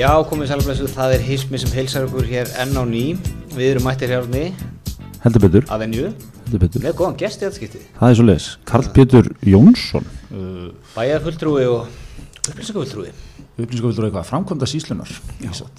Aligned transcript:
Já, 0.00 0.14
komið 0.24 0.48
sælblessu, 0.54 0.86
það 0.94 1.12
er 1.18 1.22
hismi 1.26 1.58
sem 1.60 1.72
heilsar 1.76 2.06
okkur 2.06 2.24
hér 2.28 2.46
enn 2.62 2.76
á 2.78 2.84
ný. 2.88 3.02
Við 3.52 3.66
erum 3.74 3.84
mættir 3.88 4.08
hér 4.14 4.22
á 4.24 4.26
ný 4.32 4.44
heldur 5.20 5.42
betur, 5.44 5.64
að 5.68 5.78
venju 5.82 6.04
heldur 6.46 6.60
betur. 6.62 6.80
með 6.86 6.94
góðan 6.96 7.16
gesti 7.20 7.44
þetta 7.44 7.56
skipti. 7.58 7.80
það 7.98 8.08
er 8.08 8.14
svo 8.16 8.24
leis, 8.24 8.46
Karl 8.70 8.86
Pétur 8.96 9.26
Jónsson. 9.44 10.04
Uh, 10.32 10.70
Bæjarfulltrúi 10.94 11.64
og 11.68 11.80
upplýsingafulltrúi. 12.48 13.10
upplýsingavöldur 13.60 14.04
eitthvað, 14.08 14.24
framkvæmda 14.30 14.64
síslunar 14.70 15.10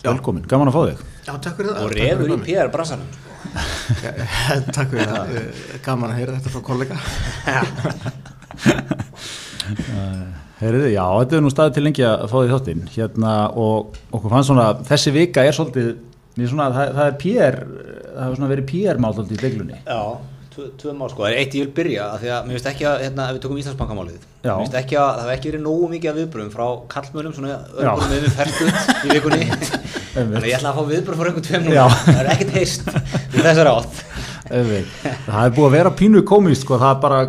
velkomin, 0.04 0.46
gaman 0.52 0.70
að 0.70 0.76
fá 0.78 0.82
þig. 0.92 1.00
Já, 1.26 1.34
takk 1.48 1.56
fyrir 1.58 1.72
það. 1.72 1.82
Og 1.82 1.90
refur 1.98 2.30
í. 2.30 2.32
PR 2.46 2.70
bransanum. 2.76 3.10
Takk 4.78 4.90
fyrir 4.94 5.10
það, 5.10 5.26
Eh, 5.42 5.50
gaman 5.84 6.12
að 6.14 6.18
heyra 6.20 6.38
þetta 6.38 6.54
frá 6.54 6.62
kollega 6.62 6.96
Heyriði, 10.62 10.92
já, 10.94 11.06
þetta 11.18 11.38
er 11.38 11.42
nú 11.42 11.50
staðið 11.50 11.78
til 11.78 11.84
lengi 11.88 12.04
að 12.06 12.24
fá 12.30 12.36
því 12.36 12.50
þáttinn 12.52 12.82
hérna 12.94 13.32
og 13.58 13.96
okkur 14.14 14.34
fannst 14.36 14.52
svona 14.52 14.68
þessi 14.86 15.14
vika 15.16 15.46
er 15.48 15.56
svolítið, 15.58 15.88
svona, 16.44 16.68
það, 16.76 16.92
það 17.00 17.08
er 17.08 17.16
PR, 17.24 17.58
það 18.12 18.22
hefur 18.28 18.38
svona 18.38 18.52
verið 18.52 18.68
PR-mál 18.70 19.24
í 19.24 19.40
deglunni 19.42 19.80
Já, 19.82 20.02
tvö, 20.54 20.94
mál 20.94 21.10
sko. 21.10 21.24
Það 21.24 21.32
er 21.32 21.40
eitt 21.40 21.58
ég 21.58 21.66
vil 21.66 21.74
byrja, 21.80 22.06
af 22.14 22.22
því 22.22 22.32
að 22.36 22.46
mér 22.46 22.58
finnst 22.58 22.70
ekki 22.76 22.88
að, 22.92 23.02
hérna, 23.08 23.26
ef 23.26 23.38
við 23.38 23.44
tökum 23.48 23.62
Íslandsbankamálið, 23.64 24.30
mér 24.44 24.62
finnst 24.62 24.78
ekki 24.84 25.00
að 25.02 25.10
það 25.10 25.26
hef 25.26 25.34
ekki 25.40 25.52
verið 25.52 25.66
nógu 25.66 25.90
mikið 25.96 26.12
af 26.12 26.20
viðbröðum 26.20 26.54
frá 26.54 26.66
kallmönum, 26.94 27.36
svona 27.38 27.58
örgurum 27.72 28.12
með 28.12 28.26
við 28.28 28.38
ferstuð 28.38 28.72
í 29.08 29.16
vikunni. 29.16 29.50
Þannig 30.14 30.42
að 30.42 30.50
ég 30.52 30.58
ætla 30.60 30.74
að 30.74 30.78
fá 30.78 30.90
viðbröð 30.92 31.22
frá 31.22 31.30
einhvern 31.32 31.48
tveim 31.48 31.68
núna. 31.70 31.90
Það 32.04 32.22
er 32.22 32.32
ekkert 32.36 32.58
heist 32.60 32.90
við 33.32 33.46
þessar 33.48 33.72
átt. 33.72 34.02
Það 34.52 35.42
er 35.46 35.56
búið 35.56 35.68
að 35.68 35.76
vera 35.78 35.94
pínu 36.02 36.24
komist 36.28 36.66
sko, 36.66 36.78
það 36.82 36.94
er 36.96 37.02
bara 37.06 37.22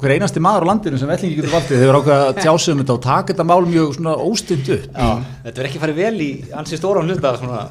hver 0.00 0.14
einasti 0.16 0.42
maður 0.42 0.66
á 0.66 0.70
landinu 0.72 1.00
sem 1.00 1.12
vellingi 1.12 1.38
getur 1.38 1.54
valdið, 1.54 1.78
þeir 1.82 1.88
eru 1.90 2.02
ákveða 2.02 2.28
að 2.30 2.42
tjásum 2.42 2.82
þetta 2.82 2.96
og 2.96 3.06
taka 3.06 3.32
þetta 3.32 3.48
mál 3.52 3.62
mjög 3.68 3.96
svona 3.98 4.18
óstynd 4.26 4.74
upp. 4.76 4.90
Já, 4.92 5.08
þetta 5.46 5.56
verður 5.56 5.70
ekki 5.70 5.82
farið 5.86 6.02
vel 6.02 6.14
í 6.24 6.30
ansi 6.62 6.80
stóran 6.80 7.10
hluta 7.10 7.34
svona. 7.40 7.64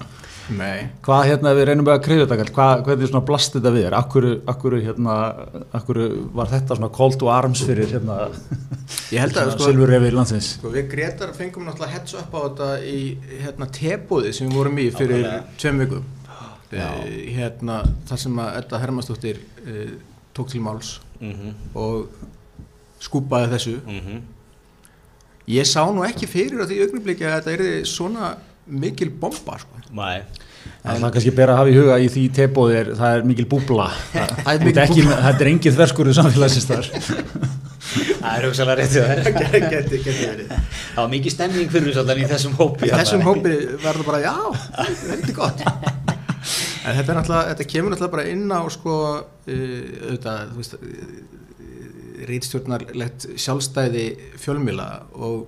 Nei, 0.51 0.87
Hvað 1.05 1.21
hérna 1.29 1.51
við 1.55 1.67
reynum 1.69 1.85
við 1.87 1.93
að 1.93 2.01
krifja 2.05 2.25
þetta 2.25 2.37
kall, 2.41 2.53
hvað, 2.55 2.81
hvernig 2.87 3.09
svona 3.11 3.23
blast 3.27 3.53
þetta 3.55 3.71
við 3.71 3.85
er, 3.87 3.95
akkur, 3.95 4.27
akkur, 4.51 4.75
hérna, 4.83 5.17
akkur 5.79 5.99
var 6.35 6.49
þetta 6.51 6.77
svona 6.77 6.89
call 6.97 7.15
to 7.21 7.29
arms 7.31 7.61
fyrir 7.67 7.91
hérna, 7.93 8.17
ég 9.13 9.23
held 9.23 9.37
að 9.37 9.53
sko, 9.55 9.69
sko 10.49 10.73
við 10.73 10.89
Gretar 10.91 11.31
fengum 11.37 11.69
náttúrulega 11.69 11.93
heads 11.95 12.17
up 12.19 12.35
á 12.35 12.39
þetta 12.49 12.71
í 12.83 12.97
hérna 13.45 13.69
tebóði 13.71 14.33
sem 14.35 14.49
við 14.49 14.59
vorum 14.59 14.81
í 14.81 14.89
fyrir 14.95 15.29
tveim 15.61 15.85
vikum 15.85 16.09
hérna 16.71 17.81
þar 18.07 18.21
sem 18.25 18.43
að 18.43 18.59
Edda 18.61 18.79
Hermannsdóttir 18.79 19.41
uh, 19.67 19.87
tók 20.33 20.51
til 20.51 20.61
máls 20.63 20.99
Mm 21.21 21.33
-hmm. 21.33 21.53
og 21.77 22.07
skúpaði 22.99 23.51
þessu 23.53 23.79
Mm 23.87 24.21
ég 25.47 25.65
sá 25.65 25.83
nú 25.91 26.03
ekki 26.05 26.27
fyrir 26.27 26.61
á 26.61 26.65
því 26.69 26.81
augnabliki 26.85 27.25
að 27.25 27.33
þetta 27.35 27.51
er 27.51 27.85
svona 27.85 28.37
mikil 28.65 29.09
bomba 29.09 29.57
sko. 29.59 29.81
Nei, 29.91 30.21
Það 30.83 30.95
er 30.95 31.11
kannski 31.13 31.31
bara 31.31 31.53
að 31.53 31.57
hafa 31.57 31.69
í 31.69 31.77
huga 31.77 31.97
í 31.99 32.07
því 32.13 32.23
tebóði 32.37 32.77
er, 32.79 32.91
það 32.97 33.15
er 33.15 33.23
mikil 33.23 33.45
búbla, 33.49 33.87
það, 34.13 34.29
Það 34.43 34.53
er 34.53 34.59
þetta 34.59 34.85
mikil 34.87 35.11
er 35.11 35.41
er 35.41 35.51
engin 35.51 35.75
þverskurðu 35.75 36.13
samfélagsins 36.13 36.69
þar. 36.69 36.89
það 38.21 38.37
er 38.37 38.47
hugsalega 38.47 38.75
réttið 38.81 39.01
það. 39.01 40.55
Það 40.93 41.01
var 41.01 41.11
mikið 41.15 41.31
stemning 41.31 41.69
fyrir 41.73 41.89
þessu 41.89 42.03
allan 42.05 42.23
í 42.23 42.31
þessum 42.31 42.57
hópi. 42.61 42.89
þessum 42.93 43.21
hópi 43.25 43.55
verður 43.81 44.05
bara 44.05 44.23
já, 44.23 44.35
þetta 44.77 45.31
er 45.31 45.37
gott 45.41 45.65
en 46.85 46.95
þetta 46.97 47.11
er 47.13 47.17
náttúrulega 47.19 47.49
þetta 47.53 47.67
kemur 47.73 47.93
náttúrulega 47.93 48.15
bara 48.15 48.29
inn 48.31 48.51
á 48.51 48.61
sko 48.73 48.95
uh, 48.97 49.23
auðvitað, 49.51 50.51
þú 50.51 50.61
veist 50.61 50.75
uh, 50.77 50.81
rítstjórnarlegt 52.29 53.25
sjálfstæði 53.41 54.05
fjölmila 54.41 54.87
og 55.17 55.47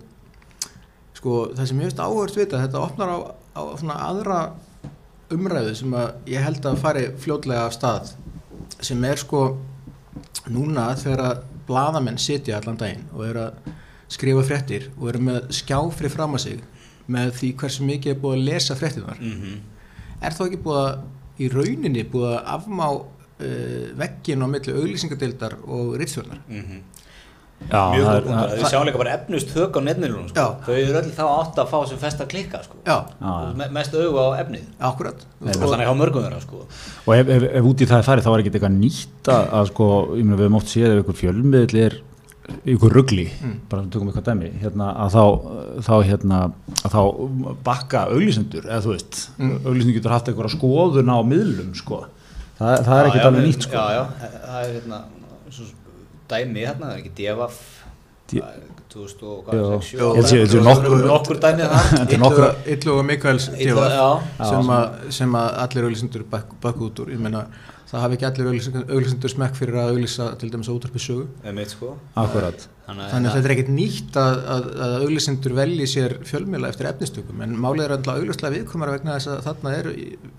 sko 1.17 1.35
það 1.55 1.69
sem 1.69 1.81
ég 1.83 1.89
veist 1.91 2.01
áhört 2.03 2.37
vita 2.37 2.61
þetta 2.63 2.81
opnar 2.81 3.11
á, 3.13 3.17
á 3.57 3.61
svona 3.79 3.97
aðra 4.09 4.39
umræðu 5.33 5.75
sem 5.79 5.93
að 5.97 6.29
ég 6.33 6.43
held 6.45 6.65
að 6.69 6.81
fari 6.81 7.05
fljótlega 7.23 7.67
af 7.69 7.75
stað 7.77 8.11
sem 8.83 9.03
er 9.07 9.21
sko 9.21 9.43
núna 10.51 10.89
þegar 10.99 11.23
að 11.29 11.43
bladamenn 11.69 12.19
sitja 12.19 12.57
allan 12.59 12.77
daginn 12.81 13.05
og 13.15 13.23
eru 13.29 13.45
að 13.47 13.71
skrifa 14.13 14.43
fréttir 14.45 14.89
og 14.99 15.07
eru 15.13 15.21
með 15.29 15.45
skjáfri 15.55 16.09
fram 16.11 16.35
að 16.37 16.43
sig 16.47 16.63
með 17.13 17.31
því 17.39 17.51
hversu 17.61 17.85
mikið 17.87 18.13
er 18.15 18.19
búið 18.23 18.35
að 18.39 18.45
lesa 18.49 18.75
fréttinar 18.79 19.17
Mhm. 19.21 19.55
er 20.23 20.35
þá 20.35 20.43
ekki 20.47 20.59
búið 20.65 20.81
að 20.83 20.99
í 21.39 21.49
rauninni 21.53 22.03
búið 22.13 22.35
að 22.37 22.51
afmá 22.57 22.87
uh, 22.93 23.05
veggin 23.99 24.43
á 24.43 24.47
milli 24.47 24.73
auglýsingadildar 24.79 25.57
og 25.67 25.95
rittstjórnar 26.01 26.41
Mhm. 26.49 26.81
Já, 27.63 27.79
Mjög 27.93 28.03
það 28.03 28.09
góð 28.11 28.17
er, 28.17 28.23
punktur. 28.23 28.49
það, 28.49 28.57
Við 28.59 28.65
sjáum 28.73 28.85
líka 28.89 28.97
bara 28.99 29.11
efnust 29.15 29.51
tök 29.53 29.77
á 29.77 29.81
netmiðlunum 29.85 30.25
sko. 30.33 30.43
Þau 30.65 30.73
eru 30.75 30.97
öll 30.99 31.11
þá 31.15 31.21
átt 31.31 31.59
að 31.63 31.69
fá 31.71 31.77
sem 31.87 31.97
fest 32.01 32.19
að 32.19 32.27
klikka 32.33 32.59
sko. 32.65 32.75
já, 32.83 32.95
Já. 33.21 33.53
Me 33.55 33.67
mest 33.71 33.93
augu 33.95 34.17
á 34.19 34.27
efnið 34.43 34.65
akkurat 34.83 35.15
og 35.39 35.47
þannig 35.71 35.87
hjá 35.87 35.93
mörgum 35.95 36.23
þeirra 36.25 36.41
sko. 36.43 36.65
og 37.07 37.13
ef, 37.15 37.29
ef, 37.37 37.43
ef 37.53 37.63
út 37.63 37.79
í 37.79 37.87
það 37.87 37.97
er 38.01 38.07
farið 38.09 38.25
þá 38.27 38.31
er 38.33 38.39
ekki 38.43 38.51
eitthvað 38.51 38.75
nýtt 38.81 39.31
að, 39.31 39.45
að 39.53 39.67
sko, 39.71 39.87
ég 40.17 40.23
meina 40.25 40.35
við 40.41 40.43
höfum 40.49 40.59
oft 40.59 40.67
séð 40.73 40.89
ef 40.91 40.99
einhver 41.05 41.19
fjölmiðl 41.21 41.79
er 41.85 41.95
ykkur 42.67 42.91
ruggli, 42.91 43.29
Mm. 43.41 43.53
bara 43.69 43.81
við 43.83 43.89
tökum 43.93 44.09
eitthvað 44.11 44.25
dæmi 44.29 44.49
hérna, 44.61 44.87
að 45.05 45.13
þá, 45.15 45.23
þá, 45.87 45.93
hérna, 46.09 46.39
að 46.83 46.91
þá 46.95 47.01
bakka 47.63 48.01
auglýsendur 48.11 48.65
eða 48.67 48.81
þú 48.83 48.91
veist, 48.95 49.21
mm. 49.39 49.53
auglýsendur 49.65 49.95
getur 49.99 50.11
haft 50.11 50.27
eitthvað 50.27 50.51
skoðun 50.57 51.09
á 51.13 51.17
miðlum 51.23 51.73
sko. 51.75 52.05
það, 52.59 52.83
það 52.85 52.99
er 52.99 53.07
ekkert 53.09 53.25
alveg 53.29 53.41
við- 53.41 53.47
nýtt 53.47 53.63
sko. 53.63 53.73
Já, 53.73 53.85
já, 53.95 54.03
það 54.43 54.59
er 54.63 54.73
hérna 54.75 54.99
dæmi 56.29 56.65
hérna, 56.67 56.85
það 56.87 56.93
er 56.93 57.01
ekki 57.03 57.15
devaf 57.17 57.57
D- 58.31 58.41
2000 58.93 59.23
og 59.25 59.45
Já. 59.47 59.57
hvað, 59.57 59.81
6, 59.81 59.93
Ég 59.93 60.15
held 60.15 60.25
sé- 60.25 60.35
ég 60.35 60.39
held 60.39 60.51
sé 60.53 60.59
nokkur- 60.67 61.05
nokkur 61.09 61.39
dæmi 61.41 61.65
það 61.65 62.01
er 62.01 62.05
og 62.93 63.05
Mikaels 63.05 63.47
já. 63.97 64.47
sem, 64.49 64.67
að- 64.75 65.11
sem 65.11 65.31
að 65.33 65.57
allir 65.63 65.83
auglýsendur 65.87 66.23
bakk 66.61 66.77
út 66.77 66.99
úr 66.99 67.09
ég 67.15 67.19
meina 67.19 67.45
það 67.93 68.03
hafi 68.03 68.17
ekki 68.17 68.27
allir 68.29 68.47
auglýsendur, 68.49 68.85
auglýsendur 68.89 69.31
smekk 69.33 69.57
fyrir 69.59 69.79
að 69.79 69.91
auglýsa 69.93 70.29
til 70.41 70.49
dæmis 70.53 70.69
á 70.69 70.73
útarpi 70.73 71.01
sögu 71.01 71.25
Einmitt, 71.45 71.73
sko. 71.75 71.97
akkurat 72.17 72.63
Þannig 72.83 73.11
þannig 73.13 73.29
að 73.29 73.35
þetta 73.37 73.47
er 73.49 73.53
ekkert 73.53 73.73
nýtt 73.73 74.17
að, 74.19 74.39
að, 74.53 74.65
að 74.85 74.95
auglýsendur 75.05 75.53
velji 75.59 75.85
sér 75.87 76.15
fjölmiðla 76.27 76.71
eftir 76.73 76.89
efnistökum 76.89 77.43
en 77.45 77.53
málið 77.63 77.85
er 77.85 77.93
alltaf 77.97 78.17
auglýslega 78.17 78.55
viðkomara 78.57 78.95
vegna 78.97 79.19
þess 79.19 79.31
að 79.31 79.45
þarna 79.45 79.75
eru 79.77 79.93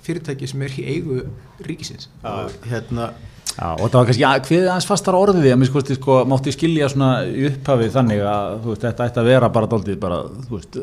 fyrirtæki 0.04 0.50
sem 0.50 0.66
er 0.66 0.74
í 0.74 0.88
eigu 0.96 1.20
ríkisins 1.68 2.10
Já. 2.10 2.34
og 2.34 2.58
hérna 2.72 3.12
Já, 3.54 3.68
og 3.70 3.84
þetta 3.84 4.00
var 4.00 4.06
kannski, 4.08 4.22
já, 4.24 4.30
hviðið 4.48 4.68
aðeins 4.72 4.86
fastar 4.88 5.14
orðið 5.14 5.44
að 5.52 5.58
mér 5.60 5.68
skoðist, 5.68 5.98
sko, 6.00 6.14
mátti 6.26 6.50
skilja 6.50 6.88
svona 6.90 7.10
í 7.22 7.44
upphafið 7.52 7.92
þannig 7.94 8.22
að, 8.26 8.54
þú 8.64 8.72
veist, 8.72 8.86
þetta 8.88 9.06
ætti 9.06 9.20
að 9.22 9.28
vera 9.30 9.50
bara 9.54 9.68
daldið, 9.70 9.98
bara, 10.02 10.16
þú 10.48 10.56
veist, 10.56 10.78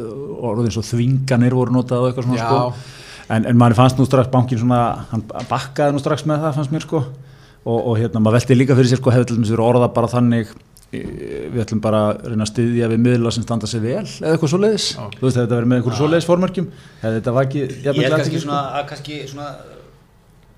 orðið 0.52 0.70
eins 0.70 0.78
og 0.80 0.86
þvinganir 0.88 1.58
voru 1.58 1.76
notað 1.76 2.06
og 2.06 2.08
eitthvað 2.08 2.30
svona, 2.30 2.40
Já. 2.40 2.46
sko 2.48 3.01
en, 3.32 3.46
en 3.50 3.60
manni 3.60 3.78
fannst 3.78 4.00
nú 4.00 4.08
strax 4.08 4.32
bankin 4.34 4.60
svona, 4.62 4.82
hann 5.12 5.24
bakkaði 5.50 5.96
nú 5.96 6.02
strax 6.04 6.26
með 6.30 6.46
það, 6.46 6.58
fannst 6.60 6.74
mér, 6.76 6.86
sko 6.88 7.02
og, 7.02 7.78
og 7.78 7.96
hérna, 8.00 8.22
maður 8.24 8.40
velti 8.40 8.58
líka 8.58 8.78
fyrir 8.78 8.92
sér, 8.92 9.02
sko, 9.02 9.14
hefði 9.14 9.32
til 9.32 9.40
dæmis 9.40 9.54
verið 9.54 9.68
orða 9.70 9.90
bara 9.96 10.12
þannig 10.12 10.54
við 10.92 11.60
ætlum 11.64 11.80
bara 11.84 12.00
að 12.10 12.26
reyna 12.34 12.44
að 12.44 12.50
styðja 12.52 12.88
við 12.92 13.04
miðla 13.06 13.32
sem 13.32 13.44
standa 13.46 13.68
sig 13.70 13.80
vel 13.84 14.02
eða 14.04 14.34
eitthvað 14.34 14.52
svoleiðis, 14.52 14.88
Já. 14.98 15.04
þú 15.16 15.24
veist, 15.24 15.38
þetta 15.38 15.56
verið 15.56 15.70
með 15.72 15.80
einhverju 15.80 16.00
svoleiðis 16.02 16.28
formörkjum, 16.28 16.66
hefði 17.04 17.20
þetta 17.22 17.34
vakið 17.38 17.62
Ég 17.62 17.86
jafnvel 17.86 18.04
held 18.04 18.16
kannski 18.18 18.42
sko? 18.42 18.48
svona, 18.50 18.64
að 18.76 18.90
kannski 18.90 19.20
svona 19.32 19.46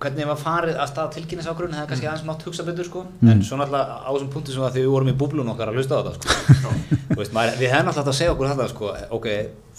hvernig 0.04 0.28
var 0.30 0.40
farið 0.40 0.80
að 0.84 0.90
stað 0.92 1.12
tilkynniságrunni 1.18 1.78
hefði 1.78 1.92
kannski 1.94 2.10
aðeins 2.10 2.26
mátt 2.28 2.46
hugsa 2.48 2.66
betur 2.68 2.88
sko. 2.88 3.04
Mm. 3.22 3.32
en 3.34 3.44
svo 3.48 3.60
náttúrulega 3.60 3.98
á 4.04 4.10
þessum 4.12 4.32
punktu 4.34 4.56
sem 4.56 4.66
að 4.68 4.78
því 4.78 4.84
við 4.86 4.94
vorum 4.94 5.12
í 5.12 5.16
búblun 5.24 5.52
okkar 5.54 5.72
að 5.72 5.80
hlusta 5.80 6.00
á 6.00 6.02
þetta 6.04 6.16
sko. 6.20 6.74
Þú 7.14 7.20
veist, 7.22 7.36
maður, 7.36 7.60
við 7.62 7.74
hefðum 7.74 7.90
náttúrulega 7.90 8.04
átt 8.04 8.12
að 8.14 8.20
segja 8.20 8.34
okkur 8.34 8.52
þetta 8.52 8.68
sko 8.74 8.92
ok, 9.18 9.28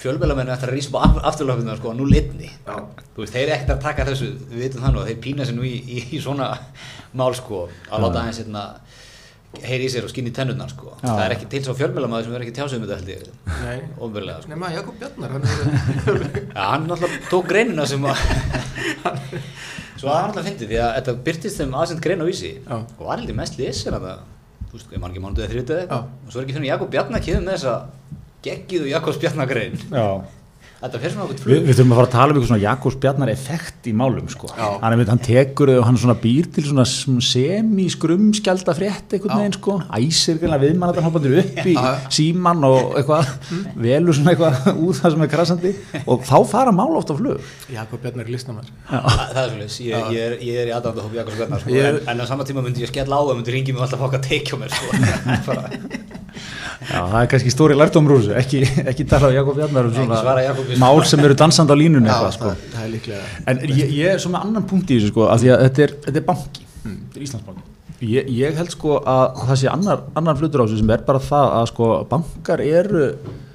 fjölbelamennu 0.01 0.55
eftir 0.55 0.73
að 0.73 0.77
rísa 0.79 0.93
upp 0.95 1.21
afturlöfnum 1.31 1.79
sko, 1.79 1.95
nú 1.99 2.09
litni 2.09 2.51
Já. 2.51 2.77
þú 3.15 3.25
veist, 3.25 3.35
þeir 3.35 3.45
eru 3.45 3.57
ekkert 3.57 3.75
að 3.77 3.85
taka 3.85 4.09
þessu, 4.11 4.31
við 4.51 4.65
vitum 4.67 4.85
það 4.85 4.95
nú 4.95 5.03
að 5.03 5.11
þeir 5.11 5.21
pína 5.27 5.47
sér 5.49 5.59
nú 5.59 5.67
í, 5.69 5.75
í, 5.75 6.05
í 6.15 6.23
svona 6.23 6.51
mál 7.15 7.33
sko, 7.39 7.67
að 7.91 8.07
láta 8.07 8.23
aðeins 8.25 8.41
hérna 8.43 8.65
heyri 9.63 9.87
í 9.87 9.93
sér 9.93 10.07
og 10.07 10.11
skinni 10.11 10.33
tennurnar 10.35 10.73
sko. 10.73 10.97
Já. 10.99 11.07
það 11.13 11.25
er 11.25 11.35
ekki 11.37 11.49
til 11.53 11.63
svo 11.67 11.77
fjölbelamaður 11.79 12.27
sem 12.27 12.35
er 12.35 12.45
ekki 12.47 12.57
tjásum 12.57 12.83
þetta 12.83 12.99
held 12.99 13.13
ég, 13.13 13.29
nei, 13.61 13.77
ofnverulega 14.03 14.43
sko. 14.43 14.51
nema 14.51 14.73
Jakob 14.75 14.99
Bjarnar 14.99 15.37
hann 15.37 15.47
er, 15.47 16.27
Já, 16.57 16.65
hann 16.73 16.89
náttúrulega 16.91 17.31
tók 17.31 17.49
greinina 17.53 17.87
sem 17.87 18.09
að 18.11 18.25
Svo 20.05 20.13
að 20.13 20.21
hann 20.21 20.31
náttúrulega 20.31 20.49
fyndi 20.51 20.69
því 20.69 20.79
að 20.85 20.95
þetta 20.99 21.17
byrtist 21.27 21.61
þeim 21.61 21.77
aðsend 21.81 22.05
grein 22.05 22.23
á 22.23 22.27
vísi 22.29 22.53
Já. 22.61 22.77
og 22.77 23.03
var 23.09 23.21
heldur 23.23 23.39
mest 23.41 23.59
lesin 23.59 23.97
að 23.97 24.07
það 24.07 24.23
þú 24.69 24.77
veist, 24.79 24.93
ég 24.93 25.01
man 25.01 25.15
ekki 25.15 25.23
mánuðið 25.25 25.53
þrjótið 25.55 25.83
Já. 25.85 25.99
og 26.05 26.29
svo 26.31 26.41
er 26.41 26.45
ekki 26.45 26.57
fyrir 26.59 26.69
Jakob 26.69 26.91
Bjarnar 26.93 27.25
kemur 27.25 27.47
með 27.47 27.57
þessa 27.57 27.75
geggiðu 28.45 28.91
Jakobs 28.93 29.21
Já. 29.95 30.07
Þetta 30.85 30.99
fer 31.01 31.13
svona 31.15 31.25
okkur 31.25 31.37
Vi, 31.39 31.43
flug. 31.45 31.63
við 31.65 31.77
þurfum 31.79 31.93
að 31.95 31.99
fara 31.99 32.09
að 32.09 32.13
tala 32.15 32.29
um 32.29 32.35
eitthvað 32.37 32.51
svona 32.51 32.65
Jakobs 32.65 32.97
Bjarnar 33.01 33.31
effekt 33.33 33.87
í 33.89 33.93
málum 33.97 34.27
sko. 34.29 34.47
Hann, 34.59 34.93
er, 35.01 35.09
hann 35.09 35.23
tekur 35.25 35.71
þau 35.73 35.79
og 35.81 35.87
hann 35.89 35.97
svona 36.03 36.17
býr 36.21 36.45
til 36.53 36.65
svona 36.67 36.85
semi-skrumskjálda 36.85 38.73
frétt 38.77 39.09
einhvern 39.17 39.33
Já. 39.33 39.39
veginn 39.39 39.57
sko. 39.57 39.73
æsir 39.97 40.37
viðmann 40.43 40.91
að 40.91 40.99
hann 41.01 41.07
hoppandur 41.09 41.39
upp 41.41 41.57
í 41.65 41.73
síman 42.13 42.61
og 42.69 42.99
eitthvað 43.01 43.25
velur 43.87 44.13
svona 44.19 44.35
eitthvað 44.35 44.55
út 44.75 44.93
það 45.01 45.09
sem 45.17 45.25
er 45.25 45.31
krassandi 45.33 45.73
og 46.05 46.21
þá 46.29 46.37
fara 46.53 46.69
mál 46.77 46.93
oft 47.01 47.09
á 47.09 47.17
flug. 47.17 47.41
Jakob 47.73 47.97
Bjarnar 48.05 48.29
er 48.29 48.33
listnamær 48.35 48.69
Það 48.91 49.41
er 49.41 49.49
svolítið, 49.55 49.89
ég, 49.89 49.97
ég, 50.13 50.21
er- 50.29 50.37
ég 50.45 50.53
er 50.65 50.69
í 50.69 50.73
aðdæmda 50.77 51.01
hópi 51.07 51.17
Jakobs 51.23 51.39
Bjarnar 51.41 51.65
sko, 51.65 51.73
Ég- 51.73 51.89
en, 51.89 51.97
en 52.13 52.21
á 52.21 52.25
sama 52.29 52.45
tíma 52.45 52.61
myndi 52.67 52.85
ég 52.85 52.93
skella 52.93 53.17
á 53.17 53.25
það 53.25 53.37
myndi 53.41 53.57
ringi 53.57 53.73
mig 53.73 53.81
alltaf 53.89 54.05
fokk 54.05 54.21
að 54.21 54.29
teikja 54.29 54.61
mál 60.83 61.01
sem 61.09 61.23
eru 61.25 61.37
dansandi 61.39 61.75
á 61.75 61.77
línunni 61.79 62.11
Já, 62.11 62.15
eitthvað, 62.15 62.35
sko. 62.37 62.51
það, 62.51 62.75
það 62.75 62.85
er 62.85 62.91
líklega 62.95 63.23
En 63.53 63.63
ég, 63.69 63.95
ég 63.99 64.11
er 64.15 64.23
svona 64.23 64.43
annan 64.47 64.67
punkt 64.71 64.91
í 64.91 64.99
þessu 64.99 65.13
sko, 65.13 65.29
af 65.31 65.41
því 65.43 65.53
að 65.55 65.65
þetta 65.67 65.87
er, 65.87 65.95
þetta 66.07 66.21
er 66.21 66.27
banki, 66.29 66.67
þetta 66.85 67.19
er 67.21 67.27
Íslandsbanki. 67.29 67.67
Ég, 68.05 68.31
ég 68.37 68.59
held 68.59 68.75
sko 68.75 68.99
að 69.01 69.41
það 69.49 69.61
sé 69.63 69.71
annar, 69.73 70.05
annar 70.19 70.39
flutur 70.41 70.63
á 70.63 70.65
þessu 70.67 70.81
sem 70.83 70.95
er 70.97 71.05
bara 71.07 71.23
það 71.25 71.57
að 71.61 71.67
sko 71.73 71.91
bankar 72.11 72.65
eru, 72.67 73.05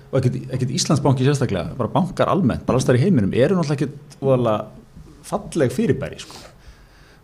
og 0.09 0.19
ekkert, 0.21 0.39
ekkert 0.57 0.75
Íslandsbanki 0.79 1.27
sérstaklega, 1.27 1.75
bara 1.77 1.93
bankar 1.93 2.31
almennt, 2.33 2.65
bara 2.65 2.79
alls 2.79 2.87
þar 2.87 2.97
í 2.97 3.03
heiminum, 3.03 3.35
eru 3.35 3.59
náttúrulega 3.59 3.83
ekkert 3.83 4.19
voðalega 4.23 5.25
falleg 5.29 5.75
fyrirbæri 5.75 6.23
sko. 6.23 6.39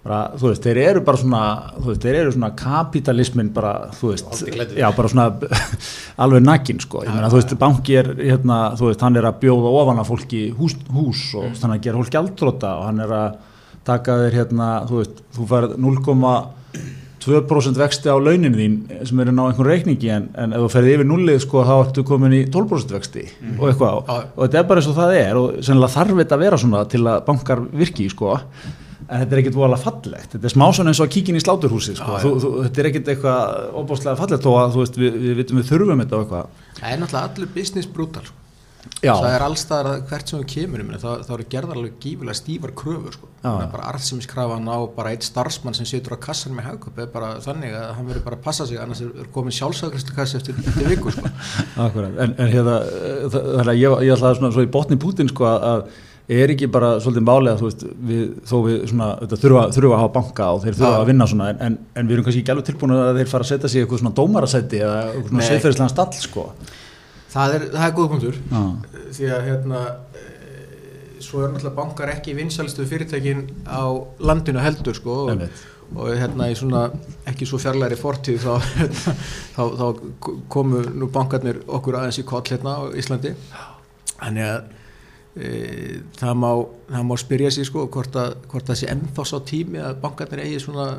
Bara, 0.06 0.20
þú 0.38 0.52
veist, 0.52 0.62
þeir 0.62 0.78
eru 0.84 1.00
bara 1.02 1.18
svona, 1.18 1.40
þú 1.82 1.88
veist, 1.90 2.04
þeir 2.04 2.16
eru 2.20 2.32
svona 2.36 2.52
kapitalismin 2.60 3.48
bara, 3.56 3.72
þú 3.98 4.12
veist, 4.12 4.44
já, 4.78 4.86
bara 4.94 5.10
svona 5.10 5.32
alveg 6.24 6.44
nakin, 6.46 6.80
sko. 6.84 7.02
Ég 7.08 7.10
meina, 7.16 7.32
þú 7.34 7.40
veist, 7.40 7.56
banki 7.58 7.96
er, 7.98 8.12
hérna, 8.20 8.60
þú 8.78 8.92
veist, 8.92 9.02
hann 9.02 9.18
er 9.18 9.26
að 9.32 9.40
bjóða 9.42 9.72
ofan 9.82 10.04
að 10.04 10.12
fólki 10.12 10.44
hús, 10.60 10.76
hús 10.94 11.24
og 11.40 11.48
Mm. 11.50 11.56
þannig 11.64 11.80
að 11.80 11.84
gera 11.88 11.98
fólk 12.04 12.14
gjaldróta 12.14 12.76
og 12.78 12.86
hann 12.92 13.00
er 13.08 13.16
að 13.18 13.40
taka 13.90 14.20
þér, 14.22 14.38
hérna, 14.38 14.70
þú 14.90 15.02
veist, 15.02 15.24
þú 15.40 15.48
færð 15.56 15.74
0,2% 17.26 17.78
vexti 17.82 18.10
á 18.14 18.18
launin 18.22 18.54
þín 18.54 18.76
sem 19.10 19.20
eru 19.26 19.34
ná 19.34 19.44
einhvern 19.50 19.70
reikningi 19.72 20.10
en, 20.14 20.28
en 20.38 20.54
ef 20.54 20.62
þú 20.68 20.70
ferði 20.76 20.94
yfir 21.00 21.10
nullið, 21.10 21.40
sko, 21.48 21.64
þá 21.66 21.74
ertu 21.88 22.04
komin 22.06 22.36
í 22.38 22.44
12% 22.54 22.94
vexti 22.94 23.26
Mm. 23.42 23.58
og 23.60 23.70
eitthvað 23.72 23.94
Já. 24.06 24.18
og 24.38 24.42
þetta 24.46 24.60
er 24.62 24.68
bara 24.70 24.82
eins 24.82 24.90
og 24.94 24.98
það 25.02 25.18
er 25.24 25.40
og 25.42 25.58
sennilega 25.66 25.96
þarf 25.98 26.20
þetta 26.22 26.38
að 26.38 26.44
vera 26.46 26.58
svona 26.62 26.86
til 26.94 27.02
að 27.10 27.24
bankar 27.26 27.66
virki, 27.74 28.06
sko 28.14 28.38
en 29.10 29.22
þetta 29.22 29.36
er 29.38 29.42
ekkert 29.44 29.58
voðalega 29.60 29.84
fallegt. 29.86 30.32
Þetta 30.36 30.50
er 30.50 30.54
smá 30.56 30.66
svona 30.74 30.92
eins 30.94 31.02
og 31.02 31.08
að 31.10 31.14
kíkin 31.18 31.38
í 31.40 31.44
sláturhúsið 31.44 32.00
sko. 32.00 32.16
Þú, 32.24 32.32
þú, 32.44 32.54
þetta 32.66 32.82
er 32.84 32.90
ekkert 32.92 33.12
eitthvað 33.14 33.68
óbúslega 33.82 34.20
fallegt 34.22 34.48
þó 34.48 34.52
að 34.62 34.80
veist, 34.80 34.98
við, 35.02 35.20
við 35.26 35.38
vitum 35.44 35.62
við 35.62 35.70
þurfum 35.74 36.02
þetta 36.06 36.42
Það 36.80 36.90
er 36.92 37.00
náttúrulega 37.04 37.30
allur 37.30 37.54
business 37.56 37.92
brutal. 37.92 38.26
Það 39.02 39.28
er 39.34 39.44
allstaðar 39.44 39.88
að 39.90 40.02
hvert 40.10 40.30
sem 40.30 40.40
við 40.42 40.48
kemur 40.52 40.82
meina, 40.86 41.00
þá, 41.02 41.24
þá 41.26 41.32
eru 41.36 41.46
gerðar 41.50 41.80
alveg 41.80 41.96
gífilega 42.04 42.38
stífar 42.38 42.74
kröfur 42.78 43.16
sko. 43.16 43.30
Það 43.42 43.64
bara 43.74 43.88
arðsemiskrafan 43.92 44.70
á 44.70 44.78
bara 44.96 45.14
eitt 45.16 45.26
starfsmann 45.26 45.78
sem 45.78 45.88
situr 45.90 46.16
á 46.18 46.20
kassan 46.22 46.54
með 46.58 46.68
hagköp 46.70 47.02
er 47.02 47.10
bara 47.14 47.32
þannig 47.44 47.74
að 47.78 47.88
hann 47.98 48.10
verður 48.12 48.26
bara 48.28 48.40
að 48.40 48.46
passa 48.46 48.68
sig 48.70 48.80
annars 48.82 49.02
er 49.06 49.30
komin 49.34 49.56
sjálfsagristu 49.58 50.16
kassi 50.18 50.38
eftir, 50.40 50.58
eftir 50.62 50.90
viku 50.94 51.14
sko. 51.14 51.32
En, 52.06 52.36
en 52.38 52.52
hérna 52.54 52.78
eh, 52.86 53.26
það- 53.34 53.50
þannig 53.58 53.74
að 53.74 53.82
ég, 53.82 53.98
ég 54.06 54.16
ætlaði 54.16 54.40
svona 54.40 54.54
svo 54.56 54.66
í 54.66 54.72
botni 54.78 55.00
Putin 55.02 55.34
sko 55.34 55.50
að 55.50 55.88
er 56.28 56.54
ekki 56.56 56.68
bara 56.74 56.96
svolítið 57.04 57.26
málega 57.28 57.60
veist, 57.60 57.84
við, 58.10 58.22
þó 58.50 58.56
við 58.66 58.78
svona 58.90 59.10
þetta, 59.20 59.38
þurfa, 59.44 59.66
þurfa 59.76 59.92
að 59.94 60.02
hafa 60.02 60.14
banka 60.16 60.48
og 60.56 60.64
þeir 60.64 60.78
þurfa 60.80 61.02
að 61.02 61.10
vinna 61.12 61.28
svona 61.30 61.50
en, 61.52 61.60
en, 61.62 61.76
en 61.94 62.08
við 62.08 62.16
erum 62.16 62.26
kannski 62.26 62.42
ekki 62.42 62.54
alveg 62.54 62.70
tilbúin 62.72 62.96
að 62.96 63.20
þeir 63.20 63.30
fara 63.30 63.46
að 63.46 63.52
setja 63.52 63.70
sig 63.70 63.78
í 63.78 63.84
eitthvað 63.84 64.02
svona 64.02 64.16
dómarasæti 64.18 64.80
eða 64.82 64.96
eitthvað 65.04 65.30
svona 65.30 65.44
Nei. 65.44 65.50
seðferðislega 65.52 65.94
stall 65.94 66.24
sko. 66.24 66.46
Það 67.36 67.54
er, 67.58 67.68
það 67.76 67.86
er 67.86 67.94
góð 68.00 68.10
punktur. 68.14 68.40
Því 69.18 69.30
að 69.36 69.46
hérna 69.52 69.82
e, 70.16 70.24
svo 71.22 71.44
er 71.44 71.54
náttúrulega 71.54 71.78
bankar 71.78 72.12
ekki 72.16 72.36
vinsalistu 72.38 72.88
fyrirtækin 72.90 73.44
á 73.70 73.86
landinu 74.26 74.64
heldur 74.64 74.98
sko, 74.98 75.18
og, 75.30 75.44
og 75.94 76.10
hérna 76.16 76.48
í 76.50 76.56
svona 76.58 76.88
ekki 77.30 77.46
svo 77.50 77.60
fjarlæri 77.62 78.00
fortíð 78.00 78.48
þá, 78.48 78.72
hérna, 78.80 79.14
þá, 79.58 79.62
þá 79.84 79.86
komu 80.56 80.82
nú 80.96 81.12
bankarnir 81.14 81.62
okkur 81.68 82.00
aðeins 82.00 82.24
í 82.24 82.26
koll 82.26 82.46
hérna 82.50 82.80
á 82.80 82.84
Íslandi. 82.98 83.36
Þannig 84.16 84.50
að 84.56 84.74
það, 85.36 86.34
má, 86.40 86.50
það 86.94 87.06
má 87.10 87.16
spyrja 87.20 87.52
sig 87.52 87.68
sko 87.68 87.90
hvort 87.92 88.16
að, 88.16 88.38
hvort 88.52 88.72
að 88.72 88.80
sé 88.80 88.90
ennþá 88.94 89.28
sá 89.28 89.36
tími 89.44 89.82
að 89.84 89.98
bankarnir 90.04 90.46
eigi 90.46 90.62
svona 90.64 90.90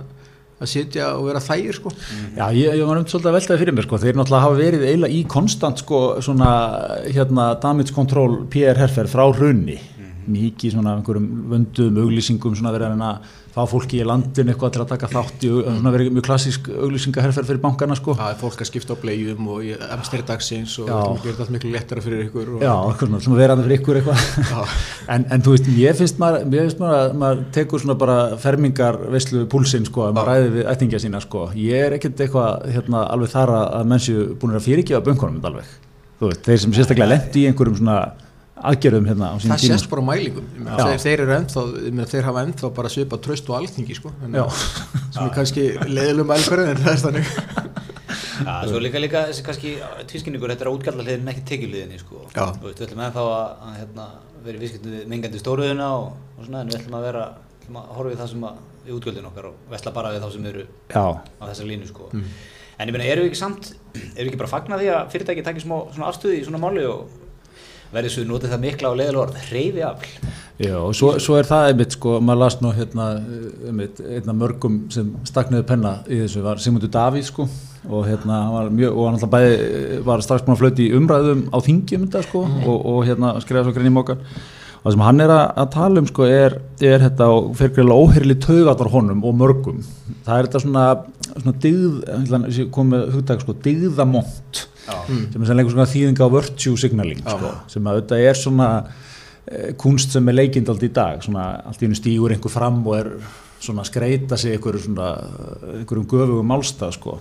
að 0.57 0.71
sitja 0.73 1.11
og 1.19 1.27
vera 1.29 1.41
þægir 1.45 1.77
sko. 1.77 1.91
Já, 2.37 2.47
ég, 2.57 2.79
ég 2.79 2.89
var 2.89 2.97
um 2.97 3.05
svolítið 3.05 3.29
að 3.29 3.37
veltaði 3.37 3.61
fyrir 3.61 3.77
mér 3.77 3.87
sko, 3.87 3.99
þeir 4.01 4.17
náttúrulega 4.17 4.47
hafa 4.47 4.61
verið 4.61 4.87
eiginlega 4.87 5.17
í 5.17 5.19
konstant 5.29 5.83
sko, 5.83 6.01
svona, 6.25 6.53
hérna, 7.11 7.51
damage 7.61 7.97
control 7.97 8.39
PR 8.53 8.81
herfer 8.81 9.11
frá 9.13 9.27
hrunni 9.37 9.77
mikið 10.31 10.77
svona 10.77 10.97
einhverjum 10.99 11.27
vöndum 11.53 12.01
auglýsingum 12.05 12.57
svona 12.59 12.75
verið 12.75 12.97
að 12.97 13.05
að 13.07 13.35
fá 13.57 13.63
fólki 13.71 14.03
í 14.03 14.05
landin 14.05 14.51
eitthvað 14.53 14.73
til 14.75 14.81
að 14.83 14.91
taka 14.91 15.09
þátt 15.09 15.45
í 15.47 15.51
svona 15.65 15.93
verið 15.95 16.11
mjög 16.13 16.27
klassísk 16.27 16.67
auglýsingaherfer 16.69 17.47
fyrir 17.49 17.61
bankana 17.63 17.97
sko. 17.97 18.13
Það 18.19 18.35
er 18.35 18.41
fólk 18.43 18.61
að 18.61 18.69
skipta 18.69 18.93
á 18.93 19.01
blegjum 19.01 19.49
og 19.55 19.63
emsteri 19.97 20.27
dagsins 20.29 20.75
og 20.83 20.91
það 20.91 21.23
þetta 21.25 21.45
allt 21.45 21.55
miklu 21.55 21.71
lettara 21.73 22.05
fyrir 22.05 22.27
ykkur 22.27 22.51
Já, 22.61 22.75
svona, 23.01 23.21
svona 23.25 23.39
verandi 23.41 23.65
fyrir 23.65 23.81
ykkur 23.81 24.01
eitthvað. 24.03 24.77
En, 25.17 25.23
en 25.31 25.43
þú 25.45 25.53
veist, 25.55 25.69
ég 25.79 25.97
finnst 25.97 26.17
maður, 26.19 26.45
mér 26.51 26.65
finnst 26.67 26.81
maður 26.83 26.99
að 26.99 27.13
maður 27.21 27.43
tekur 27.55 27.83
svona 27.83 27.95
bara 28.01 28.17
fermingar 28.43 28.99
veislu 29.15 29.45
púlsinn 29.49 29.87
sko, 29.87 30.09
að 30.09 30.17
maður 30.17 30.31
ræði 30.33 30.49
við 30.57 30.71
ættingja 30.73 31.01
sína 31.05 31.21
sko, 31.23 31.45
ég 31.57 31.87
er 31.87 31.95
ekkert 31.95 32.23
eitthvað 32.25 32.67
hérna, 32.75 33.05
alveg 33.15 33.31
þar 33.31 33.53
að, 33.55 33.67
að 33.79 33.93
mennsi 33.93 34.17
búin 34.43 34.59
að 34.59 34.67
fyrirgefa 34.67 35.05
bönkunum 35.07 35.47
alveg, 35.47 35.71
þú 36.19 36.33
veist, 36.33 36.43
þeir 36.49 36.63
sem 36.65 36.75
sérstaklega 36.75 37.13
lendi 37.13 37.45
í 37.45 37.47
einhverjum 37.53 37.79
svona 37.79 38.01
aðgerðum 38.57 39.07
hérna 39.11 39.31
á 39.31 39.35
það 39.37 39.43
tíma. 39.45 39.59
sést 39.77 39.89
bara 39.93 40.03
mælingum. 40.07 40.47
Þeir, 40.65 40.99
þeir 41.03 41.23
eru 41.27 41.35
ennþá, 41.37 41.65
þeir 42.13 42.25
hafa 42.31 42.45
ennþá 42.47 42.71
bara 42.79 42.89
svipa 42.93 43.19
tröst 43.21 43.51
og 43.51 43.59
alþingi 43.61 43.97
sko. 43.99 44.13
Að- 44.25 44.61
sem 45.13 45.25
er 45.27 45.33
kannski 45.35 45.67
leiðilum 45.91 46.31
mælferðin 46.31 46.71
en 46.73 46.81
það 46.85 46.93
er 46.93 47.03
þannig. 47.05 47.27
Já, 48.47 48.55
svo 48.69 48.81
líka 48.81 49.01
líka 49.01 49.23
þessi 49.31 49.43
kannski 49.45 49.75
tvískinningur, 50.09 50.51
þetta 50.53 50.67
er 50.67 50.71
að 50.71 50.77
útgjalla 50.79 51.05
hliðin 51.05 51.31
ekki 51.33 51.45
tekjuliðinni 51.51 51.99
sko. 52.01 52.23
Já. 52.35 52.47
Þú 52.57 52.69
veist, 52.69 52.81
við 52.81 52.87
ætlum 52.89 53.05
ennþá 53.07 53.25
að, 53.33 53.53
að 53.67 53.77
hérna, 53.81 54.07
vera 54.45 54.57
í 54.59 54.63
viðskiptum 54.65 54.97
við 54.97 55.07
mengandi 55.13 55.41
stóruðina 55.41 55.87
og, 55.97 56.11
og 56.37 56.45
svona, 56.49 56.61
en 56.65 56.69
við 56.73 56.79
ætlum 56.81 56.99
að 56.99 57.07
vera, 57.09 57.25
ætlum 57.61 57.79
að 57.81 57.95
horfa 57.97 58.13
við 58.13 58.21
það 58.23 58.31
sem 58.35 58.45
að, 58.51 58.59
við 58.87 58.99
útgjöldin 58.99 59.31
okkar 59.31 59.49
og 59.51 59.55
vesla 59.73 59.93
bara 59.97 60.13
við 60.15 60.27
þá 60.27 60.29
sem 60.37 60.49
eru 60.53 60.67
Já, 60.93 61.05
á 61.17 61.45
þessar 61.49 61.71
línu 61.73 61.89
sko. 61.89 62.11
En 62.77 62.91
ég 62.91 62.93
meina, 62.93 63.09
eru 63.09 63.25
við 63.25 63.31
ekki 63.33 63.41
samt, 63.41 63.73
eru 63.97 64.27
við 64.27 64.31
ekki 64.35 64.41
bara 64.45 64.53
fagna 64.53 64.79
því 64.79 64.91
að 64.93 65.07
fyrirtæki 65.15 65.45
takir 65.47 65.65
smá 65.65 65.79
svona 65.97 66.11
afstöði 66.13 66.43
í 66.43 66.45
svona 66.45 66.61
máli 66.61 66.85
og 66.85 67.09
verði 67.93 68.13
svo 68.13 68.27
notið 68.27 68.53
það 68.55 68.65
mikla 68.65 68.91
og 68.91 68.99
leiðilega 69.01 69.23
orð, 69.23 69.39
hreyfi 69.51 69.87
afl. 69.87 70.11
Já, 70.57 70.75
og 70.81 70.95
svo, 70.97 71.11
svo 71.21 71.37
er 71.37 71.49
það 71.49 71.71
einmitt 71.71 71.95
sko, 71.99 72.17
maður 72.25 72.41
las 72.41 72.55
nú 72.63 72.71
hérna 72.73 73.07
einmitt, 73.69 73.99
einna 74.01 74.35
mörgum 74.37 74.79
sem 74.93 75.11
stakniði 75.29 75.67
penna 75.69 75.99
í 76.09 76.23
þessu 76.23 76.45
var 76.47 76.63
Sigmundur 76.65 76.93
Davíð 76.95 77.27
sko 77.29 77.45
og 77.87 78.07
hérna 78.09 78.39
hann 78.41 78.55
var 78.55 78.71
mjög, 78.73 78.95
og 78.97 79.05
hann 79.07 79.19
alltaf 79.19 79.33
bæði 79.35 79.99
var 80.07 80.23
strax 80.25 80.47
búin 80.47 80.57
að 80.57 80.63
flöyti 80.63 80.87
í 80.89 80.95
umræðum 80.97 81.43
á 81.53 81.59
þingjum 81.67 82.07
þetta 82.07 82.23
sko 82.25 82.47
og, 82.47 82.79
og 82.79 83.03
hérna 83.07 83.35
skrifa 83.45 83.67
svo 83.67 83.75
grein 83.77 83.91
í 83.91 83.95
mókan 83.95 84.23
og 84.87 84.87
það 84.87 84.95
sem 84.97 85.05
hann 85.05 85.25
er 85.27 85.35
að, 85.35 85.45
að 85.61 85.69
tala 85.75 86.01
um 86.01 86.09
sko 86.09 86.27
er, 86.31 86.57
er 86.89 87.05
þetta 87.05 87.29
og 87.35 87.51
fer 87.59 87.73
greiðlega 87.75 88.07
óheyrli 88.07 88.39
taugatar 88.47 88.91
honum 88.93 89.25
og 89.27 89.37
mörgum. 89.37 89.81
Það 90.25 90.39
er 90.39 90.49
þetta 90.49 90.63
svona, 90.63 90.85
svona 91.35 91.55
dyggð 91.65 92.67
komið 92.75 93.07
hugtak 93.17 93.43
sko, 93.43 93.57
dyggðamont 93.65 94.63
sem 95.33 95.43
er 95.43 95.47
sannlega 95.51 95.71
svona 95.75 95.89
þýðinga 95.91 96.27
á 96.27 96.35
virtue 96.37 96.77
signaling 96.81 97.21
sko, 97.25 97.51
sem 97.73 97.87
að 97.91 98.01
þetta 98.03 98.19
er 98.31 98.35
svona 98.43 98.69
eh, 99.49 99.73
kunst 99.79 100.13
sem 100.15 100.29
er 100.29 100.35
leikind 100.39 100.69
allt 100.73 100.83
í 100.87 100.93
dag 100.93 101.23
svona 101.27 101.49
allt 101.67 101.83
í 101.83 101.87
hennu 101.89 101.99
stígur 101.99 102.35
einhver 102.35 102.51
fram 102.55 102.81
og 102.87 102.97
er 103.01 103.11
svona 103.61 103.83
að 103.83 103.89
skreita 103.91 104.37
sig 104.39 104.53
einhverjum 104.59 104.85
svona 104.85 105.07
einhverjum 105.81 106.07
göfugum 106.11 106.47
málstað 106.51 106.93
sko. 106.99 107.15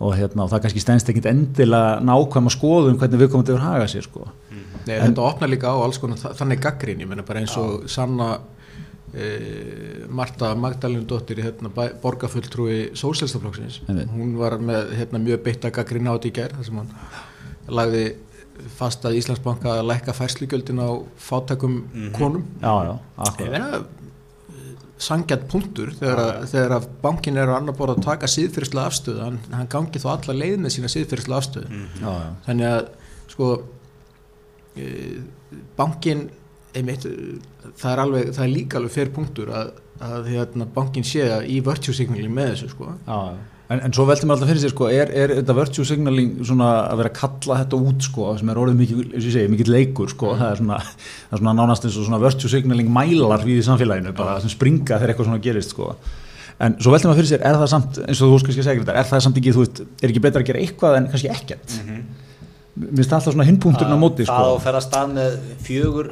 Og 0.00 0.14
hérna 0.16 0.46
og 0.46 0.50
það 0.50 0.62
kannski 0.64 0.80
stendst 0.82 1.10
ekkit 1.12 1.26
endilega 1.28 1.98
nákvæma 2.00 2.50
skoðum 2.54 2.96
hvernig 2.98 3.20
við 3.20 3.28
komum 3.34 3.44
til 3.46 3.58
að 3.58 3.66
haga 3.66 3.86
sér 3.92 4.06
sko. 4.08 4.24
Nei, 4.88 4.96
þetta 4.96 5.20
opnar 5.28 5.50
líka 5.52 5.68
á 5.68 5.76
alls 5.84 5.98
konar 6.00 6.16
þa- 6.16 6.32
þannig 6.38 6.62
gaggrín, 6.64 7.02
ég 7.04 7.08
meina 7.10 7.22
bara 7.28 7.42
eins 7.42 7.52
og 7.60 7.84
Sanna 7.92 8.30
e, 8.38 8.38
Marta 10.10 10.52
Magdalendóttir 10.54 11.40
hérna, 11.42 11.70
borgarfulltrúi 12.02 12.92
Sósélstaflokksins, 12.94 13.80
hún 14.12 14.36
var 14.38 14.58
með 14.62 14.92
hérna, 15.00 15.22
mjög 15.22 15.42
beitta 15.46 15.72
gaggrín 15.74 16.06
á 16.06 16.14
þetta 16.14 16.30
í 16.30 16.34
gær 16.36 16.54
þar 16.58 16.68
sem 16.68 16.82
hann 16.82 16.92
lagði 17.70 18.04
fast 18.76 19.06
að 19.08 19.16
Íslandsbanka 19.20 19.78
að 19.78 19.88
lækka 19.88 20.14
færslugjöldin 20.14 20.82
á 20.84 20.90
fátækum 21.16 21.80
konum. 22.14 22.44
Já, 22.60 22.74
já, 22.86 22.92
ég 22.92 23.26
akkurat 23.26 23.54
meina 23.56 23.82
sangjart 25.00 25.46
punktur 25.48 25.92
þegar, 25.96 26.20
að, 26.20 26.42
þegar 26.52 26.74
að 26.76 26.88
bankin 27.00 27.40
er 27.40 27.50
á 27.50 27.56
annar 27.56 27.76
borð 27.76 27.96
að 27.96 28.04
taka 28.04 28.28
síðfyrsla 28.28 28.84
afstöðu 28.90 29.22
hann, 29.24 29.38
hann 29.54 29.70
gangi 29.72 30.02
þó 30.02 30.10
alla 30.12 30.36
leið 30.36 30.58
með 30.60 30.74
sína 30.76 30.90
síðfyrsla 30.92 31.38
afstöðu. 31.40 31.80
Já, 32.02 32.10
já, 32.10 32.26
þannig 32.46 32.68
að 32.68 32.90
sko 33.32 33.48
e, 34.76 34.90
bankin 35.78 36.26
einmitt, 36.76 37.06
það 37.80 37.92
er 37.92 38.02
alveg 38.04 38.34
það 38.36 38.44
er 38.46 38.52
líka 38.52 38.80
alveg 38.80 38.94
fer 38.94 39.14
punktur 39.14 39.54
að, 39.54 39.72
að 40.04 40.28
hérna, 40.34 40.68
bankin 40.74 41.06
sé 41.06 41.24
að 41.26 41.48
í 41.50 41.60
virtue 41.66 41.96
signaling 41.96 42.34
með 42.34 42.54
þessu 42.54 42.70
sko 42.74 42.92
já, 42.92 43.16
já. 43.30 43.40
En, 43.70 43.78
en 43.86 43.92
svo 43.94 44.02
veltum 44.08 44.26
við 44.26 44.34
alltaf 44.34 44.48
fyrir 44.50 44.62
sér 44.64 44.72
sko, 44.72 44.86
er, 44.90 45.10
er 45.14 45.32
þetta 45.36 45.54
virtue 45.54 45.86
signaling 45.86 46.30
svona 46.42 46.70
að 46.88 47.02
vera 47.04 47.10
að 47.12 47.18
kalla 47.20 47.58
þetta 47.60 47.78
út 47.86 48.06
sko, 48.08 48.24
sem 48.40 48.48
er 48.50 48.58
orðið 48.58 48.80
mikið, 48.80 49.36
mikið 49.52 49.70
leikur 49.70 50.10
sko, 50.10 50.32
það 50.40 50.48
er 50.48 50.58
svona, 50.58 50.78
það 50.88 51.36
er 51.36 51.42
svona 51.44 51.52
nánast 51.54 51.86
eins 51.86 51.98
og 52.00 52.08
svona 52.08 52.18
virtue 52.24 52.50
signaling 52.50 52.90
mælar 52.90 53.44
við 53.46 53.60
í 53.60 53.68
samfélaginu, 53.68 54.14
bara 54.18 54.40
sem 54.42 54.50
springa 54.50 54.98
þegar 54.98 55.12
eitthvað 55.12 55.30
svona 55.30 55.44
gerist 55.44 55.76
sko. 55.76 55.92
En 56.66 56.74
svo 56.82 56.96
veltum 56.96 57.12
við 57.12 57.20
fyrir 57.20 57.30
sér, 57.30 57.44
er 57.46 57.60
það 57.60 57.70
samt, 57.76 58.00
eins 58.08 58.24
og 58.26 58.34
þú 58.34 58.40
kannski 58.48 58.66
segir 58.66 58.82
þetta, 58.82 58.96
er 58.98 59.08
það 59.12 59.22
samt 59.28 59.38
ekki, 59.38 59.54
þú 59.54 59.62
veist, 59.62 59.82
er 60.02 60.10
ekki 60.10 60.24
betra 60.26 60.42
að 60.42 60.50
gera 60.50 60.64
eitthvað 60.64 60.98
en 60.98 61.08
kannski 61.14 61.30
ekkert? 61.36 61.78
Mér 61.86 62.02
finnst 62.02 62.19
það 62.80 63.14
alltaf 63.16 63.26
svona 63.34 63.46
hinnpunkturinn 63.48 63.96
á 63.96 64.00
móti 64.00 64.24
Það 64.26 64.44
sko. 64.44 64.52
og 64.56 64.62
fer 64.64 64.78
að 64.78 64.84
stað 64.86 65.14
með 65.16 65.38
fjögur 65.66 66.10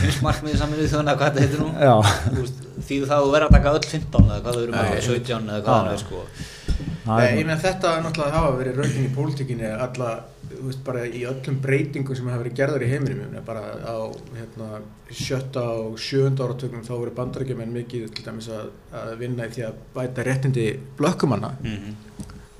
heimsmarkmiði 0.00 0.60
saman 0.60 0.80
við 0.80 0.90
þjóðan 0.92 1.12
hvað 1.16 1.28
þetta 1.30 1.44
heitir 1.44 1.62
nú. 1.64 1.70
Veist, 2.40 2.66
Því 2.80 2.96
það 3.04 3.12
að 3.16 3.24
þú 3.26 3.32
verður 3.34 3.46
að 3.46 3.54
taka 3.56 3.72
öll 3.76 3.86
15 3.90 4.28
eða 4.30 4.40
hvað 4.44 4.54
þau 4.56 4.62
eru 4.64 4.72
með 4.72 4.90
Nei, 4.90 5.00
17 5.06 5.50
eða 5.50 5.62
hvað 5.64 5.80
það 5.84 5.92
er 5.94 6.02
sko. 6.04 6.20
Nei, 7.10 7.24
ég 7.40 7.46
meina 7.46 7.56
þetta 7.60 7.90
er 7.96 8.04
náttúrulega 8.04 8.36
hafa 8.40 8.52
verið 8.60 8.78
raunin 8.80 9.06
í 9.08 9.10
pólitíkinni 9.14 9.70
alla, 9.86 10.08
þú 10.50 10.62
veist, 10.68 10.80
bara 10.86 11.02
í 11.08 11.22
öllum 11.28 11.58
breytingum 11.64 12.16
sem 12.18 12.28
hafa 12.30 12.42
verið 12.42 12.56
gerðar 12.60 12.84
í 12.84 12.90
heiminum, 12.90 13.36
bara 13.46 13.62
á 13.84 13.96
hérna, 14.36 14.68
sjötta 15.10 15.64
og 15.80 15.96
sjönda 16.00 16.46
áratögnum 16.46 16.84
þá 16.86 16.92
voru 16.96 17.14
bandarækjumenn 17.16 17.72
mikið 17.74 18.08
til 18.16 18.26
dæmis 18.28 18.48
að, 18.54 18.68
að 18.96 19.12
vinna 19.20 19.48
í 19.48 19.54
því 19.56 19.66
að 19.68 19.80
bæta 19.96 20.26
réttindi 20.28 20.66
blökkumanna. 21.00 21.52
Mhm. 21.64 21.98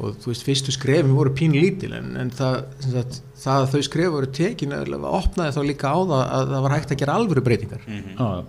Og 0.00 0.14
þú 0.22 0.30
veist, 0.32 0.44
fyrstu 0.46 0.72
skrefin 0.74 1.14
voru 1.16 1.32
pínu 1.36 1.60
lítil 1.60 1.92
en, 1.98 2.14
en 2.16 2.30
það, 2.34 2.56
sem 2.84 2.94
sagt, 2.96 3.20
það 3.42 3.64
að 3.64 3.70
þau 3.74 3.82
skref 3.88 4.12
voru 4.14 4.30
tekin 4.40 4.72
eða 4.76 5.12
opnaði 5.20 5.54
þá 5.56 5.60
líka 5.70 5.92
á 5.92 5.98
það 6.00 6.22
að 6.38 6.54
það 6.54 6.64
var 6.66 6.74
hægt 6.76 6.94
að 6.94 7.00
gera 7.04 7.18
alvöru 7.20 7.44
breytingar 7.48 7.84
Mhm. 7.86 8.14
Já, 8.16 8.44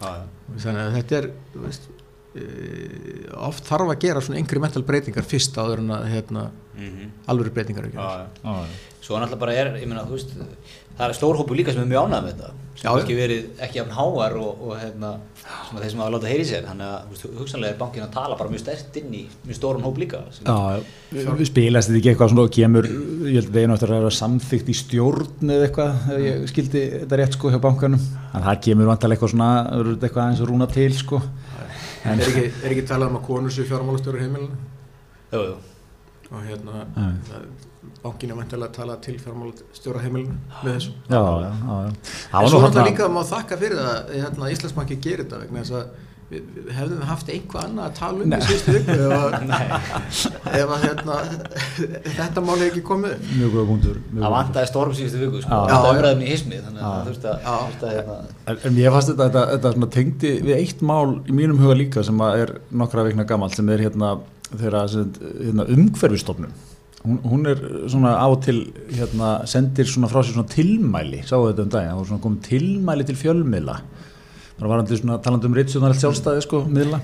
Já, 0.00 0.08
já. 0.10 0.24
þannig 0.64 0.82
að 0.86 0.96
þetta 0.98 1.18
er 1.22 1.28
þú 1.54 1.62
veist, 1.66 1.90
oft 2.34 3.66
þarf 3.68 3.92
að 3.94 4.00
gera 4.06 4.22
svona 4.24 4.40
incremental 4.42 4.82
breytingar 4.86 5.26
fyrst 5.28 5.56
áður 5.60 5.84
en 5.84 5.94
að 5.98 6.08
hérna, 6.12 6.50
Mhm. 6.74 7.10
alvöru 7.30 7.52
breytingar 7.54 7.84
Já, 7.86 7.90
gerðar. 7.92 8.26
já. 8.26 8.26
já, 8.42 8.50
já. 8.58 8.66
Svo 9.04 9.18
náttúrulega 9.20 9.38
bara 9.38 9.52
er, 9.54 9.66
ég 9.78 9.86
meina, 9.86 10.02
þú 10.08 10.16
veist, 10.16 10.30
það 10.98 11.08
er 11.08 11.14
stór 11.14 11.36
hópu 11.38 11.54
líka 11.54 11.72
sem 11.72 11.82
er 11.82 11.86
mjög 11.86 12.08
ánægð 12.08 12.24
með 12.24 12.32
þetta 12.34 12.50
sem 12.74 12.90
Já, 12.90 12.94
kannski 12.96 13.14
verið 13.14 13.44
ekki 13.62 13.74
jafn 13.78 13.90
háar 13.94 14.34
og, 14.34 14.58
og 14.64 14.72
hérna, 14.80 15.10
svona 15.68 15.80
þeir 15.84 15.90
sem 15.90 16.00
hafa 16.00 16.10
látað 16.14 16.32
heyri 16.32 16.44
sér 16.48 16.64
þannig 16.66 16.88
að, 16.88 17.04
þú 17.04 17.10
veist, 17.14 17.38
hugsanlega 17.38 17.70
er 17.70 17.78
bankin 17.78 18.02
að 18.02 18.10
tala 18.16 18.36
bara 18.40 18.50
mjög 18.50 18.58
stert 18.64 18.96
inn 18.96 19.12
í 19.14 19.22
mjög 19.46 19.54
stóran 19.60 19.82
hóp 19.86 19.96
líka 20.02 20.18
sem, 20.34 20.44
Já, 20.50 20.82
já, 21.14 21.30
við 21.38 21.46
spilast 21.52 21.88
þetta 21.92 22.00
ekki 22.02 22.10
eitthvað 22.14 22.32
svona 22.34 22.42
og 22.48 22.50
kemur, 22.58 22.84
ég 23.30 23.34
held 23.38 23.52
veginn 23.54 23.70
eftir 23.76 23.88
að 23.94 24.02
vera 24.02 24.18
samþykkt 24.18 24.68
í 24.68 24.74
stjórn 24.74 25.54
eða 25.54 25.68
eitthvað 25.68 26.10
ef 26.10 26.20
ég 26.26 26.48
skildi 26.50 26.84
þetta 27.04 27.16
rétt 27.22 27.32
sko 27.38 27.50
hjá 27.54 27.60
bankanum 27.60 28.00
en 28.34 28.42
það 28.42 28.60
kemur 28.66 28.90
vantarlega 28.90 29.20
eitthvað 29.20 29.34
svona 29.36 29.52
verður 29.70 29.94
þetta 29.94 30.08
eitthvað 30.10 30.24
aðeins 30.26 30.40
að 30.42 30.50
rúna 30.50 30.66
til 30.74 30.92
sko 30.98 31.22
En 32.04 32.20
er 32.20 32.26
ekki, 32.28 32.46
er 32.64 32.74
ekki 32.74 32.86
talað 32.88 33.12
um 33.12 33.18
að 33.20 33.26
konur 33.28 33.52
séu 33.54 33.64
fjármálastjóri 33.68 34.20
heimilinu 34.20 34.56
jú, 35.32 35.40
jú. 35.40 35.54
og 36.30 36.42
hérna 36.44 36.82
Já. 36.96 37.06
það, 37.28 37.44
bankin 38.04 38.30
er 38.34 38.38
vantilega 38.40 38.68
að 38.70 38.76
tala 38.78 38.96
til 39.04 39.14
fjármálastjóra 39.22 40.02
heimilinu 40.04 40.36
með 40.64 40.72
þessu 40.78 40.92
Já, 41.08 41.20
já, 41.20 41.48
já, 41.48 41.78
já. 41.86 41.92
Það 42.04 42.34
En 42.34 42.42
var 42.44 42.50
svo 42.52 42.58
nú 42.60 42.66
náttúrulega 42.66 42.90
líka 42.90 43.06
að 43.08 43.14
má 43.16 43.22
þakka 43.32 43.60
fyrir 43.64 43.80
það 43.80 43.94
að 43.94 44.12
hérna, 44.20 44.50
Íslandsbanki 44.56 44.98
gerir 45.06 45.24
þetta 45.24 45.40
vegna 45.44 45.64
þess 45.64 45.78
að 45.80 45.86
við, 46.34 46.42
við 46.56 46.70
hefðum 46.76 47.04
haft 47.08 47.30
einhvað 47.32 47.66
annað 47.68 47.84
að 47.86 47.94
tala 47.98 48.24
um 48.24 48.32
Nei. 48.32 48.36
í 48.36 48.48
síðustu 48.48 48.74
viku. 48.74 48.96
Ef 50.50 50.74
að, 50.74 50.82
hérna, 50.86 51.18
þetta 52.18 52.44
mál 52.44 52.56
hefur 52.56 52.66
ekki 52.68 52.84
komið 52.90 53.14
mjög 53.30 53.54
góða 53.54 53.66
punktur 53.70 54.02
það 54.02 54.18
góða 54.18 54.34
vantaði 54.34 54.70
storm 54.72 54.98
síðustu 54.98 55.22
viku 55.22 55.42
sko. 55.44 55.62
Það 55.70 55.88
umræðum 55.92 56.26
í 56.26 56.28
hismi 56.32 56.60
þannig 56.60 56.84
að 56.84 56.92
það 56.98 57.08
þurfti 57.08 57.32
að, 57.32 57.40
Já. 57.46 57.56
þurfti 57.64 57.88
að 57.88 57.96
hérna, 57.98 58.20
En, 58.44 58.60
en 58.68 58.78
ég 58.82 58.94
fannst 58.96 59.12
þetta, 59.14 59.30
þetta, 59.38 59.72
þetta 59.78 59.90
tengdi 59.98 60.36
við 60.44 60.54
eitt 60.58 60.84
mál 60.84 61.16
í 61.24 61.38
mínum 61.40 61.64
huga 61.64 61.78
líka 61.78 62.04
sem 62.06 62.22
að 62.26 62.44
er 62.44 62.54
nokkra 62.82 63.06
veikna 63.08 63.26
gamalt 63.28 63.56
sem 63.56 63.74
er 63.74 63.86
hérna, 63.86 64.14
þeirra, 64.52 64.86
sem, 64.92 65.10
hérna 65.40 65.68
umhverfistofnun 65.74 66.54
hún, 67.04 67.20
hún 67.24 67.46
er 67.48 67.60
svona 67.92 68.16
á 68.16 68.28
til 68.44 68.66
hérna, 68.92 69.36
sendir 69.48 69.88
svona 69.88 70.08
frá 70.10 70.22
sér 70.22 70.38
svona 70.38 70.52
tilmæli. 70.52 71.22
Sáu 71.26 71.48
þetta 71.50 71.66
um 71.66 71.72
daginn, 71.72 71.92
það 71.92 72.00
voru 72.00 72.10
svona 72.12 72.24
komið 72.24 72.48
tilmæli 72.48 73.08
til 73.08 73.18
fjölmiðla 73.20 73.78
bara 74.58 74.70
varandi 74.74 74.98
svona 75.00 75.20
talandi 75.22 75.48
um 75.50 75.56
reytsjóðanallt 75.58 76.02
sjálfstæði 76.02 76.44
sko, 76.46 76.62
miðla. 76.70 77.00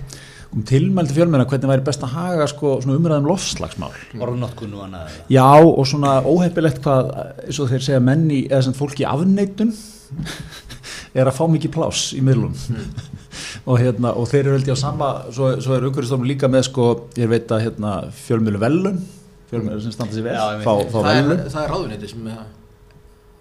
Kom 0.51 0.65
tilmæli 0.67 1.07
til 1.11 1.17
fjölmiðla 1.21 1.47
hvernig 1.47 1.71
væri 1.71 1.85
best 1.87 2.03
að 2.03 2.15
haga 2.17 2.47
sko, 2.51 2.73
umræðum 2.83 3.29
lofslagsmál 3.31 3.93
orðnótkun 4.19 4.73
og 4.75 4.87
annað. 4.89 5.21
Já 5.31 5.47
og 5.63 5.85
svona 5.87 6.17
óheppilegt 6.27 6.81
hvað 6.83 7.13
eins 7.47 7.61
og 7.63 7.71
þeir 7.71 7.85
segja 7.87 8.01
menni 8.03 8.41
eða 8.49 8.65
sem 8.67 8.75
fólki 8.75 9.07
afneitun 9.07 9.71
er 11.19 11.31
að 11.31 11.37
fá 11.39 11.45
mikið 11.51 11.75
pláss 11.77 12.11
í 12.19 12.23
miðlum. 12.27 12.57
Og, 13.69 13.77
hérna, 13.79 14.11
og 14.17 14.25
þeir 14.31 14.41
eru 14.49 14.55
held 14.57 14.69
ég 14.71 14.75
á 14.75 14.81
sama 14.81 15.09
svo, 15.35 15.51
svo 15.63 15.75
er 15.77 15.85
umhverfistofnun 15.87 16.29
líka 16.29 16.49
með 16.51 16.65
sko 16.71 16.87
ég 17.21 17.29
veit 17.31 17.51
að 17.53 17.67
hérna, 17.67 17.93
fjölmiðlu 18.17 18.61
velun 18.63 18.99
fjölmiðlu 19.51 19.85
sem 19.85 19.95
standa 19.95 20.17
sér 20.17 20.25
vel 20.27 20.35
Já, 20.35 20.63
fá, 20.65 20.73
fá 20.91 20.97
Það 20.97 21.19
er, 21.19 21.43
það 21.53 21.61
er 21.63 21.73
ráðuneytið 21.75 22.13
sem 22.13 22.25
er 22.27 22.39
það. 22.39 22.49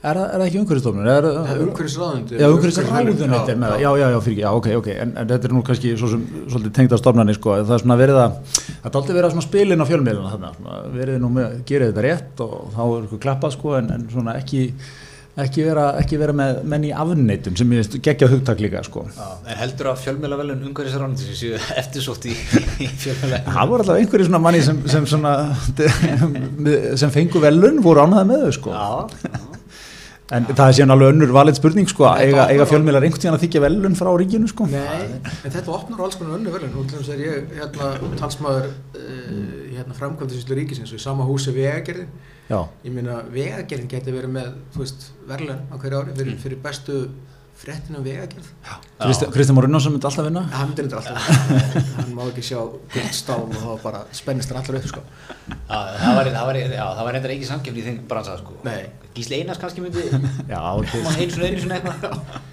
Er, 0.04 0.16
það- 0.16 0.30
er 0.34 0.40
það 0.40 0.46
ekki 0.48 0.60
umhverfistofnun? 0.62 1.08
Er, 1.12 1.26
Það 1.30 1.50
er 1.54 1.64
umhverfisráðuneytið. 1.66 2.40
Já, 2.40 2.48
umhverfisráðuneytið 2.54 3.24
er 3.26 3.58
með 3.60 3.74
það, 3.74 3.82
já, 3.84 3.90
já, 4.00 4.06
já, 4.14 4.20
fyrir 4.26 4.36
ekki, 4.36 4.44
já, 4.46 4.52
ok, 4.60 4.70
ok, 4.80 4.88
en, 5.04 5.12
en 5.20 5.28
þetta 5.34 5.50
er 5.50 5.56
nú 5.58 5.64
kannski 5.70 5.92
svo 6.00 6.12
sem 6.14 6.22
svolítið 6.54 6.74
tengd 6.80 6.96
að 6.96 7.02
stofnani, 7.04 7.36
sko, 7.36 7.58
það 7.60 7.76
er 7.76 7.84
svona 7.84 7.98
verið 8.00 8.22
að, 8.24 8.40
það 8.70 8.88
er 8.94 8.98
aldrei 9.02 9.18
verið 9.18 9.28
að 9.30 9.36
svona 9.36 9.48
spilin 9.50 9.84
á 9.84 9.90
fjölmiðluna 9.92 10.32
þarna, 10.38 10.54
svona, 10.60 10.80
verið 10.96 11.20
nú 11.26 11.34
með, 11.36 11.60
gerið 11.68 11.92
þetta 11.92 12.08
rétt 12.08 12.44
og 12.48 12.56
þá 12.78 12.82
er 12.88 12.98
eitthvað 13.04 13.24
klappað, 13.28 13.56
sko, 13.60 13.76
en, 13.82 13.92
en 13.98 14.08
svona 14.14 14.38
ekki, 14.40 14.64
ekki 15.40 15.64
vera, 15.68 15.86
ekki 16.02 16.18
vera 16.20 16.34
með 16.36 16.64
menn 16.72 16.88
í 16.88 16.94
afneitun 16.96 17.56
sem 17.60 17.76
ég 17.78 18.00
geggja 18.04 18.28
hugtak 18.32 18.60
líka, 18.64 18.82
sko. 18.88 19.06
en 19.48 19.60
heldur 19.62 19.92
að 19.94 20.02
fjölmiðlavelun 20.06 20.64
umhverfisráðandi 20.72 21.36
séu 21.38 21.60
eftirsótt 21.80 22.26
í, 22.32 22.34
í 30.30 30.30
fjölmiðla 30.30 30.30
Það. 30.30 30.36
En 30.38 30.46
er 30.70 30.76
síðan 30.78 30.94
alveg 30.94 31.12
önnur 31.14 31.32
valið 31.34 31.56
spurning, 31.58 31.88
sko, 31.90 32.06
eiga, 32.22 32.44
eiga 32.54 32.66
fjölmiðlar 32.70 33.06
einhvern 33.08 33.22
tíðan 33.24 33.38
að 33.40 33.46
þykja 33.48 33.62
velun 33.64 33.96
frá 33.98 34.10
ríkinu, 34.22 34.50
sko. 34.52 34.68
Nei, 34.70 35.08
en 35.26 35.54
þetta 35.56 35.74
opnar 35.74 36.04
alls 36.06 36.20
konar 36.20 36.36
önnu 36.38 36.54
velun. 36.54 36.76
Þess 36.92 37.10
að 37.16 37.24
ég 37.24 37.56
hérna, 37.56 37.88
talsmaður 38.20 38.68
uh, 38.70 39.32
hérna, 39.74 39.98
framkvæmdasýslu 39.98 40.60
ríkisins 40.60 40.94
og 40.94 41.02
í 41.02 41.02
sama 41.02 41.26
húsi 41.26 41.54
vegagerðin. 41.56 42.12
Já, 42.50 42.60
Ég 42.86 42.94
meina, 42.94 43.24
vegagerðin 43.34 43.90
geti 43.90 44.14
verið 44.14 44.36
með, 44.38 44.54
veist, 44.78 45.10
verðlun 45.30 45.66
á 45.66 45.76
hverju 45.82 46.04
ári 46.04 46.16
fyrir, 46.22 46.38
fyrir 46.46 46.62
bestu 46.62 47.02
fréttinu 47.60 48.00
um 48.00 48.06
vegagerð. 48.06 48.50
Kristján 49.34 49.60
Unnarsson 49.60 49.96
myndi 49.96 50.08
alltaf 50.10 50.28
vinna. 50.28 50.46
Hann 50.54 50.72
myndir 50.72 50.88
þetta 50.88 51.00
alltaf, 51.02 51.58
hann 52.00 52.14
má 52.16 52.24
ekki 52.30 52.46
sjá 52.50 52.60
guldstálum 52.94 53.56
og 53.56 53.66
þá 53.66 53.84
bara 53.84 54.04
spennist 54.16 54.54
hann 54.54 54.62
allar 54.62 54.80
upp, 54.80 54.88
sko. 54.94 55.04
Það 55.68 56.16
var, 56.20 56.32
það 56.38 56.48
var, 56.52 56.62
já, 56.64 56.86
það 56.86 57.04
var 57.08 57.18
reyndar 57.18 57.36
ekki 57.36 57.50
samkjöfni 57.50 57.84
í 57.84 57.88
þeim 57.90 58.00
bransa 58.10 58.38
sko. 58.40 58.56
Nei. 58.68 58.80
Gísli 59.18 59.42
Einars 59.42 59.60
kannski 59.60 59.84
myndi 59.84 60.06
Já, 60.54 60.62
koma 60.94 61.16
einu 61.18 61.34
svona 61.34 61.50
einu 61.50 61.66
svona 61.66 61.80
eitthvað 61.80 62.48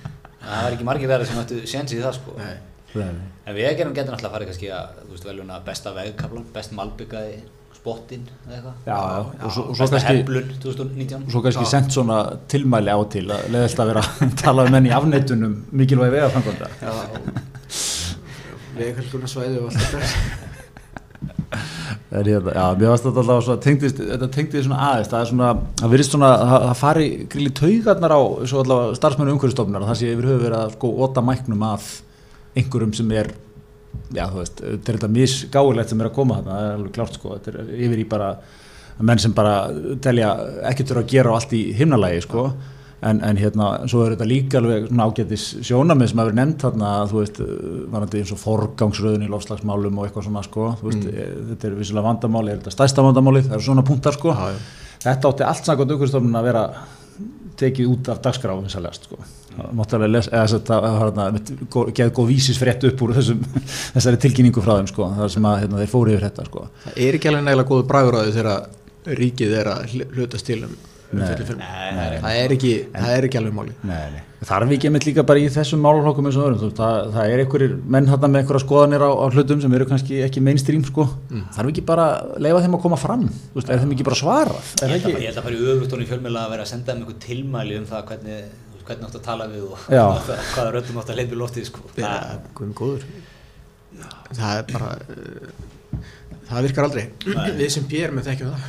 það 0.47 0.65
var 0.65 0.77
ekki 0.77 0.87
margir 0.87 1.11
verið 1.11 1.31
sem 1.31 1.43
ættu 1.43 1.61
séns 1.69 1.95
í 1.95 2.01
það 2.03 2.19
sko. 2.21 2.37
Nei. 2.41 2.57
en 2.97 3.57
við 3.57 3.69
gerum 3.79 3.95
getur 3.97 4.15
náttúrulega 4.15 4.35
farið 4.35 4.51
kannski 4.53 4.71
að 4.73 5.27
veluna 5.27 5.59
besta 5.67 5.93
vegkablan 5.97 6.47
best 6.55 6.75
malbyggaði 6.77 7.41
spottin 7.87 8.25
eða 8.51 8.73
eitthvað 8.89 9.45
og 9.47 9.53
svo, 9.55 9.65
og 9.71 9.77
svo 9.77 9.87
besta 9.87 10.01
kannski, 10.01 10.23
heflun 10.23 10.49
2019 10.63 11.27
og 11.27 11.35
svo 11.35 11.43
kannski 11.45 11.67
Já. 11.67 11.71
sendt 11.71 11.95
svona 11.95 12.17
tilmæli 12.51 12.91
á 12.91 12.99
til 13.13 13.27
að 13.31 13.47
leiðast 13.55 13.83
að 13.83 13.93
vera 13.93 14.03
að 14.03 14.33
tala 14.43 14.65
um 14.67 14.75
menn 14.75 14.89
í 14.89 14.95
afneitunum 14.97 15.55
mikilvægi 15.71 16.17
vega 16.17 16.33
framkvæmda. 16.35 16.67
Já, 16.83 16.91
vegahelgurna 18.77 19.31
svæði 19.31 19.63
og 19.63 19.71
allt 19.71 19.79
þetta. 19.85 20.01
Það 22.11 22.19
er 22.21 22.31
hérna, 22.33 22.57
já, 22.59 22.67
mér 22.81 22.93
varst 22.93 23.07
þetta 23.07 23.23
alltaf 23.23 23.47
svona 23.47 23.65
tengdist, 23.69 24.03
þetta 24.11 24.31
tengdist 24.35 24.67
svona 24.67 24.83
aðeins, 24.89 25.13
það 25.13 25.23
er 25.23 25.31
svona, 25.31 25.53
það 25.81 25.95
virðist 25.95 26.17
svona, 26.17 26.33
það, 26.43 26.67
það 26.67 26.83
fari 26.83 27.09
gríli 27.37 27.55
taugarnar 27.63 28.17
á, 28.19 28.21
starfsmennu 28.99 29.37
umhverfistofnunar, 29.37 29.87
það 29.93 30.01
sé 30.03 30.13
yfir 30.13 30.31
höfu 30.33 30.43
verið 30.43 30.59
að 30.65 30.75
sko 30.75 30.93
óta 31.07 31.25
mæknum 31.25 31.67
að 31.71 31.91
einhverjum 32.57 32.95
sem 32.97 33.15
er, 33.15 33.31
já, 34.15 34.25
þú 34.31 34.39
veist, 34.41 34.63
þetta 34.63 34.93
er 34.93 34.99
þetta 35.01 35.13
misgáilegt 35.17 35.93
sem 35.93 36.01
er 36.03 36.11
að 36.11 36.17
koma 36.17 36.39
þarna, 36.39 36.55
það 36.55 36.69
er 36.69 36.79
alveg 36.79 36.95
klárt 36.97 37.19
sko, 37.19 37.35
þetta 37.37 37.53
er 37.53 37.75
yfir 37.87 38.03
í 38.03 38.07
bara 38.11 38.31
menn 39.07 39.21
sem 39.21 39.35
bara 39.37 39.59
telja 40.03 40.33
ekkert 40.71 40.95
vera 40.95 41.05
að 41.05 41.13
gera 41.13 41.33
á 41.33 41.37
allt 41.37 41.53
í 41.57 41.63
himnalagi 41.77 42.25
sko, 42.25 42.47
en, 43.07 43.21
en 43.29 43.41
hérna, 43.41 43.69
svo 43.91 44.05
er 44.05 44.15
þetta 44.15 44.29
líka 44.31 44.61
alveg 44.61 44.89
svona 44.89 45.09
ágætis 45.11 45.47
sjónamið 45.69 46.11
sem 46.11 46.23
hafa 46.23 46.31
verið 46.31 46.41
nefnt 46.41 46.65
þarna, 46.65 46.93
þú 47.11 47.21
veist, 47.21 47.41
varandi 47.93 48.23
eins 48.23 48.33
og 48.33 48.43
forgangsröðun 48.43 49.27
í 49.27 49.31
lofslagsmálum 49.33 50.01
og 50.01 50.09
eitthvað 50.09 50.29
svona 50.31 50.45
sko, 50.47 50.71
þú 50.81 50.91
veist, 50.91 51.05
mm. 51.05 51.49
þetta 51.53 51.69
er 51.69 51.81
vissilega 51.81 52.09
vandamáli, 52.09 52.55
er 52.55 52.63
þetta 52.63 52.77
stærsta 52.79 53.05
vandamáli, 53.05 53.45
það 53.47 53.59
eru 53.59 53.69
svona 53.69 53.87
punktar 53.87 54.17
sko, 54.17 54.33
Já, 54.33 54.55
já. 54.55 54.95
þetta 55.05 55.33
átti 55.35 55.49
allt 55.51 55.69
samkvæmt 55.69 55.97
umhverfstofnun 55.97 56.41
að 56.41 56.49
vera 56.49 56.65
tekið 57.61 57.93
út 57.93 58.11
af 58.13 58.23
dagskrá 58.25 58.57
vinsalegast 58.59 59.09
sko. 59.09 59.19
Það 59.21 59.27
mátti 59.27 59.46
alveg 59.57 60.11
lesa, 60.13 60.33
eða 60.33 60.47
þess 60.47 60.57
að 60.59 60.67
það 60.71 60.87
var 60.87 60.99
hérna, 61.03 61.93
geð 62.01 62.13
góð 62.19 62.33
vísisfrétt 62.33 62.89
upp 62.91 63.05
úr 63.07 63.15
þessum, 63.21 63.45
þessari 63.97 64.21
tilkynningu 64.27 64.65
frá 64.65 64.75
þeim 64.81 64.91
sko, 64.93 65.13
þar 65.21 65.33
sem 65.37 65.49
að 65.53 65.63
hérna, 65.65 65.81
þeir 65.85 65.95
fóru 65.95 66.17
yfir 66.17 66.29
þetta 66.29 66.49
sko. 66.51 66.67
Það 66.89 67.01
er 67.07 67.19
ekki 67.21 67.33
alveg 67.33 67.47
nægilega 67.47 67.71
góð 67.73 67.87
bragur 67.93 68.19
á 68.19 68.21
því 68.27 68.37
þegar 68.41 69.17
ríkið 69.23 69.57
er 69.63 69.73
að 69.73 69.89
hl- 69.95 70.11
hlutast 70.17 70.49
til 70.51 70.63
um 70.67 70.77
um 71.13 71.21
Nei, 71.21 71.27
fyrirfilm. 71.31 71.61
nei, 71.61 72.17
það 72.23 72.39
er 72.41 72.55
ekki, 72.57 72.71
það 72.95 73.13
er 73.17 73.27
ekki 73.29 73.39
alveg 73.41 73.55
máli. 73.55 73.75
Nei, 73.87 74.01
nei. 74.15 74.23
Þarf 74.47 74.73
ekki 74.75 74.89
einmitt 74.91 75.07
líka 75.07 75.25
bara 75.27 75.41
í 75.41 75.47
þessum 75.55 75.81
málaflokkum 75.85 76.29
eins 76.29 76.39
og 76.39 76.49
öðrum, 76.49 76.73
það, 76.77 76.97
það 77.15 77.31
er 77.33 77.43
einhverjir 77.45 77.77
menn 77.95 78.11
hann 78.11 78.27
með 78.27 78.43
einhverja 78.43 78.63
skoðanir 78.65 79.05
á, 79.07 79.11
á 79.15 79.25
hlutum 79.31 79.63
sem 79.63 79.77
eru 79.79 79.87
kannski 79.89 80.19
ekki 80.27 80.43
mainstream 80.45 80.85
sko, 80.87 81.07
þarf 81.57 81.71
ekki 81.73 81.87
bara 81.87 82.09
að 82.19 82.35
leifa 82.45 82.63
þeim 82.67 82.77
að 82.77 82.85
koma 82.85 82.99
fram, 83.01 83.25
þú 83.31 83.61
veist, 83.61 83.73
er 83.73 83.83
þeim 83.83 83.95
ekki 83.97 84.07
bara 84.11 84.21
svarað, 84.21 84.71
ég 84.83 84.85
er 84.85 84.95
held, 84.97 85.09
að, 85.33 85.41
fara 85.47 85.57
í 85.57 86.05
í 86.05 86.11
fjölmjöla 86.11 86.45
að 86.45 86.55
vera 86.57 86.67
að 86.67 86.71
senda 86.75 86.93
þeim 86.93 87.03
einhver 87.07 87.19
tilmæli 87.25 87.81
um 87.81 87.89
það 87.89 88.07
hvernig 88.11 88.53
hvernig 88.87 89.09
átt 89.09 89.19
að 89.19 89.25
tala 89.27 89.47
við 89.51 89.65
og 89.69 89.87
hvaða 89.89 90.69
röddum 90.75 91.01
átt 91.03 91.13
að 91.13 91.21
leipa 91.21 91.37
í 91.37 91.41
loftið 91.41 91.69
sko. 91.71 91.81
Já, 93.97 94.09
það, 94.37 94.59
er 94.59 94.65
bara, 94.73 94.91
uh, 95.09 96.01
það 96.51 96.67
virkar 96.69 96.89
aldrei. 96.89 97.05
Við 97.57 97.71
sem 97.73 97.87
pér 97.89 98.15
með 98.15 98.31
þekkjum 98.31 98.53
það. 98.53 98.61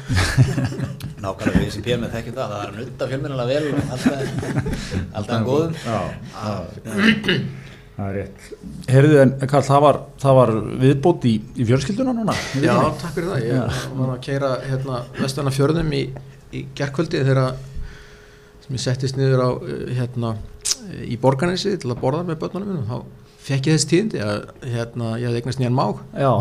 nákvæmlega 1.23 1.63
við 1.63 1.71
sem 1.73 1.85
pér 1.85 2.01
með 2.01 2.13
þekkjum 2.15 2.35
það 2.37 2.51
það 2.53 2.63
er 2.63 2.73
að 2.73 2.81
nutta 2.81 3.07
fjölmjöla 3.11 3.47
vel 3.49 3.63
og 3.67 3.93
alltaf 3.95 4.13
alltaf 5.17 5.47
góðum 5.47 5.73
Já, 5.81 5.99
það 7.97 8.05
er 8.05 8.15
rétt. 8.19 8.47
Herðu 8.93 9.19
en 9.23 9.35
Karl, 9.41 9.65
það 9.65 9.83
var, 9.87 9.99
það 10.21 10.39
var 10.39 10.53
viðbót 10.85 11.25
í, 11.25 11.35
í 11.57 11.67
fjölskylduna 11.67 12.13
núna? 12.13 12.35
Já, 12.61 12.75
takk 13.01 13.15
fyrir 13.15 13.31
það. 13.33 13.45
Ég 13.49 13.79
var 13.97 14.11
að 14.13 14.25
keira 14.27 14.51
hérna, 14.67 14.99
vestana 15.17 15.53
fjörðum 15.55 15.95
í 15.97 16.03
í 16.55 16.63
gerkvöldi 16.77 17.23
þegar 17.27 17.57
sem 18.67 18.75
ég 18.75 18.83
settist 18.83 19.17
niður 19.19 19.43
á 19.43 19.49
uh, 19.55 19.71
hérna 19.95 20.33
í 21.07 21.15
borgarnesi 21.21 21.77
til 21.79 21.91
að 21.93 22.01
borða 22.01 22.25
með 22.27 22.41
börnunum 22.43 22.73
mínum. 22.73 22.87
Þá 22.89 22.97
fekk 23.47 23.69
ég 23.69 23.77
þess 23.77 23.89
tíðindi 23.91 24.21
að 24.23 24.37
hérna 24.73 25.13
ég 25.21 25.29
hafði 25.29 25.41
eignast 25.41 25.61
nýjan 25.61 25.77
mák. 25.77 26.03
Já, 26.19 26.31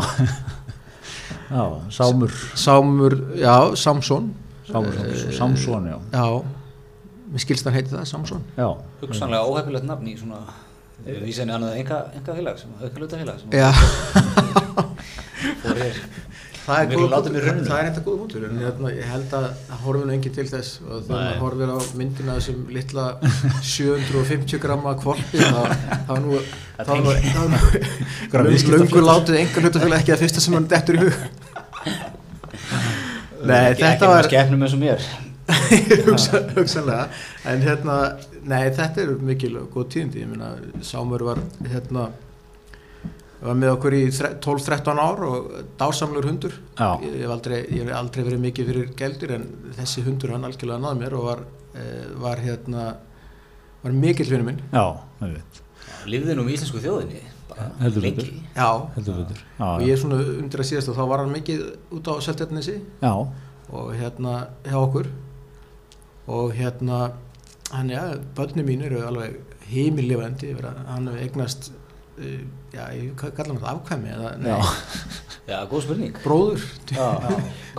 já, 1.55 1.63
Sámur, 1.97 2.37
Sámur, 2.59 3.17
já, 3.39 3.55
Samson. 3.79 4.29
Sámur, 4.67 4.99
Samson, 5.31 5.87
já. 5.87 5.97
já, 6.11 6.25
mér 7.31 7.45
skilst 7.45 7.67
hann 7.67 7.77
heiti 7.77 7.95
það, 7.95 8.07
Samson. 8.11 8.43
Já, 8.59 8.67
hugsanlega 9.01 9.47
óhefilegt 9.47 9.87
nafn 9.87 10.11
í 10.11 10.17
svona 10.19 10.43
vísenni 11.07 11.53
annað 11.55 11.77
enga, 11.79 12.01
enga 12.17 12.35
félag 12.35 12.59
sem 12.59 12.71
auðvitað 12.81 13.37
sem 13.39 13.53
já, 13.55 13.69
fór 15.63 15.79
hér 15.79 15.99
það 16.67 16.81
er, 16.83 16.87
það 17.63 17.77
er 17.79 17.87
eitthvað 17.87 18.05
góð 18.07 18.17
mútur 18.21 18.43
en 18.47 18.57
hérna, 18.61 18.89
ég 18.91 19.07
held 19.07 19.33
að 19.37 19.45
það 19.69 19.83
horfir 19.85 20.05
nú 20.09 20.13
engin 20.17 20.33
til 20.35 20.45
þess. 20.51 20.71
Og 20.83 21.05
þegar 21.07 21.21
maður 21.21 21.41
horfir 21.45 21.71
á 21.71 21.77
myndina 22.01 22.35
sem 22.43 22.57
litla 22.75 23.05
750 23.73 24.61
gramma 24.65 24.93
kvolpi 24.99 25.39
þá 25.41 25.61
þá 26.07 26.11
er 26.17 26.21
nú 26.25 26.41
þá 26.77 26.91
er 26.91 28.49
nú- 28.51 28.73
löngu 28.75 29.05
látið 29.07 29.39
enga 29.45 29.63
hlutafélag 29.63 30.03
ekki 30.03 30.15
að 30.17 30.23
fyrsta 30.25 30.43
sem 30.43 30.57
hann 30.59 30.67
dettur 30.75 30.99
í 30.99 31.05
hug. 31.05 31.15
Nei, 33.47 33.71
þetta 33.79 34.09
var 34.11 34.27
skefnum 34.27 34.65
eins 34.67 34.75
og 34.75 34.81
mér. 34.83 35.07
Hugsa, 36.07 36.41
hugsanlega. 36.57 37.05
En 37.47 37.61
hérna, 37.63 37.97
nei 38.43 38.65
þetta 38.75 39.05
er 39.05 39.13
mikil 39.23 39.53
góð 39.71 39.85
tíðindi, 39.93 40.25
ég 40.25 40.31
meina 40.33 40.49
Sámur 40.83 41.23
var 41.23 41.39
hérna 41.71 42.09
var 43.41 43.55
með 43.59 43.71
okkur 43.75 43.93
í 43.93 44.01
þre- 44.09 44.33
12-13 44.41 44.99
ár 45.03 45.19
og 45.27 45.49
dásamlegur 45.77 46.25
hundur. 46.31 46.53
Já. 46.77 46.89
ég, 47.03 47.13
ég, 47.13 47.21
hef 47.21 47.33
aldrei, 47.35 47.59
ég 47.69 47.83
hef 47.85 47.95
aldrei 47.99 48.23
verið 48.25 48.43
mikið 48.47 48.71
fyrir 48.71 48.91
geldur 48.97 49.33
en 49.37 49.47
þessi 49.77 50.03
hundur 50.07 50.33
hann 50.33 50.47
algjörlega 50.47 50.81
náði 50.81 50.99
mér 51.03 51.13
og 51.19 51.23
var, 51.27 51.43
eh, 51.75 52.05
var 52.17 52.37
hérna 52.41 52.85
var 53.83 53.91
mikill 53.93 54.29
vinur 54.31 54.47
minn. 54.49 54.61
Já, 54.73 54.85
það 55.21 55.35
veit, 55.37 55.61
lifði 56.09 56.35
nú 56.35 56.47
í 56.49 56.55
íslensku 56.57 56.81
þjóðinni 56.81 57.21
bara 57.49 57.67
Heldur 57.79 58.01
lengi. 58.01 58.15
Betur. 58.15 58.33
já, 58.55 58.69
heldur 58.95 59.19
betur. 59.21 59.43
og 59.59 59.79
Já, 59.81 59.85
ég 59.85 59.91
er 59.93 60.01
svona 60.01 60.19
undir 60.41 60.59
að 60.63 60.69
síðast 60.71 60.89
og 60.91 60.97
þá 60.97 61.03
var 61.11 61.19
hann 61.23 61.33
mikið 61.35 61.61
út 61.97 62.09
á 62.09 62.13
já, 63.01 63.13
og 63.69 63.93
hérna 63.95 64.33
hjá 64.65 64.77
okkur. 64.81 65.07
Og 66.27 66.51
hérna 66.57 67.11
hann 67.71 67.89
já, 67.89 68.17
börni 68.35 68.63
mín 68.63 68.83
eru 68.83 69.01
alveg 69.07 69.37
að 70.65 70.85
hann 70.87 71.07
hefur 71.07 71.21
eignast 71.23 71.71
uh, 72.19 72.41
já, 72.77 72.83
ég 72.95 73.09
hvað 73.19 73.33
kallar 73.37 73.51
hann 73.53 73.63
það 73.63 73.73
afkvæmi 73.73 74.13
eða, 74.13 74.31
nei, 74.43 74.53
já, 75.49 75.57
góð 75.71 75.83
spurning. 75.87 76.21
Bróður. 76.23 76.63
Já. 76.93 77.07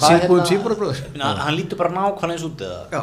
síðbúðum 0.03 0.51
síðbúðarbróður 0.51 1.01
hann, 1.15 1.41
hann 1.45 1.57
lítur 1.57 1.81
bara 1.81 1.95
nákvæmlega 1.95 2.37
eins 2.37 2.47
út 2.49 2.65
eða? 2.67 2.81
Já, 2.93 3.03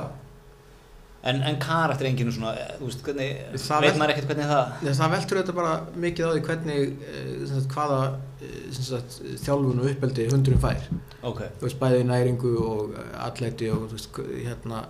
en, 1.31 1.41
en 1.49 1.59
karakter 1.63 2.09
enginn 2.09 2.33
svona, 2.35 2.53
eh, 2.61 2.75
þú 2.79 2.89
veist, 2.89 3.05
hvernig 3.07 3.61
Það 3.65 3.87
veit 3.87 3.99
maður 4.01 4.13
ekkert 4.15 4.29
hvernig 4.33 4.51
það 4.51 4.75
Þess, 4.83 4.99
það 4.99 5.15
veltur 5.15 5.41
þetta 5.41 5.57
bara 5.61 5.73
mikið 6.05 6.27
á 6.27 6.31
því 6.33 6.43
hvernig 6.49 6.83
sem 7.49 7.55
sagt, 7.55 7.71
hvaða 7.73 8.01
sem 8.75 8.87
sagt, 8.91 9.17
þjálfun 9.41 9.81
og 9.81 9.89
uppeldi 9.89 10.27
hundurinn 10.29 10.61
fær. 10.61 10.85
Ok, 11.25 11.41
þú 11.57 11.65
veist, 11.65 11.81
bæði 11.81 12.05
næringu 12.11 12.53
og 12.61 12.99
atleti 13.25 13.71
og 13.73 13.87
þú 13.89 13.97
veist, 13.97 14.21
hérna 14.45 14.85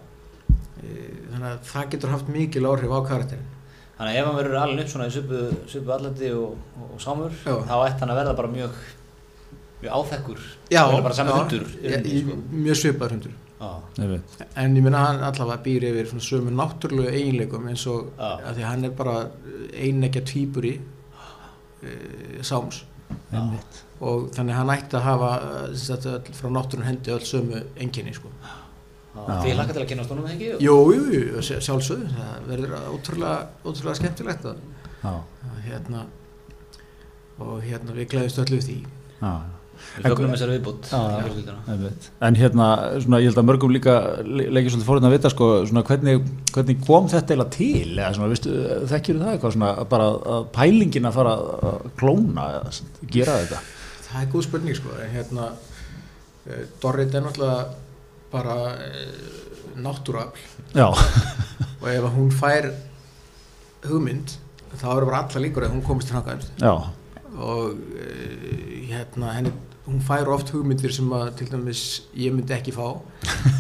þannig 0.85 1.50
að 1.50 1.62
það 1.69 1.91
getur 1.93 2.12
haft 2.13 2.31
mikil 2.31 2.67
áhrif 2.69 2.91
á 2.91 3.00
karakterin 3.07 3.54
þannig 3.95 4.11
að 4.11 4.19
ef 4.19 4.27
hann 4.27 4.37
verður 4.39 4.59
alveg 4.61 4.83
upp 4.85 4.91
svona 4.91 5.07
í 5.07 5.15
svipu, 5.15 5.41
svipu 5.71 5.95
allandi 5.95 6.31
og, 6.35 6.59
og, 6.75 6.91
og 6.95 7.01
sámur 7.03 7.35
Já. 7.45 7.55
þá 7.69 7.75
ætti 7.77 8.03
hann 8.03 8.13
að 8.13 8.21
verða 8.21 8.37
bara 8.41 8.53
mjög 8.55 8.77
mjög 9.81 9.91
áþekkur. 9.99 10.43
Já, 10.71 10.83
bara 11.01 11.13
sami 11.13 11.29
já, 11.29 11.37
hundur 11.39 11.65
í 11.79 11.91
ég, 11.91 12.07
sko. 12.23 12.37
mjög 12.51 12.79
svipaður 12.81 13.15
hundur. 13.15 13.38
Já, 13.55 13.69
en 14.60 14.75
ég 14.75 14.84
minna 14.84 15.05
hann 15.05 15.23
allavega 15.23 15.63
býr 15.63 15.88
yfir 15.89 16.10
svona 16.10 16.25
sömu 16.25 16.51
náttúrulegu 16.51 17.13
eiginleikum 17.13 17.69
eins 17.71 17.86
og 17.88 18.12
Já. 18.17 18.34
að 18.49 18.58
því 18.58 18.65
að 18.65 18.69
hann 18.71 18.86
er 18.89 18.93
bara 18.99 19.15
einneggja 19.86 20.25
tvíburi 20.27 20.75
uh, 20.75 22.43
sáms. 22.43 22.84
Einmitt, 23.31 23.81
og 24.01 24.29
þannig 24.36 24.55
að 24.55 24.60
hann 24.60 24.73
ætti 24.73 24.97
að 24.97 25.03
hafa 25.05 25.31
eh, 25.45 25.65
sem 25.75 25.86
sagt, 25.86 26.08
öll, 26.10 26.36
frá 26.36 26.49
náttúrun 26.51 26.88
hendi 26.88 27.13
öll 27.13 27.25
sömu 27.25 27.62
enginni 27.77 28.15
sko. 28.15 28.31
Já. 29.15 29.25
Já. 29.25 29.39
því 29.45 29.56
hlakka 29.58 29.73
til 29.78 29.84
að 29.86 29.89
kynast 29.93 30.13
honum 30.13 30.30
ekki 30.34 30.51
jú, 30.65 30.78
jú, 30.95 31.04
jú, 31.15 31.41
sjá- 31.47 31.62
sjálfsögðu 31.69 32.12
það 32.15 32.47
verður 32.51 32.78
ótrúlega, 32.93 33.36
ótrúlega 33.65 33.99
skemmtilegt 34.01 34.45
að, 34.51 34.63
já, 35.04 35.13
að 35.49 35.60
hérna 35.69 36.06
og 37.39 37.60
hérna 37.65 37.95
við 37.97 38.10
gleðumst 38.13 38.41
öllu 38.45 38.60
við 38.62 38.65
því 38.69 38.78
já, 39.19 39.32
við 39.97 40.06
fögnum 40.08 40.32
þessari 40.36 40.54
viðbútt 40.56 40.88
Já, 40.88 40.99
já. 41.19 41.56
einmitt. 41.73 42.06
En 42.23 42.38
hérna, 42.39 42.67
svona, 43.04 43.19
ég 43.19 43.28
held 43.32 43.39
að 43.41 43.47
mörgum 43.49 43.73
líka 43.75 43.95
le- 44.23 44.47
leikir 44.56 44.71
svolítið 44.71 44.88
fórhund 44.88 45.08
að 45.10 45.15
vita, 45.17 45.32
sko, 45.34 45.49
svona, 45.67 45.84
hvernig, 45.89 46.21
hvernig 46.56 46.80
kom 46.88 47.10
þetta 47.12 47.36
eiginlega 47.36 47.56
til, 47.58 47.91
eða 47.99 48.13
svona, 48.15 48.30
veistu, 48.32 48.54
þekkjur 48.93 49.19
það 49.19 49.34
eitthvað, 49.34 49.56
svona, 49.58 49.71
bara 49.91 50.08
að 50.38 50.47
pælingin 50.56 51.10
að 51.12 51.17
fara 51.19 51.34
að 51.71 51.88
klóna 51.99 52.47
eða 52.56 52.71
gera 53.17 53.38
þetta? 53.43 53.60
það 54.06 54.21
er 54.23 54.30
góð 54.32 54.45
spurning 54.47 54.78
sko 54.80 54.95
en 55.04 55.12
hérna 55.12 55.49
uh, 55.51 56.62
Dorrit 56.82 57.15
er 57.19 57.25
náttúrulega 57.25 57.65
bara 58.36 58.58
náttúruafl. 59.76 60.43
Já, 60.76 60.89
og 61.82 61.88
ef 61.91 62.10
hún 62.15 62.32
fær 62.36 62.69
hugmynd 63.86 64.38
þá 64.76 64.89
eru 64.95 65.10
bara 65.10 65.24
alla 65.24 65.43
líkur 65.43 65.67
að 65.67 65.76
hún 65.76 65.86
komist 65.86 66.12
til 66.12 66.43
já, 66.60 66.74
og 67.36 67.76
uh, 67.76 68.74
hérna 68.89 69.34
henni, 69.38 69.54
hún 69.86 70.02
fær 70.04 70.32
oft 70.34 70.52
hugmyndir 70.54 70.93
sem 70.93 71.12
að 71.13 71.32
til 71.39 71.50
dæmis 71.52 71.84
ég 72.17 72.34
myndi 72.34 72.56
ekki 72.56 72.74
fá. 72.76 72.88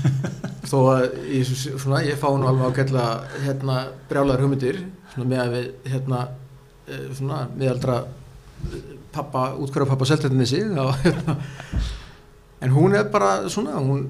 Þó 0.69 0.77
að 0.95 1.03
ég, 1.29 1.45
svona, 1.45 2.01
ég 2.01 2.17
fá 2.17 2.31
nú 2.33 2.47
alveg 2.49 2.73
ágætla 2.73 3.05
hérna 3.43 3.75
brjálæðar 4.09 4.45
hugmyndir 4.45 4.81
svona 5.13 5.29
með 5.29 5.43
að 5.43 5.55
við 5.55 5.91
hérna 5.93 6.21
uh, 6.25 7.09
svona 7.13 7.41
meðaldra 7.53 7.99
pappa, 9.15 9.51
útkværa 9.61 9.87
pappa 9.91 10.07
seltetinni 10.09 10.47
sig 10.49 10.65
hérna. 10.65 11.37
en 12.61 12.71
hún 12.71 12.95
er 12.95 13.11
bara 13.11 13.49
svona 13.49 13.77
hún, 13.77 14.07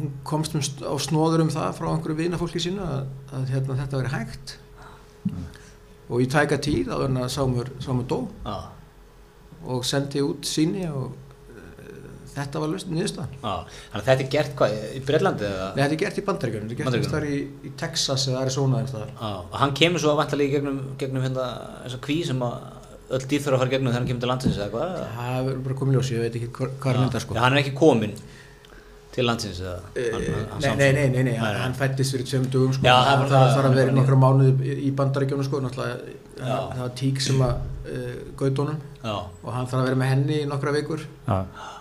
hún 0.00 0.10
komst 0.26 0.56
um 0.56 0.64
á 0.64 0.94
snóður 1.00 1.44
um 1.44 1.52
það 1.52 1.76
frá 1.78 1.88
einhverju 1.92 2.18
vinafólki 2.18 2.62
sínu 2.62 2.82
að, 2.84 3.06
að 3.36 3.54
hérna, 3.54 3.78
þetta 3.84 4.00
veri 4.00 4.12
hægt 4.16 4.56
og 6.10 6.22
í 6.24 6.28
tæka 6.30 6.58
tíð 6.62 6.92
að 6.94 7.18
Sámur, 7.30 7.72
Sámur 7.82 8.06
dó 8.10 8.20
Já, 8.44 8.56
og 9.70 9.84
sendi 9.86 10.22
út 10.24 10.48
síni 10.48 10.86
og 10.88 11.12
uh, 11.12 12.00
þetta 12.32 12.62
var 12.62 12.72
niðurstaðan. 12.72 13.36
já. 13.36 13.54
þannig 13.92 14.00
að 14.00 14.08
þetta 14.08 14.24
er 14.24 14.32
gert 14.34 14.56
hvað, 14.58 14.76
í 14.96 15.02
Breitlandi 15.06 15.50
Nei, 15.52 15.82
þetta 15.84 15.92
er 15.92 16.02
gert 16.02 16.20
í 16.20 16.26
Bandaríkjunum, 16.30 16.72
þetta 16.72 16.90
er 16.90 17.04
gert 17.04 17.14
þar 17.14 17.28
í, 17.28 17.40
í 17.68 17.72
Texas 17.84 18.26
eða 18.30 18.42
Arizona 18.46 18.82
þar. 18.90 19.14
Já, 19.14 19.30
og 19.44 19.56
hann 19.62 19.76
kemur 19.82 20.02
svo 20.02 20.16
vantarlega 20.18 20.50
í 20.50 20.56
gegnum, 20.56 20.82
gegnum 21.00 21.26
hérna, 21.28 21.48
þessa 21.84 22.02
kví 22.08 22.20
sem 22.26 22.46
að 22.48 22.58
öll 23.10 23.24
dýr 23.26 23.42
þurfa 23.42 23.56
að 23.56 23.62
fara 23.64 23.72
gegnum 23.74 23.90
þegar 23.90 24.00
hann 24.00 24.10
kemur 24.10 24.22
til 24.24 24.30
landsins 24.30 24.58
eða 24.58 24.70
hvað? 24.74 24.98
Það 25.16 25.40
verður 25.48 25.64
bara 25.66 25.78
komið 25.80 25.96
ljós, 25.98 26.10
ég 26.14 26.24
veit 26.24 26.36
ekki 26.40 26.50
hvað 26.56 26.90
er 26.92 27.00
mynda 27.04 27.22
sko. 27.24 27.36
Já, 27.36 27.42
hann 27.44 27.56
er 27.56 27.62
ekki 27.64 27.72
komin 27.78 28.14
til 29.14 29.24
landsins 29.26 29.58
eða? 29.64 29.78
Eh, 29.98 30.08
hann, 30.14 30.26
hann, 30.30 30.44
hann 30.52 30.78
Nei, 30.78 30.92
nei, 30.92 31.08
nei, 31.10 31.22
nei, 31.26 31.32
nei, 31.34 31.54
hann 31.64 31.74
fættist 31.74 32.14
fyrir 32.14 32.28
tveim 32.30 32.44
dögum 32.52 32.72
sko, 32.76 32.86
Já, 32.86 32.94
það 33.26 33.32
þarf 33.56 33.68
að 33.70 33.78
vera 33.80 33.96
nokkra 33.96 34.18
mánuði 34.22 34.70
í- 34.74 34.78
í 34.86 34.92
bandaríkjónu 35.00 35.46
sko, 35.48 35.60
náttúrulega, 35.64 36.14
það 36.40 36.78
var 36.84 36.94
tík 37.00 37.20
sem 37.24 37.42
að 37.42 37.56
uh, 37.90 38.14
gaut 38.38 38.62
honum 38.62 38.78
Já, 39.02 39.16
og 39.42 39.50
hann 39.56 39.66
þarf 39.66 39.80
að 39.82 39.88
vera 39.90 40.00
með 40.04 40.12
henni 40.14 40.38
í 40.44 40.46
nokkra 40.52 40.74
vikur 40.78 41.02
já, 41.26 41.40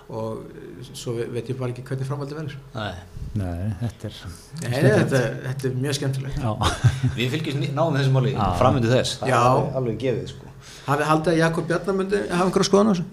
og 0.09 0.41
uh, 0.41 0.91
svo 0.93 1.13
ve- 1.19 1.29
veit 1.37 1.53
ég 1.53 1.59
bara 1.61 1.69
ekki 1.75 1.85
hvernig 1.85 2.07
framhaldi 2.09 2.37
verður. 2.39 2.57
nei. 2.73 2.93
nei, 3.37 3.69
þetta 3.83 4.09
er, 4.09 4.19
Nei, 4.63 4.69
nei, 4.81 4.91
þetta, 4.97 5.19
þetta 5.45 5.67
er 5.69 5.73
mjög 5.85 5.97
skemmtilegt. 5.99 6.37
Við 7.19 7.33
fylgjum 7.35 7.59
náðum 7.77 7.97
þessu 7.99 8.13
máli 8.15 8.31
framöndu 8.57 8.89
þess. 8.89 9.19
Það 9.21 9.29
Já. 9.29 9.35
er 9.37 9.49
alveg- 9.51 9.75
alveg 9.83 9.99
gefið, 10.01 10.31
sko. 10.33 10.48
Hafið 10.89 11.07
haldið 11.09 11.31
að 11.33 11.39
Jakob 11.39 11.67
Bjarnar 11.69 11.95
myndi 11.99 12.19
hafa 12.31 12.45
einhverja 12.47 12.67
skoðan 12.69 12.89
á 12.89 12.93
þessu? 12.93 13.05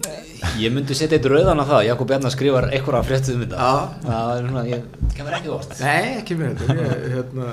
Ég 0.63 0.73
myndi 0.75 0.95
setja 0.97 1.17
eitt 1.19 1.27
rauðan 1.31 1.61
á 1.61 1.65
það, 1.69 1.81
Jakob 1.87 2.07
Bjarnar 2.11 2.33
skrifar 2.33 2.67
eitthvað 2.73 2.99
að 2.99 3.07
fréttið 3.11 3.35
um 3.37 3.41
þetta. 3.45 3.57
Já. 3.57 3.71
Það 4.07 4.31
er 4.37 4.47
svona, 4.49 4.63
ég 4.71 4.85
kemur 5.17 5.35
ekki 5.37 5.51
óvart. 5.53 5.73
Nei, 5.81 6.05
ekki 6.21 6.37
mér 6.39 6.53
þetta, 6.57 6.77
ég, 6.81 7.07
hérna, 7.15 7.49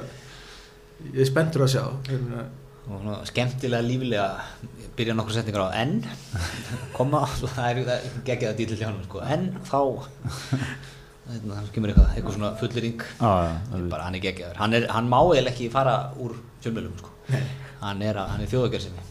ég 1.15 1.21
er 1.25 1.31
spenntur 1.33 1.67
að 1.67 1.73
sjá, 1.77 1.85
hérna, 2.11 2.45
Og 2.85 2.99
svona 3.01 3.15
skemmtilega, 3.25 3.81
lífilega, 3.87 4.25
byrja 4.99 5.15
nokkur 5.17 5.33
setningar 5.33 5.71
á 5.73 5.81
en, 5.81 5.95
koma, 6.93 7.23
það 7.41 7.63
er, 7.71 7.79
það 7.87 7.95
er 7.95 8.19
geggið 8.27 8.51
að 8.51 8.59
dýtla 8.59 8.77
hjá 8.77 8.85
hann, 8.91 8.99
sko. 9.07 9.23
En 9.25 9.47
þá, 9.65 9.79
hérna, 11.31 11.57
þannig 11.57 11.73
kemur 11.79 11.95
eitthvað, 11.95 12.11
eitthvað 12.19 12.37
svona 12.37 12.51
fullering. 12.61 13.07
já, 13.17 13.33
já, 13.49 13.57
Ég 13.79 13.89
bara, 13.97 14.05
hann 14.11 14.19
er 14.21 14.25
geggjaður. 14.27 14.61
Hann, 14.61 14.77
er, 14.77 14.87
hann 14.93 15.09
má 15.09 15.19
eða 15.33 15.49
ekki 15.55 15.71
fara 15.73 15.97
úr 16.21 16.37
fjölmjölum, 16.61 16.93
sko. 17.01 17.17
Hann 17.81 18.05
er, 18.05 18.21
að- 18.21 18.35
hann 18.35 18.45
er 18.45 18.53
þjóðagerðsynni. 18.53 19.09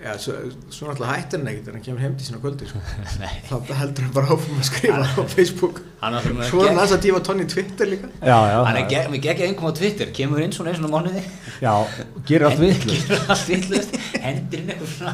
Er. 0.00 0.06
Já, 0.06 0.14
svo, 0.16 0.32
svo 0.72 0.86
náttúrulega 0.88 1.12
hættir 1.12 1.40
hann 1.42 1.48
ekkert 1.50 1.66
en 1.68 1.74
hann 1.76 1.82
kemur 1.84 2.00
heim 2.00 2.12
til 2.16 2.24
sína 2.24 2.38
kvöldi 2.40 2.66
sko. 2.70 2.78
Nei, 3.20 3.32
þá 3.44 3.72
heldur 3.76 4.06
hann 4.06 4.14
bara 4.14 4.30
áfram 4.32 4.60
að 4.62 4.68
skrifa 4.70 5.00
á 5.04 5.22
Facebook. 5.28 5.80
er 6.08 6.48
svo 6.48 6.62
er 6.62 6.70
hann 6.70 6.78
aðeins 6.80 6.94
að 6.96 7.02
dífa 7.04 7.20
tónni 7.26 7.44
í 7.44 7.50
Twitter 7.52 7.90
líka. 7.90 8.08
Já, 8.24 8.38
já, 8.48 8.56
Hann 8.64 8.78
er 8.80 8.86
með 9.12 9.24
geggja 9.26 9.48
einhverjum 9.50 9.74
á 9.74 9.78
Twitter, 9.80 10.12
kemur 10.16 10.40
inn 10.40 10.54
svona 10.56 10.72
eins 10.72 10.80
og 10.80 10.94
mánuði. 10.94 11.24
Já, 11.60 11.74
gerir 12.30 12.46
allt 12.48 12.62
vitlaust, 12.64 13.98
hendir 14.24 14.62
inn 14.62 14.72
eitthvað 14.72 14.94
svona 14.94 15.12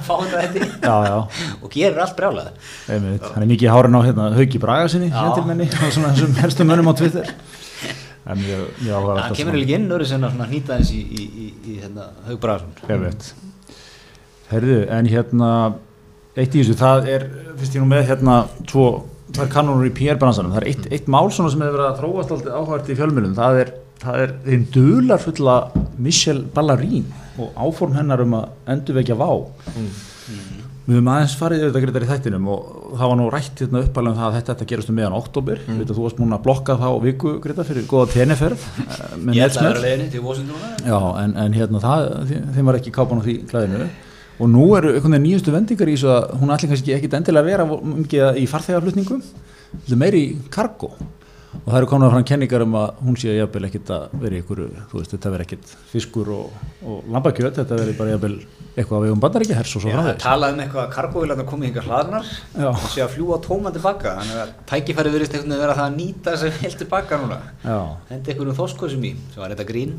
já, 1.10 1.16
og 1.58 1.74
gerir 1.74 1.98
allt 2.04 2.14
brjálað. 2.20 2.52
Einmitt. 2.94 3.26
Hann 3.26 3.42
er 3.42 3.50
mikið 3.50 3.66
í 3.66 3.72
hárun 3.74 3.98
á 3.98 4.00
hérna, 4.06 4.28
Hauki 4.38 4.62
Braga 4.62 4.92
sinni, 4.92 5.10
Já. 5.10 5.18
hentilmenni 5.24 5.66
og 5.66 5.96
svona 5.98 6.14
þessum 6.14 6.38
helstu 6.44 6.68
mönnum 6.68 6.92
á 6.92 6.94
Twitter. 7.02 7.34
En 8.26 8.38
mjög, 8.38 8.62
mjög 8.82 8.94
áhuga 9.00 9.18
Hann 9.22 9.36
kemur 9.38 9.58
líka 9.58 9.76
inn 9.78 9.90
svona 10.10 10.48
hnýta 10.50 10.78
eins 10.80 10.90
í, 10.94 10.98
í, 10.98 11.26
í, 11.26 11.50
í 11.62 11.76
hérna, 11.78 12.08
Haug 12.26 12.40
Braðarsson 12.42 12.90
Ég 12.90 13.04
veit 13.04 13.28
Herðu, 14.50 14.78
en 14.94 15.10
hérna 15.10 15.50
eitt 16.36 16.54
í 16.54 16.60
þessu, 16.62 16.76
það 16.78 17.10
er 17.14 17.26
fyrst 17.56 17.76
ég 17.76 17.82
nú 17.82 17.90
með 17.90 18.08
hérna 18.10 18.36
tvo, 18.68 18.86
það 19.32 19.42
er 19.46 19.52
kannunur 19.54 19.88
í 19.88 19.94
PR-bransanum 19.96 20.54
það 20.54 20.62
er 20.62 20.68
eitt, 20.72 20.88
eitt 20.92 21.10
mál 21.10 21.26
svona 21.32 21.50
sem 21.52 21.64
hefur 21.64 21.78
verið 21.80 21.88
að 21.88 22.00
þróast 22.02 22.34
alltaf 22.36 22.60
áhært 22.60 22.90
í 22.92 22.98
fjölmjölum, 23.00 23.36
það 23.38 23.60
er 23.62 23.72
það 24.02 24.22
er 24.24 24.34
þeim 24.44 24.66
dular 24.74 25.22
fulla 25.22 25.56
Michelle 26.02 26.44
Ballarín 26.54 27.08
og 27.40 27.56
áform 27.56 27.96
hennar 27.96 28.22
um 28.24 28.36
að 28.38 28.52
endurvekja 28.74 29.16
vá 29.18 29.30
við 30.86 30.94
höfum 30.94 31.08
aðeins 31.10 31.34
farið 31.34 31.64
þetta 31.64 31.80
greitar 31.82 32.04
í 32.04 32.08
þættinum 32.10 32.48
og 32.52 32.66
það 32.92 33.10
var 33.10 33.18
nú 33.18 33.26
rætt 33.32 33.62
hérna 33.64 33.80
uppalum 33.82 34.14
það 34.14 34.26
að 34.28 34.36
þetta, 34.36 34.52
þetta 34.52 34.68
gerast 34.70 34.92
um 34.92 34.98
meðan 35.00 35.16
oktober 35.18 35.62
mm. 35.64 35.80
þú 35.88 35.96
varst 35.98 36.20
múin 36.20 36.36
að 36.36 36.44
blokka 36.44 36.76
þá 36.78 36.86
viku 37.02 37.32
greitar 37.42 37.66
fyrir 37.66 37.88
góða 37.90 38.12
tenniferð 38.12 38.66
eh, 38.84 39.16
Ég 39.34 39.48
ætla 39.48 39.64
að 39.64 39.70
vera 39.72 39.82
leiðinni 39.82 40.10
til 40.12 40.22
Já, 40.86 41.00
en, 41.24 41.34
en 41.42 41.56
hérna 41.56 41.82
það, 41.82 42.06
þe- 42.30 42.42
þeim 42.54 42.70
var 42.70 42.78
ekki 42.78 42.94
kápan 42.94 43.22
á 43.22 43.26
því 43.26 43.36
klæðinu 43.50 43.88
og 44.38 44.50
nú 44.52 44.66
eru 44.76 44.92
einhvern 44.92 45.16
veginn 45.16 45.26
nýjustu 45.30 45.54
vendingar 45.54 45.88
í 45.88 45.96
þessu 45.96 46.10
að 46.12 46.32
hún 46.40 46.52
ætli 46.54 46.70
kannski 46.72 46.96
ekki 46.96 47.12
endilega 47.16 47.44
að 47.44 47.50
vera 47.50 47.66
mikið 47.66 48.40
í 48.42 48.48
farþegarflutningum, 48.50 49.22
þetta 49.76 49.96
er 49.96 50.02
meiri 50.02 50.24
í 50.26 50.34
kargo 50.52 50.92
og 51.64 51.66
það 51.72 51.78
eru 51.80 51.88
komin 51.90 52.06
að 52.06 52.12
fram 52.14 52.26
kenningar 52.30 52.62
um 52.66 52.74
að 52.78 53.00
hún 53.06 53.16
sé 53.20 53.32
jafnvel 53.36 53.66
ekkit 53.68 53.88
að 53.96 54.02
vera 54.22 54.36
í 54.36 54.40
einhverju, 54.42 54.66
þú 54.90 55.00
veist, 55.00 55.12
þetta 55.16 55.32
veri 55.34 55.46
ekkit 55.46 55.64
fiskur 55.92 56.30
og, 56.36 56.44
og 56.86 56.96
lambakjöt, 57.14 57.56
þetta 57.60 57.78
veri 57.80 57.94
bara 57.98 58.12
jafnvel 58.14 58.36
eitthvað 58.76 58.96
að 58.98 59.04
við 59.06 59.12
um 59.16 59.22
bandaríkja 59.24 59.56
hers 59.56 59.72
og 59.78 59.80
svo 59.82 59.88
Já, 59.88 59.94
það 59.96 59.98
er 59.98 60.04
framvegis. 60.04 60.26
talað 60.26 60.52
um 60.52 60.60
eitthvað 60.66 60.82
að 60.84 60.94
kargóvilarnar 60.96 61.46
komið 61.48 61.66
hingar 61.70 61.86
hlaðnar 61.88 62.26
Já. 62.60 62.68
og 62.68 62.86
sé 62.92 63.00
að 63.06 63.12
fljúa 63.16 63.38
tóma 63.46 63.72
tilbaka 63.72 64.12
þannig 64.20 64.38
að 64.42 64.50
tækifæri 64.72 65.12
verist 65.16 65.32
einhvern 65.32 65.50
veginn 65.54 65.64
vera 65.64 65.76
það 65.78 65.86
að 65.86 65.96
nýta 65.96 66.34
þessi 66.36 66.60
heilt 66.60 66.78
tilbaka 66.82 67.20
núna. 67.22 67.38
Já, 67.64 67.78
hendi 68.12 68.28
einhverjum 68.34 68.58
þoskosum 68.60 69.02
í 69.08 69.12
sem 69.32 69.40
var 69.40 69.54
þetta 69.56 69.68
grín. 69.72 69.96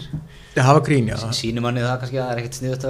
Það 0.53 0.69
hafa 0.69 0.85
grín, 0.85 1.09
já. 1.09 1.17
Sínum 1.33 1.65
manni 1.65 1.81
það 1.81 1.99
kannski 2.03 2.17
að 2.21 2.25
það 2.27 2.33
er 2.33 2.41
ekkert 2.43 2.57
sniðut 2.61 2.83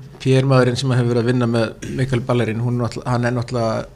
það, 0.00 0.10
það 0.10 0.34
já 0.34 0.40
PR-maðurinn 0.40 0.76
sem 0.76 0.92
hefur 0.96 1.10
verið 1.14 1.22
að 1.22 1.30
vinna 1.30 1.48
með 1.50 1.88
Mikael 1.96 2.20
Ballerín, 2.28 2.60
er 2.60 3.00
hann 3.06 3.24
er 3.24 3.34
náttúrulega 3.38 3.86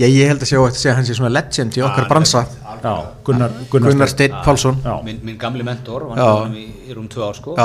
Já, 0.00 0.06
ég 0.08 0.30
held 0.30 0.40
að 0.40 0.48
sjá 0.48 0.56
eftir 0.56 0.70
að 0.70 0.80
segja 0.80 0.92
að 0.94 0.96
hann 0.96 1.06
sé 1.10 1.14
svona 1.18 1.30
legend 1.34 1.74
í 1.76 1.82
okkar 1.84 2.06
bransa. 2.08 2.40
já, 2.80 2.92
Gunnar, 3.26 3.50
Gunnar, 3.68 3.90
Gunnar, 3.92 4.08
Steinn. 4.08 4.32
Pálsson. 4.46 4.78
Minn, 5.04 5.18
minn 5.28 5.36
gamli 5.36 5.66
mentor, 5.66 6.06
hann 6.08 6.16
var 6.16 6.46
hann 6.46 6.54
í, 6.56 6.94
rúm 6.96 7.04
tvö 7.12 7.26
ár 7.26 7.36
sko. 7.36 7.56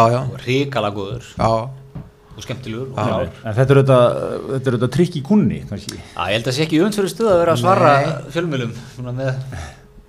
Ríkala 0.44 0.90
góður. 0.92 1.24
Já, 1.38 1.70
og 2.36 2.44
skemmtilegur. 2.44 2.90
Og 2.92 3.00
Já, 3.00 3.06
klár 3.08 3.30
en 3.40 3.56
þetta 3.56 3.72
er 3.72 3.80
auðvitað, 3.80 4.84
er 4.84 4.92
trikk 4.98 5.16
í 5.16 5.24
kunni, 5.24 5.62
kannski. 5.70 5.96
Já, 5.96 6.28
ég 6.28 6.36
held 6.36 6.50
að 6.52 6.58
sé 6.58 6.66
ekki 6.66 6.82
önd 6.84 7.00
fyrir 7.00 7.14
stuð 7.14 7.32
að 7.32 7.40
vera 7.40 7.56
að 7.56 7.64
svara 7.64 7.94
fjölmjölum 8.36 8.76
með 9.16 9.32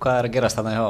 hvað 0.03 0.19
er 0.19 0.27
að 0.27 0.35
gerast 0.35 0.59
þarna 0.59 0.75
hjá 0.75 0.85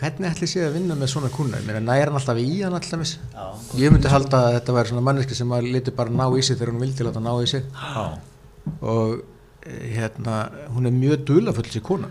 hvernig 0.00 0.28
ætli 0.28 0.48
sé 0.50 0.64
að 0.66 0.76
vinna 0.76 0.96
með 0.98 1.12
svona 1.14 1.30
kuna? 1.32 1.60
Mér 1.64 1.78
er 1.80 1.86
næra 1.86 2.10
hann 2.10 2.18
alltaf 2.20 2.40
í 2.40 2.60
hann 2.60 2.76
alltaf 2.76 3.06
Já. 3.06 3.46
Ég 3.80 3.94
myndi 3.94 4.12
halda 4.12 4.42
að 4.48 4.58
þetta 4.58 4.76
væri 4.76 4.92
svona 4.92 5.06
manneski 5.08 5.38
sem 5.38 5.56
að 5.56 5.70
liti 5.72 5.94
bara 5.96 6.12
ná 6.12 6.26
í 6.36 6.44
sig 6.44 6.58
þegar 6.58 6.74
hún 6.74 6.84
vildi 6.84 7.06
láta 7.06 7.24
ná 7.24 7.32
í 7.40 7.48
sig. 7.48 7.64
Já, 7.72 8.04
og 8.82 9.18
eh, 9.66 9.84
hérna, 9.96 10.38
hún 10.74 10.88
er 10.90 10.96
mjög 10.96 11.24
dulafull 11.30 11.70
sér 11.72 11.84
kona. 11.86 12.10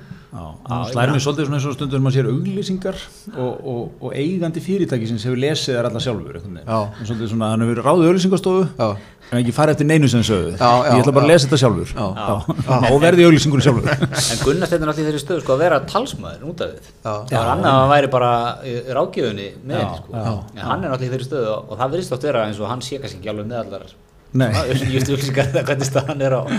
Slæri 0.91 1.13
mig 1.13 1.21
svolítið 1.24 1.48
svona 1.48 1.60
eins 1.62 1.67
og 1.69 1.76
stundum 1.78 2.04
maður 2.04 2.17
sér 2.17 2.28
auglýsingar 2.32 2.98
og, 3.38 3.52
og, 3.71 3.84
og 4.04 4.15
eigandi 4.17 4.63
fyrirtæki 4.63 5.08
sem 5.08 5.19
hefur 5.21 5.39
lesið 5.39 5.78
þær 5.78 5.88
alla 5.91 6.02
sjálfur. 6.04 6.39
En 6.41 6.58
svolítið 7.06 7.30
svona, 7.32 7.52
hann 7.54 7.63
hefur 7.63 7.84
ráðið 7.86 8.10
auglýsingastofu. 8.10 8.65
Já, 8.76 8.89
en 9.36 9.41
ekki 9.43 9.56
farið 9.56 9.76
eftir 9.76 9.89
neinu 9.89 10.10
sem 10.12 10.24
sögðu. 10.26 10.54
Já, 10.56 10.71
já, 10.86 10.89
ég 10.95 11.04
ætla 11.04 11.13
bara 11.15 11.26
að 11.26 11.30
já. 11.30 11.34
lesa 11.34 11.50
þetta 11.50 11.60
sjálfur. 11.62 11.91
Já. 11.95 12.36
og 12.91 12.98
verði 13.04 13.26
í 13.26 13.28
auglýsingunum 13.30 13.65
sjálfur. 13.65 13.91
En 14.36 14.41
Gunnar 14.41 14.71
Steinn 14.71 14.86
er 14.86 14.91
alltaf 14.91 15.04
í 15.04 15.08
þeirri 15.10 15.21
stöðu 15.21 15.43
sko 15.43 15.56
að 15.56 15.63
vera 15.65 15.80
talsmaður 15.91 16.50
út 16.50 16.65
af 16.65 16.74
við. 16.74 16.89
Já. 16.95 17.13
Það 17.30 17.38
var 17.38 17.52
annað 17.54 17.69
að 17.71 17.80
hann 17.82 17.93
væri 17.93 18.12
bara 18.15 18.32
í 18.65 18.76
ráðgjöfunni 18.98 19.48
með 19.62 19.82
henni 19.84 20.02
sko. 20.02 20.17
já. 20.17 20.34
En 20.56 20.65
hann 20.71 20.84
er 20.88 20.95
alltaf 20.95 21.08
í 21.08 21.13
þeirri 21.13 21.30
stöðu 21.30 21.54
og 21.56 21.80
það 21.80 21.95
virðist 21.95 22.17
átt 22.17 22.28
vera 22.30 22.43
eins 22.50 22.62
og 22.63 22.71
hann 22.71 22.84
sé 22.86 23.00
kannski 23.04 23.21
ekki 23.21 23.34
alveg 23.36 23.50
með 23.52 23.63
allar 23.65 23.88
Nei. 24.36 24.52
Just 24.91 25.12
ulsingar 25.15 25.52
eða 25.54 25.63
hvernig 25.69 25.88
staðan 25.88 26.24
er 26.26 26.36
á 26.36 26.41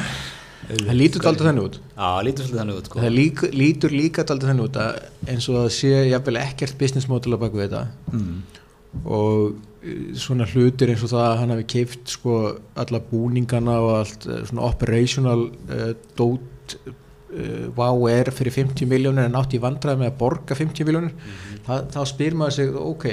það 0.67 0.97
lítur 0.99 1.23
daldið 1.23 1.49
þannig 1.51 1.67
út. 1.69 1.77
Já, 1.93 2.09
lítur 2.27 2.47
svolítið 2.47 2.61
þannig 2.62 2.79
út 2.81 2.89
sko. 2.91 3.01
Það 3.03 3.15
lík, 3.15 3.43
lítur 3.55 3.95
líka 3.95 4.25
daldið 4.27 4.51
þannig 4.53 4.69
út 4.71 4.79
að 4.83 4.99
eins 5.31 5.49
og 5.51 5.59
það 5.59 5.69
sé 5.77 5.93
jafnvel 6.11 6.41
ekkert 6.43 6.79
business 6.81 7.11
model 7.11 7.37
og 9.05 9.55
uh, 9.55 10.05
svona 10.19 10.49
hlutir 10.51 10.93
eins 10.93 11.05
og 11.07 11.15
það 11.15 11.25
að 11.29 11.41
hann 11.43 11.55
hafi 11.55 11.67
keift 11.77 12.15
sko 12.17 12.37
alla 12.75 13.03
búningana 13.11 13.81
og 13.85 13.97
allt 14.01 14.29
uh, 14.29 14.43
svona 14.49 14.69
operational 14.69 15.49
uh, 15.51 15.91
dót 16.19 16.77
uh, 16.83 17.67
wow 17.77 18.07
er 18.11 18.33
fyrir 18.35 18.57
50 18.57 18.89
miljónir 18.91 19.29
en 19.29 19.39
átt 19.39 19.57
í 19.57 19.63
vandræði 19.63 20.03
með 20.03 20.13
að 20.13 20.21
borga 20.23 20.59
50 20.59 20.89
miljónir 20.89 21.17
mm 21.17 21.57
þá 21.67 22.01
spyr 22.07 22.35
maður 22.39 22.55
sig 22.55 22.77
ok 22.79 23.05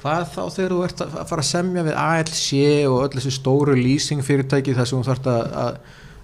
hvað 0.00 0.26
þá 0.34 0.42
þegar 0.52 0.72
þú 0.72 0.80
ert 0.84 1.02
að 1.04 1.14
fara 1.30 1.42
að 1.44 1.48
semja 1.48 1.84
við 1.86 1.94
ALC 2.02 2.42
og 2.90 2.96
öll 3.06 3.14
þessi 3.14 3.32
stóru 3.32 3.76
leasing 3.76 4.24
fyrirtæki 4.24 4.74
þar 4.76 4.88
sem 4.90 5.00
þú 5.00 5.08
þarft 5.08 5.30
að, 5.32 5.54
að 5.62 5.78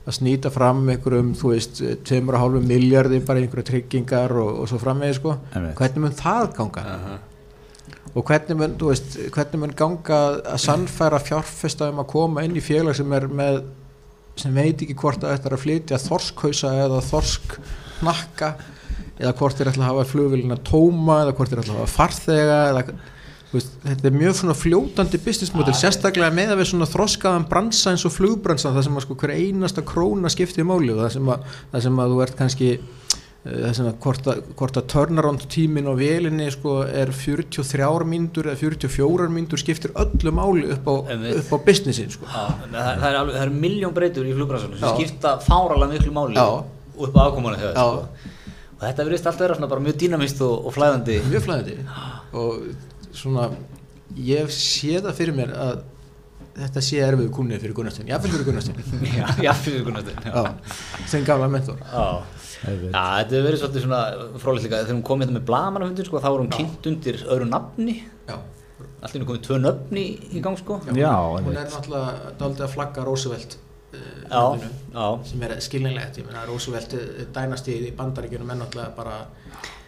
að 0.07 0.15
snýta 0.21 0.53
fram 0.55 0.85
einhverjum, 0.93 1.33
þú 1.35 1.49
veist, 1.51 1.81
2,5 2.07 2.61
miljardi 2.63 3.19
bara 3.27 3.41
í 3.43 3.47
einhverja 3.47 3.71
tryggingar 3.73 4.35
og, 4.39 4.61
og 4.63 4.69
svo 4.71 4.79
framvegið 4.79 5.17
sko, 5.19 5.33
hvernig 5.81 6.05
mun 6.05 6.15
það 6.15 6.45
ganga? 6.61 6.85
Og 8.17 8.25
hvernig 8.25 8.57
mun, 8.57 8.77
veist, 8.81 9.19
hvernig 9.35 9.61
mun 9.61 9.75
ganga 9.77 10.21
að 10.41 10.63
sannfæra 10.63 11.21
fjárfesta 11.21 11.91
um 11.93 12.01
að 12.01 12.13
koma 12.15 12.47
inn 12.47 12.57
í 12.57 12.65
félag 12.65 12.97
sem 12.97 13.13
er 13.13 13.29
með 13.29 13.61
sem 14.41 14.57
veit 14.57 14.81
ekki 14.85 14.97
hvort 15.01 15.21
það 15.23 15.35
ætlar 15.37 15.57
að 15.57 15.63
flytja 15.65 16.01
þorskhausa 16.01 16.73
eða 16.85 17.03
þorsknakka 17.05 18.51
eða 19.17 19.35
hvort 19.39 19.59
þeir 19.59 19.71
ætla 19.73 19.85
að 19.85 19.93
hafa 19.93 20.09
flugvélina 20.11 20.59
tóma 20.65 21.23
eða 21.25 21.37
hvort 21.37 21.53
þeir 21.53 21.63
ætla 21.63 21.77
að 21.77 21.81
hafa 21.83 21.93
farþega 21.95 22.59
eða, 22.71 22.83
veist, 23.53 23.79
þetta 23.85 24.11
er 24.11 24.19
mjög 24.19 24.37
svona 24.41 24.57
fljótandi 24.61 25.21
business 25.25 25.55
model, 25.57 25.77
sérstaklega 25.77 26.37
með 26.37 26.53
að 26.53 26.61
við 26.61 26.71
svona 26.73 26.91
þroskaðan 26.91 27.49
bransa 27.49 27.95
eins 27.95 28.05
og 28.09 28.13
flugbransan 28.17 28.77
það 28.77 28.89
sem 28.89 29.01
að 29.01 29.07
sko 29.07 29.19
hver 29.23 29.35
einasta 29.37 29.85
króna 29.89 30.33
skiptir 30.33 30.69
máli 30.69 30.93
og 30.93 31.01
það 31.05 31.15
sem 31.17 31.33
að, 31.33 31.49
það 31.73 31.87
sem 31.89 32.05
að 32.05 32.13
þú 32.13 32.23
ert 32.27 32.39
kannski 32.43 32.71
eh, 33.47 33.73
sem 33.77 33.89
að 33.89 33.97
hvort 34.05 34.29
að, 34.31 34.43
að 34.67 34.89
turnaround 34.93 35.47
tímin 35.53 35.89
á 35.91 35.95
vélinni 35.99 36.49
sko 36.55 36.79
er 36.87 37.13
43 37.15 38.07
mínútur 38.09 38.51
eða 38.51 38.61
44 38.61 39.29
mínútur 39.33 39.63
skiptir 39.63 39.95
öllu 39.97 40.33
máli 40.35 40.67
upp 40.77 40.91
á, 40.91 40.95
upp 41.41 41.55
á 41.55 41.59
businessin 41.67 42.13
sko. 42.13 42.29
Já, 42.29 42.45
það, 42.67 42.77
það 42.77 43.09
er, 43.11 43.19
alveg, 43.21 43.39
það 43.39 43.45
er 43.47 43.55
miljón 43.67 43.97
breytur 43.97 44.29
í 44.29 44.35
flugbransunum 44.37 44.83
sem 44.83 45.01
skipta 45.01 45.37
fáralega 45.47 45.93
miklu 45.95 46.15
máli 46.17 46.39
Já. 46.39 46.47
upp 47.07 47.19
á 47.19 47.23
afkomana 47.27 47.61
þegar 47.63 47.81
sko. 47.81 48.37
og 48.77 48.87
þetta 48.87 49.09
virðist 49.09 49.31
alltaf 49.33 49.47
vera 49.47 49.59
svona 49.61 49.83
mjög 49.89 50.01
dýnamist 50.05 50.47
og, 50.47 50.55
og 50.69 50.77
flæðandi 50.77 51.21
mjög 51.31 51.47
flæðandi 51.49 51.79
og 52.37 53.13
svona 53.17 53.51
ég 54.17 54.51
sé 54.55 54.99
það 55.01 55.15
fyrir 55.21 55.37
mér 55.37 55.55
að 55.57 55.85
þetta 56.57 56.83
sé 56.85 57.01
erfið 57.05 57.31
kunnið 57.37 57.65
fyrir 57.65 57.77
Gunnarstein 57.77 58.09
jáfnvel 58.11 58.33
fyrir 58.33 58.47
Gunnarstein 58.49 58.77
Já, 59.19 59.27
já, 59.45 59.53
fyrir 59.61 59.85
Gunnar 59.85 60.05
Steinn, 60.05 60.23
já. 60.25 60.33
já, 60.33 61.07
sem 61.09 61.25
gamla 61.25 61.49
mentor. 61.49 61.81
Já, 61.81 62.23
þetta 62.63 63.35
hefur 63.35 63.47
verið 63.47 63.61
svolítið 63.63 63.85
svona 63.85 64.01
frólægt 64.43 64.67
líka. 64.67 64.83
Þegar 64.83 64.97
hún 64.97 65.07
kom 65.07 65.23
hérna 65.23 65.37
með 65.37 65.47
blamanafundin 65.51 66.09
sko, 66.09 66.23
þá 66.23 66.29
var 66.29 66.43
hún 66.43 66.53
kynnt 66.55 66.89
undir 66.91 67.23
öðru 67.27 67.49
nafni. 67.51 67.97
Já. 68.27 68.37
allir 69.07 69.23
er 69.23 69.29
komið 69.29 69.45
tvö 69.47 69.61
nöfni 69.63 70.05
í 70.35 70.43
gang 70.45 70.59
sko. 70.61 70.81
Já, 70.97 71.15
hún 71.15 71.53
er 71.53 71.69
náttúrulega 71.71 72.35
daldið 72.41 72.67
að 72.67 72.75
flagga 72.75 73.05
Roosevelt 73.07 73.57
uh, 73.57 74.01
Já, 74.27 74.43
nafninu, 74.43 74.71
já, 74.97 75.07
sem 75.31 75.45
er 75.47 75.55
skilninlegt, 75.65 76.21
ég 76.21 76.29
meina 76.29 76.45
Roosevelt 76.49 76.97
dænastíð 77.37 77.87
í 77.91 77.93
bandaríkjunum 77.97 78.53
er 78.53 78.61
náttúrulega 78.63 78.97
bara 78.99 79.21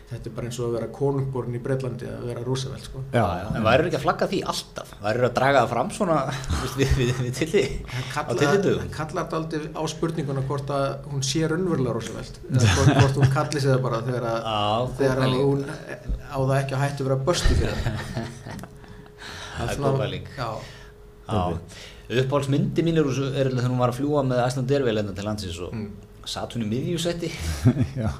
þetta 0.09 0.31
er 0.31 0.33
bara 0.38 0.49
eins 0.49 0.59
og 0.62 0.66
að 0.68 0.75
vera 0.79 0.87
konungborn 0.97 1.57
í 1.57 1.61
Breitlandi 1.61 2.07
að 2.09 2.23
vera 2.31 2.42
Roosevelt 2.47 2.85
sko. 2.88 3.03
Já, 3.12 3.25
en 3.53 3.66
væri 3.66 3.88
ekki 3.90 3.99
að 3.99 4.05
flagga 4.07 4.29
því 4.31 4.38
alltaf? 4.53 4.92
Væri 5.05 5.27
að 5.29 5.35
draga 5.37 5.61
það 5.64 5.73
fram 5.75 5.90
svona 5.99 6.16
þú 6.49 6.61
veist, 6.62 6.79
við, 6.81 6.94
við, 7.01 7.12
við 7.27 7.35
tilli 7.42 7.64
hann 7.92 8.07
á 8.09 8.12
kallar, 8.14 8.40
tillitugum 8.42 8.81
hann 8.85 8.94
kallar 8.97 9.29
daldið 9.35 9.66
á 9.77 9.83
spurninguna 9.92 10.47
hvort 10.49 10.73
að 10.79 10.87
hún 11.12 11.27
sé 11.29 11.44
raunverulega 11.53 11.97
Roosevelt 11.99 12.40
hvort, 12.49 12.94
hvort 13.03 13.21
hún 13.21 13.35
kalli 13.37 13.61
sig 13.64 13.71
það 13.75 13.85
bara 13.85 14.01
þegar 14.09 14.29
að 14.33 14.40
Já, 14.49 14.57
góð 14.81 14.97
þegar 15.03 15.23
að 15.27 15.37
hún 15.37 15.62
á 15.68 16.38
það 16.38 16.57
ekki 16.62 16.79
að 16.79 16.83
hættu 16.87 17.05
að 17.05 17.11
vera 17.11 17.21
bösti 17.29 17.61
fyrir 17.61 17.79
það. 17.85 18.03
Það 19.59 19.71
er 19.73 19.81
góð 19.83 19.97
pæling. 19.99 20.27
já, 20.38 20.51
Já, 21.29 21.40
uppáhaldsmyndi 22.23 22.85
mín 22.87 23.01
er, 23.03 23.09
er 23.11 23.49
þegar 23.53 23.73
hún 23.73 23.81
var 23.83 23.90
að 23.92 23.99
fljúa 23.99 24.23
með 24.25 24.38
hérna 25.03 25.16
til 25.18 25.27
landsins 25.27 25.59
og 25.66 25.75
Mm. 25.75 25.88
Satt 26.29 26.55
hún 26.57 26.67
í 26.67 26.71
miðjúsætti 26.71 27.31
Já, 28.03 28.11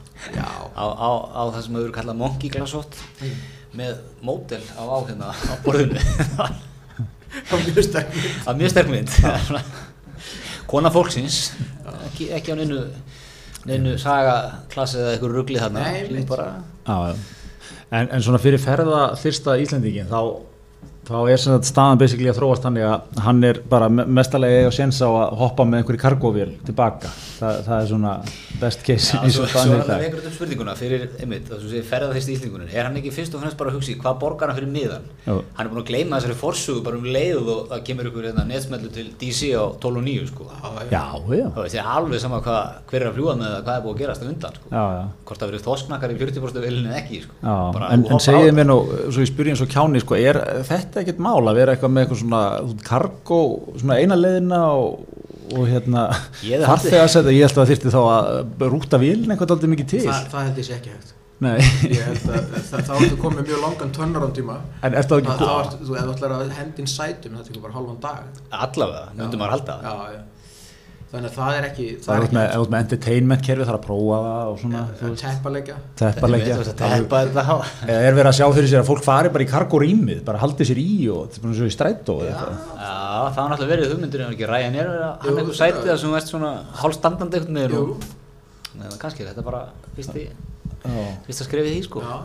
á, 0.75 0.85
á, 0.89 1.11
á 1.29 1.43
það 1.53 1.61
sem 1.67 1.79
hefur 1.79 1.95
kallað 1.99 2.21
monkey 2.23 2.53
glasot 2.53 2.99
með 3.79 3.99
mótel 4.25 4.63
á 4.75 4.83
á 4.83 4.99
hérna 5.05 5.31
á 5.33 5.55
borðinu. 5.65 6.01
Var 7.51 7.61
mjög 7.67 7.83
sterk 7.85 8.15
mynd. 8.15 8.39
það 8.45 8.53
er 8.53 8.59
mjög 8.63 8.73
sterk 8.73 8.89
mynd. 8.93 9.17
Kona 10.69 10.91
fólksins. 10.93 11.41
Ekki, 12.09 12.31
ekki 12.35 12.53
á 12.53 12.59
neinu 12.59 12.81
neinu 13.69 13.97
saga 14.01 14.37
klassi 14.73 14.99
eða 15.01 15.13
eitthvað 15.15 15.35
ruglið 15.37 15.65
þarna. 15.67 15.85
Nei, 15.85 16.25
bara 16.29 16.47
já. 16.89 17.19
En, 17.89 18.09
en 18.13 18.25
svona 18.25 18.41
fyrir 18.41 18.61
ferða 18.61 19.03
þyrsta 19.21 19.57
Íslendingin 19.63 20.09
þá, 20.11 20.21
þá 21.09 21.17
er 21.33 21.41
sem 21.41 21.55
sagt 21.57 21.69
staðan 21.71 21.99
basically 22.03 22.29
að 22.31 22.39
þróast 22.41 22.65
þannig 22.67 22.85
að 22.89 23.23
hann 23.25 23.45
er 23.49 23.61
bara 23.71 23.89
me- 23.89 24.05
mestarlega 24.19 24.67
og 24.69 24.75
séns 24.77 24.99
á 25.01 25.09
að 25.09 25.37
hoppa 25.41 25.65
með 25.65 25.83
einhverju 25.83 26.03
kargóvél 26.05 26.53
tilbaka 26.69 27.11
Þa, 27.39 27.51
það 27.69 27.77
er 27.79 27.87
svona 27.87 28.13
best 28.59 28.81
case 28.83 29.13
Já, 29.15 29.21
eins 29.23 29.37
svo, 29.37 29.45
og 29.45 29.51
svo 29.53 29.61
staðan 29.61 29.71
er 29.71 29.79
er 29.79 29.79
í 29.79 29.87
það 29.87 29.91
dag. 29.93 30.05
einhvern 30.09 30.23
veginn 30.25 30.35
spurninguna 30.35 30.73
fyrir, 30.75 31.05
einmitt, 31.23 31.45
það 31.49 31.61
sem 31.63 31.71
sé 31.71 31.83
ferða 31.87 32.09
þess 32.17 32.31
íslingunin 32.35 32.73
er 32.75 32.89
hann 32.89 32.97
ekki 32.99 33.13
fyrst 33.15 33.37
og 33.39 33.43
fremst 33.45 33.59
bara 33.61 33.71
að 33.71 33.77
hugsa 33.79 33.93
í 33.93 33.97
hvað 34.03 34.17
borgar 34.25 34.51
hann 34.51 34.59
fyrir 34.59 34.73
miðan 34.75 35.05
Jú. 35.29 35.37
hann 35.55 35.67
er 35.67 35.71
búin 35.71 35.83
að 35.85 35.91
gleyma 35.93 36.19
þessari 36.19 36.37
forsögu 36.41 36.83
bara 36.89 36.99
um 36.99 37.07
leið 37.15 37.51
og 37.55 37.61
það 37.71 37.85
kemur 37.87 38.09
ykkur 38.11 38.27
hérna, 38.29 38.45
netsmellu 38.51 38.91
til 38.99 39.07
DC 39.23 39.53
á 39.55 39.65
12 39.79 40.01
og 40.03 40.05
9 40.09 40.27
sko. 40.33 40.49
Já, 40.91 41.05
já, 41.39 41.47
veist 41.61 41.79
ég 41.79 41.87
alveg 41.95 42.21
sama 42.25 42.41
hvað, 42.43 42.75
hver 42.91 43.05
er 43.05 43.11
að 43.13 43.17
fljúa 43.21 43.37
með 43.39 43.55
það 43.55 43.63
hvað 43.69 43.79
er 43.79 43.87
búið 43.87 43.95
að 43.95 44.03
gerast 44.03 44.23
á 44.23 44.27
undan 44.33 44.59
sko. 44.59 44.67
já, 44.75 44.83
já. 44.99 45.05
hvort 45.31 45.39
það 45.45 45.53
verið 45.53 45.65
þosknakkar 45.69 46.11
í 46.11 46.19
40% 46.25 46.67
vilinu 46.67 46.95
ekki 46.99 47.23
sko. 47.23 47.39
Já, 47.39 47.55
en, 47.55 47.87
en 47.95 48.03
hoppar 48.03 48.19
á 48.19 48.27
segið 48.27 48.45
þetta. 48.49 48.59
mér 48.59 48.69
nú, 48.73 48.79
svo 49.15 49.23
ég 49.23 49.31
spyrir 49.31 49.55
eins 49.55 49.63
og 49.63 49.71
kjáni, 49.73 50.03
sko, 50.03 50.19
er 50.19 50.41
þetta 50.69 50.98
ekkert 51.05 51.21
mál 51.25 51.43
að 51.51 51.59
vera 51.61 51.75
eitthvað 51.77 51.93
með 51.95 52.05
eitthvað 52.07 52.21
svona 52.23 52.43
kargó, 52.89 53.41
svona 53.81 53.99
eina 54.03 54.17
leiðina 54.19 54.63
og, 54.79 55.05
og 55.55 55.69
hérna 55.71 56.07
farþega 56.65 57.05
að 57.05 57.13
setja, 57.15 57.35
ég 57.37 57.47
held 57.47 57.55
að 57.55 57.61
það 57.63 57.71
þyrfti 57.73 57.95
þá 57.95 58.01
að 58.15 58.67
rúta 58.73 59.01
vilin 59.03 59.31
eitthvað 59.35 59.55
aldrei 59.57 59.73
mikið 59.75 59.89
til. 59.95 60.03
Það, 60.09 60.27
það 60.35 60.49
held 60.49 60.61
ég 60.63 60.69
sé 60.69 60.77
ekki 60.79 60.95
hægt. 60.97 61.15
Nei, 61.39 61.55
Ég 61.87 62.01
held 62.03 62.25
að 62.35 62.57
það, 62.67 62.89
áttu 62.97 63.17
komið 63.23 63.45
mjög 63.47 63.61
langan 63.63 63.93
turnaround 63.95 64.35
tíma. 64.35 64.57
en 64.83 64.97
er 64.99 65.07
það 65.07 65.21
ekki, 65.23 65.37
ert, 65.37 65.77
þú, 65.87 65.99
ætlar 66.01 66.35
að 66.35 66.51
hendin 66.57 66.89
sætum, 66.91 67.37
það 67.39 67.45
tekur 67.47 67.63
bara 67.69 67.77
halvan 67.77 68.01
dag. 68.03 68.41
allavega, 68.51 69.05
myndum 69.15 69.45
maður 69.45 69.55
halda 69.55 69.77
það. 69.85 70.17
Þannig 71.09 71.31
að 71.31 71.37
það 71.39 71.55
er 71.59 71.65
ekki, 71.71 71.85
það 71.97 72.05
það 72.05 72.13
er 72.13 72.19
er 72.19 72.25
út 72.29 72.33
með, 72.37 72.47
út 72.63 72.73
með 72.73 72.83
entertainment 72.85 73.45
kerfi, 73.47 73.65
það 73.65 73.71
er 73.73 73.77
að 73.79 73.85
prófa 73.87 74.17
það 74.25 74.49
og 74.53 74.59
svona, 74.61 74.81
veist, 74.99 75.23
Teppalegja. 75.23 75.77
teppalegja. 75.97 76.57
Að 76.59 76.69
þetta 76.69 76.89
Eða 77.89 78.03
er 78.11 78.19
verið 78.19 78.29
að 78.29 78.37
sjá 78.37 78.47
fyrir 78.59 78.69
sér 78.69 78.83
að 78.83 78.91
fólk 78.91 79.05
fari 79.07 79.31
bara 79.33 79.47
í 79.47 79.49
kargó 79.49 79.81
rýmið, 79.81 80.21
bara 80.27 80.43
haldi 80.43 80.67
sér 80.69 80.81
í 80.83 80.89
og 81.09 81.23
þetta 81.33 81.41
er 81.41 81.47
bara 81.47 81.71
í 81.71 81.75
strætó 81.79 82.19
eða 82.21 82.29
eitthvað. 82.35 82.61
Já, 82.77 82.93
það 83.33 83.41
var 83.41 83.49
náttúrulega 83.55 83.73
verið 83.73 83.95
hugmyndur 83.95 84.25
en 84.27 84.35
ekki 84.37 84.51
ræðin 84.53 84.77
er 84.83 84.91
Jú, 84.93 85.09
hann 85.25 85.33
einhver 85.33 85.49
það 85.49 85.61
sætið 85.63 85.81
er- 85.81 85.89
það 85.89 86.03
sem 86.05 86.19
ert 86.21 86.29
svona 86.35 86.53
hálfstandandi 86.83 87.43
og 87.79 88.07
Nei, 88.79 88.87
kannski 89.01 89.25
er 89.25 89.33
þetta 89.33 89.45
bara 89.49 89.63
fyrsti, 89.97 90.27
Já. 90.29 91.09
fyrsta 91.25 91.49
skrefið 91.49 91.73
í 91.73 91.79
því 91.81 91.85
sko 91.89 92.05
Já, 92.05 92.19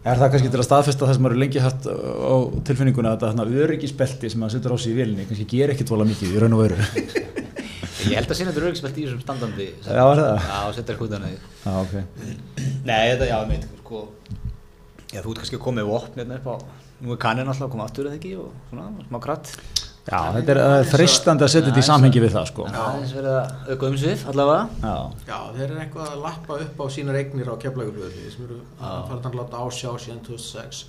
Er 0.00 0.16
það 0.16 0.30
kannski 0.32 0.48
til 0.48 0.60
að 0.62 0.64
staðfesta 0.64 1.04
það 1.04 1.16
sem 1.16 1.24
maður 1.26 1.40
lengi 1.42 1.60
haft 1.60 1.84
á 1.84 2.34
tilfinninguna 2.64 3.10
að 3.12 3.24
þetta 3.26 3.64
öryggisbelti 3.66 4.30
sem 4.32 4.40
maður 4.40 4.54
setur 4.54 4.72
á 4.72 4.76
sig 4.80 4.94
í 4.94 4.96
vélinni 4.96 5.26
kannski 5.28 5.44
ger 5.50 5.72
ekkit 5.74 5.92
vola 5.92 6.06
mikið 6.08 6.38
í 6.38 6.40
raun 6.40 6.56
og 6.56 6.62
veru? 6.64 6.78
Ég 8.08 8.16
held 8.16 8.30
að 8.32 8.38
sinna 8.38 8.54
þetta 8.54 8.62
rauðspelt 8.64 8.96
í 8.96 9.04
þessum 9.04 9.20
standandi 9.20 9.66
Já, 9.84 10.00
er 10.00 10.22
það? 10.22 10.46
Já, 10.46 10.60
setja 10.78 10.96
hútan 10.96 11.26
eða 11.28 11.36
Já, 11.36 11.74
ok. 11.82 11.92
Nei, 12.88 13.02
þetta, 13.10 13.28
já, 13.28 13.36
meit, 13.50 13.66
sko 13.82 14.00
Já, 15.10 15.20
þú 15.20 15.34
ert 15.34 15.42
kannski 15.42 15.58
að 15.58 15.64
koma 15.66 15.82
með 15.82 15.90
vopn 15.92 16.22
hérna 16.22 16.40
upp 16.40 16.48
á 16.48 16.56
Nú 17.04 17.12
er 17.12 17.20
kannin 17.20 17.52
alltaf 17.52 17.68
að 17.68 17.74
koma 17.74 17.88
aftur 17.90 18.08
eða 18.08 18.16
ekki 18.16 18.32
og 18.40 18.56
svona, 18.70 18.88
smá 19.04 19.20
kratt 19.20 19.52
Já, 20.08 20.20
þetta 20.34 20.54
er 20.56 20.88
freistandi 20.88 21.44
að 21.44 21.50
setja 21.52 21.68
þetta 21.68 21.82
í 21.82 21.86
samhengi 21.86 22.22
við 22.24 22.32
það, 22.34 22.46
sko. 22.50 22.64
Já, 22.72 22.84
þess 22.96 23.14
verið 23.18 23.34
að 23.36 23.72
auka 23.74 23.90
umsvið 23.90 24.22
allavega. 24.32 24.62
Já, 24.80 24.94
já, 25.28 25.38
þeir 25.56 25.64
eru 25.66 25.80
eitthvað 25.84 26.08
að 26.14 26.22
lappa 26.24 26.58
upp 26.64 26.80
á 26.80 26.86
sínar 26.96 27.18
eignir 27.20 27.52
á 27.52 27.54
keflagurflöðu 27.64 28.32
sem 28.32 28.46
eru 28.48 28.58
að 28.80 29.04
fara 29.10 29.30
að 29.30 29.38
láta 29.42 29.62
ásjá 29.66 29.92
síðan 30.06 30.22
2006 30.26 30.82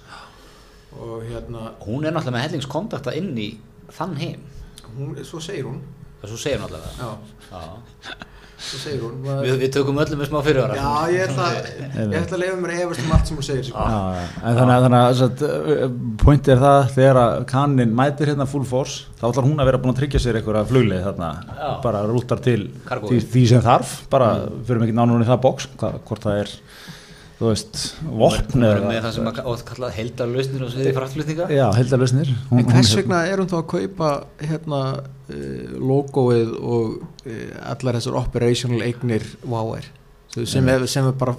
og 1.01 1.27
hérna, 1.27 1.67
Hún 1.85 2.07
er 2.07 2.15
náttúrulega 2.15 2.37
með 2.37 2.45
hellingskontakta 2.47 3.13
inn 3.19 3.31
í 3.39 3.49
þann 3.95 4.17
heim. 4.19 4.47
Hún, 4.95 5.13
svo 5.27 5.39
segir 5.43 5.67
hún. 5.69 5.79
Það 6.21 6.33
svo 6.33 6.41
segir 6.41 6.59
hún 6.63 6.67
allavega. 6.71 6.91
Já, 6.99 7.11
Já. 7.51 8.30
Svo 8.61 8.79
segir 8.81 9.01
hún 9.03 9.15
maður, 9.25 9.45
Við, 9.47 9.55
við 9.61 9.71
tökum 9.75 9.99
öllum 10.03 10.19
með 10.21 10.29
smá 10.29 10.37
fyrirvara 10.45 10.75
já, 10.77 10.91
ég 11.15 11.23
ætla, 11.25 11.47
ég 11.97 12.15
ætla 12.21 12.37
að 12.37 12.41
leifa 12.43 12.57
mér 12.61 12.73
að 12.75 12.83
efast 12.85 13.03
um 13.05 13.13
allt 13.15 13.29
sem 13.31 13.39
hún 13.39 13.47
segir 13.47 13.65
sko. 13.67 13.85
já, 13.89 14.01
já. 14.17 14.25
En 14.41 14.59
þannig 14.59 14.75
að, 14.75 14.85
þannig 14.85 15.01
að 15.01 15.17
satt, 15.21 15.43
point 16.21 16.51
er 16.53 16.61
það 16.61 16.79
þegar 16.95 17.19
að 17.23 17.33
kannin 17.51 17.95
mætir 18.01 18.31
hérna 18.31 18.47
full 18.51 18.63
force, 18.69 19.07
þá 19.19 19.25
ætlar 19.31 19.47
hún 19.49 19.61
að 19.63 19.71
vera 19.71 19.81
búin 19.81 19.95
að 19.95 19.99
tryggja 20.03 20.21
sér 20.23 20.39
einhverja 20.39 20.67
flugleið 20.69 21.05
þarna, 21.09 21.31
Já. 21.57 21.69
bara 21.83 22.03
rútar 22.09 22.43
til 22.45 22.59
því, 22.85 23.21
því 23.33 23.45
sem 23.55 23.65
þarf, 23.65 23.95
bara 24.13 24.31
fyrir 24.67 24.85
ekki 24.87 24.97
nánunni 25.01 25.27
það 25.29 25.41
box, 25.47 25.69
hvað, 25.81 25.97
hvort 26.09 26.27
það 26.29 26.43
er, 26.43 26.55
þú 27.41 27.47
veist, 27.49 27.79
vopn 28.05 28.65
eða 28.67 28.81
með 28.85 28.99
það 29.01 29.13
sem 29.15 29.29
að 29.31 29.39
oft 29.49 29.63
kallað 29.65 29.95
heldarlausnir 29.97 30.65
og 30.67 30.69
sviði 30.75 30.91
fraktflutninga. 30.93 31.47
Já, 31.49 31.63
heldalausnir. 31.79 32.29
en 32.53 32.67
hvers 32.69 32.91
vegna 32.99 33.21
er 33.31 33.41
hún 33.41 33.49
þá 33.49 33.57
að 33.57 33.67
kaupa 33.73 34.11
hérna 34.45 34.81
uh, 35.01 35.73
logoið 35.81 36.53
og 36.61 37.01
uh, 37.01 37.41
allar 37.73 37.97
þessar 37.97 38.19
operational 38.21 38.85
eignir 38.85 39.25
Wow-Air 39.49 39.89
sem, 40.45 40.69
er, 40.69 40.85
sem 40.87 41.09
er 41.09 41.17
bara 41.17 41.33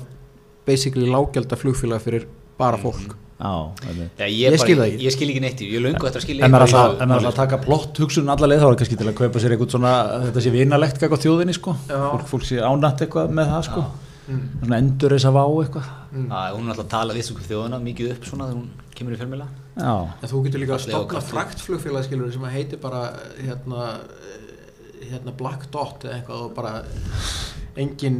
basically 0.66 1.06
lágjaldar 1.08 1.58
flugfélag 1.62 2.02
fyrir 2.04 2.26
bara 2.58 2.76
fólk. 2.82 3.14
Já, 3.42 3.52
þetta 3.80 4.02
er. 4.04 4.10
Já, 4.18 4.26
ég, 4.26 4.38
Ég 4.42 4.52
bara- 4.52 4.62
skil 4.66 4.82
ekki. 4.84 4.98
Ég 5.06 5.14
skil 5.16 5.30
ekki 5.32 5.40
neitt 5.42 5.62
í, 5.64 5.70
ég 5.72 5.82
löngu 5.82 6.06
eftir 6.06 6.20
að 6.20 6.26
skilja 6.26 6.44
En 6.46 6.52
maður 6.52 6.66
alltaf, 6.68 7.00
alltaf 7.16 7.34
taka 7.40 7.58
plott 7.64 7.98
hugsun 8.02 8.28
alla 8.30 8.46
leið 8.50 8.60
þá 8.60 8.66
er 8.66 8.70
það 8.74 8.78
kannski 8.82 8.98
til 9.00 9.08
að 9.10 9.16
kaupa 9.22 9.42
sér 9.42 9.54
eitthvað 9.56 9.72
svona 9.74 9.94
þetta 10.28 10.44
sé 10.44 10.52
vinalegt 10.54 11.00
eitthvað 11.02 11.24
þjóðinni 11.24 11.56
sko. 11.56 11.74
Fólk, 11.88 12.26
fólk 12.30 12.46
sé 12.46 12.60
ánætt 12.62 13.02
eitthvað 13.06 13.34
með 13.38 13.50
það 13.54 13.64
sko. 13.70 13.82
Mm. 13.86 14.11
Svona 14.26 14.78
endur 14.78 15.14
þess 15.16 15.26
að 15.28 15.34
vá 15.36 15.42
eitthvað. 15.62 15.90
Mm. 16.12 16.28
Já, 16.30 16.52
hún 16.54 16.66
er 16.68 16.72
alltaf 16.74 16.84
að 16.86 16.92
tala 16.94 17.16
við 17.16 17.26
sem 17.26 17.42
þjóðuna 17.48 17.80
mikið 17.82 18.12
upp 18.14 18.28
svona 18.28 18.46
þegar 18.50 18.60
hún 18.60 18.70
kemur 18.94 19.14
í 19.16 19.18
fjölmjöla 19.22 19.48
Já, 19.72 19.92
En 20.22 20.28
þú 20.28 20.42
getur 20.44 20.60
líka 20.60 20.74
að 20.76 20.82
stopna 20.84 21.20
fraktflugfélag 21.24 22.04
skilur 22.06 22.32
sem 22.34 22.44
að 22.44 22.52
heiti 22.58 22.76
bara 22.82 23.00
hérna, 23.38 23.86
eh, 24.28 25.06
hérna 25.08 25.32
Black 25.38 25.70
Dot 25.72 26.04
eða 26.04 26.18
eitthvað 26.20 26.42
og 26.44 26.52
bara 26.58 26.74
engin 27.80 28.18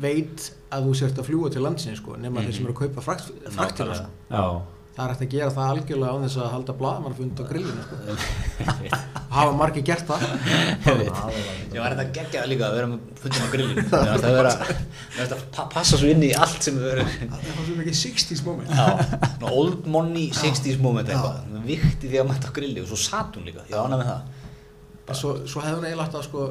veit 0.00 0.52
að 0.70 0.86
þú 0.86 0.94
sért 1.00 1.18
að 1.18 1.28
fljúa 1.30 1.50
til 1.52 1.62
landsins 1.64 1.98
sko, 1.98 2.16
nema 2.20 2.44
þeir 2.44 2.54
sem 2.54 2.66
eru 2.68 2.74
að 2.76 2.80
kaupa 2.84 3.04
frakt, 3.04 3.30
fraktfélag 3.50 3.96
sko. 3.96 4.10
já, 4.30 4.44
það 4.96 5.02
er 5.04 5.12
hægt 5.12 5.24
að 5.26 5.32
gera 5.34 5.50
það 5.56 5.70
algjörlega 5.74 6.12
á 6.16 6.22
þess 6.24 6.36
að 6.40 6.52
halda 6.54 6.74
blaðmannfund 6.80 7.40
á 7.40 7.44
grillinu 7.50 7.82
sko. 7.84 7.96
hafa 9.36 9.52
margir 9.58 9.84
gert 9.84 10.06
það. 10.08 10.22
Ég 11.74 11.80
var 11.82 11.92
þetta 11.92 12.06
geggja 12.16 12.40
það 12.40 12.48
líka 12.52 12.68
að 12.70 12.76
vera 12.78 12.88
með 12.92 13.20
fundum 13.20 13.44
á 13.44 13.48
grillinu. 13.52 13.84
Það 13.90 14.06
er 14.06 14.14
að 14.16 14.36
vera 14.38 14.52
það 14.56 15.20
er 15.26 15.34
að 15.36 15.44
pa- 15.58 15.68
passa 15.74 16.00
svo 16.00 16.08
inn 16.14 16.24
í 16.24 16.30
allt 16.38 16.64
sem 16.64 16.78
við 16.78 16.88
verum 16.92 17.12
það 17.20 17.50
var 17.50 17.68
svo 17.68 17.76
mikið 17.82 17.98
60s 18.00 18.42
moment. 18.46 18.72
Já, 18.72 19.50
old 19.52 19.86
money 19.96 20.26
60s 20.40 20.80
moment 20.80 21.12
eitthvað. 21.12 21.60
Vikti 21.66 22.08
því 22.12 22.22
að 22.22 22.28
mæta 22.32 22.48
á 22.48 22.56
grilli 22.56 22.84
og 22.84 22.90
svo 22.92 23.00
satt 23.04 23.36
hún 23.36 23.48
líka, 23.50 23.66
ég 23.68 23.76
ána 23.76 24.00
með 24.00 24.12
það. 24.12 24.34
Svo, 25.16 25.36
svo 25.46 25.62
hefði 25.62 25.80
hún 25.80 25.88
eiginlega 25.90 26.18
að 26.18 26.24
sko, 26.26 26.46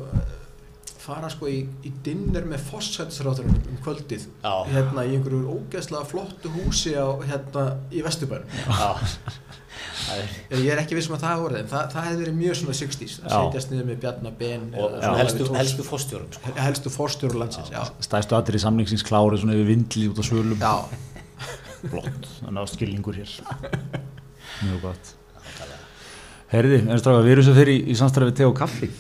fara 1.06 1.30
sko 1.32 1.50
í, 1.52 1.60
í 1.86 1.92
dinner 2.06 2.48
með 2.50 2.64
fossætisráðurinn 2.72 3.60
um 3.72 3.82
kvöldið 3.86 4.26
Já. 4.42 4.54
hérna 4.72 5.06
í 5.06 5.16
einhverju 5.18 5.58
ógeðslega 5.60 6.10
flottu 6.10 6.52
húsi 6.56 6.96
á, 6.98 7.08
hérna 7.26 7.68
í 7.94 8.04
Vesturbænum. 8.06 8.50
Er 10.06 10.60
ég 10.62 10.70
er 10.74 10.80
ekki 10.82 10.96
vissum 10.98 11.16
að 11.16 11.24
það 11.24 11.44
orðið 11.46 11.60
en 11.62 11.70
það, 11.72 11.86
það 11.94 12.06
hefði 12.08 12.20
verið 12.22 12.36
mjög 12.38 12.58
svona 12.60 12.76
60s 12.78 13.16
að 13.22 13.34
setjast 13.34 13.72
niður 13.72 13.88
með 13.90 14.00
Bjarnar 14.04 14.36
Ben 14.40 14.66
og 14.70 14.78
eða 14.78 14.86
svona 14.86 15.02
svona 15.02 15.20
helstu, 15.22 15.48
helstu 15.56 15.86
fórstjórum 15.88 16.32
sko. 16.36 16.54
helstu 16.60 16.94
fórstjóru 16.94 17.42
landsins 17.42 17.72
stæstu 18.06 18.38
allir 18.38 18.58
í 18.60 18.62
samningsins 18.62 19.06
klári 19.08 19.40
svona 19.42 19.56
yfir 19.58 19.70
vindli 19.72 20.06
út 20.12 20.22
á 20.22 20.24
svölum. 20.26 20.62
Já. 20.62 20.76
flott, 21.94 22.30
þannig 22.42 22.62
að 22.62 22.72
skilningur 22.74 23.20
hér. 23.22 23.36
Mjög 24.66 24.86
gott. 24.90 25.14
Herði, 26.52 26.80
en 26.86 27.02
stráka, 27.02 27.26
við 27.26 27.36
erum 27.36 27.48
svo 27.48 27.58
fyrir 27.58 27.76
í, 27.76 27.84
í 27.92 27.98
samstæði 28.00 28.30
við 28.30 28.40
te 28.40 28.48
og 28.48 28.58
kaffi 28.58 28.92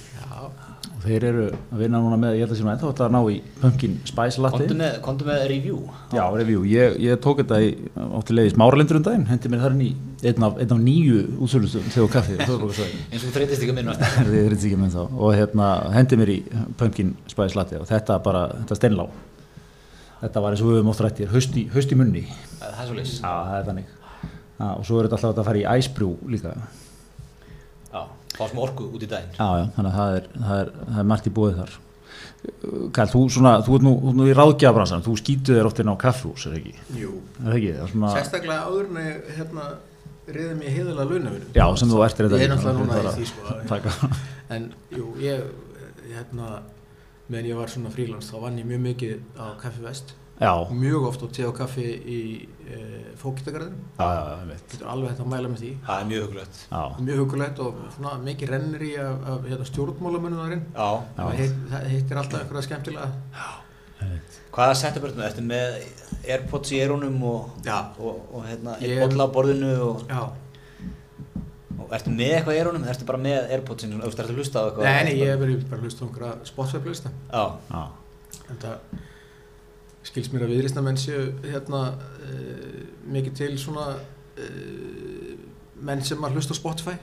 þeir 1.05 1.25
eru 1.29 1.45
að 1.53 1.81
vinna 1.81 2.01
núna 2.01 2.17
með, 2.19 2.37
ég 2.37 2.45
held 2.45 2.53
að 2.53 2.59
sé 2.59 2.65
nú 2.65 2.71
ennþá 2.73 2.89
þetta 2.89 3.05
að 3.05 3.13
ná 3.15 3.19
í 3.31 3.37
pumpkin 3.61 3.95
spice 4.09 4.41
latte. 4.43 4.59
Kondu 5.05 5.27
með, 5.27 5.29
með 5.29 5.45
review. 5.51 5.79
Já, 6.15 6.23
review, 6.35 6.63
ég, 6.69 6.97
ég 7.05 7.19
tók 7.23 7.41
þetta 7.41 7.59
í, 7.63 7.71
átti 8.19 8.35
leiðis 8.35 8.57
máralindur 8.59 8.99
um 8.99 9.05
daginn, 9.05 9.27
hendi 9.29 9.51
mér 9.51 9.63
þar 9.65 9.75
inn 9.77 9.83
í 9.85 9.91
einn 10.25 10.47
af, 10.47 10.57
einn 10.61 10.73
af 10.75 10.81
nýju 10.81 11.19
útsölustum 11.45 11.85
þegar 11.93 12.13
kaffi, 12.15 12.37
þjóðbókarsvæði 12.47 13.01
eins 13.09 13.19
og 13.19 13.27
þú 13.27 13.33
þreytist 13.37 13.65
ekki 13.65 13.73
að 13.73 13.79
minna. 13.81 13.97
Þið 14.29 14.39
er 14.41 14.57
ekki 14.57 14.79
með 14.81 14.97
þá. 14.97 15.03
Og 15.15 15.35
hérna 15.35 15.69
hendi 15.95 16.21
mér 16.21 16.33
í 16.33 16.39
pumpkin 16.79 17.13
spice 17.31 17.59
latte 17.59 17.81
og 17.81 17.89
þetta 17.89 18.19
bara, 18.25 18.47
þetta 18.63 18.79
steinlá. 18.79 19.05
Þetta 20.23 20.41
var 20.41 20.55
eins 20.55 20.63
og 20.63 20.71
við 20.71 20.79
höfum 20.79 20.93
oft 20.93 21.03
rættir 21.03 21.29
haust 21.33 21.59
í, 21.59 21.99
munni. 21.99 22.23
Það 22.61 22.81
er 22.81 22.89
svo 22.89 22.97
leys 22.97 23.19
Já, 23.19 23.29
það 23.29 23.59
er 23.59 23.69
þannig. 23.69 23.93
Og 24.65 24.87
svo 24.87 24.97
er 24.97 25.09
þetta 25.09 25.19
alltaf 25.19 25.43
að 25.43 25.49
fara 25.49 25.61
í 25.61 25.65
æsbrú 25.75 26.13
líka 26.31 26.55
fá 28.35 28.45
smá 28.51 28.61
orku 28.65 28.89
út 28.91 29.03
í 29.03 29.09
daginn. 29.09 29.33
Já, 29.37 29.47
já, 29.61 29.65
þannig 29.77 29.89
að 29.91 29.97
það 29.99 30.19
er, 30.19 30.29
það 30.35 30.61
er, 30.61 30.71
það 30.85 31.01
er 31.01 31.09
margt 31.11 31.27
í 31.29 31.33
búið 31.39 31.59
þar. 31.61 31.75
Kæl, 32.95 33.07
þú, 33.09 33.23
svona, 33.33 33.55
þú 33.65 33.75
ert 33.77 33.85
nú, 33.85 33.95
þú 34.03 34.11
ert 34.11 34.19
nú 34.19 34.27
í 34.29 34.35
ráðgjafabransan, 34.37 35.03
þú 35.05 35.15
skýtuð 35.21 35.57
þér 35.57 35.69
oft 35.69 35.81
inn 35.81 35.91
á 35.91 35.95
kaffhús, 36.03 36.45
er 36.49 36.59
ekki? 36.59 36.75
Jú. 36.99 37.15
Er 37.41 37.57
ekki? 37.57 37.71
Er 37.73 37.91
svona, 37.91 38.11
sérstaklega 38.13 38.67
áður 38.69 38.91
en 38.91 38.99
ég 39.01 39.31
hérna, 39.39 39.65
riði 40.35 40.57
mér 40.59 40.75
heiðilega 40.75 41.07
launavinu 41.09 41.49
já, 41.53 41.65
sem 41.79 41.91
þú 41.91 42.03
ert 42.05 42.21
ég 42.21 42.35
er 42.37 42.53
náttúrulega 42.53 42.77
núna 42.79 43.01
í 43.01 43.15
því 43.17 43.27
sko. 43.31 43.57
Taka, 43.69 44.11
en 44.55 44.69
jú, 44.93 45.09
ég 45.21 45.43
hérna 46.11 46.51
meðan 47.29 47.49
ég 47.49 47.59
var 47.59 47.73
svona 47.73 47.93
frílans 47.93 48.29
þá 48.29 48.37
vann 48.43 48.61
ég 48.61 48.69
mjög 48.69 48.85
mikið 48.85 49.17
á 49.41 49.45
Kaffi 49.61 49.83
Vest. 49.85 50.13
Já, 50.41 50.53
mjög 50.69 51.09
oft 51.09 51.25
á 51.25 51.27
te 51.31 51.45
og 51.47 51.55
kaffi 51.57 51.85
í 51.95 52.19
e, 52.69 52.79
veit. 54.49 54.63
þetta 54.71 54.85
er 54.85 54.91
alveg 54.93 55.11
hægt 55.11 55.21
að 55.25 55.29
mæla 55.33 55.51
með 55.51 55.61
því. 55.63 55.71
Það 55.85 56.01
er 56.01 56.09
mjög 56.11 56.25
hugulegt 56.25 56.61
mjög 57.09 57.21
hugulegt 57.23 57.61
og 57.65 57.83
svona 57.97 58.15
mikið 58.25 58.53
rennir 58.55 58.85
í 58.85 58.93
af, 59.01 59.27
af 59.29 59.45
hérna, 59.51 59.67
Já. 60.75 60.89
það 61.19 61.37
heit, 61.41 61.59
það 61.73 61.87
heitir 61.93 62.21
alltaf 62.21 62.41
einhverja 62.41 62.67
skemmtilega. 62.69 63.11
Hvaða 64.55 64.75
setup 64.79 65.05
ertu 65.07 65.19
með? 65.19 65.27
Ertu 65.29 65.43
með? 65.49 65.77
Airpods 66.25 66.71
í 66.71 66.79
eyrunum 66.83 67.15
og, 67.27 67.53
Já. 67.65 67.77
og, 67.99 68.21
og 68.31 68.45
hérna, 68.47 68.75
bolla 69.01 69.27
á 69.27 69.29
borðinu 69.35 69.71
og, 69.83 70.03
já, 70.09 70.21
og 71.79 71.91
ertu 71.95 72.13
með 72.15 72.35
eitthvað 72.37 72.55
í 72.55 72.61
eyrunum? 72.61 72.85
Ertu 72.91 73.07
bara 73.09 73.21
með 73.25 73.51
Airpodsin, 73.55 73.95
þú 73.99 74.07
ertu 74.09 74.23
að 74.23 74.31
hlusta 74.37 74.61
á 74.61 74.65
eitthvað? 74.69 74.87
nei, 74.89 75.03
nei, 75.09 75.17
ég 75.19 75.33
hef 75.33 75.41
verið 75.43 75.65
bara 75.69 75.81
að 75.81 75.89
hlusta 75.89 76.01
á 76.01 76.05
einhverja 76.07 76.49
Spotify-lista 76.51 77.11
en 78.49 78.61
það 78.63 79.03
skils 80.05 80.29
mér 80.33 80.45
að 80.47 80.53
viðrýstamenn 80.55 80.99
séu 81.01 81.27
hérna 81.45 81.83
uh, 81.97 82.79
mikið 83.15 83.37
til 83.41 83.53
svona 83.61 83.87
uh, 83.97 85.35
menn 85.85 86.01
sem 86.05 86.21
að 86.23 86.37
hlusta 86.37 86.55
á 86.55 86.61
Spotify. 86.61 86.95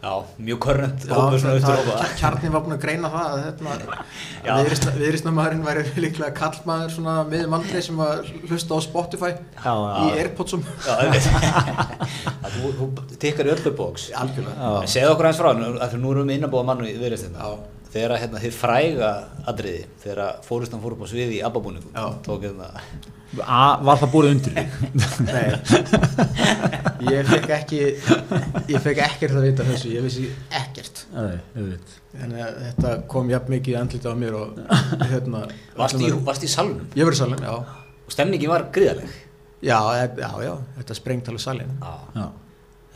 Já, 0.00 0.12
mjög 0.40 0.58
hópa 0.64 2.04
kjarnin 2.16 2.52
var 2.54 2.62
búin 2.64 2.72
að 2.72 2.78
greina 2.86 3.08
það 3.12 3.26
að 3.34 3.40
hérna, 3.44 3.98
Já. 4.46 4.54
viðrýstnamaðurinn 4.96 5.66
væri 5.66 5.82
líklega 6.06 6.32
kallmaður 6.38 6.94
svona 6.94 7.16
miðum 7.28 7.56
aldrei 7.58 7.82
sem 7.84 8.00
að 8.00 8.30
hlusta 8.48 8.76
á 8.76 8.80
Spotify 8.86 9.30
já, 9.34 9.74
í. 9.74 10.06
Airpodsum. 10.22 10.64
Þú, 12.54 12.88
tikkar 13.20 13.50
í 13.50 13.52
öllu 13.54 13.74
bóks 13.76 14.08
segðu 14.10 15.12
okkur 15.12 15.28
eins 15.30 15.40
frá, 15.42 15.52
nú- 15.58 15.76
nú 16.00 16.14
erum 16.14 16.32
við 16.32 16.40
innabóða 16.40 16.68
mann 16.70 16.82
viðreistina 16.86 17.44
Já. 17.44 17.52
Þegar 17.90 18.12
hérna, 18.22 18.38
þið 18.38 18.52
fræga 18.54 19.06
atriði, 19.50 19.80
þegar 20.02 20.36
fórustan 20.46 20.82
fór 20.82 20.94
upp 20.94 21.00
á 21.02 21.06
sviði 21.10 21.40
í 21.40 21.44
abbabúningum 21.46 21.90
Já. 21.96 22.04
Tók 22.26 22.44
hérna 22.46 22.68
A, 23.46 23.78
var 23.86 23.98
það 24.00 24.12
búið 24.12 24.28
undir 24.34 24.54
þig? 24.56 24.68
Nei 25.26 25.50
Ég 27.10 27.28
fekk 27.30 27.52
ekki 27.56 27.80
Ég 28.70 28.82
fekk 28.84 29.02
ekkert 29.06 29.36
að 29.38 29.46
vita 29.48 29.66
þessu 29.66 29.92
Ég 29.94 30.02
vissi 30.06 30.28
ekkert 30.60 31.04
Nei, 31.14 31.36
ég 31.56 31.68
veit. 31.72 31.92
Þannig 32.14 32.42
að 32.46 32.58
þetta 32.68 32.94
kom 33.14 33.30
jafn 33.30 33.54
mikið 33.54 33.78
andlita 33.80 34.14
á 34.14 34.16
mér 34.18 34.38
og 34.38 34.58
hérna 35.12 35.42
Varst 35.78 35.98
í, 36.02 36.10
varst 36.26 36.46
í 36.46 36.50
salunum 36.50 36.90
Ég 36.98 37.06
var 37.10 37.16
í 37.18 37.20
salin, 37.22 37.46
já 37.46 37.54
og 38.10 38.14
stemningin 38.14 38.50
var 38.50 38.64
gríðaleg 38.74 39.10
Já, 39.62 39.76
e- 39.94 40.18
já, 40.18 40.30
já, 40.42 40.54
þetta 40.80 40.96
sprengt 40.98 41.28
alveg 41.30 41.42
salin 41.44 41.70
Já. 41.78 41.92
Já, 42.16 42.26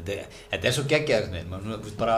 Þetta, 0.00 0.16
er- 0.18 0.38
þetta 0.54 0.70
er 0.70 0.74
svo 0.78 0.86
geggjað 0.90 1.28
bara 2.00 2.16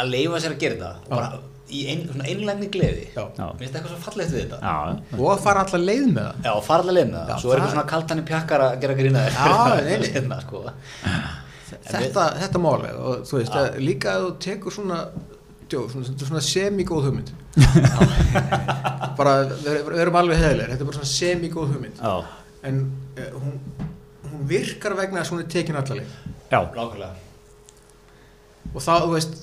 að 0.00 0.14
leifa 0.14 0.40
sér 0.44 0.54
að 0.54 0.62
gera 0.64 0.78
þetta. 0.78 0.94
Og 1.08 1.12
bara 1.14 1.42
í 1.74 1.82
ein, 1.90 2.02
svona 2.10 2.26
einlægni 2.30 2.68
gleði. 2.74 3.06
Já. 3.14 3.22
Já. 3.38 3.44
Mér 3.44 3.62
finnst 3.62 3.78
eitthvað 3.78 3.92
svo 3.94 4.00
fallegt 4.04 4.34
við 4.34 4.42
þetta. 4.44 4.58
Já, 4.62 5.18
Og 5.18 5.30
að 5.32 5.44
fara 5.46 5.62
alltaf 5.64 5.80
leið 5.84 6.04
með 6.10 6.26
það. 6.28 6.42
Já, 6.44 6.50
og 6.54 6.66
fara 6.66 6.84
allavega 6.84 7.10
með 7.10 7.16
það, 7.20 7.30
Já, 7.32 7.38
svo 7.42 7.52
er 7.52 7.56
eitthvað 7.58 7.74
svona 7.74 7.86
kaltani 7.94 8.26
pjakkar 8.28 8.64
að 8.66 8.74
gera 8.84 8.98
grína 8.98 9.24
þér 9.24 9.38
Já, 9.38 9.54
nei, 9.74 9.94
nei. 10.04 10.10
hérna, 10.18 10.40
sko. 10.44 10.64
Þetta, 11.74 12.26
þetta 12.42 12.60
málega 12.62 13.06
og 13.08 13.24
þú 13.26 13.40
veist, 13.40 13.54
Já. 13.56 13.62
að, 13.64 13.78
líka 13.82 14.12
að 14.14 14.26
þú 14.26 14.34
tekur 14.44 14.76
svona 14.76 14.98
svona, 15.74 16.04
svona, 16.04 16.26
svona 16.28 16.42
semigóð 16.44 17.08
hugmynd. 17.08 17.32
Bara, 19.18 19.34
við, 19.50 19.80
við 19.88 20.02
erum 20.04 20.18
alveg 20.20 20.40
heðilegir 20.40 20.72
þetta 20.74 20.84
er 20.84 20.88
bara 20.90 20.98
svona 20.98 21.10
semigóð 21.10 21.72
hugmynd. 21.74 22.00
Já, 22.00 22.14
en 22.68 22.80
uh, 23.18 23.36
hún, 23.40 23.56
hún 24.30 24.46
virkar 24.50 24.96
vegna 24.98 25.22
þess 25.22 25.32
að 25.32 25.36
hún 25.36 25.44
er 25.44 25.50
tekin 25.54 25.78
allaleg 25.80 26.14
já, 26.50 26.58
Nákvæmlega. 26.60 27.10
Og 28.74 28.80
þá, 28.82 28.92
þú 29.04 29.10
veist, 29.14 29.36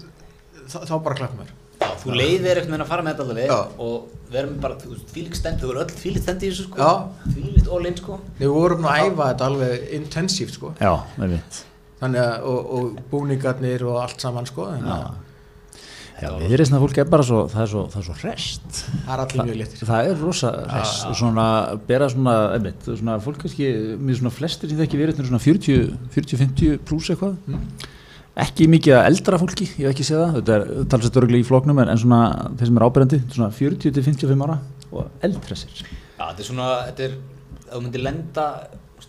þá, 0.69 0.95
bara 1.07 1.17
klappum 1.19 1.41
mér 1.43 1.53
Já, 1.81 1.87
þú 2.03 2.13
leiðir 2.13 2.59
einhvern 2.61 2.75
veginn 2.75 2.85
að 2.85 2.91
fara 2.91 3.05
með 3.05 3.15
þetta 3.15 3.25
allavega 3.25 3.55
Já. 3.55 3.85
og 3.87 4.29
verðum 4.35 4.59
bara, 4.61 4.77
þú 4.83 4.91
veist, 4.93 5.09
fílík 5.15 5.39
stend, 5.39 5.57
þú 5.61 5.71
verður 5.71 5.87
öll 5.87 5.97
fílík 6.03 6.21
stend 6.21 6.45
í 6.45 6.51
þessu 6.51 6.67
sko 6.67 6.77
Já. 6.77 6.91
Fílíkt 7.33 7.71
all 7.73 7.89
in 7.89 7.97
sko 7.97 8.19
við 8.37 8.53
vorum 8.53 8.85
að 8.85 9.01
æfa 9.07 9.31
þetta 9.31 9.49
alveg 9.49 9.89
intensíft 9.97 10.59
sko 10.59 10.75
já, 10.77 10.93
ég 11.17 11.33
veit. 11.33 11.59
þannig 12.03 12.23
að, 12.27 12.47
og, 12.51 12.71
og 12.77 13.03
búningarnir 13.11 13.87
og 13.89 13.99
allt 14.03 14.23
saman 14.27 14.49
sko 14.49 14.69
að 14.69 14.85
Já, 16.21 16.29
viðreysna 16.37 16.77
fólk 16.77 16.99
er 17.01 17.07
bara 17.09 17.23
svo, 17.25 17.39
það 17.49 17.63
er 17.63 17.69
svo, 17.71 17.79
það 17.89 18.01
er 18.01 18.05
svo 18.05 18.15
rest. 18.21 18.81
það 19.07 19.13
er 19.13 19.21
allir 19.23 19.47
mjög 19.47 19.55
léttir 19.57 19.87
Það 19.89 20.09
er 20.09 20.19
rosa 20.21 20.51
rest 20.69 21.07
og 21.07 21.15
svona, 21.17 21.45
bera 21.87 22.09
svona, 22.13 22.35
einmitt, 22.57 22.85
svona 22.85 23.15
fólk 23.25 23.39
kannski, 23.41 23.69
mér 23.97 24.19
svona 24.19 24.33
flestir 24.35 24.69
sem 24.69 24.77
þekki 24.83 24.99
viðreysna 24.99 25.25
svona 25.31 25.41
40, 25.41 25.87
40-50 26.13 26.77
pluss 26.85 27.09
eitthvað. 27.09 27.39
Mm. 27.49 27.63
Ekki 28.39 28.67
mikið 28.71 28.95
að 28.95 29.07
eldra 29.09 29.37
fólki, 29.41 29.65
ég 29.75 29.87
hef 29.89 29.91
ekki 29.91 30.05
séð 30.07 30.21
það, 30.21 30.35
þetta 30.37 30.53
er 30.55 30.85
talsett 30.93 31.17
örglega 31.19 31.43
í 31.43 31.47
flóknum 31.47 31.81
en, 31.83 31.89
en 31.91 31.99
svona 31.99 32.19
þeir 32.55 32.69
sem 32.69 32.77
er 32.79 32.85
ábyrjandi, 32.87 33.19
svona 33.35 33.49
40-55 33.57 34.45
ára 34.45 34.55
og 34.91 35.25
eldhressir. 35.27 35.81
Já, 35.81 36.23
þetta 36.29 36.39
er 36.45 36.47
svona, 36.47 36.69
þetta 36.87 37.03
er, 37.09 37.17
ef 37.65 37.73
þú 37.73 37.81
myndir 37.83 38.05
lenda 38.07 38.45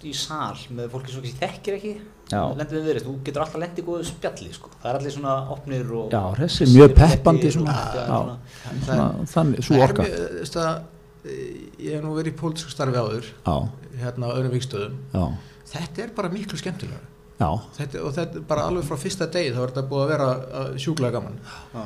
í 0.03 0.13
sal 0.19 0.59
með 0.75 0.89
fólki 0.91 1.13
sem 1.15 1.23
þekkir 1.39 1.77
ekki 1.79 1.93
Já. 2.33 2.41
Lendið 2.57 2.79
við 2.79 2.87
verið, 2.89 3.05
þú 3.07 3.13
getur 3.27 3.43
alltaf 3.45 3.61
lendið 3.61 3.83
í 3.83 3.87
góðu 3.87 4.05
spjalli 4.09 4.53
sko. 4.57 4.71
Það 4.81 4.89
er 4.89 4.99
allir 4.99 5.13
svona 5.13 5.35
opnir 5.53 5.91
og 5.99 6.15
Já, 6.15 6.21
hressir, 6.39 6.71
mjög 6.73 6.95
peppandi 6.97 7.51
og- 7.51 7.55
svona, 7.59 7.75
Já, 7.77 7.93
já, 7.93 8.07
svona- 8.09 8.83
svona, 8.87 9.27
þannig, 9.35 9.63
svo 9.67 9.77
er 9.77 9.85
orka. 9.85 10.03
að 10.03 10.81
eh, 11.23 11.55
ég 11.79 11.93
hef 11.93 12.03
nú 12.03 12.15
verið 12.17 12.33
í 12.33 12.39
pólitísku 12.41 12.73
starfi 12.73 12.99
áður 12.99 13.29
Já, 13.47 13.57
hérna 14.01 14.27
á 14.27 14.35
öðrum 14.35 14.55
vikstöðum 14.57 14.97
já, 15.13 15.25
þetta 15.75 16.03
er 16.03 16.15
bara 16.17 16.29
miklu 16.33 16.59
skemmtilega 16.59 17.12
þetta, 17.79 18.05
og 18.07 18.15
þetta 18.19 18.41
er 18.41 18.47
bara 18.53 18.69
alveg 18.69 18.87
frá 18.89 19.01
fyrsta 19.03 19.29
degi 19.33 19.53
þá 19.55 19.61
er 19.65 19.73
þetta 19.75 19.89
búið 19.91 20.05
að 20.05 20.13
vera 20.15 20.31
uh, 20.37 20.71
sjúklega 20.79 21.17
gaman. 21.19 21.41
Já. 21.75 21.85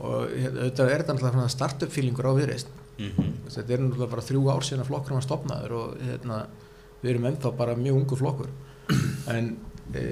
og 0.00 0.30
hérna, 0.32 0.66
þetta 0.68 0.86
er 0.94 1.04
þetta 1.08 1.48
startup 1.52 1.92
feelingur 1.92 2.30
á 2.30 2.32
viðreist 2.38 2.76
Mhm. 3.00 3.32
þetta 3.48 3.72
er 3.74 3.80
náttúrulega 3.80 4.12
bara 4.12 4.24
þrjú 4.26 4.42
ár 4.52 4.64
síðan 4.66 4.84
að 4.84 4.90
flokkur 4.90 5.16
var 5.16 5.24
stopnaður 5.24 5.74
og 5.78 6.00
hérna, 6.04 6.38
við 7.00 7.10
erum 7.14 7.28
ennþá 7.30 7.52
bara 7.56 7.76
mjög 7.78 8.00
ungu 8.02 8.18
flokkur. 8.20 8.50
En 9.30 9.48
e, 9.94 10.02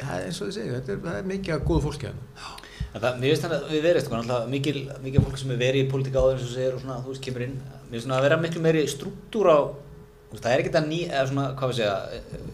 það 0.00 0.14
er 0.16 0.26
eins 0.28 0.40
og 0.40 0.48
þið 0.48 0.56
segja 0.56 0.78
þetta 0.78 0.92
er, 0.94 1.00
það 1.04 1.18
er 1.18 1.28
mikið 1.28 1.54
að 1.56 1.64
góðu 1.68 1.82
fólki 1.86 2.08
hérna. 2.08 2.54
En 2.92 3.02
það, 3.04 3.18
mér 3.20 3.32
finnst 3.32 3.44
þannig 3.46 3.58
að 3.58 3.74
við 3.74 3.84
verið 3.86 4.06
sko, 4.06 4.20
mikil, 4.52 4.76
mikil 5.04 5.24
fólk 5.26 5.40
sem 5.40 5.52
er 5.54 5.60
verið 5.62 5.84
í 5.84 5.90
politíka 5.92 6.22
áður 6.22 6.38
eins 6.38 6.46
og 6.46 6.54
segir 6.54 6.76
og 6.76 6.82
svona, 6.82 6.98
þú 7.04 7.12
veist, 7.12 7.24
kemur 7.26 7.44
inn. 7.46 7.54
Mér 7.90 7.98
finnst 7.98 8.16
að 8.16 8.26
vera 8.26 8.40
miklu 8.40 8.64
meiri 8.64 8.84
struktúr 8.90 9.52
á 9.52 9.58
Það 10.32 10.46
er 10.48 10.60
ekki 10.62 10.70
þetta 10.72 10.88
ný, 10.88 10.98
eða 11.10 11.22
svona, 11.28 11.42
hvað 11.58 11.70
við 11.72 11.78
segja 11.82 11.96
eh, 12.16 12.44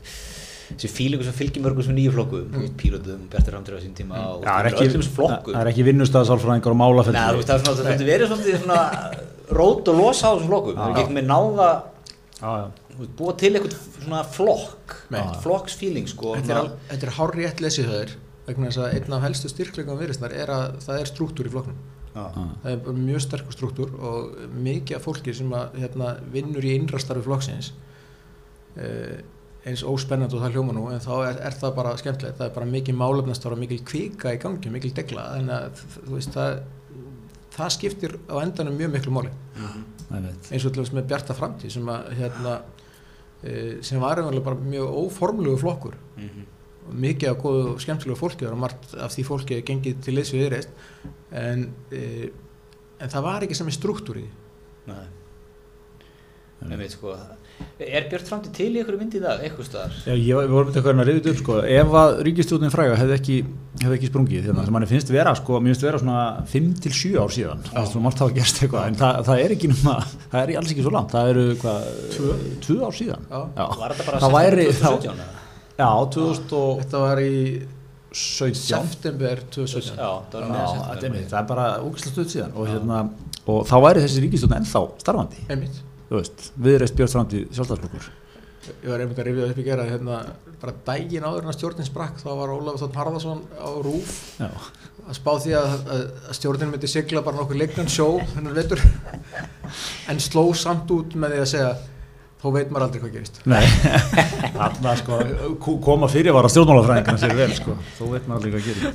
þessi 0.68 0.90
fílingu 0.92 1.26
sem 1.26 1.36
fylgir 1.36 1.64
mörgum 1.64 1.86
sem 1.86 1.96
nýju 1.96 2.14
flokkum, 2.16 2.46
mm. 2.48 2.64
Mm. 2.64 2.74
pílötum, 2.80 3.22
Bjartur 3.32 3.56
Ramtur 3.56 3.78
á 3.78 3.80
sín 3.82 3.94
tíma 3.96 4.24
og 4.34 4.42
það 4.44 4.58
er 4.58 4.70
öllum 4.72 4.92
þessum 4.96 5.14
flokkum 5.16 5.56
það 5.56 5.62
er 5.62 5.70
ekki 5.72 5.86
vinnustæðsálfræðingar 5.88 6.74
og 6.74 6.80
málafelli. 6.82 7.16
Nei, 7.16 7.28
þú 7.30 7.40
veist, 7.40 7.52
það 7.54 7.80
er 7.84 7.90
getur 7.92 8.10
verið 8.12 8.34
svona 8.64 8.82
rót 9.58 9.92
og 9.92 10.02
losa 10.02 10.28
á 10.28 10.30
þessum 10.34 10.50
flokkum. 10.52 10.78
Það 10.78 10.92
er 10.92 11.02
ekki 11.04 11.16
með 11.18 11.30
náða 11.32 11.70
búa 13.18 13.34
til 13.38 13.52
eitthvað 13.54 13.76
svona 13.98 14.22
flokk 14.26 14.96
flokksfíling 15.42 16.08
sko 16.10 16.36
þetta 16.38 16.96
er, 16.96 17.12
hár 17.16 17.34
rétt 17.34 17.62
lesið 17.62 17.90
höður 17.90 18.16
vegna 18.48 18.70
þess 18.70 18.82
að 18.82 18.96
einn 18.96 19.16
af 19.16 19.24
helstu 19.26 19.50
styrklegum 19.52 19.98
viðreistnar 20.00 20.34
er 20.34 20.52
að 20.52 20.78
það 20.84 21.00
er 21.02 21.10
struktúr 21.10 21.48
í 21.48 21.52
flokknum. 21.52 21.80
Það 22.14 22.70
er 22.72 22.96
mjög 22.96 23.24
sterkur 23.26 23.54
struktúr 23.54 23.90
og 24.08 24.38
mikið 24.64 24.96
af 24.96 25.04
fólki 25.04 25.34
sem 25.36 25.52
að, 25.54 25.76
hérna, 25.82 26.14
vinnur 26.32 26.64
í 26.64 26.72
innrastarfi 26.78 27.22
flokksins 27.26 27.68
eh, 28.80 29.20
eins 29.66 29.82
óspennandi 29.84 30.36
og 30.38 30.42
það 30.44 30.52
hljóma 30.54 30.72
nú 30.76 30.84
en 30.92 31.00
þá 31.02 31.12
er, 31.28 31.38
er 31.48 31.54
það 31.58 31.74
bara 31.76 31.96
skemmtilegt 31.98 32.38
það 32.38 32.46
er 32.50 32.54
bara 32.54 32.66
mikið 32.70 32.94
málefnastar 32.96 33.52
og 33.52 33.58
mikil 33.58 33.80
kvika 33.84 34.32
í 34.32 34.38
gangi 34.42 34.70
mikil 34.70 34.92
degla 34.96 35.24
þannig 35.34 35.54
að 35.56 35.82
þú 36.06 36.12
veist 36.14 36.32
það 36.36 36.60
það 37.58 37.72
skiptir 37.74 38.14
á 38.30 38.34
endanum 38.44 38.76
mjög 38.78 38.92
miklu 38.94 39.12
máli 39.16 39.32
Ég 39.58 40.22
veit. 40.24 40.46
eins 40.54 40.64
og 40.64 40.72
til 40.72 40.82
þess 40.84 40.94
með 40.96 41.08
Bjarta 41.10 41.34
framtíð 41.36 41.72
sem 41.74 41.88
að 41.92 42.06
hérna 42.16 42.52
eh, 43.42 43.74
sem 43.84 44.00
var 44.00 44.22
mjög 44.22 44.94
óformlegu 45.02 45.58
flokkur 45.60 45.98
Mhm. 46.16 46.46
og 46.88 46.94
mikið 46.94 47.28
af 47.28 47.36
góðu 47.42 47.64
og 47.74 47.80
skemmtilegu 47.82 48.16
fólki 48.16 48.46
og 48.48 48.56
margt 48.58 48.94
af 48.96 49.12
því 49.12 49.24
fólki 49.28 49.58
er 49.58 49.62
gengið 49.68 49.98
til 50.02 50.14
liðs 50.16 50.30
við 50.32 50.40
viðreist 50.46 50.70
en, 51.32 51.66
e, 51.92 52.30
en 53.00 53.08
það 53.12 53.22
var 53.26 53.42
ekki 53.44 53.54
sem 53.58 53.66
er 53.68 53.76
struktúr 53.76 54.16
í 54.16 54.22
því. 54.24 54.30
Nei. 54.86 55.04
Ég 56.72 56.78
veit 56.80 56.90
sko 56.96 57.12
Er 57.78 58.08
Björn 58.10 58.24
Framtíð 58.26 58.52
til 58.56 58.68
í 58.74 58.80
einhverju 58.80 58.98
myndi 58.98 59.18
í 59.18 59.22
dag, 59.22 59.38
eitthvað 59.46 59.66
staðar? 59.68 59.92
Já, 60.02 60.14
ég 60.18 60.34
var- 60.34 60.46
við 60.48 60.54
vorum 60.56 60.72
eitthvað 60.72 60.98
að 60.98 61.08
reyðið 61.08 61.28
upp 61.30 61.38
sko, 61.38 61.54
ef 61.62 61.92
að 62.00 62.16
ríkistjórnin 62.26 62.72
fræga 62.74 62.96
hefði 62.98 63.14
ekki, 63.14 63.36
hefði 63.82 63.98
ekki 63.98 64.08
sprungið, 64.10 64.42
hérna, 64.48 64.64
sem 64.66 64.74
manni 64.74 64.88
finnst 64.90 65.12
vera 65.14 65.34
sko, 65.38 65.60
mér 65.62 65.70
finnst 65.74 65.86
vera 65.86 66.00
svona 66.02 66.22
5-7 66.50 67.14
ár 67.22 67.30
síðan, 67.30 67.62
það 67.68 67.78
er 67.82 67.88
svona 67.92 68.02
margt 68.08 68.18
hafa 68.24 68.34
gerst 68.34 68.58
eitthvað, 68.62 68.86
en 68.90 68.98
það, 68.98 69.20
það 69.30 69.42
er 69.44 69.54
ekki 69.54 69.70
núna, 69.70 69.94
það 70.32 70.42
er 70.42 70.52
alls 70.58 70.72
ekki 70.74 70.82
svo 70.88 70.94
langt, 70.96 71.14
það 71.14 71.30
eru 71.34 71.46
hvað, 71.62 71.80
2 72.66 72.78
ár 72.82 72.98
síðan. 72.98 73.26
Já. 73.30 73.66
Var 73.78 73.94
þetta 73.94 74.06
bara 74.10 74.22
það 74.26 74.36
væri, 74.38 74.66
september 74.66 74.82
þá, 74.82 74.90
2017? 74.98 75.14
eða? 75.14 75.28
já, 75.78 75.90
2017, 76.18 76.78
Þetta 76.82 76.98
var 77.06 77.22
í 77.22 77.34
september 78.18 79.42
2017 79.54 79.98
Já, 79.98 80.10
það 80.32 80.48
var 80.48 81.02
já, 81.02 81.10
með 81.12 81.28
það 81.28 81.38
er 81.42 81.48
bara 81.50 81.66
ógæslega 81.84 82.14
stöð 82.14 82.30
síðan. 82.32 82.54
Og, 82.56 82.66
hérna, 82.72 83.00
og 83.46 83.66
þá 83.68 83.76
væri 83.84 84.02
þessi 84.04 84.22
ríkistjórn 84.24 84.56
ennþá 84.58 84.82
starfandi, 85.02 85.44
einmitt 85.52 85.82
þú 86.08 86.16
veist, 86.16 86.48
viðreist 86.56 86.96
Björn 86.98 87.12
Framtíð 87.14 87.44
sjálfstæðsflokkur. 87.56 88.08
ég 88.68 88.88
var 88.90 89.02
einmitt 89.02 89.20
að 89.22 89.28
rifja 89.28 89.48
upp 89.48 89.58
í 89.60 89.66
gera 89.66 89.84
hérna, 89.88 90.16
bara 90.60 90.74
daginn 90.86 91.24
áður 91.24 91.44
en 91.44 91.52
að 91.52 91.58
stjórnin 91.58 91.88
sprakk 91.88 92.18
þá 92.20 92.30
var 92.40 92.52
Ólafur 92.52 92.82
Þótt 92.82 92.98
Harðarsson 93.00 93.44
á 93.56 93.70
Rúf 93.84 94.16
Já, 94.40 94.48
að 95.08 95.14
spá 95.16 95.30
því 95.44 95.54
að, 95.56 95.68
að, 95.78 96.02
að 96.28 96.38
stjórnin 96.40 96.72
myndi 96.72 96.90
sigla 96.90 97.22
bara 97.24 97.40
nokkuð 97.40 97.62
leiknan 97.62 97.92
sjó 97.92 98.08
hennar 98.34 98.58
vetur 98.58 98.82
en 100.10 100.20
sló 100.20 100.44
samt 100.58 100.90
út 100.92 101.16
með 101.16 101.36
því 101.36 101.44
að 101.44 101.50
segja 101.54 101.70
þó 102.42 102.52
veit 102.54 102.68
maður 102.70 102.84
aldrei 102.86 103.00
hvað 103.02 103.14
gerist 103.16 103.38
nei, 103.50 103.64
þarna 104.54 104.92
sko, 105.00 105.16
ko- 105.64 105.76
koma 105.82 106.06
fyrir 106.10 106.34
var 106.36 106.46
að 106.46 106.52
stjórnmálafræðingarna 106.54 107.18
sér 107.22 107.32
vel 107.38 107.48
sko, 107.56 107.74
þó 107.98 108.02
veit 108.12 108.28
maður 108.30 108.44
líka 108.46 108.60
að 108.60 108.68
gera. 108.68 108.92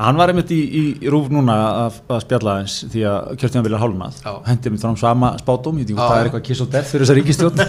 Hann 0.00 0.18
var 0.18 0.32
einmitt 0.32 0.50
í, 0.56 0.58
í 0.80 1.12
rúf 1.12 1.28
núna 1.30 1.56
að, 1.84 1.98
að 2.10 2.22
spjalla 2.24 2.54
eins 2.62 2.76
því 2.90 3.04
að 3.10 3.30
kjörtíðan 3.42 3.66
vilja 3.68 3.80
hálnað, 3.84 4.18
Já. 4.24 4.32
hendi 4.48 4.72
mér 4.74 4.82
fram 4.82 4.98
sama 5.00 5.32
spátum, 5.42 5.78
ég 5.82 5.92
Já. 5.92 5.98
hvað 6.00 6.16
er 6.18 6.30
eitthvað 6.30 6.46
kiss 6.50 6.64
og 6.66 6.70
death 6.74 6.90
fyrir 6.90 7.06
þessa 7.06 7.18
ríkistjórn, 7.20 7.62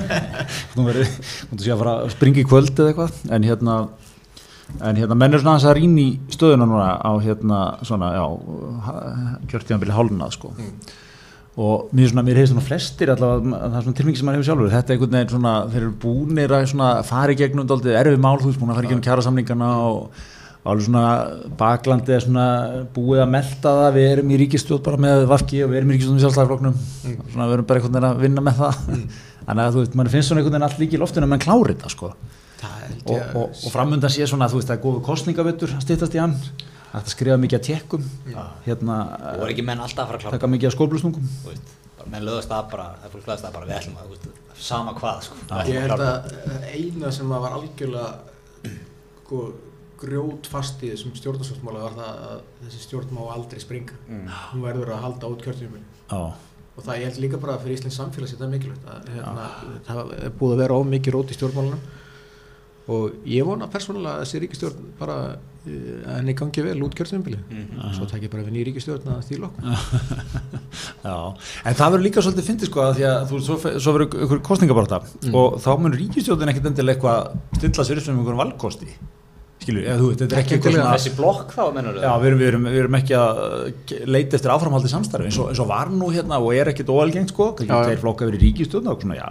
þú 0.73 0.85
verður, 0.89 1.11
þú 1.51 1.59
sé 1.67 1.75
að 1.75 1.83
fara 1.83 1.95
að 2.05 2.13
springa 2.15 2.41
í 2.41 2.47
kvöld 2.49 2.73
eða 2.81 2.93
eitthvað, 2.95 3.19
en 3.37 3.47
hérna, 3.51 3.77
en 4.89 5.01
hérna 5.03 5.19
menn 5.21 5.35
er 5.37 5.43
svona 5.43 5.57
aðeins 5.57 5.69
að 5.69 5.77
rýna 5.81 6.01
í 6.07 6.09
stöðuna 6.33 6.69
núna 6.71 6.89
á 6.97 7.11
hérna 7.21 7.61
svona, 7.85 8.11
já, 8.17 8.25
kjörtíðan 9.51 9.83
vilja 9.85 9.99
hálnað 9.99 10.35
sko. 10.39 10.53
Og 11.59 11.89
mér, 11.91 12.07
svona, 12.07 12.23
mér 12.23 12.37
hefur 12.39 12.53
svona 12.53 12.63
flestir 12.63 13.11
allavega, 13.11 13.57
það 13.59 13.77
er 13.77 13.85
svona 13.85 13.97
tilfengi 13.97 14.19
sem 14.19 14.27
maður 14.29 14.39
hefur 14.39 14.47
sjálfur. 14.47 14.69
Þetta 14.71 14.93
er 14.93 14.97
einhvern 14.97 15.17
veginn 15.17 15.33
svona, 15.33 15.55
þeir 15.71 15.81
eru 15.81 15.95
búnir 16.05 16.53
að 16.57 17.01
fara 17.09 17.33
í 17.33 17.39
gegnum 17.41 17.67
daldið 17.67 17.97
erfið 17.99 18.21
mál, 18.23 18.37
þú 18.39 18.51
veist, 18.51 18.61
búin 18.61 18.71
að 18.71 18.79
fara 18.79 18.87
í 18.87 18.91
gegnum 18.91 19.03
kjara 19.07 19.25
samningana 19.25 19.71
og 19.89 20.21
alveg 20.61 20.85
svona 20.85 21.03
baklandið 21.57 22.15
er 22.15 22.23
svona 22.23 22.47
búið 22.95 23.23
að 23.23 23.31
melta 23.33 23.73
það, 23.79 23.95
við 23.97 24.07
erum 24.11 24.31
í 24.31 24.39
ríkistjóð 24.43 24.81
bara 24.85 25.01
með 25.01 25.23
Vafki 25.31 25.63
og 25.65 25.71
við 25.71 25.79
erum 25.79 25.91
í 25.91 25.95
ríkistjóð 25.95 26.15
með 26.15 26.25
sjálfstæðarflokknum 26.25 26.75
svona 27.33 27.47
við 27.49 27.55
erum 27.55 27.69
bara 27.71 27.81
einhvern 27.81 27.95
veginn 27.97 28.09
að 28.11 28.21
vinna 28.21 28.43
með 28.45 28.61
það. 28.61 28.81
Þannig 29.47 29.63
að 29.63 29.73
þú 29.73 29.81
veist, 29.81 29.95
mann 29.97 30.11
finnst 30.13 30.29
svona 30.29 30.43
einhvern 30.43 30.55
veginn 30.55 30.67
allt 30.69 30.83
líki 30.83 30.99
í 30.99 31.01
loftinu 31.01 31.25
að 31.25 31.33
mann 31.33 31.41
klári 31.41 31.73
þetta 31.73 31.91
sko. 31.95 32.11
Og, 32.61 33.17
og, 33.17 33.47
og 33.49 33.73
framundan 33.73 34.13
sé 34.13 34.27
svona, 34.29 34.51
þú 34.51 34.61
veist, 34.61 34.69
er 34.69 34.83
góðu 34.83 35.01
kostningavittur 35.07 35.73
að 35.73 35.81
stýttast 35.87 36.13
í 36.13 36.21
hann, 36.21 36.35
það 36.91 37.01
er 37.01 37.13
skrifa 37.15 37.37
mikið 37.41 37.59
að 37.59 37.67
tekkum 37.69 38.09
hérna, 38.65 38.97
og 39.31 39.43
voru 39.45 39.55
ekki 39.55 39.67
menn 39.67 39.85
alltaf 39.85 40.03
að 40.03 40.11
fara 40.11 40.19
að 40.19 40.25
klára? 40.25 40.39
taka 40.39 40.51
mikið 40.51 40.71
að 40.71 41.79
bara 42.01 42.11
menn 42.11 42.25
lögast 42.25 42.49
það 42.49 42.69
bara, 42.71 42.85
það 42.97 43.07
er 43.07 43.13
fólk 43.15 43.27
lögast 43.29 43.45
það 43.45 43.57
bara 43.57 43.67
við 43.69 43.75
ætlum 43.77 43.97
að, 44.01 44.13
veist, 44.13 44.29
sama 44.67 44.93
hvað 44.97 45.25
sko, 45.27 45.41
ætlum 45.47 45.75
ég 45.75 45.81
að 45.81 45.91
held 45.91 46.05
að 46.05 46.69
eina 46.71 47.11
sem 47.13 47.33
að 47.35 47.43
var 47.45 47.57
algjörlega 47.57 48.71
sko, 49.21 49.41
grjót 50.01 50.49
fast 50.49 50.81
í 50.81 50.91
þessum 50.91 51.13
stjórnarsvöldsmála 51.19 51.83
var 51.85 51.97
það 51.99 52.23
að 52.31 52.39
þessi 52.63 52.83
stjórn 52.87 53.13
má 53.13 53.21
aldrei 53.35 53.61
springa. 53.61 53.97
Mm. 54.09 54.31
hún 54.53 54.65
verður 54.65 54.95
að 54.95 55.03
halda 55.05 55.29
út 55.29 55.45
kjörtjumil 55.45 55.83
og 56.11 56.85
það 56.85 57.01
ég 57.01 57.09
held 57.09 57.21
líka 57.21 57.39
bara 57.41 57.59
fyrir 57.61 57.77
Íslands 57.77 57.97
samfélags 57.99 58.33
þetta 58.33 58.47
er 58.47 58.53
mikilvægt 58.55 58.85
að 58.89 59.09
hérna, 59.13 59.47
það 59.85 60.13
er 60.17 60.35
búið 60.39 60.55
að 60.55 60.61
vera 60.63 60.77
of 60.79 60.87
mikið 60.89 61.15
rót 61.17 61.33
í 61.33 61.37
stjórnmálunum. 61.37 61.81
Og 62.91 63.27
ég 63.29 63.45
vona 63.45 63.67
persónulega 63.71 64.15
að 64.15 64.23
þessi 64.23 64.41
ríkistjórn 64.41 64.87
bara 64.97 65.17
henni 65.61 66.33
gangi 66.33 66.63
vel 66.65 66.79
út 66.81 66.95
kjörtjumili 66.97 67.37
Mhm. 67.51 67.93
svo 67.93 68.07
takk 68.09 68.23
ég 68.25 68.31
bara 68.33 68.41
við 68.47 68.55
ný 68.55 68.63
ríkistjórn 68.65 69.05
að 69.13 69.21
stíla 69.27 69.45
okkur 69.51 70.41
Já, 71.05 71.15
en 71.65 71.75
það 71.77 71.91
verður 71.93 72.05
líka 72.07 72.23
svolítið 72.25 72.47
fyndið 72.49 72.69
sko 72.71 72.81
að 72.87 72.93
því 72.97 73.05
að 73.11 73.23
þú, 73.31 73.39
svo, 73.45 73.57
svo 73.77 73.93
verður 73.95 74.25
ykkur 74.25 74.41
kostningabarta 74.47 75.01
og 75.33 75.57
þá 75.61 75.71
mun 75.83 75.93
ríkistjóðin 75.97 76.51
ekkert 76.53 76.69
endilega 76.71 76.97
eitthvað 76.97 77.59
stilla 77.61 77.85
sér 77.87 78.01
upp 78.01 78.05
sem 78.07 78.17
einhverjum 78.17 78.41
valkosti. 78.45 78.89
Skilur, 79.61 79.83
eða 79.85 79.99
þú 80.01 80.07
veit, 80.09 80.21
þetta 80.23 80.33
er 80.33 80.39
ekki 80.41 80.55
eitthvað 80.57 80.73
svona 80.73 80.93
þessi 80.95 81.11
blokk 81.19 81.51
þá 81.53 81.61
mennur 81.75 81.97
Já, 82.01 82.11
við 82.17 82.27
erum, 82.31 82.39
við, 82.41 82.47
erum, 82.49 82.63
við 82.65 82.79
erum 82.81 82.95
ekki 82.97 83.17
að 83.19 83.41
leita 84.09 84.37
eftir 84.39 84.53
áframhaldi 84.55 84.89
samstarfi 84.89 85.27
eins 85.29 85.37
og, 85.37 85.51
eins 85.51 85.61
og 85.61 85.67
var 85.69 85.91
nú 85.93 86.07
hérna 86.09 86.39
og 86.41 86.55
er 86.57 86.71
ekkit 86.71 86.89
óalgengt 86.89 87.29
sko, 87.35 87.51
tveir 87.61 88.01
flokka 88.01 88.25
verið 88.25 88.41
ríkistjóðin 88.47 88.89
og 88.89 89.05
svona, 89.05 89.19
já, 89.21 89.29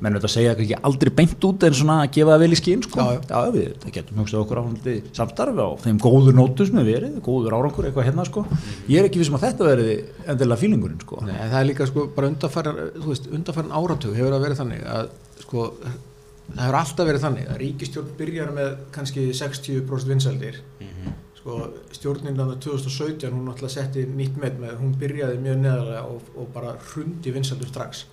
menn 0.00 0.14
veit 0.16 0.24
að 0.24 0.32
segja 0.34 0.54
kannski 0.58 0.78
aldrei 0.88 1.10
beint 1.20 1.44
út 1.48 1.64
en 1.68 1.74
svona 1.76 1.96
að 2.04 2.10
gefa 2.16 2.32
það 2.34 2.42
vel 2.44 2.50
í 2.52 2.58
skinn 2.60 2.82
sko, 2.86 3.00
Já, 3.00 3.20
já. 3.30 3.40
við 3.56 3.70
það 3.84 3.94
getum 3.98 4.20
hugsað 4.22 4.40
okkur 4.44 4.60
áframhaldi 4.62 4.94
samstarfi 5.18 5.60
á 5.60 5.68
þeim 5.84 5.98
góður 6.04 6.36
nótu 6.40 6.66
sem 6.66 6.78
við 6.80 6.90
verið, 6.94 7.16
góður 7.26 7.56
árangur 7.58 7.88
eitthvað 7.90 8.08
hérna 8.10 8.24
sko, 8.28 8.44
ég 8.88 8.98
er 9.02 9.08
ekki 9.10 9.20
vissum 9.22 9.36
að 9.40 9.44
þetta 9.48 9.68
verið 9.70 9.90
endilega 10.34 10.60
fílingurinn 10.62 11.00
sko. 11.04 11.20
Nei, 11.26 11.36
það 11.50 11.58
er 11.60 11.68
líka 11.70 11.86
sko 11.90 12.06
bara 12.16 12.30
undarfæran, 12.32 13.72
áratug 13.76 14.14
hefur 14.16 14.32
það 14.36 14.44
verið 14.46 14.60
þannig 14.62 14.86
að 14.94 15.10
sko 15.44 15.66
það 16.50 16.62
hefur 16.64 16.78
alltaf 16.80 17.06
verið 17.10 17.24
þannig 17.24 17.50
að 17.52 17.58
ríkistjórn 17.64 18.14
byrjar 18.18 18.54
með 18.56 18.70
kannski 18.94 19.26
60% 19.36 20.10
vinsældir 20.10 20.56
Mhm. 20.80 21.12
sko 21.40 21.58
stjórnin 21.96 22.36
að 22.42 22.56
2017 22.64 23.32
hún 23.32 23.48
alltaf 23.52 23.70
setti 23.72 24.02
nýtt 24.06 24.36
með 24.42 24.58
með 24.60 24.74
hún 24.80 24.94
byrjaði 25.00 25.38
mjög 25.40 25.60
neðarlega 25.62 26.02
og, 26.10 26.20
og 26.36 26.48
bara 26.52 26.74
hrundi 26.90 27.32
vinsældur 27.32 27.68
strax 27.70 28.04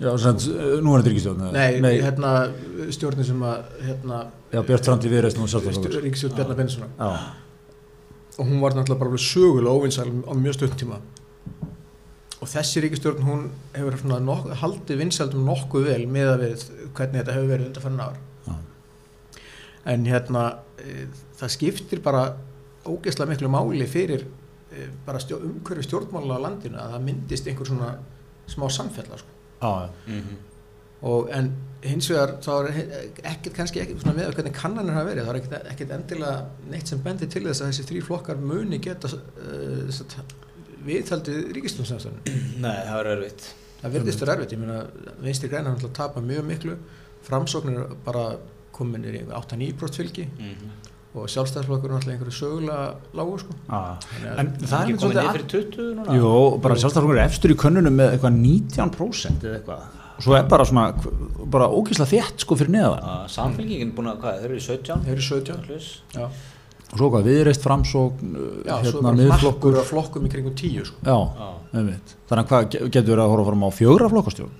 Já, 0.00 0.10
sem, 0.16 0.36
nú 0.80 0.94
er 0.94 1.02
þetta 1.02 1.10
ríkistjóðin 1.12 1.52
nei, 1.52 1.80
Nei, 1.84 1.94
hérna 2.00 2.30
stjórnin 2.94 3.26
sem 3.28 3.42
að 3.44 3.66
hérna 3.84 4.20
já, 4.48 4.62
Björn 4.64 4.84
Trandi 4.86 5.12
viðreist 5.12 5.40
ríkistjórn 6.00 6.36
Bjarnar 6.38 6.62
Já, 6.96 7.10
og 8.40 8.46
hún 8.46 8.60
var 8.60 8.72
náttúrulega 8.72 9.04
bara 9.04 9.18
sögulega 9.20 9.74
óvinsæl 9.76 10.08
á 10.24 10.32
mjög 10.32 10.54
stund 10.56 10.76
tíma. 10.80 11.00
Og 12.40 12.48
þessi 12.48 12.80
ríkistjórn 12.80 13.26
hún 13.26 13.42
hefur 13.74 13.98
svona 14.00 14.20
nok 14.24 14.46
haldið 14.62 15.02
vinsældum 15.02 15.44
nokkuð 15.44 15.90
vel 15.90 16.06
með 16.08 16.30
að 16.34 16.44
við 16.44 16.62
hvernig 16.96 17.18
þetta 17.18 17.34
hefur 17.36 17.50
verið 17.50 17.66
undarfærin 17.68 18.00
ár. 18.00 18.20
Já. 18.46 18.54
en 19.92 20.06
hérna 20.06 20.44
e, 20.78 21.06
það 21.36 21.52
skiptir 21.56 22.00
bara 22.04 22.22
ógeðslega 22.88 23.34
miklu 23.34 23.52
máli 23.52 23.86
fyrir 23.88 24.24
e, 24.72 24.88
bara 25.04 25.20
stjó, 25.20 25.36
umhverju 25.44 25.84
stjórnmála 25.84 26.40
á 26.40 26.44
landinu 26.46 26.80
að 26.80 26.96
það 26.96 27.06
myndist 27.10 27.46
einhver 27.48 27.68
svona 27.68 27.92
smá 28.48 28.68
samfella 28.72 29.20
sko. 29.20 29.39
Já. 29.60 29.90
Mhm. 30.06 30.38
og 31.02 31.28
en 31.32 31.50
hins 31.82 32.10
vegar 32.10 32.34
þá 32.44 32.50
er 32.68 32.74
ekkert 33.30 33.54
kannski 33.56 33.80
ekkert 33.80 34.02
svona 34.02 34.16
með 34.18 34.34
hvernig 34.36 34.52
kannanir 34.56 34.92
hafa 34.92 35.08
verið, 35.08 35.24
það 35.24 35.30
er 35.34 35.38
ekkert, 35.40 35.70
ekkert 35.72 35.94
endilega 35.96 36.34
neitt 36.70 36.90
sem 36.92 37.00
bendir 37.04 37.30
til 37.32 37.42
þess 37.46 37.62
að 37.64 37.70
þessi 37.70 37.86
þrý 37.88 38.02
flokkar 38.04 38.36
muni 38.36 38.78
geta 38.84 39.08
uh, 39.08 40.02
viðhaldið 40.84 41.40
ríkistjónsamstæðinu 41.56 42.36
Nei, 42.64 42.76
það 42.84 42.96
verður 43.00 43.16
erfitt 43.16 43.48
það 43.80 43.94
virðist 43.96 44.20
þér 44.22 44.32
erfitt, 44.34 44.52
ég 44.56 44.60
meina 44.60 44.78
vinstri 45.24 45.48
græna 45.52 45.72
hann 45.72 45.94
tapa 45.96 46.20
mjög 46.24 46.44
miklu 46.50 46.76
framsóknir 47.24 47.94
bara 48.04 48.26
komin 48.76 49.04
í 49.08 49.24
8-9% 49.28 50.00
fylgi 50.00 50.28
Mhm. 50.36 50.76
Og 51.14 51.26
sjálfstæðsflokkur 51.26 51.90
er 51.90 51.94
alltaf 51.96 52.12
einhverju 52.14 52.34
sögulega 52.36 52.94
lágu 53.18 53.38
sko. 53.40 53.54
já. 53.68 53.80
Að- 53.80 54.38
En 54.38 54.50
Það 54.60 54.72
er 54.72 54.82
er 54.82 54.90
ekki 54.90 54.98
komið 55.00 55.16
niður 55.16 55.32
fyrir 55.36 55.48
20 55.54 55.94
núna? 55.96 56.14
Jú, 56.20 56.60
bara 56.62 56.74
sjálfstæðarflokkur 56.74 57.18
er 57.18 57.24
efstur 57.28 57.50
í 57.50 57.56
könnunum 57.56 57.94
með 57.98 58.12
eitthvað 58.14 58.36
19% 58.44 59.42
eða 59.42 59.56
eitthvað. 59.58 59.80
Og 60.20 60.22
svo 60.24 60.34
er 60.36 60.42
bara 60.48 60.64
svona, 60.64 60.94
bara 61.50 61.66
ógeðslega 61.68 62.12
þétt 62.12 62.38
sko 62.44 62.54
fyrir 62.60 62.70
neða 62.70 63.00
Já, 63.00 63.26
Samfélkingin 63.34 63.92
búin 63.96 64.06
að, 64.12 64.18
hvað, 64.20 64.34
þeir 64.40 64.44
eru 64.50 64.56
í 64.56 64.64
17 64.66 65.04
þeir 65.04 65.12
eru 65.12 65.22
17 65.22 65.64
Hlus. 65.66 66.00
já, 66.14 66.24
og 66.92 66.98
svo 66.98 67.10
hvað, 67.10 67.24
viðreist 67.24 67.62
framsókn 67.64 68.34
já 68.66 68.74
svo 68.84 68.84
hérna 68.84 69.02
bara 69.02 69.16
miðflokkur. 69.16 69.40
flokkur 69.40 69.78
af 69.80 69.86
flokkum 69.90 70.26
í 70.26 70.30
kringum 70.30 70.54
10 70.54 70.84
sko. 70.84 70.96
já, 71.02 71.16
Já. 71.40 71.48
einmitt. 71.80 72.14
Þannig 72.28 72.44
að 72.44 72.48
hvað, 72.48 72.68
ge- 72.70 72.90
getur 72.90 73.16
verið 73.16 73.24
að 73.24 73.30
horfa 73.32 73.46
fram 73.50 73.62
á 73.64 73.70
fjögra 73.72 74.10
flokkastjórn 74.12 74.50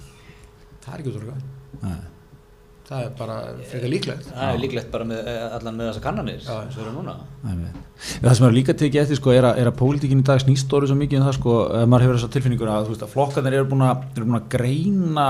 það 2.91 3.05
er 3.05 3.07
er 3.07 3.15
bara 3.21 3.37
frekar 3.71 3.93
líklegt. 3.93 4.27
Það 4.35 4.53
er 4.53 4.61
líklegt 4.65 4.91
bara 4.91 5.07
með, 5.07 5.21
eh, 5.31 5.45
allan 5.57 5.79
með 5.79 5.91
þessa 5.91 6.05
kannanir 6.09 6.41
sem 6.43 6.83
eru 6.83 6.95
núna. 6.97 7.15
Einmitt. 7.47 7.79
það 8.01 8.37
sem 8.37 8.47
er 8.49 8.57
líka 8.57 8.75
tekið 8.75 9.03
eftir 9.05 9.21
sko, 9.21 9.31
er, 9.31 9.47
að, 9.47 9.59
er 9.63 9.71
að 9.71 9.79
pólitíkin 9.79 10.25
í 10.25 10.27
dag 10.27 10.43
snýst 10.43 10.75
orðið 10.77 10.93
svo 10.93 10.99
mikið 10.99 11.21
um 11.21 11.27
það 11.29 11.39
sko, 11.39 11.57
ef 11.79 11.87
maður 11.87 12.07
hefur 12.07 12.19
þessa 12.19 12.35
tilfinningur 12.35 12.73
að, 12.73 12.91
að 12.97 13.15
flokkarnir 13.15 13.57
eru 13.61 13.71
búin 13.71 13.87
að, 13.87 14.05
eru 14.17 14.27
búin 14.27 14.41
að 14.41 14.51
greina 14.57 15.29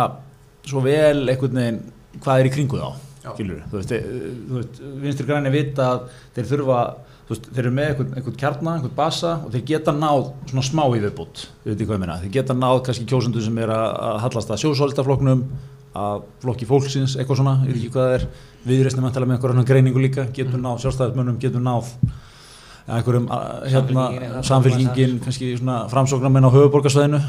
svo 0.66 0.82
vel 0.84 1.28
einhvern 1.28 1.60
veginn 1.60 1.80
hvað 2.20 2.40
er 2.40 2.48
í 2.48 2.52
kringu 2.54 2.80
þá 2.80 2.90
þú 3.70 3.76
veist, 3.76 3.92
e, 3.92 4.00
þú 4.48 4.58
veist 4.58 4.82
vinstri 5.02 5.26
græni 5.28 5.52
vita 5.52 5.88
að 5.94 6.04
þeir 6.36 6.48
þurfa 6.54 6.78
þú 7.28 7.34
veist, 7.34 7.50
þeir 7.50 7.64
eru 7.64 7.74
með 7.76 7.90
einhvern, 7.90 8.14
einhvern 8.16 8.38
kjarna, 8.40 8.76
einhvern 8.76 8.96
basa 8.96 9.34
og 9.44 9.52
þeir 9.54 9.66
geta 9.72 9.94
náð 9.96 10.30
svona 10.50 10.64
smá 10.66 10.84
í 10.88 11.02
viðbútt 11.04 11.44
við 11.64 11.74
veitum 11.74 11.90
hvað 11.90 11.98
ég 11.98 12.04
meina, 12.04 12.16
þeir 12.22 12.32
geta 12.38 12.56
náð 12.56 12.80
kannski 12.86 13.08
kjósundu 13.10 13.44
sem 13.44 13.60
er 13.60 13.74
að, 13.74 13.90
að 14.08 14.18
hallast 14.24 14.54
að 14.54 14.62
sjósólistaflokknum 14.64 15.44
að 15.98 16.24
flokki 16.42 16.68
fólksins, 16.68 17.16
eitthvað 17.18 17.40
svona 17.40 17.56
ég 17.64 17.72
veit 17.72 17.80
ekki 17.80 17.92
hvað 17.96 18.08
það 18.08 18.16
er, 18.16 18.26
viðreisnum 18.70 19.06
með 19.06 19.20
einhverjum 19.34 19.64
greiningu 19.66 20.02
líka, 20.02 20.26
getur 20.34 20.60
náð 20.62 20.82
sjálfstæðismönnum 20.84 21.38
getur 21.42 21.64
náð 21.64 21.90
einhverjum 22.90 23.26
að, 23.34 23.64
hérna, 23.72 24.04
samfélkingin 24.46 25.16
kannski 25.24 25.52
svona 25.58 25.82
framsóknarmenn 25.90 26.46
á 26.46 26.50
höfuborgarsvæðinu 26.54 27.20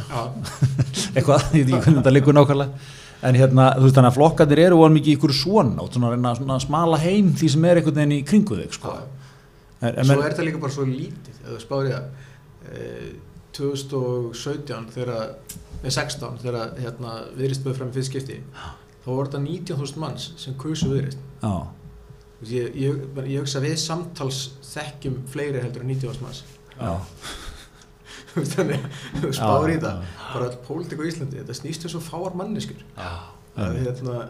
eitthvað, 1.16 1.48
ég 1.58 1.66
veit 1.66 1.74
ekki 1.74 1.82
hvernig 1.86 2.00
þetta 2.02 2.14
liggur 2.16 2.38
nákvæmlega. 2.38 2.90
En 3.22 3.38
hérna, 3.38 3.68
þú 3.78 3.86
veist 3.86 3.98
þannig 3.98 4.10
að 4.10 4.16
flokkarnir 4.18 4.62
eru 4.64 4.78
von 4.80 4.96
mikið 4.96 5.18
ykkur 5.18 5.34
svona, 5.38 5.84
og 5.84 5.92
svona 5.94 6.14
að 6.16 6.40
svona 6.40 6.56
að 6.56 6.64
smala 6.64 6.98
heim 7.04 7.28
því 7.38 7.50
sem 7.54 7.68
er 7.70 7.82
einhvern 7.82 8.00
veginn 8.00 8.16
í 8.16 8.24
kringu 8.26 8.58
þig 8.58 8.78
sko. 8.80 8.96
en, 9.82 9.92
en 9.92 10.08
svo 10.10 10.18
er 10.24 10.32
þetta 10.32 10.48
líka 10.48 10.62
bara 10.64 10.74
svo 10.74 10.88
lítið 10.90 11.36
ef 13.52 13.58
þú 13.58 13.72
spárið 13.76 14.00
að 14.00 14.08
e, 14.08 14.32
2017 14.32 14.88
þegar 14.96 15.12
með 15.82 15.96
16 15.98 16.40
þegar 16.42 16.74
hérna, 16.78 17.18
viðrist 17.36 17.64
böð 17.66 17.78
fram 17.78 17.92
í 17.92 17.96
fyrst 17.98 18.12
skipti 18.12 18.40
þá 19.02 19.08
voru 19.10 19.28
þetta 19.28 19.44
19.000 19.44 20.02
manns 20.02 20.32
sem 20.38 20.58
kursu 20.62 20.92
viðrist 20.92 21.22
já, 21.42 21.54
ég, 22.50 22.76
ég, 22.76 23.06
ég 23.28 23.40
hugsa 23.42 23.62
við 23.64 23.78
samtals 23.82 24.42
þekkjum 24.72 25.22
fleiri 25.32 25.62
heldur 25.64 25.86
en 25.86 25.94
90.000 25.94 26.26
manns. 26.26 26.44
Þannig 28.54 28.86
að 29.20 29.34
spáir 29.36 29.74
í 29.74 29.80
það 29.82 30.06
bara 30.32 30.48
all 30.48 30.60
pólitík 30.64 31.02
á 31.04 31.10
Íslandi, 31.10 31.42
þetta 31.42 31.56
snýst 31.58 31.88
um 31.88 31.92
svo 31.92 32.02
fáar 32.06 32.38
manneskur 32.40 32.80
að 32.96 33.82
hérna 33.82 34.22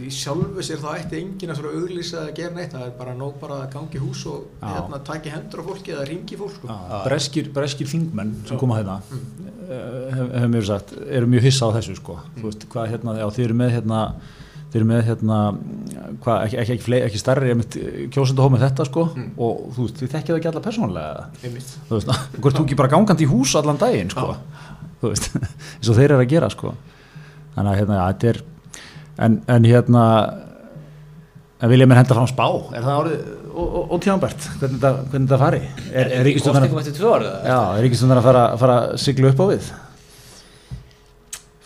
í 0.00 0.08
sjálfu 0.14 0.62
sér 0.64 0.80
þá 0.80 0.88
ætti 0.96 1.18
enginn 1.20 1.52
að 1.52 1.60
að 1.68 1.76
auglýsa 1.82 2.22
að 2.24 2.30
gera 2.38 2.54
neitt, 2.56 2.72
það 2.72 2.84
er 2.86 2.92
bara 2.98 3.14
nóg 3.18 3.34
bara 3.42 3.58
að 3.66 3.72
gangi 3.74 3.98
í 3.98 4.02
hús 4.02 4.22
og 4.30 4.46
Já. 4.62 4.68
hérna, 4.72 5.00
taki 5.04 5.32
hendur 5.34 5.60
á 5.60 5.64
fólki 5.68 5.92
eða 5.92 6.06
ringi 6.08 6.38
fólk 6.40 6.54
sko. 6.56 6.68
Já, 6.72 7.00
breskir, 7.06 7.50
breskir 7.52 7.90
þingmenn 7.90 8.32
sem 8.48 8.60
koma 8.60 8.78
hérna 8.80 9.00
eh, 9.02 10.14
hef, 10.16 10.30
hef 10.40 10.46
mér 10.54 10.64
sagt, 10.70 10.94
eru 11.08 11.26
mjög 11.34 11.44
hissa 11.50 11.68
á 11.68 11.74
þessu 11.76 11.96
sko. 12.00 12.16
þú 12.38 12.46
veist, 12.48 12.68
hvað 12.72 12.88
hérna, 12.94 13.16
já, 13.20 13.26
þið 13.36 13.44
eru 13.48 13.58
með 13.60 13.74
hérna 13.76 14.00
þið 14.72 14.78
eru 14.80 14.88
með 14.88 15.02
hérna 15.10 15.38
hvað, 16.22 16.36
ekki, 16.46 16.56
ekki, 16.62 16.72
ekki, 16.78 16.84
fleiri, 16.86 17.06
ekki 17.10 17.20
stærri 17.20 17.50
kjósendahóð 18.14 18.54
með 18.54 18.62
þetta 18.66 18.86
sko 18.88 19.02
Mm. 19.12 19.26
og 19.36 19.58
þú 19.76 19.84
veist, 19.84 19.98
þið 20.00 20.12
þekkið 20.14 20.32
það 20.32 20.38
ekki 20.40 20.50
alla 20.52 20.62
persónulega 20.64 21.26
Einmitt. 21.44 21.74
þú 21.90 21.98
veist, 21.98 22.14
hvort 22.40 22.56
þú 22.56 22.64
ekki 22.64 22.78
bara 22.80 22.92
gangandi 22.94 23.26
í 23.26 23.28
hús 23.28 23.52
allan 23.60 23.76
daginn 23.82 24.08
sko, 24.14 24.30
þú 25.02 25.10
veist 25.12 25.28
eins 25.76 25.90
og 25.92 25.98
þeir 26.00 26.06
eru 26.16 26.24
að 26.24 26.32
gera 26.32 26.48
sko 26.54 26.72
þannig 27.52 27.68
að 27.74 27.78
hérna, 27.82 27.98
já, 28.00 28.06
þetta 28.14 28.30
er 28.32 28.40
en, 29.18 29.38
en 29.46 29.68
hérna 29.68 30.04
en 31.62 31.70
vilja 31.70 31.86
mér 31.86 32.02
henda 32.02 32.16
fram 32.16 32.28
spá. 32.30 32.46
Er 32.74 32.82
það 32.82 32.98
árið 32.98 33.30
ótíðanbært 33.52 34.48
hvernig 34.58 34.82
þetta, 34.82 35.38
fari? 35.38 35.62
Er, 35.92 36.06
er 36.08 36.12
er 36.18 36.26
ríkistjórnar 37.84 38.20
að 38.20 38.28
fara, 38.28 38.44
fara 38.60 38.76
að 38.82 39.00
sigla 39.02 39.32
upp 39.32 39.42
á 39.42 39.46
við? 39.52 39.72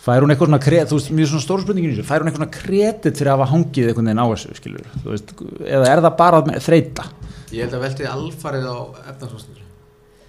Fær 0.07 0.23
hún 0.23 0.31
eitthvað 0.31 0.47
svona 0.47 0.63
kredit, 0.63 0.87
þú 0.87 0.97
veist, 0.99 1.09
mjög 1.11 1.29
svona 1.33 1.43
stóru 1.43 1.63
spurningin 1.65 1.91
í 1.91 1.95
þessu. 1.97 2.07
Fær 2.07 2.23
hún 2.23 2.29
eitthvað 2.29 2.45
svona 2.45 2.57
kredit 2.61 3.17
fyrir 3.19 3.31
að 3.31 3.35
hafa 3.35 3.47
hangið 3.51 3.89
einhvern 3.89 4.07
veginn 4.07 4.21
á 4.23 4.27
þessu, 4.31 4.53
skilur, 4.55 4.85
veist 5.03 5.33
eða 5.67 5.89
er 5.89 6.03
það 6.05 6.13
bara 6.21 6.59
þreita 6.67 7.07
Ég 7.47 7.63
held 7.63 7.75
að 7.77 7.83
velti 7.85 8.07
alfarið 8.11 8.67
á 8.67 8.77
efnarsvarsnir 9.11 9.59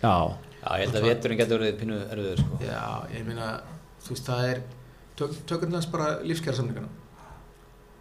já, 0.03 0.15
Já, 0.63 0.69
ég 0.79 0.85
held 0.85 0.99
að 0.99 1.07
veturinn 1.09 1.39
getur 1.39 1.63
verið 1.63 1.79
pínu 1.81 1.99
erfiður 2.09 2.43
sko. 2.43 2.59
Já, 2.63 2.83
ég 3.15 3.27
meina, 3.27 3.49
þú 4.03 4.15
veist, 4.15 4.27
það 4.29 4.51
er 4.53 4.61
tök, 5.19 5.37
tökum 5.51 5.75
þess 5.75 5.91
bara 5.95 6.11
lífskjæra 6.27 6.59
samningana 6.59 6.91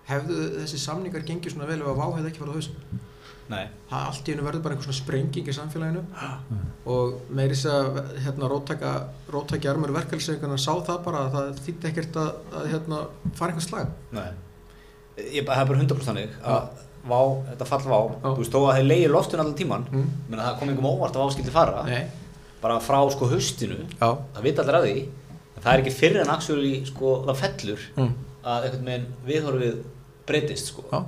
Hefðu 0.08 0.40
þessi 0.62 0.80
samningar 0.82 1.26
gengið 1.28 1.56
svona 1.56 1.68
vel 1.70 1.82
ef 1.82 1.92
að 1.92 2.02
váhæði 2.02 2.32
ekki 2.32 2.44
farið 2.44 2.56
á 2.56 2.58
hausinn? 2.58 3.04
Nei, 3.48 3.64
það 3.88 4.08
allt 4.10 4.28
í 4.28 4.34
hennu 4.34 4.44
verður 4.44 4.64
bara 4.66 4.76
einhver 4.76 4.88
svona 4.88 4.98
sprenging 4.98 5.48
í 5.48 5.56
samfélaginu. 5.56 6.02
Og 6.92 7.32
meiri 7.32 7.56
þess 7.56 7.70
að 7.72 8.00
hérna, 8.26 8.50
róttækja, 8.52 9.72
armur 9.72 9.94
verkefælsveikana 9.96 10.58
sá 10.60 10.74
það 10.90 11.00
bara 11.06 11.22
að 11.24 11.38
það 11.38 11.62
þýtti 11.68 11.90
ekkert 11.92 12.20
að, 12.20 12.34
að 12.52 12.68
hérna, 12.74 13.00
fara 13.40 13.54
einhvern 13.54 13.68
slag. 13.68 13.94
Nei. 14.16 14.28
Ég 15.32 15.48
það 15.48 15.64
er 15.64 15.72
bara 15.72 15.82
100% 15.86 16.10
þannig 16.12 16.36
að 16.44 16.68
vá, 17.08 17.20
þetta 17.52 17.68
fall 17.70 17.84
vá, 17.88 18.00
Já. 18.12 18.28
þú 18.28 18.38
veist 18.42 18.54
þó 18.54 18.60
að 18.60 18.78
þeir 18.78 18.88
leiði 18.92 19.12
loftun 19.14 19.42
allan 19.44 19.58
tíman 19.58 19.86
mm. 19.88 20.08
menn 20.28 20.42
það 20.44 20.58
kom 20.60 20.72
einhverjum 20.72 20.90
óvart 20.92 21.18
að 21.18 21.24
vá 21.24 21.34
skildi 21.34 21.54
fara. 21.56 21.84
Nei, 21.88 22.28
bara 22.62 22.80
frá 22.84 23.00
sko 23.14 23.30
haustinu 23.32 23.80
já. 23.80 24.10
það 24.36 24.46
vita 24.46 24.64
allir 24.64 24.78
að 24.80 24.88
því 24.88 24.96
það 25.58 25.70
er 25.74 25.84
ekki 25.84 25.94
fyrir 25.96 26.24
en 26.24 26.34
actually 26.34 26.74
sko 26.88 27.14
það 27.28 27.40
fellur 27.42 27.86
mm. 27.96 28.12
að 28.44 28.68
einhvern 28.68 28.90
veginn 28.92 29.08
viðhorfið 29.28 29.78
breytist 30.28 30.74
sko. 30.74 30.84
Já, 30.92 31.00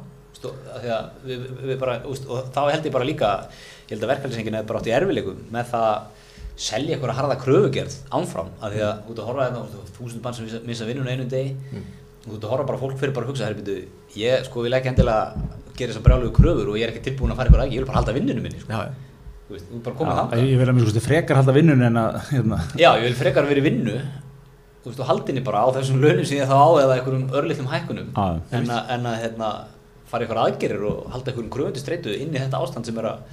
að 0.45 0.87
að 0.95 1.27
við, 1.27 1.43
við, 1.65 1.75
bara, 1.81 1.99
og 2.07 2.49
þá 2.55 2.61
held 2.71 2.87
ég 2.87 2.95
bara 2.95 3.07
líka 3.07 3.33
ég 3.89 3.93
held 3.95 4.05
að 4.05 4.11
verkefælsengin 4.13 4.59
er 4.59 4.67
bara 4.69 4.81
átt 4.81 4.89
í 4.89 4.95
erfileikum 4.95 5.39
með 5.53 5.71
það 5.73 5.87
að 5.89 6.27
selja 6.59 6.95
eitthvað 6.95 7.15
harða 7.17 7.37
kröfugerð 7.39 7.95
ánfram, 8.15 8.51
að 8.59 8.75
því 8.75 8.83
að 8.85 9.11
út 9.11 9.21
að 9.21 9.29
horfa 9.29 9.45
hérna, 9.47 9.61
þú 9.71 9.79
veist, 9.79 9.93
þúsund 9.95 10.23
bann 10.25 10.35
sem 10.35 10.49
missa, 10.67 10.87
vinnuna 10.87 11.15
einu 11.15 11.27
degi. 11.31 11.55
Mm. 11.71 11.85
út 12.29 12.43
að 12.43 12.51
horfa 12.51 12.67
bara 12.67 12.81
fólk 12.81 12.97
fyrir 12.99 13.13
bara 13.15 13.25
að 13.25 13.31
hugsa 13.31 13.47
herbyrdu, 13.47 13.75
ég 14.19 14.43
sko 14.45 14.65
vil 14.65 14.75
ekki 14.75 14.91
endilega 14.91 15.49
gera 15.79 15.93
þessar 15.93 16.03
brjálugu 16.05 16.33
kröfur 16.35 16.73
og 16.73 16.79
ég 16.79 16.85
er 16.85 16.91
ekki 16.91 17.05
tilbúin 17.07 17.31
að 17.31 17.39
fara 17.39 17.49
eitthvað 17.49 17.63
ekki, 17.65 17.77
ég 17.77 17.83
vil 17.83 17.89
bara 17.89 18.01
halda 18.01 18.15
vinnunum 18.17 18.45
minni 18.45 18.59
sko. 18.59 18.81
veist, 19.49 19.69
bara 19.85 19.95
koma 19.97 20.11
já 20.11 20.19
þangað. 20.19 20.43
ég 20.51 20.59
vil 20.59 20.67
að 20.67 20.75
mér 20.77 20.89
sko 20.91 21.03
frekar 21.05 21.39
halda 21.39 21.55
vinnun 21.55 21.85
en 21.87 22.01
að 22.03 22.17
hérna, 22.33 22.59
Já, 22.75 22.89
ég 22.99 23.05
vil 23.07 23.15
frekar 23.17 23.47
verið 23.49 23.69
vinnu 23.69 23.95
þú 24.89 24.95
veist, 24.95 25.03
og 25.03 25.09
haldinni 25.09 25.43
bara 25.45 25.61
á 25.61 25.67
þessum 25.77 26.01
launum 26.01 26.25
sem 26.25 26.39
ég 26.39 26.49
þá 26.49 26.57
á 26.57 26.69
eða 26.81 26.95
einhverjum 26.97 27.35
örlitlum 27.39 27.69
hækkunum 27.69 28.09
Já. 28.15 28.25
en 28.57 28.69
að, 28.73 28.91
en 28.95 29.07
að 29.09 29.17
hérna, 29.23 29.49
fara 30.09 30.25
einhver 30.25 30.41
aðgerir 30.43 30.85
og 30.89 31.09
halda 31.13 31.31
einhverjum 31.31 31.51
kröfundi 31.53 31.83
streitu 31.83 32.15
inn 32.15 32.33
í 32.33 32.41
þetta 32.41 32.61
ástand 32.63 32.89
sem 32.89 32.97
er 33.01 33.09
að 33.11 33.23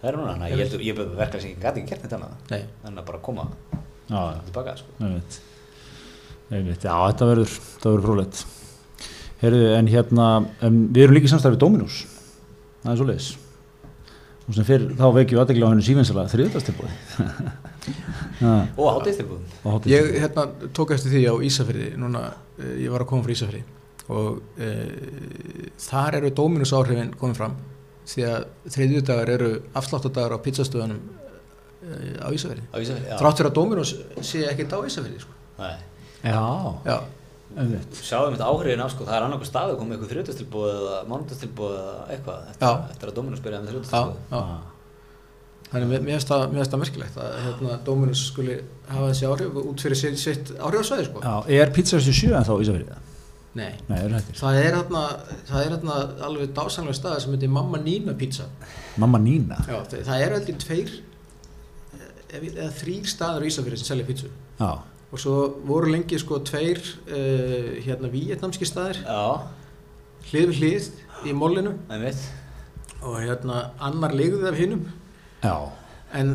það 0.00 0.10
er 0.10 0.18
núna, 0.18 0.34
þannig 0.34 0.46
að 0.46 0.52
ég 0.52 0.62
held 0.64 0.76
að 0.76 0.86
ég 0.86 0.98
beður 0.98 1.20
verklega 1.20 1.44
sem 1.44 1.52
ég 1.54 1.64
gæti 1.64 1.82
ekki 1.82 1.94
gert 1.94 2.04
neitt 2.04 2.16
annað 2.18 2.56
en 2.90 3.00
að 3.00 3.06
bara 3.08 3.22
koma 3.24 3.46
já, 4.10 4.20
tilbaka 4.48 4.76
sko. 4.80 4.96
einmitt. 5.00 5.40
Einmitt, 6.50 6.84
já, 6.84 6.94
þetta 6.94 7.30
verður 7.30 7.54
þetta 7.60 7.94
verður 7.96 8.48
Heyrðu, 9.40 9.68
en 9.72 9.86
hérna, 9.88 10.24
en 10.60 10.80
við 10.92 11.06
erum 11.06 11.16
líka 11.16 11.30
í 11.30 11.32
samstæði 11.32 11.56
við 11.56 11.62
Dominus 11.62 12.02
það 12.82 12.90
er 12.92 12.98
svo 12.98 13.06
leiðis 13.08 13.28
sem 14.50 14.66
fyrir, 14.66 14.94
þá 14.98 15.04
veikjum 15.14 15.36
við 15.36 15.42
aðdegla 15.44 15.68
á 15.68 15.72
hennu 15.72 15.84
sífinsala 15.86 16.24
þriðastilbúði 16.32 16.94
og 18.80 18.88
hátíðstilbúðum 18.96 19.88
Ég 19.90 20.08
hérna, 20.22 20.46
tók 20.76 20.94
eftir 20.96 21.12
því 21.12 21.22
á 21.28 21.34
Ísafirði 21.46 21.90
núna, 22.00 22.22
eh, 22.58 22.80
ég 22.86 22.92
var 22.92 23.04
að 23.04 23.10
koma 23.12 23.26
frá 23.26 23.34
Ísafirði. 23.34 23.62
Og 24.10 24.40
e, 24.58 24.68
þar 25.78 26.16
eru 26.18 26.32
Dominus 26.34 26.72
áhrifin 26.74 27.12
komið 27.20 27.36
fram 27.38 27.52
því 28.10 28.24
að 28.26 28.46
þriðjudagar 28.74 29.30
eru 29.36 29.50
afsláttadagar 29.78 30.34
á 30.34 30.38
pizzastöðunum 30.42 30.98
e, 30.98 31.98
á 32.18 32.28
Ísafirði. 32.34 32.64
Á 32.74 32.76
Ísafirði, 32.80 33.06
já. 33.12 33.16
þrátt 33.20 33.42
fyrir 33.42 33.50
að 33.52 33.58
Dominus 33.60 33.94
sé 34.32 34.42
ekkert 34.50 34.74
á 34.74 34.78
Ísafirði 34.88 35.22
sko. 35.22 35.36
Nei. 35.60 35.76
já, 36.24 36.42
Já, 36.88 36.96
sjáum 38.00 38.34
þetta 38.36 38.46
áhrifin 38.50 38.82
af 38.84 38.92
sko, 38.94 39.04
það 39.08 39.16
er 39.18 39.24
annarkoð 39.26 39.48
staðu 39.50 39.78
komið 39.80 39.96
eitthvað 39.96 40.12
þrjóðastilbúð 40.14 40.68
eða 40.74 40.98
mánudastilbúð 41.10 41.72
eða 41.80 41.94
eitthvað 42.14 42.50
eftir, 42.52 42.84
eftir 42.94 43.10
að 43.10 43.16
Dominus 43.20 43.42
byrjaði 43.44 43.64
með 43.64 43.72
þrjóðastilbúð. 43.74 44.68
Þannig 45.70 45.86
mér- 45.92 46.02
mér 46.02 46.16
finnst 46.18 46.30
það, 46.30 46.44
það 46.72 46.80
merkilegt 46.82 47.18
að 47.22 47.34
hérna, 47.44 47.74
Dominus 47.86 48.22
skuli 48.26 48.56
hafa 48.88 49.10
þessi 49.12 49.26
áhrif 49.30 49.58
út 49.60 49.82
fyrir 49.84 49.98
sitt, 50.00 50.18
sitt 50.18 50.50
áhrifasvæði 50.58 51.04
sko. 51.06 51.20
já, 51.22 51.34
er 51.60 51.70
pizza 51.76 52.00
77 52.00 52.34
en 52.34 52.44
þá 52.48 52.54
Ísafirði 52.64 52.96
Nei. 53.54 53.72
nei, 53.88 53.98
er 53.98 54.10
hættir 54.14 54.36
Það 54.38 54.56
er 54.60 54.74
hérna, 54.74 55.00
það 55.46 55.60
er 55.64 55.70
hérna 55.74 55.94
alveg 56.26 56.52
dásanlega 56.54 56.94
staði 56.98 57.20
sem 57.22 57.32
heitir 57.34 57.50
Mamma 57.50 57.78
Nína 57.82 58.14
pizza. 58.18 58.44
mamma 58.96 59.18
Nína 59.18 59.58
Já, 59.66 59.78
það, 59.90 60.02
það 60.06 60.24
er 60.26 60.34
heldur 60.36 60.58
tveir 60.64 60.92
eh, 62.30 62.44
eða 62.50 62.68
þrýr 62.80 63.06
staður 63.10 63.42
í 63.46 63.50
Ísafjörði 63.50 63.78
sem 63.82 63.90
selja 63.90 64.06
pizzu. 64.10 64.30
já, 64.60 64.70
Og 65.10 65.18
svo 65.18 65.36
voru 65.66 65.90
lengi 65.90 66.18
sko 66.22 66.38
tveir 66.46 66.78
uh, 66.78 67.80
hérna 67.82 68.10
vietnamski 68.12 68.66
staðir, 68.68 69.00
hlið 70.30 70.52
við 70.52 70.60
hlið 70.60 70.90
í 71.26 71.32
einmitt 71.90 72.20
og 73.02 73.16
hérna 73.18 73.70
annar 73.80 74.12
leiðið 74.14 74.44
af 74.50 74.58
hinnum 74.60 74.84
en 76.12 76.30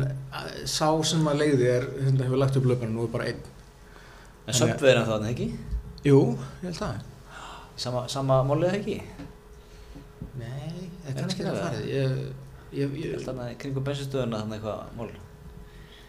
sá 0.66 0.88
sem 1.06 1.24
að 1.30 1.38
leiði 1.40 1.66
er, 1.70 1.86
hérna 2.04 2.24
hefur 2.26 2.40
lagt 2.42 2.56
upp 2.58 2.64
löpuna 2.66 2.90
nú 2.92 3.04
er 3.06 3.12
bara 3.12 3.24
einn. 3.30 3.40
en 4.46 4.52
að- 4.54 4.60
söpveðina 4.60 5.06
þannig 5.06 5.30
ekki 5.32 5.48
Jú, 6.06 6.18
ég 6.62 6.66
held 6.68 6.76
það. 6.78 7.00
sama, 7.76 8.04
sama 8.08 8.42
málið 8.44 8.74
ekki 8.80 8.98
Nei, 10.38 10.90
það 11.06 11.08
Er 11.08 11.14
er 11.16 11.22
kannski 11.22 11.42
það 11.42 11.54
það? 11.56 11.62
farið. 11.62 11.86
Ég, 11.86 12.10
ég, 12.72 12.90
Ég 12.90 13.04
ég, 13.04 13.12
held 13.16 13.28
að 13.40 13.56
kringum 13.62 13.84
bensinstöðuna 13.86 14.40
þannig 14.42 14.58
eitthvað 14.60 14.80
mál. 14.98 15.10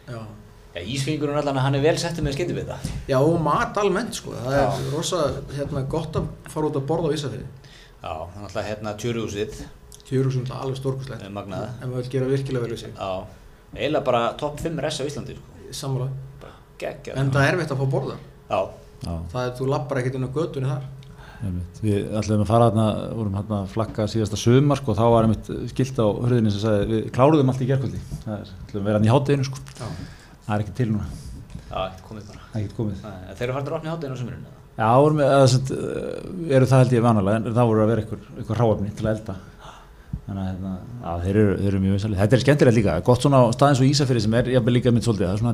já. 0.07 0.20
Já, 0.78 0.84
Ísfingurinn 0.93 1.39
allan 1.41 1.57
að 1.57 1.65
hann 1.65 1.75
er 1.80 1.82
vel 1.88 1.95
settur 1.97 2.23
með 2.25 2.36
skyndibita. 2.38 2.78
Já, 3.09 3.17
og 3.17 3.39
mat 3.41 3.78
almennt 3.82 4.13
sko, 4.19 4.36
það 4.38 4.53
er 4.53 4.61
Já. 4.61 4.91
rosa 4.93 5.21
hérna, 5.57 5.82
gott 5.89 6.15
að 6.19 6.28
fara 6.53 6.69
út 6.69 6.78
að 6.78 6.86
borða 6.91 7.09
á 7.09 7.15
Ísafjörði. 7.17 7.47
Já, 8.03 8.13
þannig 8.13 8.47
alltaf 8.47 8.67
hérna 8.69 8.93
tjörúsið, 9.01 9.61
Tjúrúsund 10.07 10.51
alveg 10.55 10.78
stórkuslegt, 10.80 11.25
magnað. 11.36 11.65
en 11.82 11.89
maður 11.91 12.05
vil 12.05 12.11
gera 12.13 12.28
virkilega 12.32 12.63
vel 12.63 12.71
við 12.75 12.80
sig. 12.86 12.91
Já, 12.95 13.25
eiginlega 13.75 14.03
bara 14.05 14.21
topp 14.39 14.61
5 14.63 14.80
res 14.86 14.99
á 15.01 15.03
Íslandi, 15.09 15.34
sko. 15.36 15.71
Sammála. 15.75 16.07
Bara 16.39 16.53
geggja. 16.80 17.15
En 17.19 17.32
það 17.34 17.47
er 17.47 17.57
erfitt 17.57 17.73
að 17.73 17.82
fá 17.82 17.89
borða. 17.91 18.15
Já, 18.47 18.61
já 19.03 19.15
Það 19.34 19.41
er, 19.47 19.51
þú 19.57 19.67
lappar 19.73 19.97
ekkert 19.99 20.15
inn 20.15 20.30
á 20.30 20.32
götunni 20.38 20.69
þar. 20.71 20.86
einmitt. 21.43 21.82
við 21.84 22.07
ætlum 22.17 22.41
að 22.41 22.47
fara 22.49 22.69
hérna 22.71 22.86
vorum 23.13 23.36
hérna 23.38 23.57
að 23.61 23.67
flakka 23.75 24.07
síðasta 24.09 24.38
sumar 24.41 24.80
sko, 24.80 24.95
þá 24.97 25.03
var 25.13 25.28
einmitt 25.28 25.49
skilt 25.69 25.99
á 26.01 26.07
hurðinni 26.09 26.49
sem 26.49 26.63
sagði 26.63 26.88
við 26.93 27.11
kláruðum 27.13 27.51
allt 27.51 27.61
í 27.61 27.67
gerkvöldi 27.69 27.99
það 28.23 28.32
er, 28.39 28.53
ætlum 28.65 28.82
að 28.82 28.88
vera 28.88 28.97
hann 28.97 29.05
í 29.05 29.11
hátteginu 29.13 29.45
sko 29.45 29.59
Já. 29.78 29.86
Það 30.47 30.53
er 30.57 30.63
ekki 30.65 30.75
til 30.79 30.87
núna, 30.93 31.07
já, 31.67 31.79
ekkert 31.87 32.05
komið 32.07 32.29
bara. 32.31 32.45
það 32.53 32.61
er 32.61 32.63
ekki 32.67 32.77
komið 32.77 33.03
Nei, 33.03 33.35
Þeir 33.35 33.47
eru 33.47 33.57
farin 33.57 33.67
að 33.67 33.77
opna 33.77 33.89
í 33.89 33.93
hátteginu 33.93 34.15
á 34.15 34.21
sömurinn, 34.21 34.47
eða? 34.47 34.55
Já, 34.77 34.89
við, 35.03 35.21
eða, 35.27 35.45
sent, 35.51 35.69
eru 36.57 36.65
það 36.69 36.81
held 36.83 36.95
ég 36.97 37.05
vanalega 37.07 37.37
en 37.41 37.53
það 37.57 37.69
voru 37.71 37.83
að 37.83 37.91
vera 37.93 38.03
einhver 38.07 38.59
ráefni 38.61 38.91
til 38.97 39.07
að 39.07 39.13
elda 39.17 39.35
þannig 40.27 40.41
að 40.43 40.47
hérna, 40.47 40.71
að 41.07 41.21
þeir, 41.23 41.37
eru, 41.39 41.53
þeir 41.61 41.67
eru 41.71 41.79
mjög 41.83 41.93
vinsalið 41.95 42.19
þetta 42.21 42.35
er 42.37 42.41
skemmtilegt 42.43 42.77
líka, 42.77 42.95
gott 43.07 43.21
svona 43.23 43.39
staðins 43.55 43.79
og 43.81 43.87
Ísafyrir 43.87 44.23
sem 44.25 44.33
er 44.35 44.49
jafnvel 44.51 44.73
líka 44.75 44.91
mitt 44.91 45.05
svolítið, 45.07 45.27
það 45.27 45.35
er 45.37 45.41
svona 45.41 45.53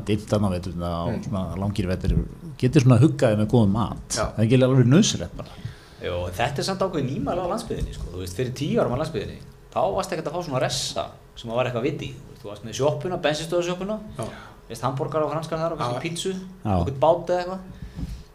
vetur 0.54 0.74
og 0.74 1.12
Mm. 1.14 1.24
svona 1.28 1.44
langir 1.62 1.88
vetur 1.92 2.16
getur 2.58 2.82
svona 2.82 2.98
huggaði 3.04 3.38
með 3.38 3.48
góðum 3.54 3.76
mat 3.78 4.18
Já. 4.18 4.24
það 4.34 4.40
er 4.40 4.48
ekki 4.48 4.60
alveg 4.66 4.90
nöðsilegt 4.90 5.36
bara 5.38 5.62
Jó, 6.04 6.16
þetta 6.36 6.60
er 6.60 6.68
samt 6.68 6.82
ákveð 6.84 7.06
nýmæla 7.08 7.46
á 7.46 7.52
landsbyðinni, 7.54 7.94
sko. 7.96 8.10
Þú 8.12 8.20
veist, 8.20 8.36
fyrir 8.36 8.52
tíu 8.60 8.82
árum 8.82 8.92
á 8.98 9.00
landsbyðinni, 9.00 9.38
þá 9.72 9.80
varst 9.96 10.12
ekkert 10.12 10.28
að 10.28 10.34
fá 10.36 10.42
svona 10.44 10.60
ressa 10.60 11.06
sem 11.40 11.50
að 11.54 11.56
var 11.56 11.70
eitthvað 11.70 11.86
viti. 11.88 12.10
Þú 12.42 12.50
varst 12.50 12.66
með 12.68 12.76
sjoppuna, 12.76 13.20
bensinstöðusjoppuna, 13.24 13.96
Já. 14.20 14.26
Veist, 14.74 14.86
hambúrgar 14.86 15.26
og 15.26 15.34
franskar 15.34 15.62
þar 15.62 15.76
og 15.76 15.82
kannski 15.82 16.04
pítsu, 16.08 16.34
okkur 16.64 17.00
bát 17.02 17.34
eða 17.34 17.44
eitthvað. 17.44 17.82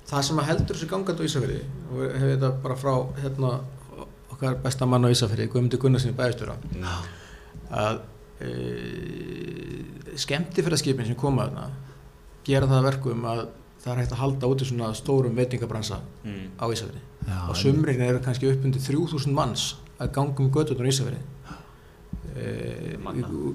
Það 0.08 0.22
sem 0.24 0.38
að 0.40 0.48
heldur 0.48 0.78
þessu 0.78 0.88
gangandi 0.88 1.20
á 1.20 1.28
Ísafjörði, 1.28 1.58
og 1.88 1.98
við 1.98 2.14
hefum 2.14 2.30
þetta 2.32 2.50
bara 2.64 2.76
frá 2.80 2.94
hérna, 3.20 3.50
okkar 4.32 4.54
besta 4.64 4.88
mann 4.88 5.04
á 5.04 5.12
Ísafjörði, 5.12 5.50
Guðmundur 5.52 5.82
Gunnarsinni 5.82 6.16
bæðistjóra, 6.16 6.54
að 7.76 8.00
e, 8.40 8.54
skemmtifæraskipin 10.16 11.10
sem 11.10 11.18
koma 11.18 11.48
þarna 11.48 11.68
gera 12.48 12.68
það 12.70 12.78
að 12.78 12.88
verkum 12.88 13.26
að 13.28 13.42
það 13.82 13.92
er 13.92 14.00
hægt 14.02 14.14
að 14.14 14.22
halda 14.22 14.50
út 14.50 14.62
í 14.62 14.68
svona 14.68 14.88
stórum 14.96 15.36
veitingabransa 15.36 16.00
mm. 16.24 16.46
á 16.56 16.64
Ísafirði. 16.66 17.02
Já, 17.28 17.38
á 17.44 17.52
sumrin 17.58 18.04
eru 18.04 18.22
kannski 18.24 18.48
upp 18.50 18.64
undir 18.64 18.82
3000 18.84 19.36
manns 19.36 19.68
að 19.98 20.14
ganga 20.16 20.44
um 20.44 20.50
göttunar 20.54 20.88
í 20.88 20.94
Ísafirði. 20.94 21.20
E, 22.38 22.48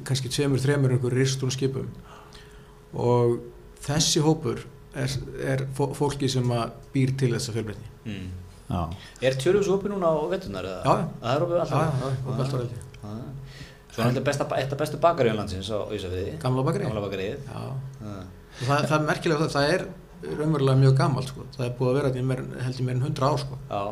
kannski 0.07 0.31
tveimur, 0.31 0.61
þremur 0.61 0.95
einhver 0.95 1.15
ristun 1.17 1.53
skipum 1.53 1.89
og 2.93 3.39
þessi 3.83 4.21
hópur 4.21 4.59
er, 4.95 5.09
er 5.43 5.65
fó- 5.77 5.93
fólki 5.97 6.29
sem 6.29 6.47
að 6.53 6.71
býr 6.93 7.15
til 7.17 7.31
þessa 7.33 7.51
fjölbreytni 7.55 7.89
Mm. 8.05 8.29
já, 8.69 8.81
Er 9.21 9.31
Tjörfus 9.39 9.67
opið 9.71 9.93
núna 9.93 10.09
á 10.11 10.15
vetunar? 10.29 10.63
Já, 10.65 10.83
já. 10.83 11.07
Það 11.21 11.35
er 11.35 11.39
Já, 11.39 11.61
alltaf? 11.63 12.69
Já. 13.03 13.13
Svo 13.93 14.01
er 14.03 14.09
þetta 14.09 14.23
besta, 14.25 14.47
eitt 14.57 14.71
af 14.73 14.77
bestu 14.81 14.97
bakaríun 14.97 15.37
landsins 15.37 15.69
á 15.69 15.77
Ísafriði 15.93 16.37
Gamla 16.41 16.63
bakari 16.65 16.83
Gamla 16.87 17.01
bakaríð 17.05 17.37
Já, 17.45 17.61
Já. 18.01 18.15
og 18.61 18.63
það, 18.67 18.87
það 18.89 18.95
er 18.97 19.05
merkilega 19.07 19.39
það, 19.45 19.51
það 19.53 19.73
er 19.73 19.85
raunverulega 20.39 20.79
mjög 20.81 20.95
gamalt 20.97 21.27
sko. 21.29 21.45
það 21.57 21.65
er 21.67 21.75
búið 21.77 21.89
að 21.91 21.97
vera 21.99 22.09
í 22.09 22.63
held 22.63 22.75
ég 22.79 22.85
meir 22.87 22.95
en 22.97 23.03
100 23.03 23.27
ár 23.29 23.37
sko. 23.43 23.57
Já, 23.69 23.83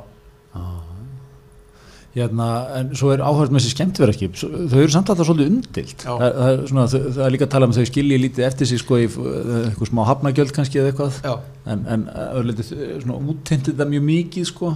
Hérna, 2.11 2.45
en 2.75 2.89
svo 2.99 3.13
er 3.13 3.21
áhverjum 3.23 3.55
með 3.55 3.61
þessi 3.61 3.71
skemmtverðarskip, 3.71 4.33
þau 4.41 4.79
eru 4.81 4.91
samt 4.91 5.11
alltaf 5.13 5.29
svolítið 5.29 5.51
umdilt. 5.53 6.01
Það, 6.03 6.23
það, 6.25 6.49
er 6.49 6.63
svona, 6.67 6.83
það, 6.91 7.05
það 7.15 7.23
er 7.23 7.33
líka 7.35 7.47
að 7.47 7.53
tala 7.53 7.69
um 7.69 7.75
þau 7.77 7.85
skilji 7.87 8.17
lítið 8.19 8.47
eftir 8.49 8.67
sig 8.67 8.81
sko 8.81 8.99
í 8.99 9.05
uh, 9.07 9.29
eitthvað 9.69 9.91
smá 9.93 10.01
hafnagjöld 10.09 10.51
kannski 10.57 10.81
eða 10.81 10.91
eitthvað, 10.91 11.21
Já, 11.23 11.35
en, 11.71 11.85
en 11.95 12.03
öðruleiti 12.25 12.67
svona 12.67 13.19
úttintið 13.31 13.79
það 13.79 13.93
mjög 13.93 14.03
mikið 14.09 14.49
sko. 14.51 14.73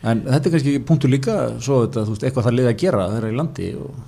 En 0.00 0.24
þetta 0.26 0.40
er 0.40 0.54
kannski 0.56 0.74
punktur 0.90 1.14
líka, 1.14 1.36
svo 1.62 1.84
þetta, 1.84 2.06
þú 2.08 2.16
veist, 2.16 2.26
eitthvað 2.26 2.48
það 2.48 2.58
liði 2.58 2.72
að 2.72 2.80
gera 2.82 3.06
þeirra 3.14 3.30
í 3.30 3.38
landi 3.38 3.70
og 3.78 4.02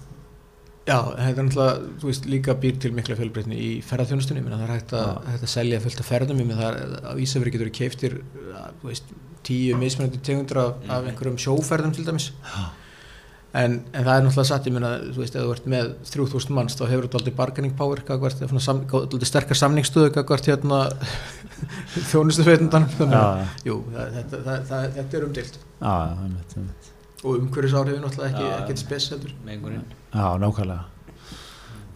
Já, 0.82 0.96
þetta 1.14 1.38
er 1.38 1.44
náttúrulega, 1.46 1.90
þú 2.02 2.08
veist, 2.08 2.24
líka 2.26 2.54
býr 2.58 2.78
til 2.82 2.90
mikla 2.96 3.14
fjölbreytni 3.14 3.54
í 3.54 3.68
ferðarþjónustunni, 3.86 4.40
það 4.50 4.62
er 4.66 4.72
hægt 4.74 4.94
að, 4.98 5.10
hægt 5.30 5.44
að 5.46 5.52
selja 5.52 5.78
fullt 5.84 6.00
af 6.02 6.08
ferðum, 6.10 6.40
það 6.58 6.62
er, 6.80 6.94
á 7.06 7.12
Ísafri 7.22 7.52
getur 7.54 7.70
keiftir, 7.76 8.16
þú 8.80 8.88
veist, 8.90 9.12
tíu 9.46 9.76
mismunandi 9.78 10.18
tegundur 10.26 10.58
af, 10.64 10.72
af 10.88 11.04
Mhm. 11.04 11.12
einhverjum 11.12 11.38
sjóferðum 11.38 11.94
til 11.94 12.04
dæmis, 12.08 12.26
en, 13.54 13.84
en 13.92 14.04
það 14.04 14.10
er 14.16 14.26
náttúrulega 14.26 14.48
satt, 14.50 14.66
ég 14.66 14.74
meina, 14.74 14.90
þú 15.12 15.22
veist, 15.22 15.36
ef 15.38 15.46
þú 15.46 15.54
ert 15.54 15.70
með 15.70 15.94
3000 16.10 16.54
manns, 16.58 16.74
þá 16.74 16.84
hefur 16.90 17.06
þú 17.12 17.20
aldrei 17.20 17.34
bargaining 17.38 17.76
power, 17.78 18.02
eða 18.42 18.50
svona 18.50 18.64
sam, 18.66 18.82
aldrei 18.90 19.30
sterkar 19.30 19.60
samningsstöðu, 19.62 20.10
gagvart, 20.18 20.50
hérna, 20.50 20.82
þjónustufeitundan, 22.10 22.88
þannig 22.98 23.18
að, 23.22 23.42
jú, 23.70 23.78
það, 23.94 24.14
þetta, 24.18 24.42
það, 24.50 24.62
það, 24.74 25.00
er 25.20 25.26
umdilt, 25.30 25.58
Já, 25.82 25.94
já, 25.94 26.12
einmitt, 26.26 26.54
einmitt. 26.58 26.92
og 27.22 27.38
umhverfisáhrifin 27.42 28.02
náttúrulega 28.06 28.32
ekki, 28.34 28.54
ekkert 28.64 28.82
spes 28.88 29.10
heldur. 29.14 29.34
mengunin 29.46 29.84
Já, 30.12 30.26
nákvæmlega. 30.38 30.84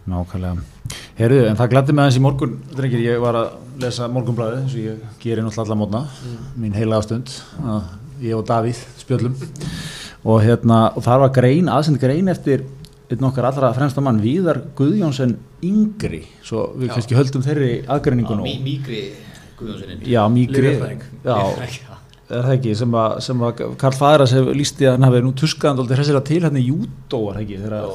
Nákvæmlega. 0.07 0.63
Herðu, 1.17 1.39
en 1.49 1.57
það 1.57 1.69
glætti 1.73 1.93
mig 1.93 2.03
aðeins 2.05 2.17
í 2.19 2.23
morgun 2.23 2.55
drengir, 2.77 3.01
ég 3.03 3.21
var 3.21 3.37
að 3.37 3.47
lesa 3.81 4.07
morgunblæði 4.09 4.59
eins 4.61 4.75
og 4.77 4.83
ég 4.83 5.19
gerir 5.21 5.45
náttúrulega 5.45 5.65
alla 5.65 5.77
mótna 5.81 6.01
mín 6.57 6.75
heila 6.77 6.99
ástund 7.01 7.33
ég 8.21 8.37
og 8.37 8.45
Davíð 8.47 8.79
spjöllum. 9.01 9.35
Og 10.27 10.41
hérna, 10.43 10.79
og 10.97 11.03
það 11.05 11.23
var 11.23 11.33
grein, 11.35 11.69
aðsend 11.71 12.01
grein 12.01 12.31
eftir 12.33 12.65
einn 13.11 13.27
okkar 13.29 13.49
allra 13.51 13.73
fremsta 13.75 14.01
mann 14.03 14.21
Víðar 14.23 14.59
Guðjónsson 14.77 15.37
yngri. 15.63 16.23
Svo 16.43 16.71
við 16.75 16.89
Já. 16.89 16.95
kannski 16.97 17.17
höldum 17.19 17.45
þeirri 17.45 17.71
aðgreiningun 17.85 18.43
Mí, 18.43 18.57
Mígri 18.65 19.03
Guðjónssoninn 19.59 20.03
Já, 20.05 20.25
mýgri. 20.29 20.75
Já, 21.25 21.96
er 22.27 22.41
það 22.43 22.53
ekki, 22.57 22.71
sem 22.75 22.95
að, 22.99 23.13
sem 23.23 23.43
að 23.47 23.59
Karl 23.79 23.95
Fæðras 23.95 24.33
hefur 24.35 24.57
líst 24.59 24.81
í 24.83 24.87
að 24.89 24.97
hann 24.97 25.05
hafi 25.07 25.19
nú 25.23 25.29
tuskaðan 25.39 25.77
alltaf 25.83 25.99
hressilega 26.01 26.25
til 26.27 26.39
hérna 26.43 26.59
í 26.59 26.65
ekki, 27.39 27.59
þegar 27.61 27.85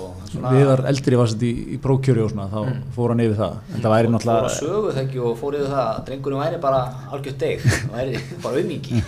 viðar 0.57 0.83
eldri 0.89 1.18
var 1.20 1.28
sett 1.33 1.43
í, 1.45 1.51
í 1.74 1.76
prókjöri 1.83 2.22
og 2.24 2.30
svona, 2.33 2.47
þá 2.49 2.61
Mm. 2.62 2.78
fór 2.97 3.12
hann 3.12 3.22
yfir 3.26 3.37
það. 3.43 3.55
En 3.74 3.83
það 3.85 3.93
væri 3.93 4.07
Fór 4.07 4.09
að 4.09 4.14
náttúrulega 4.16 4.55
sögu 4.57 4.91
þekki 4.97 5.18
og 5.26 5.33
fór 5.43 5.53
yfir 5.59 5.70
það 5.74 5.85
að 5.91 6.01
drengurinn 6.09 6.41
væri 6.43 6.61
bara 6.62 6.80
algjört 7.12 7.43
deg 7.43 7.66
væri 7.97 8.12
bara 8.43 8.55
auðmingi 8.62 9.03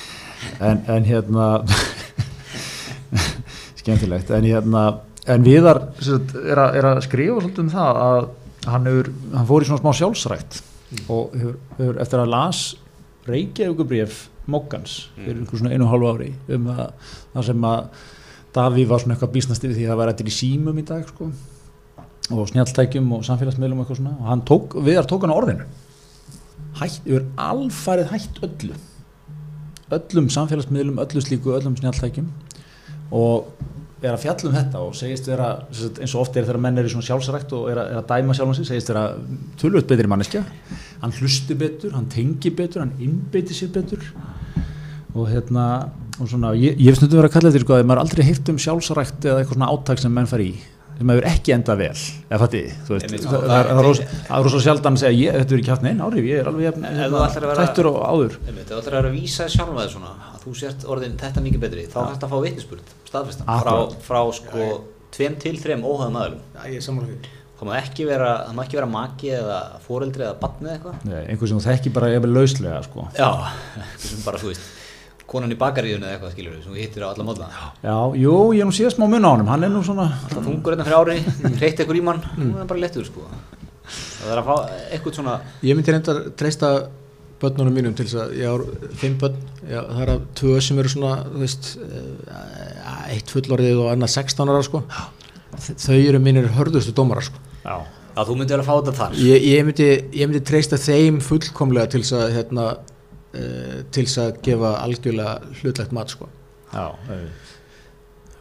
en, 0.68 0.82
en 0.96 1.02
hérna 1.12 1.46
skemmtilegt. 3.78 4.30
En 4.34 4.44
hérna, 4.48 4.82
en 5.28 5.44
viðar 5.46 5.82
er, 6.02 6.58
að, 6.58 6.78
er 6.80 6.88
að 6.92 7.02
skrifa 7.06 7.38
svolítið 7.42 7.64
um 7.66 7.70
það 7.72 8.00
að 8.08 8.20
hann, 8.72 8.88
hefur, 8.90 9.12
hann 9.36 9.48
fór 9.52 9.64
í 9.64 9.68
svona 9.70 9.82
smá 9.84 9.94
sjálfsrækt 10.00 10.58
og 11.12 11.34
hefur, 11.36 11.56
hefur 11.78 12.02
eftir 12.02 12.22
að 12.24 12.32
las 12.34 12.62
Reykjavíkubrif 13.28 14.22
Moggans 14.48 14.96
fyrir 15.16 15.42
einhver 15.42 15.60
svona 15.60 15.74
einu 15.74 15.86
og 15.86 15.92
hálfu 15.92 16.12
ári 16.14 16.30
um 16.56 16.70
það, 16.72 17.12
það 17.34 17.46
sem 17.50 17.68
að 17.68 18.06
Daví 18.56 18.86
var 18.88 19.02
svona 19.02 19.14
eitthvað 19.14 19.34
bísnast 19.34 19.64
yfir 19.64 19.76
því 19.76 19.84
að 19.84 19.90
það 19.92 19.98
var 20.00 20.10
eftir 20.14 20.28
í 20.30 20.34
símum 20.34 20.78
í 20.80 20.84
dag 20.88 21.04
sko 21.10 21.28
og 22.28 22.48
snjalltækjum 22.50 23.12
og 23.16 23.24
samfélagsmiðlum 23.28 23.80
og 23.80 23.84
eitthvað 23.84 24.00
svona. 24.02 24.14
Og 24.18 24.28
hann 24.28 24.44
tók, 24.48 24.76
viðar 24.84 25.08
tók 25.08 25.24
hann 25.24 25.32
á 25.32 25.38
orðinu. 25.38 25.66
Hætt, 26.78 27.00
yfir 27.06 27.24
alfarið 27.40 28.12
hætt 28.12 28.40
öllu. 28.44 28.76
Öllum 29.96 30.28
samfélagsmiðlum, 30.32 31.00
öllu 31.04 31.24
slíku, 31.24 31.54
öllum 31.56 31.76
snjalltækjum. 31.78 32.28
Og 33.16 33.48
er 34.02 34.12
að 34.12 34.22
fjalla 34.22 34.50
um 34.50 34.56
þetta 34.58 34.82
og 34.84 34.92
segist 34.94 35.26
vera, 35.26 35.48
eins 35.72 36.12
og 36.14 36.22
oft 36.22 36.36
er 36.36 36.44
þegar 36.46 36.60
menn 36.62 36.78
er 36.78 36.86
í 36.86 36.92
svona 36.92 37.08
sjálfsrækt 37.08 37.54
og 37.56 37.70
er 37.72 37.80
að, 37.82 37.94
er 37.94 38.00
að 38.02 38.10
dæma 38.12 38.36
sjálfan 38.36 38.58
sig, 38.60 38.68
segist 38.68 38.92
vera 38.92 39.06
tölvöld 39.58 39.88
betri 39.90 40.10
manneskja, 40.10 40.44
hann 41.00 41.14
hlusti 41.18 41.56
betur, 41.58 41.96
hann 41.96 42.06
tengi 42.12 42.52
betur, 42.54 42.84
hann 42.84 42.94
innbeiti 43.02 43.56
sér 43.58 43.72
betur 43.74 44.04
og 45.18 45.28
hérna, 45.32 45.66
og 46.18 46.26
svona, 46.30 46.54
ég, 46.58 46.78
ég 46.78 46.88
hef 46.92 46.98
snöndum 47.00 47.20
verið 47.22 47.30
að 47.30 47.36
kalla 47.36 47.52
þetta 47.54 47.64
sko, 47.66 47.76
að 47.78 47.86
maður 47.90 48.02
aldrei 48.06 48.24
heyrt 48.28 48.50
um 48.52 48.58
sjálfsrækt 48.64 49.26
eða 49.28 49.40
eitthvað 49.42 49.58
svona 49.58 49.70
átak 49.74 50.02
sem 50.02 50.14
menn 50.18 50.30
fari 50.30 50.50
í 50.54 50.58
sem 50.98 51.10
hefur 51.12 51.26
ekki 51.30 51.52
endað 51.54 51.76
vel, 51.78 52.00
eða 52.26 52.38
fatti, 52.42 52.60
þú 52.88 52.90
veist, 52.96 53.04
Einmitt, 53.06 53.22
það, 53.22 53.30
það, 53.30 53.42
er- 53.44 53.48
það- 53.48 53.68
það 53.68 53.78
er 53.78 53.86
rosa- 53.86 54.06
það 54.26 54.32
er 54.40 54.46
rosa 54.48 54.62
sjaldan 54.64 54.96
að 54.96 55.02
segja, 55.04 55.18
ég, 55.20 55.36
þetta 55.38 55.54
er 55.54 55.60
ekki 55.62 55.70
haft 55.70 55.84
neinn 55.86 56.00
áhrif, 56.02 56.24
ég 56.26 56.40
er 56.42 56.48
alveg 56.50 56.64
hérna, 56.66 56.90
að 57.06 57.36
vera- 57.38 57.54
tættur 57.60 57.86
og 57.92 57.98
áður. 58.02 58.34
Þú 58.48 58.78
ætlar 58.80 58.82
að 58.82 58.98
vera 58.98 59.08
að 59.12 59.14
vísa 59.14 59.46
sjálfa 59.46 59.78
þér 59.84 59.92
svona 59.94 60.10
að 60.34 60.42
þú 60.42 60.54
sért 60.58 60.86
orðin 60.90 61.14
þetta 61.22 61.44
mikið 61.46 61.60
betri 61.62 61.84
þá 61.86 61.98
þetta 62.02 62.26
að 62.26 62.32
fá 62.34 62.38
vitnisspurð, 62.48 62.90
staðfestan. 63.12 63.46
Frá, 63.62 63.74
frá 64.08 64.20
sko 64.40 64.66
tveim 65.14 65.38
til 65.38 65.54
þreim 65.62 65.86
óhæðum 65.86 66.18
aðlum 66.18 66.42
er 66.66 66.82
það 67.58 67.66
má 67.68 67.74
ekki 67.78 68.04
vera, 68.06 68.32
það 68.48 68.54
má 68.58 68.62
ekki 68.66 68.76
vera 68.78 68.86
maki 68.90 69.30
eða 69.38 69.60
foreldri 69.86 70.22
eða 70.26 70.34
barn 70.42 70.66
eða 70.66 70.74
eitthvað. 70.78 70.98
Nei, 71.10 71.22
einhver 71.30 71.48
sem 71.50 71.58
þú 71.58 71.64
þekki 71.70 71.92
bara 71.94 72.10
jafnvel 72.12 72.34
lauslega 72.36 72.82
sko. 72.86 73.06
já, 73.18 73.30
eitthvað 73.78 74.04
sem 74.10 74.20
bara 74.26 74.38
þú 74.42 74.50
veist 74.52 74.66
konan 75.28 75.52
í 75.52 75.58
bakaríðun 75.60 76.06
eða 76.06 76.16
eitthvað 76.16 76.34
skilur 76.36 76.60
sem 76.64 76.78
hittir 76.80 77.04
á 77.04 77.12
alla 77.12 77.26
mótla 77.28 77.48
Já, 77.84 77.96
jú, 78.22 78.36
ég 78.56 78.62
er 78.64 78.68
nú 78.70 78.76
síðast 78.76 78.98
smá 78.98 79.06
mun 79.08 79.28
á 79.28 79.30
honum, 79.34 79.50
hann 79.52 79.66
er 79.68 79.72
nú 79.74 79.82
svona 79.86 80.06
alltaf 80.24 80.46
þungur 80.46 80.74
hérna 80.76 80.86
fyrir 80.88 81.00
ári, 81.02 81.18
hreitt 81.60 81.82
eitthvað 81.82 82.00
í 82.00 82.04
mann 82.08 82.22
það 82.24 82.62
er 82.62 82.70
bara 82.72 82.84
lettur 82.86 83.08
sko. 83.08 83.26
Það 83.88 84.32
er 84.32 84.40
að 84.42 84.48
fá 84.48 84.54
eitthvað 84.94 85.18
svona 85.20 85.36
Ég 85.64 85.76
myndi 85.78 85.94
reynda 85.94 86.14
að 86.16 86.32
treysta 86.40 86.72
börnunum 87.42 87.76
mínum 87.78 87.94
til 87.96 88.06
þess 88.08 88.18
að 88.24 88.32
ég 88.38 88.50
á 88.50 88.54
fimm 88.98 89.14
börn, 89.20 89.36
já, 89.62 89.78
það 89.84 90.00
er 90.02 90.10
að 90.14 90.24
tvö 90.40 90.56
sem 90.64 90.80
eru 90.82 90.90
svona, 90.90 91.12
þú 91.28 91.42
veist, 91.44 91.68
eh, 91.86 93.14
eitt 93.14 93.30
fullorðið 93.34 93.82
og 93.84 93.92
annað 93.92 94.14
16 94.16 94.50
ára 94.50 94.64
sko. 94.66 94.82
Þau 95.68 95.94
eru 96.00 96.20
mínir 96.22 96.48
hörðustu 96.56 96.94
dómarar 96.96 97.28
sko. 97.28 97.38
Já, 97.62 97.76
já, 98.16 98.20
þú 98.26 98.36
myndir 98.40 98.58
að 98.58 98.66
fá 98.66 98.74
þetta 98.80 98.96
þar. 98.98 99.16
Ég, 99.22 99.46
ég, 99.52 99.64
myndi, 99.68 99.88
ég 100.18 100.30
myndi 100.30 100.42
treysta 100.50 100.80
þeim 100.82 101.20
fullkomlega 101.24 101.92
til 101.94 102.02
þess 102.02 102.16
að, 102.18 102.34
hérna, 102.40 102.66
uh, 103.34 103.82
til 103.94 104.04
þess 104.06 104.18
að 104.24 104.40
gefa 104.48 104.72
algjörlega 104.84 105.36
hlutlegt 105.62 105.92
mat 105.96 106.14
sko. 106.14 106.28
já, 106.72 106.86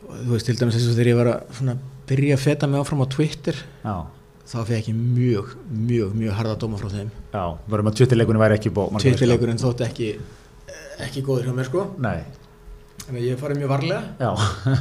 Og 0.08 0.14
þú 0.24 0.32
veist, 0.36 0.46
til 0.48 0.56
dæmis 0.60 0.76
þess 0.78 0.88
að 0.92 0.98
þegar 1.00 1.10
ég 1.10 1.18
var 1.18 1.28
að 1.34 1.56
svona, 1.58 1.74
byrja 2.08 2.36
að 2.38 2.44
feta 2.46 2.68
mig 2.70 2.80
áfram 2.80 3.02
á 3.04 3.08
Twitter, 3.12 3.58
já, 3.84 3.96
þá 4.48 4.58
fekk 4.70 4.90
ég 4.92 4.98
mjög, 5.02 5.54
mjög, 5.68 6.14
mjög 6.22 6.36
harða 6.38 6.54
dóma 6.62 6.80
frá 6.80 6.90
þeim. 6.94 7.10
já, 7.34 7.44
verðum 7.68 7.90
að 7.92 7.98
tvittileikunni 8.00 8.40
væri 8.44 8.58
ekki 8.60 8.72
bó 8.78 8.84
Twitterleikurinn 9.02 9.60
þótti 9.60 9.88
ekki, 9.88 10.12
ekki 11.04 11.24
góður 11.28 11.50
hjá 11.50 11.56
mér 11.58 11.68
sko. 11.72 11.88
Nei, 12.04 12.20
Þannig 13.08 13.22
að 13.22 13.28
ég 13.30 13.38
farið 13.40 13.60
mjög 13.62 13.70
varlega, 13.72 14.00
já, 14.20 14.32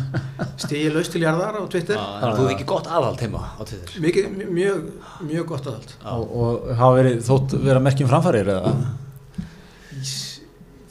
stíði 0.65 0.93
laust 0.95 1.13
til 1.15 1.21
jarðar 1.23 1.59
á 1.59 1.63
Twitter. 1.71 1.99
Já, 1.99 2.07
en 2.27 2.33
þú 2.37 2.45
hefði 2.45 2.55
ekki 2.57 2.69
gott 2.73 2.89
aðhald 2.91 3.21
heima 3.23 3.43
á 3.55 3.63
Twitter 3.63 4.01
Mikið, 4.03 4.31
mjög, 4.57 4.87
mjög 5.29 5.45
gott 5.53 5.69
aðhald. 5.71 5.93
og, 6.13 6.33
og 6.43 6.71
hafa 6.81 6.97
verið 7.01 7.21
þótt 7.29 7.55
vera 7.67 7.83
merkjum 7.87 8.11
framfærir 8.11 8.51
eða 8.57 8.73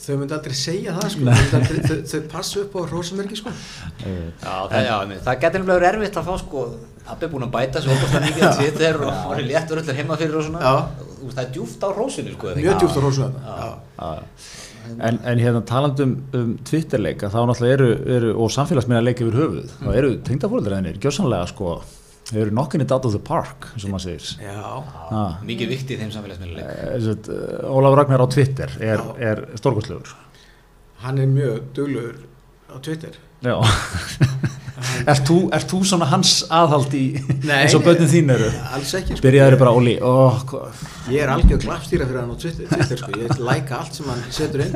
Þau 0.05 0.17
myndi 0.21 0.35
aldrei 0.37 0.57
segja 0.59 0.93
það 0.95 1.07
sko, 1.15 1.35
aldrei, 1.57 1.79
þau, 1.89 1.95
þau 2.11 2.19
passu 2.33 2.61
upp 2.65 2.75
á 2.77 2.81
hrósamerki 2.91 3.39
sko. 3.39 3.53
Eh, 4.05 4.27
Já, 4.43 4.55
það, 4.69 4.83
já, 4.85 4.97
það 5.25 5.39
getur 5.45 5.63
nefnilega 5.63 5.79
verið 5.79 5.89
erfitt 5.91 6.19
að 6.21 6.27
fá 6.29 6.35
sko, 6.43 6.65
er 7.15 7.31
búinn 7.31 7.47
að 7.47 7.55
bæta 7.55 7.81
svo 7.81 7.95
óbúinlega 7.95 8.21
mikið 8.27 8.45
að 8.49 8.59
Twitter 8.59 9.01
og 9.07 9.17
hann 9.23 9.41
er 9.41 9.49
léttur 9.49 9.81
öllir 9.81 9.99
heima 10.01 10.19
fyrir 10.21 10.37
og 10.37 10.45
svona 10.45 10.61
Já. 10.61 10.75
Þú 11.15 11.25
veist, 11.25 11.39
það 11.39 11.43
er 11.47 11.51
djúft 11.57 11.85
á 11.85 11.89
rósinu 11.97 12.35
sko, 12.35 12.53
Mjög 12.59 12.79
djúpt 12.83 13.01
á. 13.25 13.69
Já. 14.05 14.15
En, 15.01 15.17
en 15.25 15.39
hérna 15.41 15.63
talandum 15.65 16.11
um 16.37 16.49
Twitterleika 16.61 17.31
þá 17.33 17.39
náttúrulega 17.49 17.77
eru, 17.79 17.87
eru 18.17 18.33
og 18.43 18.51
samfélagsmiðna 18.53 19.01
leika 19.07 19.25
yfir 19.25 19.39
höfuð, 19.41 19.71
þá 19.81 19.87
eru 19.97 20.11
tengdafóreldrar 20.27 20.77
þennir 20.77 20.99
gjörsanlega 21.01 21.47
sko, 21.49 21.71
þau 22.25 22.39
eru 22.41 22.53
knocking 22.55 22.81
it 22.81 22.91
out 22.91 23.05
of 23.05 23.13
the 23.13 23.21
park, 23.21 23.67
og 23.77 23.89
maður 23.91 24.05
segir 24.07 24.47
Já. 24.47 25.35
Mikið 25.45 25.73
viktið 25.75 25.99
þeim 26.03 26.13
samfélagsmiðluleik 26.15 27.29
uh, 27.29 27.69
Ólaf 27.75 27.97
Ragnar 27.99 28.23
á 28.25 28.27
Twitter 28.33 28.71
er, 28.81 29.03
er 29.21 29.43
stórkostlegur 29.61 30.15
Hann 31.05 31.19
er 31.21 31.27
mjög 31.29 31.59
duglegur 31.77 32.21
á 32.71 32.75
Twitter. 32.81 33.13
Já, 33.45 33.55
Ert 35.07 35.21
þú, 35.27 35.35
ert 35.55 35.69
þú 35.71 35.77
svona 35.87 36.07
hans 36.09 36.31
aðhald 36.51 36.91
í 36.97 37.03
Nei, 37.45 37.61
eins 37.63 37.75
og 37.77 37.83
nei. 37.83 37.87
börnin 37.87 38.09
þín 38.11 38.31
eru? 38.33 38.47
alls 38.75 38.89
ekki 38.97 39.15
sko. 39.15 39.23
Byrjaður 39.23 39.55
bara 39.61 39.73
Óli, 39.77 39.93
hvað 40.01 40.81
ég 41.13 41.23
er 41.23 41.31
algjör 41.31 41.61
glappstýra 41.63 42.07
fyrir 42.09 42.19
hann 42.23 42.33
á 42.33 42.37
Twitter, 42.41 42.67
Twitter 42.71 42.99
sko. 42.99 43.11
ég 43.21 43.39
læka 43.39 43.77
allt 43.79 43.95
sem 43.99 44.09
hann 44.11 44.23
setur 44.35 44.65
inn 44.65 44.75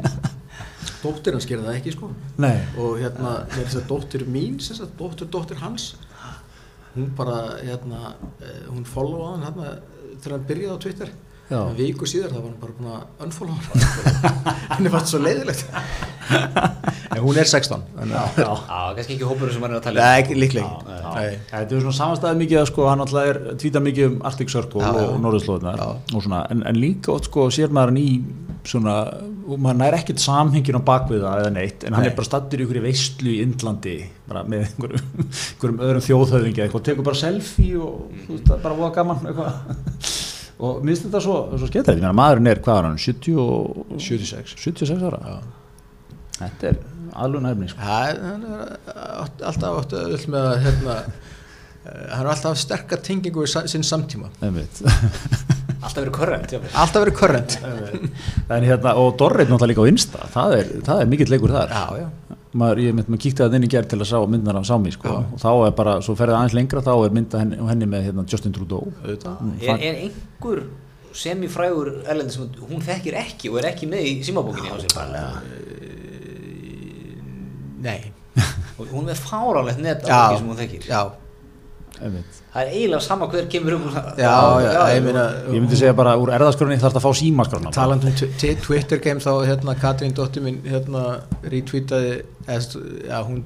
dóttir 1.02 1.36
hans 1.36 1.48
gerir 1.50 1.66
það 1.66 1.80
ekki 1.80 1.94
sko. 1.96 2.12
Nei, 2.44 2.56
og 2.80 2.96
hérna 3.02 3.34
er 3.48 3.60
þess 3.66 3.80
að 3.82 3.90
dóttir 3.92 4.26
mín 4.32 4.58
sem 4.64 4.78
sagt, 4.80 4.96
dóttir, 5.00 5.30
dóttir 5.34 5.60
hans 5.64 5.90
hún 6.96 7.16
bara 7.16 7.58
hérna, 7.62 8.16
eh, 8.42 8.66
hún 8.70 8.86
followa 8.86 9.34
hann 9.36 9.46
hérna, 9.48 9.80
þegar 10.20 10.38
hann 10.38 10.48
byrjaði 10.50 10.76
á 10.76 10.84
Twitter. 10.86 11.12
En 11.50 11.76
viku 11.80 12.06
síðar 12.10 12.30
það 12.34 12.42
var 12.44 12.50
hann 12.50 12.60
bara 12.62 12.74
búin 12.78 12.90
að 12.94 13.02
hann 13.20 13.32
henni 14.78 14.92
fannst 14.94 15.14
svo 15.14 15.22
leiðilegt 15.24 15.64
en 17.16 17.24
hún 17.24 17.40
er 17.42 17.48
16 17.50 17.86
þannig 17.96 18.18
að- 18.20 18.38
já. 18.38 18.50
Já, 18.70 18.82
kannski 19.00 19.16
ekki 19.16 19.30
hópurinn 19.30 19.56
sem 19.56 19.64
hann 19.66 19.74
er 19.74 19.80
að 19.80 19.86
tala 19.88 19.96
um. 19.98 20.04
Nei, 20.06 20.20
ekki- 20.24 20.38
líklega 20.38 20.68
ekki. 21.10 21.40
Þetta 21.50 21.76
er 21.80 21.82
svona 21.88 21.98
samanstæði 22.02 22.42
mikið 22.44 22.60
að 22.62 22.68
sko, 22.70 22.86
hann 22.92 23.02
alltaf 23.06 23.32
er 23.32 23.40
tvítar 23.64 23.84
mikið 23.88 24.08
um 24.12 24.20
Arctic 24.30 24.54
Circle 24.54 24.84
Já, 24.86 24.92
og 25.08 25.18
Norðurslóðunar 25.26 25.82
Já. 25.82 25.90
og 26.14 26.24
svona, 26.28 26.44
en, 26.54 26.62
en 26.70 26.80
líka 26.84 27.16
oft 27.16 27.32
sko 27.32 27.48
sér 27.54 27.74
maður 27.74 27.94
hann 27.96 28.02
í 28.04 28.12
svona, 28.70 28.96
og 29.50 29.58
maður 29.64 29.80
nær 29.82 29.96
ekkert 29.98 30.22
samhengin 30.22 30.78
á 30.78 30.84
bakvið 30.86 31.24
það 31.26 31.42
eða 31.42 31.52
neitt, 31.56 31.84
en 31.88 31.96
hann 31.98 32.04
Nei. 32.06 32.12
er 32.12 32.16
bara 32.20 32.28
stattur 32.30 32.62
í 32.62 32.66
ykkur 32.68 32.82
veistlu 32.84 33.32
í 33.34 33.38
Indlandi, 33.48 33.96
bara 34.30 34.44
með 34.46 34.66
einhverjum, 34.68 35.14
einhverjum 35.56 35.84
öðrum 35.88 36.06
þjóðhöfðingi 36.06 36.64
eitthvað, 36.68 36.84
tekur 36.92 37.08
bara 37.10 37.22
selfie 37.24 37.80
og 37.80 38.20
þú 38.28 38.36
veist, 38.36 38.52
bara 38.68 38.78
voða 38.78 38.92
gaman 39.00 39.32
eitthvað 39.32 40.09
og 40.60 40.84
minnst 40.86 41.06
þetta 41.08 41.22
svo, 41.24 41.36
svo 41.56 41.68
skemmtilegt, 41.70 42.00
ég 42.02 42.06
meina 42.06 42.16
maðurinn 42.20 42.52
er, 42.52 42.60
hvað 42.66 42.80
er 42.82 42.88
hann, 42.90 42.98
70 43.00 43.38
og 43.44 43.96
76 43.98 44.56
76 44.60 45.06
ára? 45.10 45.20
Já. 45.24 45.38
þetta 46.40 46.72
er 46.74 46.80
sko. 47.72 47.80
Hann 47.84 48.44
er 48.46 48.78
átt- 49.24 49.46
alltaf 49.52 49.80
átt 49.84 49.96
öll 50.02 50.26
með 50.36 50.50
að 50.52 50.60
hérna, 50.66 50.98
eh, 51.86 52.04
hann 52.16 52.26
er 52.26 52.32
alltaf 52.36 52.58
sterkar 52.62 53.02
tengingu 53.04 53.44
við 53.46 53.54
sa- 53.56 53.68
sinn 53.68 53.84
samtíma. 53.88 54.30
Alltaf 55.80 56.04
verið 56.04 56.12
korrent, 56.12 56.54
alltaf 56.76 57.06
verið 57.06 57.16
current 57.16 57.54
en 58.52 58.66
hérna, 58.68 58.92
og 59.00 59.14
Dorrit 59.18 59.48
náttúrulega 59.48 59.72
líka 59.72 59.86
á 59.88 59.92
Insta. 59.92 60.26
Það 60.34 60.56
er, 60.58 60.72
það 60.84 61.02
er 61.06 61.08
mikill 61.14 61.30
leikur 61.32 61.54
þar. 61.56 61.72
Já, 61.72 62.02
já, 62.04 62.39
maður, 62.58 62.80
ég 62.82 62.94
mynd, 62.98 63.08
maður 63.12 63.22
kíkti 63.26 63.44
það 63.44 63.56
inn 63.60 63.68
í 63.68 63.72
gerð 63.76 63.88
til 63.92 64.00
að 64.02 64.08
sá 64.10 64.18
myndar 64.28 64.58
af 64.58 64.66
Sámi 64.70 64.92
sko, 64.96 65.08
Já. 65.08 65.18
og 65.36 65.40
þá 65.44 65.50
er 65.68 65.74
bara, 65.78 65.96
svo 66.02 66.16
ferðið 66.18 66.38
aðeins 66.40 66.56
lengra 66.58 66.82
þá 66.82 66.92
er 67.06 67.14
mynda 67.20 67.42
henni, 67.44 67.60
henni 67.70 67.86
með 67.92 68.08
hérna, 68.10 68.26
Justin 68.32 68.56
Trudeau 68.56 68.88
auðvitað 69.04 69.44
Er, 69.62 69.84
er 69.90 70.00
einhver 70.08 70.64
semifrægur 71.20 71.92
erlendi 72.10 72.34
sem 72.34 72.50
hún 72.70 72.82
þekkir 72.86 73.18
ekki 73.22 73.50
og 73.54 73.60
er 73.62 73.70
ekki 73.72 73.90
með 73.90 74.06
í 74.10 74.12
símabókinni 74.26 74.70
á 74.74 74.78
sér 74.82 74.96
bara? 74.98 75.24
nei, 77.82 78.00
Og 78.80 78.88
hún 78.94 79.04
er 79.08 79.12
með 79.14 79.22
fáránlegt 79.28 79.82
net 79.84 80.04
af 80.04 80.10
Já. 80.10 80.20
fólki 80.30 80.40
sem 80.42 80.50
hún 80.52 80.60
þekkir. 80.60 80.86
já. 80.90 81.02
Það 82.00 82.62
er 82.62 82.72
eiginlega 82.72 83.00
sama 83.04 83.28
hver 83.30 83.48
kemur 83.52 83.76
það. 83.94 84.20
já, 84.22 84.34
já, 84.64 84.82
ég 84.96 85.04
meina 85.06 85.24
ég 85.46 85.56
myndi 85.56 85.80
segja 85.80 85.96
bara 85.98 86.16
úr 86.20 86.32
erðaskröðinni 86.38 86.80
þarf 86.82 86.96
þetta 86.96 87.02
að 87.02 87.06
fá 87.06 87.20
símaskröðna 87.20 87.74
taland 87.76 88.08
um 88.08 88.16
Twitter 88.66 89.02
game 89.04 89.24
þá 89.24 89.32
hérna 89.50 89.76
Katrín 89.80 90.16
dóttir 90.18 90.46
minn 90.46 90.62
hérna 90.66 91.04
retweetaði 91.44 92.14
eða, 92.48 93.22
hún 93.28 93.44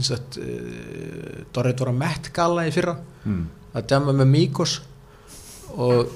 sagt 0.00 0.40
uh, 0.40 1.46
Dorrit 1.54 1.80
var 1.82 1.92
að 1.92 2.00
Met 2.02 2.32
Gala 2.34 2.66
í 2.68 2.74
fyrra 2.74 2.96
mm. 3.24 3.46
að 3.74 3.88
dæma 3.94 4.16
með 4.20 4.30
Mikos 4.34 4.76
og 5.76 6.12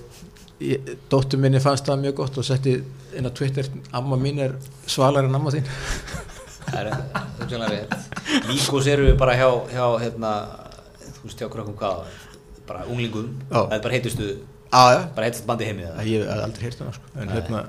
ég, 0.62 0.95
dóttur 1.11 1.42
minni 1.42 1.62
fannst 1.62 1.86
það 1.86 2.05
mjög 2.05 2.20
gott 2.22 2.42
og 2.42 2.47
setti 2.51 2.76
inn 3.14 3.30
á 3.30 3.32
Twitter 3.34 3.70
amma 3.95 4.18
mín 4.20 4.42
er 4.42 4.59
svalar 4.90 5.26
en 5.28 5.38
amma 5.38 5.55
þín 5.55 5.66
Það 6.64 6.78
er 6.80 6.86
rétt. 7.70 7.95
Líkos 8.49 8.86
eru 8.90 9.09
við 9.09 9.16
bara 9.20 9.34
hjá, 9.38 9.49
hjá 9.70 9.84
hérna, 10.03 10.32
þú 11.25 11.31
veist 11.31 11.41
hjá 11.41 11.49
krökkum 11.51 11.77
hvað, 11.81 12.05
bara 12.68 12.85
unglingum. 12.93 13.33
Það 13.51 13.72
er 13.79 13.83
bara 13.89 13.97
heitustu, 13.97 14.29
bara 14.70 15.27
heitustu 15.27 15.49
bandi 15.49 15.68
heimið 15.70 15.91
það. 15.91 16.07
ég 16.12 16.25
hef 16.29 16.45
aldrei 16.45 16.64
heyrt 16.68 16.85
hana 16.85 16.93
sko. 16.99 17.12
en 17.18 17.35
hérna 17.35 17.64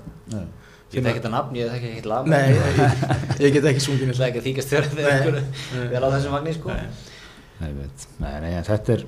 Ég 0.96 1.04
þekki 1.04 1.18
þetta 1.20 1.30
nafn, 1.34 1.56
ég 1.58 1.72
þekki 1.74 1.88
ekki 1.96 2.08
lag. 2.08 2.28
nei, 2.30 2.54
ég, 2.54 3.00
ég 3.42 3.54
get 3.56 3.66
ekki 3.72 3.82
sungin 3.84 4.12
Það 4.14 4.22
er 4.22 4.30
ekki 4.30 4.40
að 4.40 4.46
þykast 4.46 4.70
þér 4.72 4.86
Nei. 4.86 4.92
þegar 4.96 5.16
einhver 5.16 5.38
Nei. 5.42 5.88
vel 5.92 6.04
á 6.06 6.10
þessum 6.14 6.36
vagni, 6.38 6.54
sko. 6.56 6.70
Nei, 6.76 7.70
ég 7.72 7.80
veit. 7.82 8.06
nei, 8.22 8.36
nei, 8.46 8.52
en 8.60 8.68
þetta 8.70 8.94
er 8.94 9.04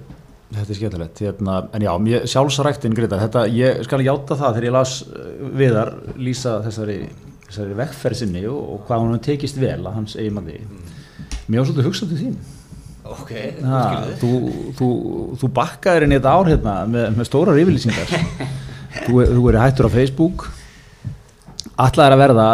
þetta 0.57 0.73
er 0.73 0.79
skemmtilegt, 0.79 1.21
hérna, 1.23 1.55
en 1.75 1.85
já 1.85 1.91
mér, 1.99 2.25
sjálfsræktin 2.31 2.97
Greta, 2.97 3.19
þetta, 3.21 3.45
ég 3.51 3.81
skal 3.87 4.03
játa 4.03 4.35
það 4.39 4.57
þegar 4.57 4.67
ég 4.67 4.75
las 4.75 4.93
uh, 5.07 5.31
viðar 5.61 5.93
lýsa 6.17 6.57
þessari, 6.65 6.97
þessari 7.47 7.79
vekkferð 7.81 8.21
sinni 8.23 8.43
og, 8.47 8.59
og 8.75 8.85
hvað 8.87 9.03
hefur 9.05 9.23
tekist 9.27 9.59
vel 9.61 9.79
að 9.83 9.97
hans 9.99 10.15
eiginmanni 10.15 10.59
mér 11.47 11.61
var 11.61 11.67
svolítið 11.69 11.89
hugsað 11.91 12.13
til 12.13 12.21
þín 12.23 12.37
Ok, 13.15 13.31
þið. 13.61 14.13
þú, 14.21 14.31
þú, 14.77 14.87
þú 15.41 15.49
bakkaðir 15.57 16.05
inn 16.07 16.15
í 16.15 16.19
þetta 16.19 16.33
ár 16.35 16.51
hérna 16.51 16.75
með, 16.91 17.07
með 17.17 17.29
stórar 17.29 17.59
yfirlýsingar 17.61 18.11
þú, 19.05 19.19
þú 19.37 19.45
er 19.51 19.59
hættur 19.63 19.89
á 19.89 19.95
Facebook 19.95 20.47
Ætlaðir 21.77 22.13
að 22.15 22.21
verða, 22.23 22.45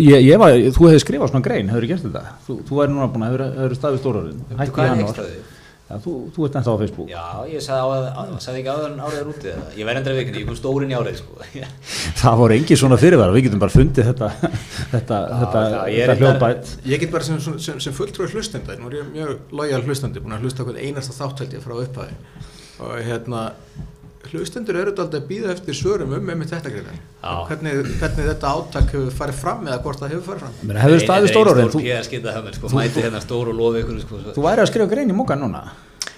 ég, 0.00 0.22
ég 0.24 0.38
var, 0.40 0.54
þú 0.72 0.86
hefði 0.88 1.00
skrifað 1.02 1.28
svona 1.34 1.44
grein, 1.44 1.66
hefur 1.68 1.84
gert 1.90 2.04
þetta? 2.06 2.22
Þú, 2.46 2.54
þú 2.64 2.78
væri 2.78 2.92
núna 2.94 3.08
búin 3.12 3.24
að 3.26 3.34
hefur, 3.34 3.74
staðið 3.76 3.98
stórarin, 4.00 4.38
hætti 4.56 4.70
í 4.70 4.72
Hvað 4.72 4.86
er 4.86 4.88
janúar. 4.94 5.10
ekstraðið? 5.10 5.58
Ja, 5.90 5.96
þú, 5.98 6.12
þú 6.30 6.44
ert 6.46 6.56
ennþá 6.60 6.70
á 6.70 6.78
Facebook. 6.80 7.08
Já, 7.10 7.22
ég 7.50 7.62
sagði, 7.64 7.82
á, 7.82 8.14
á, 8.14 8.22
sagði 8.38 8.60
ekki 8.60 8.70
áður 8.70 8.92
en 8.92 9.00
árið 9.02 9.20
er 9.20 9.30
úti 9.32 9.48
eða? 9.50 9.64
Ég 9.74 9.88
væri 9.88 10.00
endra 10.00 10.12
vikinni, 10.14 10.42
ég 10.44 10.46
kom 10.46 10.58
stórin 10.60 10.92
í 10.92 10.94
árið, 10.94 11.16
sko. 11.18 11.48
Það 12.20 12.36
voru 12.38 12.56
engi 12.60 12.78
svona 12.78 12.98
fyrirvara, 13.00 13.34
við 13.34 13.48
getum 13.48 13.62
bara 13.64 13.74
fundið 13.74 14.10
þetta, 14.12 14.28
þetta, 14.94 15.18
þetta, 15.40 15.64
já, 15.74 15.80
ég 15.90 16.04
er 16.04 16.12
þetta 16.12 16.20
hljóðbætt. 16.20 16.70
ég 16.92 17.02
get 17.02 17.14
bara 17.16 17.26
sem, 17.26 17.42
sem, 17.42 17.82
sem 17.82 17.96
fulltrúi 17.96 18.30
hlustenda 18.30 18.78
nú 18.78 18.86
er 18.92 19.00
ég 19.00 19.10
mjög 19.16 19.34
lojal 19.58 19.82
hlustandi 19.88 20.22
búin 20.22 20.36
að 20.38 20.46
hlusta 20.46 20.68
hvern 20.68 20.78
einasta 20.78 21.16
þátt 21.18 21.42
held 21.42 21.58
ég 21.58 21.64
frá 21.66 21.74
upphæði 21.82 22.14
og 22.86 22.94
hérna 23.10 23.42
hlustendur 24.30 24.76
eru 24.76 24.92
þetta 24.92 25.16
að 25.18 25.26
býða 25.30 25.52
eftir 25.54 25.74
svörum 25.74 26.12
um 26.14 26.26
með 26.28 26.50
þetta 26.52 26.70
greina 26.70 26.92
hvernig, 27.48 27.78
hvernig 28.00 28.26
þetta 28.30 28.50
átak 28.52 28.90
hefur 28.92 29.14
farið 29.16 29.38
fram 29.40 29.62
eða 29.66 29.78
hvort 29.82 29.98
það 30.02 30.12
hefur 30.14 30.26
farið 30.28 30.42
fram 30.44 30.58
Menni, 30.68 30.80
hefur 30.84 31.00
staðið 31.04 31.32
þú, 31.72 31.80
er 31.94 32.04
skitað 32.08 32.36
höfum, 32.36 32.54
sko, 32.58 32.72
mæti 32.76 33.04
hérna 33.04 33.20
sko. 33.24 34.20
þú 34.36 34.44
væri 34.44 34.60
að 34.64 34.70
skrifa 34.70 34.90
grein 34.92 35.10
í 35.10 35.16
múka 35.16 35.36
núna. 35.40 35.62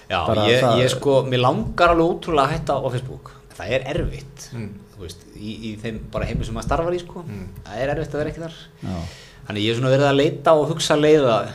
Já, 0.09 0.19
bara 0.27 0.45
ég, 0.51 0.59
það- 0.61 0.81
ég 0.83 0.89
sko, 0.91 1.23
mér 1.31 1.39
langar 1.41 1.89
alveg 1.93 2.11
ótrúlega 2.11 2.43
að 2.43 2.53
hætta 2.53 2.73
á 2.75 2.87
Facebook. 2.91 3.31
Það 3.57 3.71
er 3.71 3.81
erfitt, 3.93 4.49
Mm. 4.53 4.69
þú 4.93 4.99
veist, 5.01 5.21
í, 5.37 5.51
í 5.71 5.77
þeim 5.81 5.99
bara 6.11 6.25
heimur 6.25 6.45
sem 6.45 6.53
maður 6.55 6.63
starfar 6.67 6.93
í, 6.93 6.99
sko. 6.99 7.23
Mm. 7.23 7.47
Það 7.65 7.77
er 7.81 7.89
erfitt 7.95 8.13
að 8.13 8.19
vera 8.19 8.29
ekki 8.29 8.43
þar. 8.43 8.55
Já, 8.83 8.95
Þannig 9.47 9.63
ég 9.63 9.71
er 9.71 9.79
svona 9.79 9.93
verið 9.95 10.09
að 10.11 10.17
leita 10.19 10.51
og 10.53 10.67
hugsa 10.69 10.95
leiða 10.99 11.47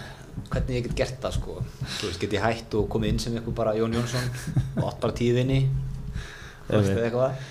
hvernig 0.50 0.68
ég 0.76 0.82
get 0.88 0.94
gert 0.96 1.20
það, 1.20 1.32
sko. 1.32 1.62
Þú 1.98 2.06
veist, 2.08 2.20
get 2.20 2.30
ég 2.32 2.40
hætt 2.42 2.74
og 2.74 2.88
komið 2.88 3.08
inn 3.08 3.18
sem 3.18 3.32
eitthvað 3.34 3.54
bara 3.54 3.74
Jón 3.74 3.92
Jónsson 3.94 4.28
og 4.76 4.84
átt 4.92 5.00
bara 5.00 5.12
tíðinni, 5.12 5.68
þú 5.68 5.68
veist, 5.68 5.68
Einmitt. 5.68 5.68
eða 5.68 6.57
eitthvað. 6.68 7.48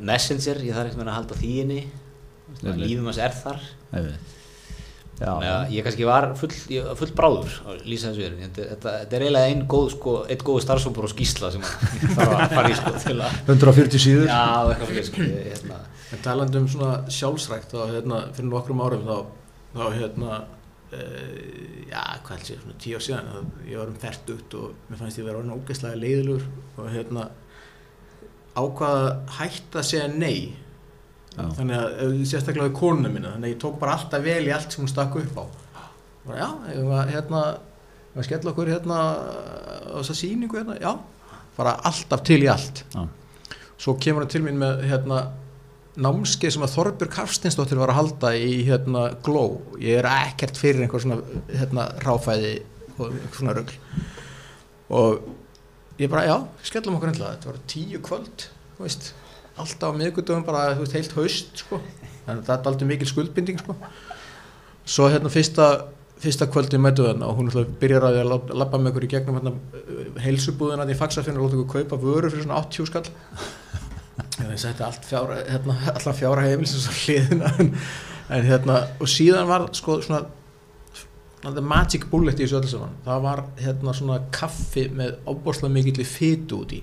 Messenger, 0.00 0.64
ég 0.64 0.74
þarf 0.76 0.90
eitthvað 0.90 1.12
að 1.12 1.16
halda 1.18 1.38
því 1.38 1.52
inni, 1.64 1.84
lífum 2.64 3.08
hans 3.10 3.22
er 3.22 3.38
þar. 3.38 3.62
að 5.50 5.72
ég 5.74 5.82
kannski 5.86 6.06
var 6.06 6.28
full, 6.38 6.52
ég 6.70 6.84
var 6.86 6.98
full 6.98 7.10
bráður 7.18 7.54
að 7.66 7.80
lýsa 7.90 8.12
þessu 8.12 8.22
verið. 8.22 8.42
Þetta, 8.44 8.66
þetta, 8.72 8.92
þetta 9.00 9.16
er 9.16 9.24
eiginlega 9.24 9.52
einn 9.52 9.64
góð, 9.72 9.88
sko, 9.96 10.12
eitt 10.30 10.44
góð 10.46 10.58
starfsópur 10.62 11.08
og 11.08 11.12
skýsla 11.12 11.50
sem 11.54 11.64
að 11.66 11.96
þarf 12.18 12.34
að 12.36 12.54
fara 12.54 12.70
í, 12.70 12.76
sko, 12.78 12.92
til 13.02 13.16
að... 13.16 13.40
140 13.56 14.04
síður. 14.04 14.28
Já, 14.30 14.84
fyrir, 14.84 15.08
sko, 15.08 15.26
hérna... 15.48 15.80
en 16.14 16.22
talandi 16.22 16.62
um 16.62 16.70
svona 16.70 16.92
sjálfsrækt 17.18 17.74
þá 17.74 17.82
hérna 17.96 18.22
fyrir 18.36 18.50
nokkrum 18.52 18.84
árum 18.84 19.04
þá, 19.08 19.18
þá 19.74 19.84
hérna 19.96 20.38
e, 20.94 21.02
já, 21.90 22.04
hvað 22.22 22.32
held 22.36 22.52
ég, 22.52 22.62
svona 22.62 22.78
tíu 22.84 23.00
ár 23.00 23.06
síðan 23.08 23.34
að 23.34 23.50
ég 23.72 23.82
var 23.82 23.90
um 23.90 24.00
fært 24.04 24.32
og 24.60 24.70
mér 24.86 25.02
fannst 25.02 25.18
ég 25.18 25.26
vera 25.26 25.42
orðin 25.42 25.58
ógeðslega 25.58 26.02
leiðilegur 26.04 26.46
og 26.78 26.90
hérna 26.94 27.28
ákvaða 28.62 29.12
hætt 29.38 29.78
að 29.80 29.86
segja 29.90 30.08
nei. 30.14 30.38
Já. 31.38 31.44
þannig 31.54 31.76
að 31.78 31.98
ef- 32.02 32.28
sérstaklega 32.32 32.66
við 32.68 32.76
konuna 32.80 33.10
mína 33.14 33.32
þannig 33.36 33.46
að 33.46 33.52
ég 33.54 33.60
tók 33.62 33.76
bara 33.78 33.92
alltaf 33.94 34.22
vel 34.24 34.40
í 34.48 34.52
allt 34.56 34.72
sem 34.74 34.82
hún 34.84 34.90
stakk 34.90 35.16
upp 35.20 35.36
á. 35.38 35.44
Bara, 36.26 36.38
já, 36.40 36.48
ég 36.74 36.88
var 36.88 37.12
hérna 37.12 37.42
ég 37.54 38.16
var 38.16 38.22
að 38.24 38.26
skella 38.26 38.50
okkur 38.52 38.72
hérna 38.72 38.96
á 38.98 39.96
þessa 40.00 40.16
sýningu 40.18 40.58
hérna, 40.58 40.78
já 40.82 40.96
bara 41.58 41.76
alltaf 41.86 42.24
til 42.26 42.40
í 42.42 42.48
allt. 42.50 42.82
Já. 42.94 43.04
svo 43.78 43.94
kemur 44.02 44.24
hann 44.24 44.32
til 44.32 44.42
mín 44.42 44.58
með 44.58 44.82
hérna 44.90 45.20
námskeið 45.98 46.52
sem 46.56 46.62
að 46.66 46.74
Þorbjörg 46.74 47.14
Hafstinsdóttir 47.18 47.78
var 47.78 47.90
að 47.92 47.96
halda 48.00 48.28
í 48.38 48.58
hérna 48.66 49.04
Glow 49.26 49.56
ég 49.82 49.98
er 49.98 50.06
ekkert 50.10 50.58
fyrir 50.58 50.82
einhver 50.84 51.02
svona 51.02 51.20
hérna 51.50 51.86
ráfæði 52.02 52.52
og 52.98 53.14
svona 53.34 53.54
rugl. 53.54 53.74
Og 54.90 55.20
ég 55.98 56.10
bara, 56.12 56.26
já, 56.28 56.36
skellum 56.70 56.98
okkur 56.98 57.12
ennlega 57.12 57.34
þetta 57.36 57.52
var 57.52 57.60
tíu 57.70 58.02
kvöld, 58.04 58.48
þú 58.76 58.86
veist. 58.86 59.12
Alltaf 59.58 59.94
á 59.94 59.98
miðgudöfum 59.98 60.46
bara, 60.46 60.72
þú 60.78 60.84
veist, 60.84 60.96
heilt 60.98 61.14
haust 61.18 61.62
sko, 61.64 61.80
þannig 62.24 62.42
að 62.42 62.50
þetta 62.50 62.58
er 62.58 62.72
aldrei 62.72 62.90
mikil 62.92 63.10
skuldbinding 63.10 63.62
sko, 63.62 63.78
svo 64.88 65.08
hérna 65.10 65.32
fyrsta 65.32 65.68
fyrsta 66.18 66.48
kvöldi 66.50 66.78
mætu 66.82 67.04
þarna 67.06 67.28
og 67.30 67.38
hún 67.38 67.50
byrjar 67.78 68.08
að 68.08 68.16
því 68.16 68.54
labba 68.58 68.80
með 68.80 68.90
okkur 68.90 69.06
í 69.06 69.10
gegnum 69.12 69.38
hérna 69.38 70.22
heilsubúðina 70.24 70.86
í 70.90 70.96
fagsafinu 70.98 71.38
og 71.38 71.46
láta 71.46 71.60
okkur 71.62 71.84
kaupa 71.84 72.00
vörur 72.02 72.32
fyrir 72.32 72.46
svona 72.46 72.58
80 72.64 72.88
skall. 72.90 73.04
Ég 74.48 74.58
setti 74.58 74.84
allt 74.86 75.06
fjára 75.06 75.38
hérna, 75.46 75.76
allan 75.92 76.16
fjára 76.18 76.46
heimilisins 76.46 76.88
á 76.90 76.92
hliðina. 76.94 77.52
En, 77.62 77.70
en 78.34 78.48
hérna, 78.48 78.80
og 78.98 79.10
síðan 79.10 79.46
var 79.50 79.68
sko 79.78 80.00
svona 80.02 80.24
the 81.42 81.62
magic 81.62 82.08
bullet 82.10 82.38
í 82.38 82.46
þessu 82.46 82.58
öllu 82.58 82.70
saman. 82.70 82.94
Það 83.06 83.24
var 83.24 83.42
hérna 83.62 83.94
svona 83.96 84.20
kaffi 84.34 84.88
með 84.94 85.18
ábúrslega 85.28 85.74
mikill 85.74 86.06
fytu 86.06 86.62
út 86.64 86.76
í 86.76 86.82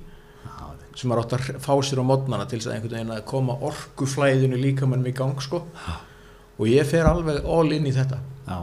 sem 0.96 1.12
var 1.12 1.20
átt 1.22 1.34
að 1.36 1.58
fá 1.60 1.74
sér 1.84 2.00
á 2.00 2.06
modnana 2.08 2.46
til 2.48 2.60
þess 2.60 2.70
að 2.70 2.76
einhvern 2.78 2.94
veginn 2.96 3.14
að 3.18 3.26
koma 3.28 3.58
orkuflæðinu 3.68 4.60
líka 4.60 4.88
mannum 4.88 5.10
í 5.10 5.16
gang 5.16 5.42
sko. 5.44 5.66
Og 6.56 6.70
ég 6.72 6.88
fer 6.88 7.08
alveg 7.10 7.44
all 7.44 7.74
in 7.76 7.88
í 7.90 7.92
þetta. 7.96 8.22
Já, 8.48 8.62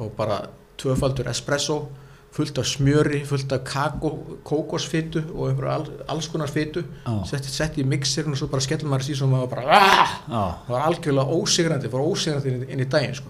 og 0.00 0.14
bara 0.16 0.38
tvöfaldur 0.80 1.28
espresso 1.28 1.82
fullt 2.36 2.58
af 2.60 2.66
smjöri, 2.68 3.22
fullt 3.26 3.52
af 3.56 3.62
kakó, 3.66 4.10
kókosfitu 4.46 5.22
og 5.34 5.48
einhverja 5.48 5.74
all, 5.78 5.86
alls 6.12 6.28
konar 6.28 6.50
fitu 6.52 6.82
Já. 7.06 7.14
sett, 7.26 7.44
sett 7.50 7.78
í 7.80 7.84
mixerin 7.88 8.34
og 8.34 8.38
svo 8.38 8.46
bara 8.52 8.62
skellum 8.62 8.92
maður 8.92 9.06
síðan 9.08 9.26
og 9.26 9.32
maður 9.32 9.50
bara 9.54 9.78
"Ah!" 9.78 10.12
það 10.28 10.68
var 10.74 10.86
algjörlega 10.90 11.34
ósigrandi, 11.38 11.88
fór 11.90 12.04
ósigrandi 12.04 12.52
inn, 12.52 12.64
inn 12.68 12.80
í 12.84 12.88
daginn 12.88 13.14
sko. 13.14 13.28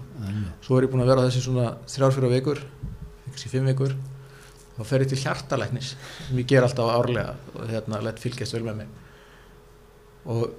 svo 0.61 0.79
er 0.79 0.85
ég 0.87 0.91
búin 0.93 1.03
að 1.07 1.13
vera 1.15 1.25
þessi 1.29 1.41
svona 1.47 1.77
þrjár 1.87 2.13
fyrir 2.17 2.31
vikur, 2.37 2.59
ekki 3.33 3.49
fimm 3.49 3.67
vikur 3.71 3.95
þá 4.79 4.85
fer 4.85 5.01
ég 5.01 5.09
til 5.09 5.19
hjartalæknis 5.23 5.95
sem 6.29 6.37
ég 6.39 6.47
ger 6.47 6.63
alltaf 6.63 6.91
árlega 6.99 7.35
og 7.55 7.69
hérna 7.71 8.03
lett 8.03 8.19
fylgjast 8.19 8.53
vel 8.55 8.63
með 8.67 8.77
mig 8.83 8.87
og 10.27 10.51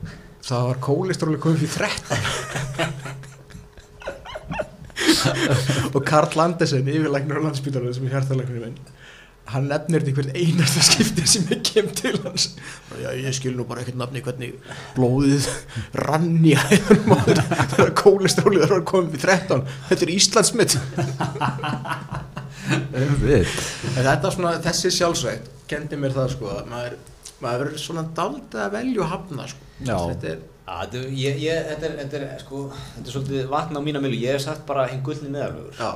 það 0.41 0.65
var 0.69 0.79
kólestróli 0.87 1.37
komið 1.39 1.67
fyrir 1.67 1.91
13 1.91 3.13
og 5.95 6.01
Karl 6.07 6.35
Landesen 6.39 6.87
yfirlæknur 6.87 7.41
á 7.41 7.45
landsbytarlega 7.47 7.97
sem 7.97 8.09
er 8.09 8.17
hjartalæknir 8.17 8.65
minn 8.65 8.79
hann 9.49 9.65
nefnir 9.69 10.03
þetta 10.03 10.11
í 10.11 10.15
hvert 10.17 10.37
einasta 10.37 10.83
skipti 10.85 11.25
sem 11.29 11.47
ég 11.49 11.61
kem 11.65 11.87
til 11.97 12.17
hans. 12.21 12.51
Og 12.91 12.99
já, 13.01 13.09
ég 13.17 13.33
skil 13.33 13.55
nú 13.57 13.65
bara 13.69 13.83
ekkert 13.83 13.97
nafni 13.99 14.21
hvernig 14.25 14.57
blóðið 14.97 15.47
rann 16.05 16.35
í 16.45 16.53
hæðunum 16.57 17.15
á 17.15 17.19
þér 17.25 17.41
þegar 17.73 17.93
kólestrólið 18.03 18.67
var 18.75 18.85
komið 18.91 19.15
við 19.15 19.25
13 19.25 19.65
þetta 19.89 20.07
er 20.07 20.13
en 22.69 24.05
þetta 24.05 24.33
svona, 24.35 24.53
þessi 24.61 24.91
sjálfsvægt 24.93 25.49
kendi 25.69 25.97
mér 25.97 26.13
það 26.13 26.35
sko 26.35 26.51
að 26.53 26.69
maður, 26.69 26.97
maður 27.41 27.63
verður 27.63 27.81
svona 27.81 28.05
daldið 28.17 28.63
að 28.65 28.75
velja 28.77 29.03
og 29.05 29.11
hafna 29.15 29.49
sko. 29.49 29.69
Þetta 29.81 30.33
er 30.35 30.39
Að, 30.69 30.95
ég, 31.17 31.39
ég, 31.41 31.63
þetta, 31.71 31.87
er, 31.87 31.93
þetta, 32.03 32.17
er, 32.19 32.41
sko, 32.43 32.59
þetta 32.95 33.07
er 33.07 33.13
svolítið 33.15 33.47
vatn 33.49 33.79
á 33.79 33.81
mína 33.81 34.01
milu, 34.03 34.17
ég 34.21 34.35
hef 34.37 34.43
sagt 34.45 34.65
bara 34.69 34.83
hinn 34.91 35.01
gullni 35.05 35.31
meðalögur. 35.33 35.73
já, 35.79 35.91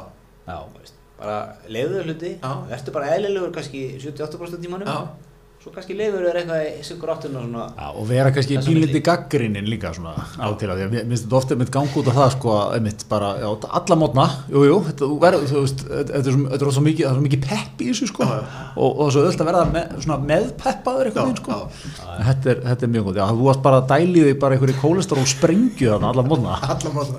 Já, 0.47 0.57
veist, 0.77 0.95
bara 1.19 1.35
leiðuðu 1.71 2.01
hluti, 2.07 2.31
Já. 2.41 2.49
verður 2.71 2.95
bara 2.97 3.11
eðlilegur 3.15 3.53
kannski 3.55 3.83
78% 4.01 4.63
tímanum, 4.65 4.89
já, 4.89 5.29
svo 5.63 5.71
kannski 5.71 5.95
leiður 5.95 6.25
er 6.27 6.37
eitthvað 6.41 6.61
í 6.67 6.71
sigur 6.83 7.11
áttuna 7.13 7.39
og 7.39 7.45
svona, 7.47 7.65
Já, 7.77 7.85
og 7.95 8.07
vera 8.09 8.31
kannski 8.35 8.57
pínliti 8.57 8.97
milli. 8.97 9.01
gaggrinnin 9.05 9.67
líka 9.71 9.93
svona 9.95 10.11
á 10.19 10.47
til 10.59 10.67
að 10.67 10.81
því 10.81 10.83
að 10.83 10.91
mér 10.91 11.05
finnst 11.07 11.23
þetta 11.23 11.37
ofta 11.37 11.55
einmitt 11.55 11.71
gang 11.71 11.93
út 12.01 12.09
af 12.11 12.17
það 12.17 12.33
sko 12.33 12.55
að 12.57 12.73
einmitt 12.77 13.05
bara, 13.07 13.29
já, 13.39 13.47
alla 13.79 13.97
mótna 14.01 14.25
jú, 14.51 14.63
jú, 14.67 14.75
þetta, 14.89 15.07
þú 15.07 15.19
verður, 15.23 15.45
þú 15.53 15.61
veist 15.63 15.85
þetta 15.87 16.19
er 16.19 16.35
svo, 16.35 16.73
er 16.73 16.87
mikið, 16.89 17.07
er 17.07 17.23
mikið 17.29 17.41
pepp 17.47 17.83
í 17.85 17.87
þessu 17.93 18.09
sko 18.11 18.27
Já, 18.27 18.35
og, 18.75 18.99
og 19.05 19.13
svo 19.15 19.23
öll 19.23 19.31
að 19.31 19.49
verða 19.53 19.63
með, 19.71 19.97
svona 20.03 20.19
meðpeppaður 20.33 21.07
já, 21.07 21.13
eitthvað 21.13 21.31
veginn 21.31 21.41
sko. 21.45 21.55
já. 21.55 22.11
Þetta 22.27 22.53
er, 22.55 22.63
þetta 22.67 22.87
er 22.89 22.93
mjög 22.97 23.07
góð, 23.07 23.23
já, 23.23 23.25
þú 23.31 23.47
varst 23.47 23.65
bara 23.69 23.79
að 23.79 23.89
dæli 23.93 24.27
þig 24.27 24.39
bara 24.43 24.57
einhverju 24.57 24.79
kólestról 24.83 25.27
sprengju 25.31 25.93
þarna 25.95 26.11
alla 26.11 26.27
mótna, 26.27 26.59
alla 26.75 26.95
mátta 26.99 27.17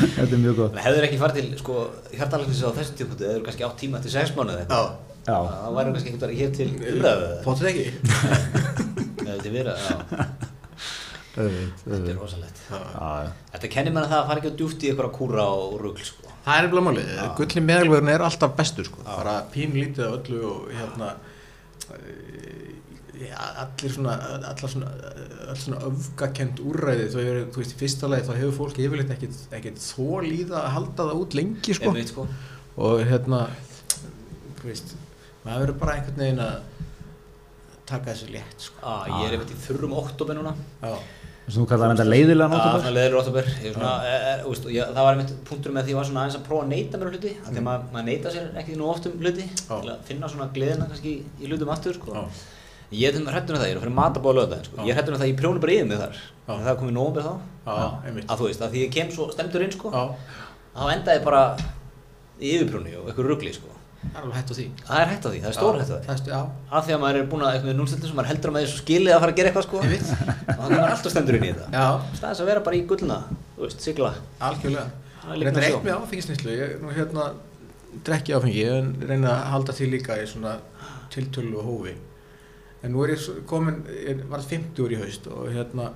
þetta 0.00 0.32
er 0.36 0.40
mjög 0.44 0.60
góð 0.60 0.82
hefur 0.84 1.06
ekki 1.08 1.20
farið 1.24 1.40
til, 1.40 1.60
sko, 1.60 1.84
hjartalæknis 2.12 2.64
á 2.68 2.76
þessum 2.76 2.98
típunktu, 3.00 3.30
eða 3.30 3.46
kannski 3.48 3.64
átt 3.64 3.80
tíma 3.80 4.00
eftir 4.00 4.14
6 4.20 4.36
mánuði 4.36 4.66
já, 4.68 4.76
Já, 4.76 5.09
það 5.26 5.74
væri 5.76 5.92
kannski 5.94 6.12
einhvern 6.12 6.30
veginn 6.30 6.40
hér 6.40 6.52
til 6.56 6.70
umræðu 6.94 7.28
potið 7.44 7.70
ekki? 7.72 7.86
Vera, 9.50 9.74
þetta 11.34 11.98
er 11.98 12.16
rosalegt. 12.18 12.60
Já. 12.70 12.78
Já, 12.78 13.10
já. 13.24 13.30
Þetta 13.52 13.70
kennir 13.74 13.94
mér 13.94 14.06
að 14.06 14.12
það 14.14 14.28
fari 14.30 14.42
ekki 14.42 14.50
á 14.50 14.58
djúft 14.60 14.84
í 14.84 14.90
einhverja 14.90 15.12
kúra 15.14 15.44
og 15.54 15.76
rugl, 15.80 16.02
sko. 16.06 16.32
það 16.44 16.58
er 16.58 16.66
nefnilega 16.66 16.86
málið, 16.86 17.10
gulli 17.38 17.62
meðalvegurinn 17.66 18.12
er 18.14 18.24
alltaf 18.26 18.56
bestur 18.58 18.88
sko, 18.88 19.04
bara 19.06 19.36
pín 19.54 19.76
lítið 19.76 20.06
af 20.06 20.16
öllu 20.18 20.40
og 20.50 20.70
hérna 20.74 21.10
eh, 21.94 22.70
já, 23.20 23.36
allir 23.64 23.94
svona 23.94 24.16
allar 24.38 24.72
svona, 24.74 24.90
svona 25.62 25.82
öfgakent 25.90 26.62
úrræði. 26.64 27.08
Þau 27.14 27.20
eru, 27.24 27.44
þú 27.54 27.62
veist, 27.62 27.76
í 27.76 27.80
fyrsta 27.84 28.10
lagi 28.10 28.26
þá 28.28 28.32
hefur 28.38 28.56
fólk 28.62 28.80
yfirleitt 28.82 29.14
ekkit, 29.16 29.38
ekkit 29.60 29.84
þó 29.84 30.24
líða 30.26 30.64
að 30.64 30.72
halda 30.78 31.10
það 31.10 31.22
út 31.24 31.38
lengi 31.38 31.76
sko. 31.78 31.92
Einmitt, 31.92 32.14
sko. 32.14 32.26
og 32.80 33.04
hérna 33.06 33.44
þú 34.60 34.72
veist, 34.72 34.96
maður 35.44 35.64
verður 35.64 35.78
bara 35.80 35.96
einhvern 35.96 36.20
veginn 36.24 36.44
að 36.44 36.58
taka 37.90 38.12
þessu 38.12 38.28
létt 38.34 38.66
sko. 38.68 38.76
Ah, 38.86 39.08
ég 39.08 39.26
er 39.30 39.38
einmitt 39.38 39.54
í 39.54 39.58
þurrum 39.64 39.96
oktober 39.98 40.38
núna. 40.38 40.52
þú 41.50 41.64
kallar 41.66 41.90
þetta 41.96 42.06
leiðilega 42.06 42.46
Já, 42.46 42.52
nótabær 42.52 42.82
svona 42.84 42.94
leðilegur 42.94 43.20
oktober. 43.24 43.48
Ég 43.50 43.66
er 43.70 43.74
svona, 43.74 43.94
e, 44.06 44.12
e, 44.30 44.34
úst, 44.46 44.68
ég, 44.70 44.92
það 44.94 45.06
var 45.08 45.16
einmitt 45.16 45.32
punktur 45.48 45.74
með 45.74 45.82
því 45.82 45.90
að 45.90 45.90
ég 45.90 45.98
var 45.98 46.06
svona 46.10 46.22
aðeins 46.22 46.38
að 46.38 46.44
prófa 46.46 46.62
að 46.62 46.70
neyta 46.70 47.00
mér 47.00 47.10
á 47.10 47.12
hluti. 47.14 47.32
Þannig 47.46 47.60
að 47.62 47.66
maður, 47.66 47.88
maður 47.96 48.06
neyta 48.10 48.34
sér 48.36 48.46
ekki 48.62 48.76
nú 48.78 48.86
oft 48.92 49.08
um 49.10 49.16
hluti. 49.24 49.46
Til 49.66 49.80
að 49.90 50.04
finna 50.06 50.30
svona 50.30 50.46
gleðina 50.54 50.86
kannski 50.92 51.14
í 51.40 51.50
hlutum 51.50 51.72
aftur, 51.74 51.98
sko. 51.98 52.14
já, 52.14 52.46
Ég 52.90 53.06
er 53.14 53.22
hrættur 53.22 53.54
um 53.54 53.60
það, 53.60 53.68
ég 53.68 53.74
er 53.74 53.78
að 53.78 53.84
fyrir 53.84 53.94
matabóða 53.94 54.36
lögðaðin, 54.40 54.64
sko. 54.66 54.78
Ég 54.82 54.90
er 54.90 54.96
hrættur 54.98 55.14
um 55.14 55.20
það, 55.20 55.28
ég 55.30 55.36
prjónu 55.38 55.60
bara 55.62 55.74
yfir 55.74 55.86
mig 55.86 55.98
þar. 56.00 56.16
En 56.50 56.64
það 56.64 56.70
er 56.72 56.78
komið 56.80 56.94
nómur 56.96 57.22
þá. 57.22 57.34
já, 57.70 57.84
einmitt 58.08 58.30
Að 58.30 58.40
þú 58.40 58.48
veist, 58.48 58.62
að 58.66 58.72
því 58.74 58.80
ég 58.82 58.90
kem 58.96 59.12
svo 59.14 59.26
stemdur 59.30 59.62
inn, 59.62 59.74
sko. 59.76 59.92
já, 59.94 60.02
Þá 60.74 60.82
endaði 60.96 61.20
ég 61.20 61.24
bara 61.28 61.42
í 62.40 62.50
yfirprjónu 62.56 62.96
og 62.98 63.12
eitthvað 63.12 63.28
ruggli, 63.30 63.52
sko. 63.54 63.76
Það 64.00 64.16
er 64.16 64.22
alveg 64.24 64.36
hætt 64.40 64.50
á 64.50 64.54
því 64.58 64.66
Það 64.86 65.00
er 65.00 65.10
hætt 65.10 65.26
á 65.26 65.28
því, 65.30 65.40
það 65.40 65.50
er 65.50 65.56
stór 65.58 65.78
hætt 65.80 65.90
á 65.90 65.96
því. 65.96 66.04
það 66.08 66.30
er 66.30 66.48
Af 66.78 66.86
því 66.86 66.94
að 66.96 67.02
maður 67.04 67.18
er 67.20 67.26
búin 67.30 67.44
að 67.44 67.54
eitthvað 67.56 67.76
núlstildur 67.80 68.10
sem 68.10 68.16
maður 68.20 68.30
heldur 68.30 68.50
að 68.50 68.54
maður 68.56 68.66
er 68.66 68.72
svo 68.72 68.80
skilið 68.80 69.14
að 69.14 69.20
fara 69.24 69.32
að 69.34 69.38
gera 69.40 69.50
eitthvað, 69.50 69.66
sko. 69.68 69.82
Ég 69.84 69.90
veit. 69.90 70.08
Og 70.10 70.60
þannig 70.60 70.64
að 70.64 70.80
maður 70.80 70.94
alltaf 70.94 71.12
stendur 71.14 71.36
inn 71.38 71.44
í 71.44 71.50
þetta. 71.50 71.68
já, 71.76 71.86
Staðis 72.20 72.40
að 72.40 72.50
vera 72.50 72.64
bara 72.66 72.76
í 72.80 72.82
gullna, 72.90 73.18
þú 73.56 73.66
veist, 73.66 73.84
sigla. 73.84 74.12
algjörlega 74.40 74.86
Það 75.20 75.32
er 75.34 75.44
Þetta 75.50 75.60
er 75.60 75.66
eitt 75.68 75.84
með 75.84 75.96
áfengisnýslu, 76.00 76.52
ég 76.56 76.76
nú 76.80 76.92
hérna 76.96 77.24
drekki 78.06 78.32
áfengi, 78.36 78.60
ég 78.64 79.08
reyna 79.10 79.34
að 79.34 79.50
halda 79.52 79.74
því 79.76 79.88
líka 79.92 80.16
í 80.16 80.26
svona 80.30 80.54
tiltölu 81.12 81.58
og 81.60 81.66
hófi. 81.68 81.92
En 82.82 82.94
nú 82.94 83.02
er 83.04 83.12
ég 83.12 83.26
komin, 83.50 83.82
ég 83.92 84.22
var 84.30 84.40
50 84.40 84.80
úr 84.80 84.94
í 84.96 85.00
haust 85.02 85.26
og 85.28 85.50
hérna, 85.52 85.90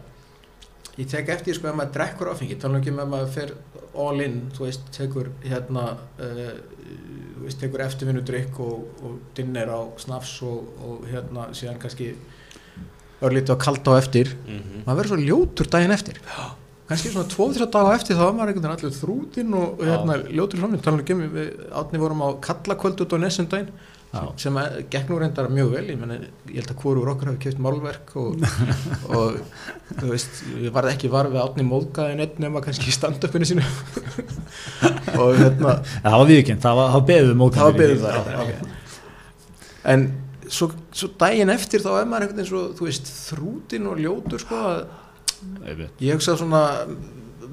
ég 0.99 1.09
tek 1.11 1.31
eftir 1.33 1.57
sko 1.57 1.71
ef 1.71 1.79
maður 1.79 1.95
drekkur 1.97 2.31
áfengi, 2.35 2.59
tala 2.61 2.83
ekki 2.83 2.93
með 2.93 3.07
að 3.07 3.13
maður 3.15 3.33
fer 3.39 3.55
all 4.05 4.21
in, 4.21 4.37
þú 4.55 4.67
veist, 4.67 4.85
tekur 4.93 5.31
hérna, 5.47 5.87
uh, 6.21 6.53
veist, 7.45 7.61
tekur 7.61 7.81
eftirvinnudrykk 7.85 8.61
og, 8.65 8.85
og 9.05 9.19
dinner 9.37 9.69
á 9.69 9.81
snafs 10.01 10.39
og, 10.43 10.69
og 10.85 11.07
hérna 11.11 11.49
síðan 11.57 11.79
kannski 11.83 12.15
örlítið 13.25 13.57
á 13.57 13.65
kalda 13.65 13.95
á 13.97 14.01
eftir, 14.01 14.35
Mhm. 14.47 14.85
maður 14.87 14.99
verður 15.01 15.09
svo 15.15 15.19
ljótur 15.29 15.71
daginn 15.71 15.93
eftir. 15.95 16.19
Kannski 16.89 17.09
svona 17.15 17.29
2-3 17.33 17.71
daga 17.73 17.95
eftir 17.97 18.17
þá 18.17 18.25
var 18.27 18.33
maður 18.37 18.51
einhvern 18.53 18.67
veginn 18.67 18.77
allir 18.77 18.99
þrútin 19.01 19.55
og 19.57 19.79
hérna, 19.81 20.17
ljótur 20.29 20.59
svona, 20.61 20.81
talan 20.85 21.01
ekki 21.01 21.15
um 21.17 21.23
við 21.33 21.49
átni 21.73 21.99
vorum 22.03 22.21
á 22.21 22.29
kallakvöld 22.45 23.01
út 23.01 23.15
á 23.17 23.19
nesum 23.23 23.47
daginn 23.49 23.71
Já. 23.73 23.94
Sem 24.41 24.59
að 24.61 24.77
nú 25.11 25.19
reyndar 25.21 25.51
mjög 25.53 25.71
vel 25.75 25.85
ég, 25.91 25.99
meni, 26.01 26.19
ég 26.51 26.61
held 26.61 26.73
að 26.73 26.81
hvorur 26.83 27.11
okkur 27.13 27.31
hafi 27.31 27.41
keft 27.45 27.63
málverk 27.63 28.15
og, 28.21 28.45
og 29.19 29.39
þú 30.01 30.11
veist 30.11 30.43
við 30.49 30.73
varðum 30.75 30.95
ekki 30.95 31.13
var 31.13 31.31
við 31.33 31.43
átni 31.45 31.67
móðgæðin 31.69 32.25
einn 32.25 32.43
nema 32.47 32.63
kannski 32.65 32.91
í 32.91 32.97
stand-upinu 32.97 33.49
sínu. 33.49 33.65
Og 35.21 35.37
hérna 35.39 35.77
það 35.85 36.19
var 36.19 36.29
viðkjönd, 36.31 36.63
það 36.65 36.79
var, 36.81 36.93
það 36.93 36.99
var 36.99 37.07
það 38.03 38.31
já, 38.35 38.39
ok. 38.43 38.75
en 39.93 40.07
svo, 40.51 40.69
svo 40.95 41.11
daginn 41.21 41.53
eftir 41.55 41.85
þá 41.85 41.91
er 42.01 42.09
maður 42.11 42.27
einhvern 42.27 42.41
veginn 42.41 42.51
svo 42.51 42.63
þú 42.79 42.89
veist 42.89 43.11
þrútin 43.13 43.89
og 43.91 44.03
ljótur 44.03 44.43
sko 44.43 44.61
að 44.73 44.85
Ég 46.01 46.17
hugsa 46.17 46.37
svona 46.39 46.63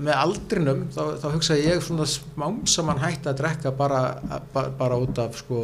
með 0.02 0.18
aldrinum 0.18 0.84
þá, 0.94 1.02
þá 1.22 1.28
hugsa 1.36 1.58
ég 1.60 1.84
svona 1.86 2.08
smám 2.10 2.60
saman 2.70 3.02
hægt 3.04 3.30
að 3.30 3.40
drekka 3.44 3.72
bara, 3.78 4.02
bara, 4.54 4.74
bara 4.80 5.00
út 5.02 5.22
af 5.22 5.38
sko, 5.42 5.62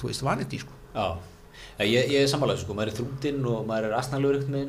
þú 0.00 0.10
veist, 0.10 0.24
vanity 0.26 0.60
sko. 0.62 0.74
Já, 0.96 1.06
ég, 1.84 2.12
ég 2.14 2.22
er 2.22 2.30
sammálaður 2.32 2.64
sko, 2.64 2.76
maður 2.78 2.92
er 2.92 2.98
þrútinn 3.00 3.42
og 3.50 3.66
maður 3.68 3.90
er 3.90 3.98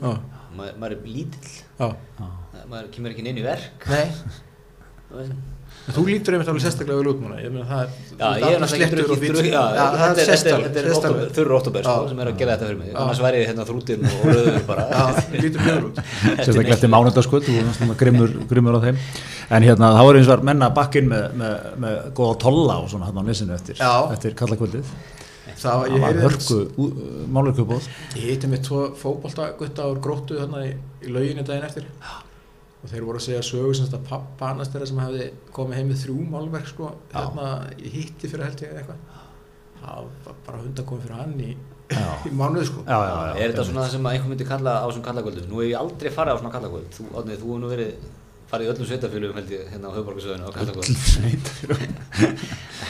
Já. 0.04 0.12
maður, 0.58 0.78
maður 0.82 0.98
er 0.98 1.10
lítill, 1.16 1.56
maður 2.68 2.92
kemur 2.96 3.14
ekki 3.16 3.26
inn 3.26 3.42
í 3.42 3.46
verk, 3.46 3.88
Nei, 3.92 4.06
þú 5.88 6.04
lítur 6.04 6.36
einmitt 6.36 6.50
alveg 6.52 6.64
sérstaklega 6.66 7.00
vel 7.00 7.10
út 7.14 7.20
núna, 7.24 7.38
ég 7.40 7.52
meina 7.54 7.66
það 7.68 7.82
er 7.84 7.92
Já, 8.18 8.28
ég 8.28 8.44
er 8.44 8.64
alveg 8.64 8.64
náttúrulega 8.64 8.88
og 9.08 9.18
ekki 9.18 9.30
drukkið, 9.32 9.54
já, 9.54 9.62
Já, 9.78 9.84
það 9.88 10.02
þetta 10.02 10.24
er 10.24 10.32
er, 10.32 10.64
þetta 10.66 10.82
er, 10.82 10.88
sérstaklega, 10.88 11.28
er 11.28 11.36
þurru 11.38 11.58
sko, 11.86 11.94
Já. 11.94 12.10
sem 12.12 12.22
er 12.24 12.32
að 12.32 12.42
gera 12.42 12.56
þetta 12.58 12.68
fyrir 12.68 12.80
mig, 12.82 12.90
Já. 12.90 12.98
annars 13.04 13.22
væri 13.24 13.40
ég 13.40 13.52
hérna 13.52 13.66
þrútinn 13.70 14.08
og 14.10 14.26
rauður 14.34 14.58
bara. 14.68 14.86
Já, 14.92 15.06
lítur 15.38 15.64
mjög 15.64 15.78
vel 15.78 15.88
út. 15.88 16.02
Sérstaklega 16.28 16.76
eftir 16.78 16.92
varst 17.22 17.32
svona 17.80 17.98
grimmur, 18.02 18.36
grimmur 18.52 18.80
á 18.80 18.82
þeim. 18.88 19.00
En 19.48 19.68
hérna, 19.70 19.94
það 19.96 20.10
voru 20.10 20.22
eins 20.22 20.34
og 20.36 20.46
menna 20.52 20.72
bakkinn 20.76 21.08
með, 21.14 21.26
með, 21.40 21.56
með 21.86 21.98
góða 22.20 22.40
tolla 22.44 22.80
og 22.84 22.92
svona 22.92 23.08
hann 23.08 23.22
á 23.22 23.24
nesinu 23.30 23.56
eftir, 23.56 23.80
Já. 23.80 23.94
eftir 24.18 24.36
kallakvöldið. 24.44 24.94
Það 25.58 25.82
var, 26.04 26.20
hörku 26.22 26.58
málurkjöfbóð 27.34 27.88
Ég 28.20 28.28
hitti 28.34 28.52
mér 28.52 28.62
tvo 28.68 28.84
fótboltagutta 29.00 29.88
úr 29.90 30.04
gróttu 30.04 30.38
þarna 30.38 30.68
í, 30.68 30.76
lauginu 31.08 31.48
daginn 31.48 31.70
eftir 31.72 31.88
og 32.78 32.86
þeir 32.92 33.04
voru 33.08 33.18
að 33.22 33.26
segja 33.28 33.44
sögu 33.46 33.72
sem 33.76 33.86
þetta 33.88 34.02
pappa 34.10 34.44
annars 34.52 34.70
þeirra 34.74 34.88
sem 34.90 35.00
hefði 35.02 35.26
komið 35.56 35.76
heim 35.80 35.90
með 35.92 36.02
þrjú 36.04 36.18
málverk 36.34 36.68
sko, 36.70 36.86
hérna 37.14 37.46
í 37.78 37.80
hitti 37.96 38.26
fyrir 38.32 38.48
held 38.48 38.60
ég 38.64 38.70
eitthvað. 38.82 39.00
Það 39.78 39.94
var 40.28 40.36
bara 40.46 40.62
hund 40.62 40.78
að 40.82 40.88
koma 40.90 41.02
fyrir 41.06 41.20
hann 41.22 41.36
í, 41.42 41.44
í 42.28 42.30
mánuð 42.38 42.66
sko. 42.70 42.80
Já, 42.86 42.98
já, 42.98 43.14
já. 43.14 43.34
Er 43.42 43.48
þetta 43.52 43.68
svona 43.70 43.84
það 43.86 43.94
sem 43.96 44.08
að 44.08 44.14
einhver 44.18 44.32
myndi 44.34 44.52
kalla 44.52 44.72
á 44.82 44.88
svona 44.92 45.08
kallakvöldum? 45.10 45.50
Nú 45.52 45.56
hef 45.62 45.70
ég 45.72 45.82
aldrei 45.82 46.10
farið 46.14 46.34
á 46.34 46.40
svona 46.42 46.56
kallakvöld, 46.56 46.90
þú, 46.98 47.04
Átni, 47.14 47.34
þú 47.38 47.48
hefur 47.48 47.62
nú 47.64 47.70
verið 47.74 47.90
farið 48.48 48.66
í 48.68 48.70
öllum 48.72 48.88
sveitafélugum 48.88 49.38
held 49.42 49.52
ég 49.52 49.62
hérna 49.74 49.88
á 49.92 49.96
höfuborgarsöðinu 49.98 50.46
á 50.48 50.50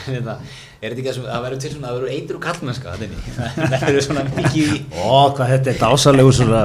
hérna, 0.08 0.34
er 0.78 0.92
þetta 0.94 1.00
ekki 1.02 1.10
að 1.10 1.24
það 1.26 1.42
verður 1.44 1.60
til 1.62 1.70
svona, 1.72 1.88
það 1.88 1.96
verður 1.98 2.12
eitur 2.14 2.36
og 2.38 2.42
kallmennska 2.44 2.92
það 2.98 3.82
verður 3.82 4.04
svona 4.06 4.22
mikið 4.36 4.68
í 4.68 4.78
Ó, 4.94 5.34
hvað 5.34 5.48
þetta 5.52 5.68
er 5.72 5.78
dásalegu 5.82 6.30
svona 6.38 6.60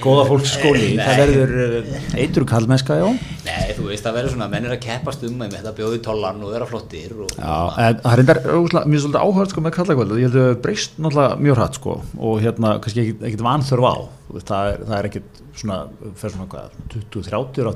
góða 0.00 0.24
fólksskóli, 0.30 0.86
það 0.96 1.20
verður 1.20 1.50
uh, 1.66 1.90
eitur 2.22 2.46
kallmennska, 2.48 2.96
já. 3.00 3.06
Nei, 3.44 3.66
þú 3.76 3.82
veist, 3.90 4.04
það 4.06 4.16
verður 4.18 4.32
svona, 4.36 4.48
menn 4.54 4.66
er 4.70 4.74
að 4.76 4.82
keppast 4.86 5.20
um 5.28 5.36
með 5.42 5.52
þetta 5.58 5.74
bjóði 5.76 6.00
tollan 6.06 6.40
og 6.46 6.54
vera 6.56 6.68
flottir 6.70 7.10
og, 7.12 7.28
Já, 7.36 7.56
en 7.76 8.00
það 8.00 8.10
er 8.14 8.18
reyndar, 8.22 8.40
ógeðslega- 8.46 8.86
mér 8.88 8.96
er 8.96 9.02
svolítið 9.04 9.22
áhört 9.28 9.50
sko 9.52 9.60
með 9.66 9.76
kallakvöldu, 9.76 10.16
ég 10.16 10.26
held 10.30 10.36
að 10.40 10.48
það 10.48 10.60
breyst 10.64 10.92
náttúrulega 10.96 11.38
mjög 11.44 11.56
hrætt 11.60 11.76
sko 11.80 11.92
og 12.30 12.34
hérna 12.44 12.68
kannski 12.80 13.00
ekkit, 13.04 13.20
ekkit 13.30 13.46
vanþörf 13.50 13.84
á, 13.84 13.94
það 14.40 14.62
er, 14.72 14.78
það 14.88 14.96
er 15.02 15.04
ekkit 15.12 15.28
svona, 15.60 15.78
fyrir 16.16 16.32
svona 16.38 16.50
hvað, 16.56 16.68
20-30 17.04 17.66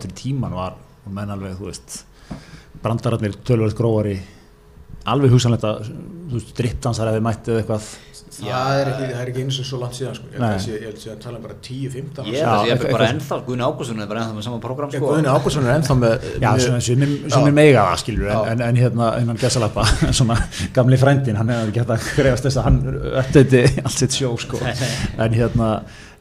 alveg, 5.09 5.30
hugsanlegt 5.32 5.64
að, 5.64 5.90
þú 6.30 6.38
veist, 6.38 6.55
drippdansar 6.61 7.09
hefði 7.11 7.22
mætt 7.24 7.48
eða 7.51 7.61
eitthvað, 7.62 7.90
það 8.40 8.78
er 8.80 8.88
ekki, 8.90 9.07
það 9.11 9.20
er 9.20 9.30
ekki 9.30 9.42
eins 9.44 9.57
og 9.61 9.66
svo 9.68 9.78
langt 9.80 9.96
síðan 9.98 10.14
sko. 10.16 10.26
ég 10.30 10.36
held 10.40 10.46
að 10.46 10.61
sé- 10.64 10.76
ég 10.76 10.84
held 10.86 10.96
að 10.96 11.03
sé 11.03 11.11
að 11.11 11.18
tala 11.24 11.36
um 11.36 11.42
bara 11.44 11.55
10-15 11.66 12.28
ég 12.30 12.36
held 12.40 12.51
að 12.51 12.61
Já, 12.61 12.68
ég 12.70 12.84
er 12.86 12.92
bara 12.94 13.09
ennþá, 13.12 13.38
Guðni 13.46 13.64
Ágússon 13.66 14.01
er 14.01 14.07
bara 14.11 14.20
ennþá 14.22 14.36
með 14.38 14.44
sama 14.46 14.61
program 14.64 14.90
sko. 14.90 15.01
Guðni 15.11 15.32
Ágússon 15.34 15.66
er 15.66 15.74
ennþá 15.74 15.96
með 16.01 16.28
sem, 16.61 16.80
sem, 16.86 17.05
Já. 17.05 17.30
sem 17.34 17.48
er 17.51 17.57
meiga 17.59 17.84
það, 17.90 17.96
skilur, 18.05 18.30
en, 18.30 18.53
en, 18.55 18.62
en 18.68 18.76
hérna, 18.80 19.09
innan 19.20 19.40
gesalappa, 19.40 19.84
svona 20.20 20.36
gamli 20.78 20.96
frændin, 21.01 21.36
hann 21.40 21.48
hefði 21.53 21.72
ekki 21.74 21.82
hægt 21.82 21.94
að 21.96 22.07
greiðast 22.20 22.46
þess 22.48 22.61
að 22.61 22.68
hann 22.70 22.80
öttið 23.24 23.59
allt 23.84 23.98
sitt 23.98 24.16
sjó, 24.16 24.32
sko, 24.40 24.62
en 25.26 25.36
hérna, 25.36 25.70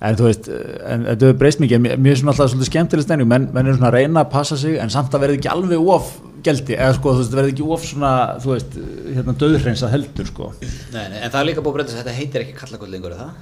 en 0.02 0.16
þú 0.20 0.28
veist, 0.28 0.50
en 0.88 1.06
þetta 1.12 1.30
hefur 1.30 1.40
breyst 1.46 1.60
mikið, 1.64 1.86
mér 1.88 2.16
er 2.16 2.20
svona 2.20 2.34
alltaf 2.36 2.52
svolítið 2.52 2.72
skemmtileg 2.74 3.06
steining, 3.08 3.28
menn, 3.32 3.48
menn 3.54 3.68
er 3.70 3.78
svona 3.80 3.92
að 3.94 3.98
reyna 4.02 4.26
að 4.26 4.34
passa 4.34 4.58
sig, 4.60 4.76
en 4.82 4.92
samt 4.92 5.14
að 5.16 5.24
verði 5.28 5.40
ekki 5.40 5.52
alveg 5.56 5.88
of 5.96 6.12
geldi, 6.46 6.76
eða 6.76 6.98
sko, 6.98 7.14
þú 7.16 7.24
veist, 7.24 7.38
verði 7.40 7.54
ekki 7.54 7.70
of 7.76 7.86
svona, 7.88 8.12
þú 8.44 8.52
veist, 8.54 8.76
hérna, 9.08 9.36
döðhreinsað 9.44 9.94
heldur, 9.96 10.30
sko. 10.30 10.52
Nei, 10.94 11.06
nei, 11.14 11.18
en 11.22 11.34
það 11.34 11.40
er 11.42 11.50
líka 11.50 11.64
búið 11.66 11.72
að 11.72 11.80
breyta 11.80 11.92
þess 11.94 12.00
að 12.00 12.04
þetta 12.04 12.20
heitir 12.20 12.46
ekki 12.46 12.60
kallakvöld 12.60 12.96
lengur, 12.96 13.16
er 13.16 13.24
það? 13.24 13.34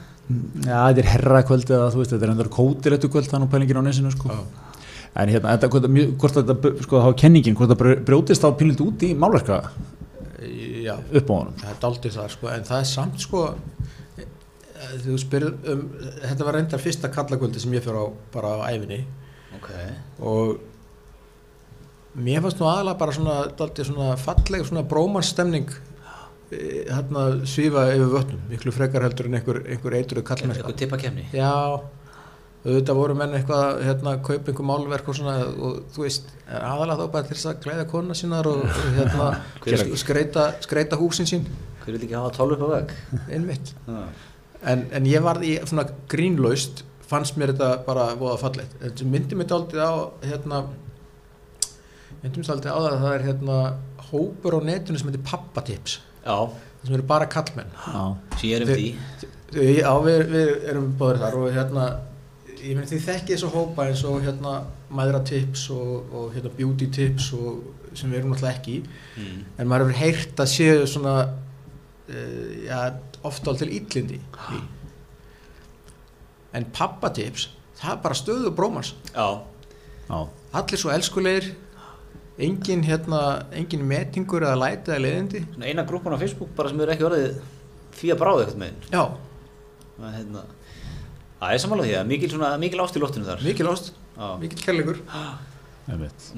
Já, 0.68 0.78
þetta 0.78 1.04
er 1.04 1.12
herrakvöld 1.14 1.76
eða 1.76 1.92
þú 1.94 2.02
veist, 2.02 2.16
þetta 2.16 2.28
er 2.28 2.34
endur 2.36 2.54
kótilettu 2.58 3.12
kvöld 3.12 3.30
þannig 3.32 3.54
pælingin 3.54 3.80
á 3.80 3.84
nesinu, 3.88 4.14
sko. 4.16 4.40
En 5.18 5.32
hérna, 5.34 5.54
þetta, 5.56 5.70
hvort, 6.22 6.40
þetta, 6.42 6.74
sko, 6.86 7.04
þá 7.06 7.22
kenningin, 7.24 7.56
hvort 7.58 7.72
það 7.74 8.02
brjótist 8.06 8.44
á 8.46 8.50
pínlít 8.58 8.84
út 8.84 9.06
í 9.08 9.14
málverka 9.18 9.64
já, 10.88 10.96
upp 11.14 11.30
á 11.30 11.34
honum. 11.36 11.58
það 11.60 11.72
er 11.72 11.82
daldið 11.84 12.18
það 12.18 12.32
sko, 12.36 12.50
en 12.54 12.68
það 12.68 12.80
er 12.84 12.90
samt 12.92 13.24
sko 13.24 13.44
eh, 14.18 14.96
þú 15.04 15.20
spyrir 15.22 15.56
um 15.74 15.84
þetta 16.24 16.48
var 16.48 16.58
reyndar 16.58 16.84
fyrsta 16.84 17.12
kallakvöldi 17.14 17.64
sem 17.64 17.76
ég 17.78 17.86
fyrir 17.86 18.02
á 18.02 18.06
bara 18.34 18.56
á 18.62 18.70
æfinni 18.72 19.04
Ok, 19.58 19.70
og 20.22 20.58
mér 22.16 22.42
fannst 22.46 22.62
nú 22.62 22.70
aðalega 22.70 22.98
bara 22.98 23.18
svona 23.18 23.84
svona 23.84 24.16
falleg 24.22 24.66
svona 24.66 24.88
brómanstemning 24.88 25.70
hérna 26.50 27.28
svífa 27.44 27.90
yfir 27.92 28.12
vötnum 28.14 28.50
miklu 28.50 28.72
frekar 28.72 29.04
heldur 29.04 29.28
en 29.28 29.40
einhver, 29.40 29.64
einhver 29.68 29.98
eitruð 30.00 30.24
kallmennska 30.24 30.64
eitthvað 30.64 30.80
tippa 30.80 31.00
kemni 31.02 31.28
já 31.36 31.52
auðvitað 32.68 32.98
voru 32.98 33.16
menn 33.16 33.36
eitthvað 33.38 33.82
hérna 33.86 34.14
kaup 34.24 34.50
einhver 34.50 34.68
málverk 34.68 35.12
og 35.12 35.18
svona 35.18 35.36
og 35.48 35.78
þú 35.94 36.04
veist 36.04 36.32
aðalega 36.48 37.04
þá 37.04 37.12
bara 37.14 37.28
til 37.28 37.36
þess 37.36 37.50
að 37.52 37.62
glæða 37.66 37.86
konuna 37.92 38.18
sínar 38.18 38.50
og, 38.50 38.64
og 38.64 38.98
hérna 38.98 39.28
skreita, 40.04 40.48
skreita 40.66 41.00
húsin 41.00 41.30
sín. 41.30 41.46
Hver 41.84 41.96
vil 41.96 42.08
ekki 42.08 42.18
hafa 42.18 42.34
tólf 42.36 42.58
upp 42.58 42.66
á 42.68 42.70
veg? 42.74 42.96
einmitt. 43.30 43.72
En, 44.68 44.84
en 44.92 45.08
ég 45.08 45.24
varð 45.24 45.46
í 45.48 45.54
svona 45.70 45.88
grínlaust 46.12 46.84
fannst 47.08 47.38
mér 47.40 47.54
þetta 47.54 47.86
bara 47.88 48.10
voða 48.20 48.42
fallegt. 48.42 49.04
Myndi 49.08 49.38
mér 49.40 49.52
daldið 49.54 49.84
á 49.88 49.94
hérna 50.26 50.64
myndi 52.22 52.42
mér 52.42 52.50
daldið 52.52 52.74
á 52.74 52.80
það 52.80 52.90
að 52.92 53.04
það 53.06 53.16
er 53.16 53.26
hérna 53.28 53.58
hópur 54.08 54.58
á 54.58 54.60
netinu 54.68 55.00
sem 55.00 55.10
heitir 55.10 55.26
pappatips. 55.28 56.00
Já, 56.24 56.38
það 56.82 56.90
sem 56.90 56.98
eru 56.98 57.08
bara 57.08 57.28
kallmenn 57.32 57.74
Já, 57.78 58.04
sem 58.36 58.50
ég 58.50 58.58
er 58.58 58.66
um 58.66 58.72
því 58.74 58.88
Já, 59.78 59.92
við, 60.04 60.22
við 60.34 60.50
erum 60.74 60.88
báður 61.00 61.22
þar 61.24 61.36
og 61.40 61.52
hérna, 61.56 61.84
ég 62.60 62.76
meni 62.76 62.90
því 62.90 62.98
þekkið 63.06 63.34
þessu 63.34 63.52
hópa 63.54 63.86
eins 63.88 64.04
og 64.08 64.18
hérna 64.26 64.56
mæðra 64.92 65.22
tips 65.28 65.68
og, 65.72 66.10
og 66.12 66.34
hérna 66.36 66.52
beauty 66.58 66.90
tips 66.92 67.30
og 67.38 67.94
sem 67.98 68.12
við 68.12 68.20
erum 68.20 68.34
náttúrulega 68.34 68.60
ekki. 68.60 68.76
Mm. 69.18 69.38
en 69.58 69.70
maður 69.72 69.88
hefur 69.88 70.02
heyrt 70.02 70.42
að 70.44 70.52
séu 70.52 70.90
svona 70.92 71.14
uh, 71.24 72.50
já, 72.68 72.82
ofta 73.28 73.56
til 73.62 73.70
illindi 73.72 74.20
í. 74.20 74.60
en 76.60 76.68
pappatips 76.76 77.48
það 77.80 77.94
er 77.94 78.04
bara 78.04 78.18
stöðu 78.20 78.52
brómans. 78.58 78.92
Já, 79.14 79.40
já, 80.10 80.20
allir 80.60 80.84
svo 80.84 80.92
elskulegir 80.92 81.54
engin 82.38 82.84
hérna, 82.86 83.22
engin 83.58 83.86
metingur 83.90 84.46
eða 84.46 84.60
læti 84.62 84.92
eða 84.94 85.04
leiðindi? 85.06 85.44
Svona 85.54 85.72
eina 85.72 85.86
grúpan 85.90 86.14
á 86.14 86.22
Facebook 86.22 86.54
bara 86.58 86.70
sem 86.70 86.82
er 86.86 86.94
ekki 86.94 87.08
orðið 87.08 87.40
því 87.98 88.14
að 88.14 88.22
bráða 88.22 88.44
eitthvað 88.46 88.62
með 88.62 88.92
já, 88.94 89.04
Það 89.98 90.08
er 90.08 90.16
hérna 90.20 90.44
er 91.46 91.62
samanlega 91.62 91.90
því 91.90 91.98
að 92.00 92.08
mikil, 92.12 92.30
svona, 92.34 92.52
mikil 92.62 92.82
ást 92.84 92.98
í 92.98 93.02
loftinu 93.02 93.28
þar. 93.28 93.44
Mikil 93.46 93.68
ást, 93.72 93.92
Já. 94.18 94.28
mikil 94.42 94.62
kærleikur. 94.62 95.02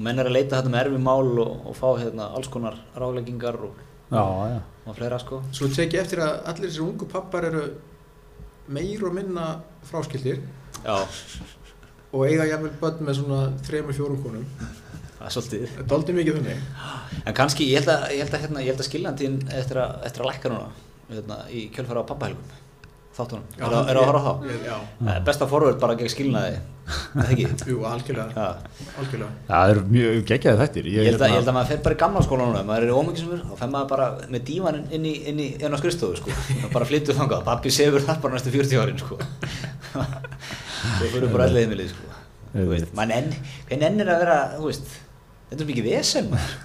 Menn 0.00 0.20
er 0.22 0.28
að 0.28 0.34
leita 0.36 0.58
þetta 0.58 0.72
með 0.72 0.82
erfi 0.84 1.00
mál 1.02 1.30
og, 1.42 1.54
og 1.66 1.76
fá 1.76 1.86
hérna 1.98 2.28
alls 2.36 2.50
konar 2.52 2.76
ráleggingar 2.96 3.58
og, 3.66 3.80
og 4.12 4.96
fleira 4.98 5.18
sko. 5.20 5.40
Svo 5.56 5.70
tek 5.72 5.96
ég 5.96 6.04
eftir 6.04 6.22
að 6.24 6.36
allir 6.52 6.68
þessir 6.68 6.84
ungu 6.86 7.08
pappar 7.10 7.48
eru 7.48 7.64
meir 8.70 9.02
og 9.08 9.16
minna 9.16 9.48
fráskildir. 9.88 10.44
Já, 10.84 11.00
og 12.10 12.26
eiga 12.26 12.46
jafnvel 12.48 12.76
börn 12.80 13.04
með 13.06 13.20
svona 13.20 13.40
þremur 13.66 13.96
fjórum 13.96 14.22
konum. 14.24 14.46
Það 15.20 15.28
er 15.28 15.34
svolítið 15.36 15.68
Það 15.76 15.84
er 15.84 15.94
aldrei 15.98 16.16
mikið 16.20 16.40
þannig. 16.40 16.64
En 17.26 17.36
kannski, 17.42 17.68
ég 17.70 17.80
held 17.82 17.92
að, 17.94 18.08
ég 18.16 18.24
held 18.24 18.34
að, 18.38 18.42
hérna, 18.46 18.64
ég 18.64 18.72
held 18.74 18.80
að 18.84 18.88
skiljantín 18.90 19.38
eftir 19.60 19.82
að, 19.84 19.94
eftir 20.08 20.24
að 20.24 20.32
lækka 20.32 20.52
núna 20.54 20.72
hérna, 21.10 21.38
í 21.52 21.68
kjölfæra 21.76 22.02
á 22.02 22.10
pappahelgum 22.10 22.58
þáttunum, 23.10 23.42
er, 23.58 23.64
að- 23.74 23.88
er 23.90 23.98
að 23.98 24.04
horfa 24.06 24.20
á 24.20 24.24
þá? 24.24 24.34
Það 25.00 25.08
er 25.16 25.24
Besta 25.26 25.46
forvörð 25.50 25.80
bara 25.82 25.96
gegn 25.98 26.08
skilnaði, 26.12 26.52
er 26.60 27.24
það 27.26 27.32
ekki? 27.34 27.46
jú, 27.72 27.80
algjörlega, 27.90 28.44
algjörlega. 29.02 29.30
Já, 29.50 29.50
það 29.50 29.72
eru 29.74 29.82
mjög 29.96 30.20
geggjaði 30.30 30.60
þettir. 30.62 30.86
Ég 30.94 31.08
held, 31.10 31.18
að, 31.26 31.32
ég 31.34 31.36
held 31.40 31.50
að 31.50 31.56
maður 31.58 31.68
fer 31.72 31.82
bara 31.88 31.96
í 31.96 32.00
gamla 32.04 32.22
skóla 32.24 32.46
núna, 32.46 32.62
maður 32.70 32.86
er 32.86 32.94
ómyggisumur, 33.00 33.42
þá 33.50 33.52
fer 33.60 33.72
maður 33.74 33.90
bara 33.90 34.06
með 34.30 34.44
dívan 34.52 34.78
inn 34.94 35.04
í, 35.10 35.14
inn 35.34 35.42
í, 35.42 35.48
inn 35.58 35.74
á 35.74 35.78
skrifstofu, 35.82 36.20
sko, 36.22 36.38
bara 36.76 36.88
flyttur 36.88 37.18
þangað, 37.18 37.44
pappi 37.50 37.74
sefur 37.74 38.06
þar 38.06 38.22
bara 38.24 38.38
næstu 38.38 38.54
40 38.54 38.80
árin, 38.86 39.02
sko. 39.02 39.18
Svo 40.00 41.10
fyrir 41.12 41.28
bara 41.34 41.50
allir 41.50 41.66
heimilið, 41.66 41.92
sko. 41.92 42.18
Þú 42.54 42.66
veist, 42.72 42.94
maður 42.96 43.12
nenn, 43.12 43.34
hver 43.68 43.82
nennir 43.84 44.08
að 44.14 44.22
vera, 44.24 44.38
þú 44.56 44.70
veist, 44.70 44.94
þetta 45.50 45.62
er 45.64 45.70
mikið 45.74 45.88
vesen, 45.90 46.30
maður. 46.32 46.58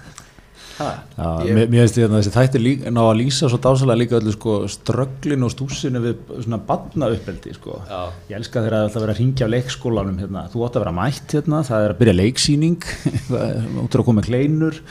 Ha, 0.76 0.86
Já, 1.16 1.26
Ég- 1.48 1.56
mér, 1.56 1.86
finnst 1.86 1.94
því 1.96 2.02
að 2.04 2.14
þessi 2.18 2.30
þættir 2.34 2.60
lík, 2.60 2.82
ná 2.92 2.98
að 3.00 3.14
lýsa 3.22 3.48
svo 3.48 3.56
dásalega 3.64 3.96
líka 3.96 4.18
öllu 4.18 4.32
sko 4.34 4.56
strögglin 4.68 5.46
og 5.46 5.52
stúsinu 5.54 6.02
við 6.04 6.18
svona 6.44 6.58
badna 6.68 7.08
uppeldi 7.14 7.54
sko. 7.56 7.78
Já. 7.88 8.00
Ég 8.28 8.36
elska 8.36 8.60
þegar 8.60 8.74
það 8.76 8.88
ætla 8.90 9.00
að 9.00 9.06
vera 9.06 9.14
að 9.14 9.20
ringja 9.22 9.48
á 9.48 9.54
leikskólanum 9.54 10.18
hérna. 10.20 10.42
Þú 10.52 10.66
átt 10.66 10.76
að 10.76 10.84
vera 10.84 10.92
mætt 10.98 11.32
hérna, 11.38 11.62
það 11.64 11.86
er 11.86 11.94
að 11.94 12.00
byrja 12.02 12.16
leiksýning, 12.20 12.84
út 13.86 13.96
er 13.96 14.02
að 14.04 14.08
koma 14.10 14.26
kleinur, 14.26 14.82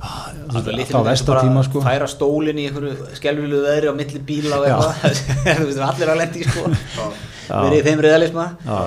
Alltaf 0.00 0.72
litið 0.74 0.96
á 0.98 1.02
vestatíma 1.12 1.62
sko. 1.68 1.82
færa 1.84 2.06
stólinn 2.10 2.58
í 2.58 2.66
einhverju 2.66 3.14
skelvilu 3.20 3.58
veðri 3.68 3.90
á 3.92 3.94
milli 3.94 4.20
bíla 4.26 4.58
og 4.58 4.66
eitthvað. 4.66 5.24
Þú 5.60 5.66
veist, 5.70 5.82
allir 5.92 6.10
á 6.10 6.14
lendi 6.24 6.42
sko. 6.48 6.66
Verið 7.50 7.78
í 7.78 7.86
þeim 7.86 8.02
realisma. 8.08 8.50
Já, 8.66 8.78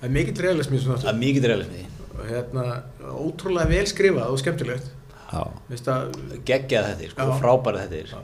Það 0.00 0.08
er 0.08 0.12
mikill 0.16 0.42
realismi 0.46 0.78
það 0.80 1.08
er 1.10 1.16
mikið 1.20 1.46
realismi 1.50 1.82
og 2.20 2.28
hérna, 2.28 2.64
ótrúlega 3.00 3.70
vel 3.70 3.86
skrifað 3.88 4.34
og 4.34 4.40
skemmtilegt. 4.42 4.90
að, 5.30 6.18
geggjað 6.48 6.88
þetta 6.90 7.10
sko, 7.14 7.26
frábæra 7.40 7.84
þetta 7.86 8.00
er 8.00 8.12
Já. 8.14 8.20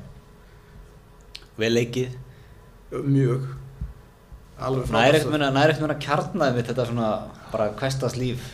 vel 1.61 1.73
leikið. 1.77 2.17
Mjög, 3.07 3.47
alveg 4.63 4.93
nær 4.95 5.19
ekkert 5.19 5.33
meina, 5.35 5.51
nær 5.55 5.73
ekkert 5.73 5.87
meina 5.87 5.99
kjarnaði 6.03 6.57
með 6.57 6.71
þetta 6.71 6.87
svona 6.91 7.11
bara 7.53 7.69
hverstas 7.81 8.17
líf. 8.19 8.53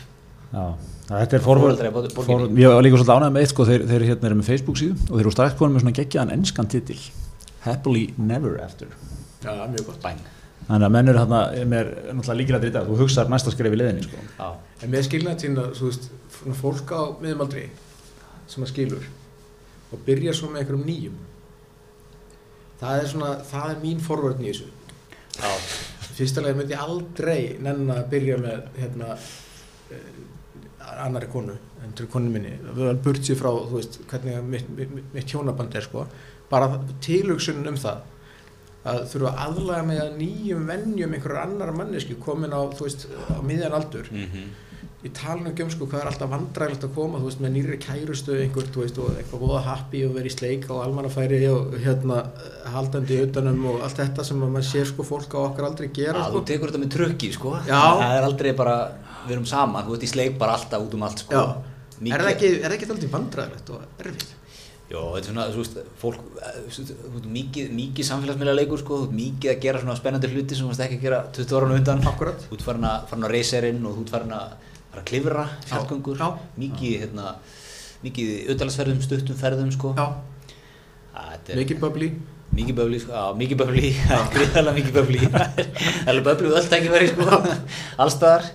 Já. 0.53 0.65
Þetta 1.03 1.35
er 1.35 1.43
forvörð, 1.43 1.81
ég 1.83 2.71
var 2.71 2.85
líka 2.85 2.95
svolítið 2.95 3.17
ánægð 3.17 3.33
með 3.35 3.41
eitt 3.43 3.51
sko, 3.51 3.65
þeir, 3.67 3.81
þeir 3.89 4.05
hérna 4.07 4.29
eru 4.29 4.37
með 4.39 4.47
Facebook 4.47 4.79
síðu 4.79 4.95
og 5.09 5.17
þeir 5.17 5.25
eru 5.25 5.33
strax 5.35 5.57
konum 5.59 5.75
með 5.75 5.83
svona 5.83 5.97
geggjaðan 5.97 6.31
enskan 6.37 6.69
titil 6.71 6.99
Happily 7.65 8.05
Never 8.17 8.55
After. 8.63 8.95
Já, 9.43 9.51
mjög 9.67 9.89
gott. 9.89 9.99
bæn 10.05 10.23
Þannig 10.67 10.87
að 10.87 10.93
menn 10.95 11.11
eru 11.11 11.19
hérna 11.19 11.39
með 11.67 11.89
náttúrulega 11.91 12.37
líkilega 12.39 12.63
drita, 12.63 12.83
þú 12.87 12.97
hugsaðar 13.01 13.31
næsta 13.33 13.51
skref 13.51 13.73
í 13.75 13.79
leðinni 13.79 14.05
sko. 14.05 14.21
já, 14.37 14.47
En 14.83 14.93
með 14.93 15.05
skilnaðtíðina, 15.09 15.65
þú 15.77 15.89
veist, 15.89 16.07
fólk 16.59 16.93
á 16.95 17.01
miðumaldri 17.23 17.63
sem 18.47 18.63
að 18.63 18.71
skilur 18.71 19.09
og 19.93 20.05
byrja 20.07 20.33
svo 20.37 20.49
með 20.51 20.63
einhverjum 20.63 20.85
nýjum. 20.87 21.17
Það 22.79 23.01
er 23.01 23.09
svona, 23.11 23.33
það 23.49 23.73
er 23.73 23.81
mín 23.83 23.99
forvörðin 24.03 24.47
í 24.47 24.53
þessu. 24.53 24.69
Já, 25.33 25.51
fyrsta 26.13 26.43
leið 26.45 26.57
myndi 26.59 26.75
ég 26.75 26.85
aldrei 26.87 27.39
nenn 27.63 27.91
að 27.93 28.07
byrja 28.13 28.39
með 28.41 28.65
hérna 28.79 29.17
eh, 29.17 30.09
annari 31.03 31.29
konu 31.31 31.55
en 31.83 31.93
til 31.97 32.07
konu 32.11 32.31
minni, 32.31 32.55
við 32.71 32.87
erum 32.87 33.03
burt 33.03 33.23
sér 33.25 33.39
frá 33.39 33.49
þú 33.51 33.75
veist, 33.75 33.99
hvernig 34.07 34.43
mitt, 34.47 34.67
mitt, 34.77 35.13
mitt 35.13 35.31
hjónaband 35.35 35.75
er 35.75 35.83
sko. 35.85 36.05
Bara 36.51 36.69
tilhugsunin 37.03 37.67
um 37.73 37.79
það 37.79 38.03
að 38.85 38.99
þurfa 39.13 39.29
að 39.31 39.43
aðlaga 39.47 39.83
með 39.87 40.01
að 40.03 40.17
nýjum 40.19 40.65
vennjum 40.67 41.13
einhverjar 41.15 41.45
annar 41.47 41.71
mannesku 41.77 42.15
komin 42.19 42.51
á, 42.51 42.61
þú 42.75 42.83
veist, 42.87 43.07
á 43.31 43.39
miðjan 43.41 43.77
aldur 43.79 44.09
Mhm. 44.11 44.49
í 45.03 45.09
talinu 45.11 45.51
um 45.63 45.69
sko 45.69 45.85
hvað 45.85 45.99
er 46.01 46.07
alltaf 46.11 46.29
vandrægilegt 46.31 46.83
að 46.87 46.93
koma 46.95 47.19
þú 47.19 47.25
veist 47.27 47.41
með 47.43 47.51
nýri 47.55 47.77
kærustu 47.79 48.35
einhver 48.39 48.67
þú 48.71 48.83
veist 48.83 48.97
og 49.03 49.09
eitthvað 49.19 49.41
góða 49.43 49.63
happy 49.63 50.03
og 50.05 50.13
vera 50.15 50.25
í 50.27 50.31
sleik 50.31 50.67
á 50.71 50.75
almannafæri 50.83 51.41
og 51.51 51.73
hérna 51.83 52.21
haldandi 52.71 53.17
utanum 53.25 53.65
og 53.65 53.81
allt 53.83 53.97
þetta 53.99 54.23
sem 54.23 54.39
að 54.41 54.53
maður 54.55 54.69
sér 54.71 54.85
sko 54.85 55.03
fólk 55.03 55.35
á 55.35 55.39
okkar 55.43 55.65
aldrei 55.67 55.89
gera 55.93 56.19
Já, 56.19 56.29
sko 56.29 56.39
þú 56.39 56.45
tekur 56.45 56.71
þetta 56.71 56.83
með 56.85 56.93
tröggi, 56.95 57.33
sko. 57.33 57.51
Já. 57.67 57.81
Það 57.99 58.15
er 58.17 58.23
aldrei 58.29 58.53
bara, 58.55 58.77
við 59.27 59.31
erum 59.35 59.45
saman, 59.45 59.83
þú 59.85 59.93
ert 59.97 60.03
í 60.07 60.11
sleik 60.13 60.37
bara 60.39 60.53
alltaf 60.55 60.81
út 60.87 60.93
um 60.93 61.03
allt, 61.03 61.19
sko. 61.19 61.31
Já. 61.35 61.43
Mikið- 61.99 62.13
er 62.13 62.19
það 62.23 62.31
ekki, 62.35 62.47
er 62.63 62.69
það 62.69 62.77
ekki 62.77 62.87
Jó, 64.91 64.99
þetta 65.15 65.21
er 65.21 65.27
svona, 65.29 65.45
þú 65.53 65.61
veist, 65.61 65.77
fólk, 66.01 66.25
eh, 66.43 66.57
þú 66.75 66.83
veist, 67.13 67.29
mikið, 67.37 67.69
mikið 67.77 68.07
samfélagsmiðla 68.09 68.55
leikur, 68.57 68.81
sko, 68.81 68.97
þú 68.99 69.07
veist, 69.07 69.15
mikið 69.19 69.53
að 69.53 69.61
gera 69.63 69.81
svona 69.81 69.95
spennandi 69.97 70.29
hluti 70.33 70.57
sem 70.57 70.65
þú 70.65 70.73
veist 70.73 70.83
ekki 70.85 70.99
að 70.99 71.05
gera 71.07 71.21
20 71.37 71.57
ára 71.57 71.77
undan. 71.79 72.03
Akkurat. 72.11 72.45
Þú 72.49 72.57
ert 72.57 72.65
farin 72.67 72.89
að, 72.89 73.07
farin 73.09 73.27
að 73.29 73.33
reyserinn 73.37 73.87
og 73.87 73.95
þú 73.95 74.03
ert 74.03 74.13
farin 74.17 74.35
að, 74.37 74.53
fara 74.91 75.01
að 75.01 75.07
klifra, 75.09 75.47
fjallgöngur, 75.71 76.19
Já. 76.19 76.27
mikið, 76.65 76.99
hérna, 77.05 77.33
mikið 78.03 78.35
auðvitaðsferðum, 78.43 79.01
stuttum 79.07 79.39
ferðum, 79.39 79.71
sko. 79.73 79.95
já, 79.97 80.07
Þetta 81.13 81.53
er 81.53 81.63
mikið 81.63 81.79
bubbly 81.79 82.11
mikið 82.53 82.75
böfli, 82.77 82.99
sko, 83.01 83.13
já, 83.17 83.23
mikið 83.37 83.59
böfli, 83.63 83.89
það 84.07 84.19
er 84.19 84.27
gríðarlega 84.35 84.75
mikið 84.77 84.97
böfli, 84.99 85.21
það 85.33 86.11
er 86.13 86.21
böfli 86.27 86.51
við 86.51 86.59
öll 86.59 86.69
tækifæri, 86.73 87.07
sko, 87.13 87.39
allstaðar. 88.03 88.51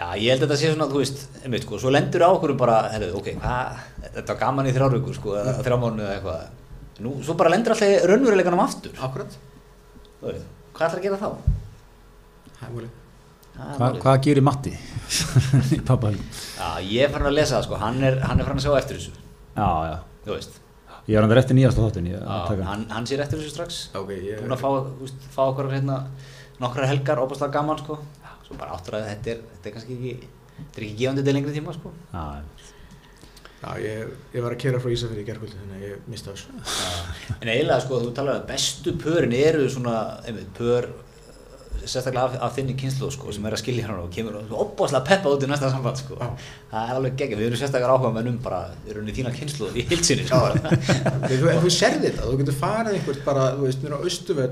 Já, 0.00 0.06
ég 0.16 0.30
held 0.32 0.40
að 0.40 0.46
þetta 0.48 0.56
sé 0.62 0.68
svona, 0.72 0.86
þú 0.88 1.00
veist, 1.02 1.18
einmitt, 1.44 1.64
sko, 1.66 1.76
svo 1.82 1.90
lendur 1.92 2.22
á 2.24 2.28
okkur 2.32 2.54
bara, 2.56 2.76
herru, 2.94 3.10
ok, 3.18 3.26
hvað, 3.36 3.80
þetta 4.06 4.32
var 4.32 4.38
gaman 4.40 4.68
í 4.70 4.72
þrjár 4.72 4.94
vikur, 4.96 5.16
sko, 5.18 5.34
eða 5.36 5.52
þrjá 5.60 5.76
mánu 5.82 6.04
eða 6.06 6.14
eitthvað. 6.14 6.46
Nú, 7.04 7.12
svo 7.26 7.34
bara 7.36 7.52
lendur 7.52 7.74
alltaf 7.74 7.90
í 7.92 7.98
raunveruleikanum 8.08 8.62
aftur, 8.64 8.94
akkurat 9.04 9.36
þú 10.22 10.30
veist, 10.30 10.46
hvað 10.76 10.86
ætlar 10.86 11.02
að 11.02 11.04
gera 11.04 11.18
þá? 11.20 11.28
það 12.56 12.64
er 12.66 12.72
múlið 12.78 12.96
Hva, 13.60 13.90
hvað 14.00 14.18
gerir 14.24 14.44
Matti 14.46 14.72
í 15.76 15.80
pappa? 15.84 16.14
Já, 16.14 16.68
ég 16.86 17.04
er 17.04 17.12
farin 17.12 17.28
að 17.28 17.36
lesa 17.36 17.58
það, 17.58 17.66
sko, 17.68 17.78
hann 17.84 18.00
er, 18.08 18.16
hann 18.24 18.40
er 18.40 18.48
farin 18.48 18.60
að 18.62 18.66
sjá 18.66 18.76
eftir 18.80 19.00
þessu, 19.00 19.14
Já, 19.58 19.68
já. 19.90 19.96
þú 20.24 20.32
veist. 20.38 20.58
Ég 21.10 21.18
er 21.18 21.24
hann 21.26 21.40
eftir 21.40 21.56
nýjasta 21.58 21.82
þáttin. 21.84 22.08
Ég, 22.12 22.20
Já, 22.20 22.28
að 22.38 22.46
taka. 22.54 22.66
hann, 22.70 22.84
hann 22.94 23.08
sér 23.10 23.24
eftir 23.24 23.40
þessu 23.40 23.52
strax. 23.52 23.80
ok, 24.00 24.12
ég 24.16 24.40
búin 24.44 24.54
að 24.56 24.62
fá, 24.62 24.68
þú 24.70 25.04
veist, 25.04 25.26
fá 25.34 25.40
okkur 25.50 25.68
hérna 25.74 25.96
nokkrar 26.60 26.88
helgar, 26.92 27.20
óbúslega 27.24 27.52
gaman 27.56 27.80
sko 27.80 27.98
svo 28.50 28.58
bara 28.58 28.74
áttur 28.74 28.98
að 28.98 29.08
þetta 29.12 29.34
er, 29.36 29.42
þetta 29.54 29.70
er 29.70 29.74
kannski 29.76 29.96
ekki 29.96 30.14
þetta 30.60 30.80
er 30.80 30.86
ekki 30.88 30.98
gefandi 31.00 31.26
til 31.26 31.36
lengri 31.36 31.54
tíma 31.54 31.74
sko 31.76 31.92
Já, 32.10 32.24
já, 33.60 33.68
ég, 33.84 34.16
ég 34.34 34.42
var 34.46 34.56
að 34.56 34.62
kera 34.64 34.80
frá 34.82 34.90
Ísafjörði 34.90 35.22
í 35.22 35.28
gerkvöldi 35.28 35.60
þannig 35.60 35.76
að 35.76 35.84
ég 35.86 36.08
mista 36.10 36.34
þessu 36.34 37.36
en 37.36 37.52
eiginlega 37.52 37.84
sko, 37.84 38.00
þú 38.02 38.16
talar 38.16 38.40
um 38.40 38.42
að 38.42 38.50
bestu 38.50 38.96
pörin 39.04 39.36
eru 39.36 39.68
svona, 39.70 39.96
einmitt, 40.26 40.48
pör 40.56 40.88
eh, 40.88 41.84
sérstaklega 41.84 42.24
af, 42.24 42.38
af 42.48 42.56
þinni 42.56 42.76
kynslu 42.80 43.10
sko, 43.14 43.34
sem 43.36 43.46
er 43.46 43.56
að 43.56 43.62
skilja 43.62 43.86
hann 43.86 44.00
og 44.00 44.08
kemur 44.16 44.40
og 44.40 44.54
óbúslega 44.64 45.04
peppa 45.12 45.34
út 45.36 45.44
í 45.44 45.50
næsta 45.52 45.70
samband 45.72 46.00
sko. 46.00 46.16
Já. 46.16 46.32
það 46.72 46.90
er 46.94 46.98
alveg 46.98 47.20
geggjað, 47.20 47.42
við 47.42 47.50
erum 47.50 47.60
sérstaklega 47.62 47.94
áhuga 47.94 48.14
með 48.16 48.32
um 48.32 48.40
bara, 48.48 48.62
við 48.86 48.96
erum 48.96 49.12
í 49.12 49.16
þína 49.20 49.34
kynslu 49.36 49.70
í 49.76 49.86
hilsinni 49.92 50.26
sko. 50.26 50.40
Nei, 50.56 51.36
þú, 51.36 51.52
en 51.52 51.62
þú 51.62 51.72
serði 51.76 52.08
þetta, 52.08 52.26
þú 52.26 52.40
getur 52.42 52.58
farið 52.64 52.98
einhvert 52.98 53.22
bara, 53.28 53.46
þú 53.54 53.68
veist, 53.68 53.84
mér 53.84 53.96
á 53.96 54.00
Östuvöll 54.10 54.50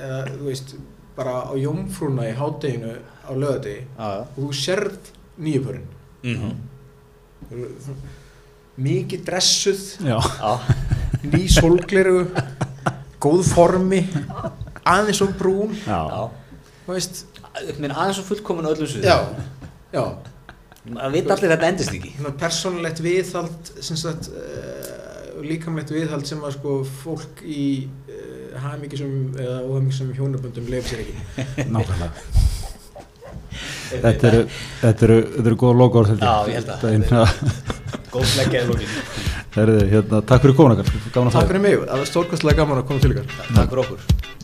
eða, 0.00 0.22
þú 0.30 0.48
veist, 0.48 0.74
bara 1.20 1.36
á 1.44 1.52
Jómfrúna 1.60 2.26
í 2.30 2.34
hádeginu 2.36 2.96
á 3.28 3.32
já. 3.36 4.10
og 4.24 4.40
þú 4.40 4.50
serð 4.56 5.14
nýjupörinn 5.36 5.88
Mm 6.24 6.58
mikið 8.80 9.24
dressuð, 9.26 9.82
ný 11.26 11.42
sólgleru 11.52 12.24
góð 13.20 13.42
formi 13.52 14.00
aðeins 14.88 15.20
og 15.24 15.34
brún. 15.36 15.74
Já. 15.84 16.00
já. 16.08 16.22
þú 16.86 16.96
veist, 16.96 17.22
aðeins 17.92 18.20
og 18.22 18.28
fullkomin 18.30 18.68
á 18.68 18.72
öllum 18.72 18.88
sviðum 18.88 19.10
já, 19.10 19.18
já. 19.92 20.04
Að 20.96 21.12
vita 21.12 21.34
allir 21.34 21.52
þetta 21.52 21.68
endist 21.68 21.92
ekki. 21.92 22.14
Svona 22.16 22.36
persónulegt 22.40 23.02
viðhald 23.04 23.72
sem 23.84 23.98
sagt 24.00 24.30
uh, 24.32 25.42
líkamlegt 25.44 25.92
viðhald 25.92 26.24
sem 26.28 26.40
að 26.40 26.56
sko 26.56 26.78
fólk 27.02 27.42
í 27.44 27.66
uh, 28.08 28.39
hafmyggisum 28.64 29.14
eða 29.36 29.58
óhafmyggisum 29.66 30.14
hjónaböndum 30.16 30.70
leif 30.72 30.88
sér 30.90 31.04
ekki. 31.04 31.16
Nákvæmlega. 31.74 32.12
Þetta 33.90 34.28
eru, 34.28 34.40
þetta 34.80 35.06
eru, 35.06 35.16
þetta 35.34 35.48
eru 35.50 35.56
góða 35.58 35.76
logoður 35.80 36.20
Já, 36.22 36.34
ég 36.46 36.60
held 36.60 36.70
að. 36.70 36.84
Hérna, 36.94 37.24
góð 38.14 38.28
sleggja 38.30 38.62
í 38.62 38.68
lókin 38.70 38.92
herðu, 39.56 39.78
hérna, 39.90 40.20
takk 40.30 40.44
fyrir 40.46 40.58
komuna, 40.60 40.90
gaman 41.10 41.30
að 41.30 41.34
fá 41.34 41.40
Takk 41.40 41.50
fyrir 41.54 41.64
mig, 41.66 41.80
það 41.82 42.04
var 42.04 42.12
stórkastlega 42.14 42.62
gaman 42.62 42.82
að 42.84 42.90
koma 42.92 43.02
til 43.02 43.16
ykkar. 43.16 43.32
Takk 43.48 43.74
fyrir 43.74 43.82
okkur 43.86 44.38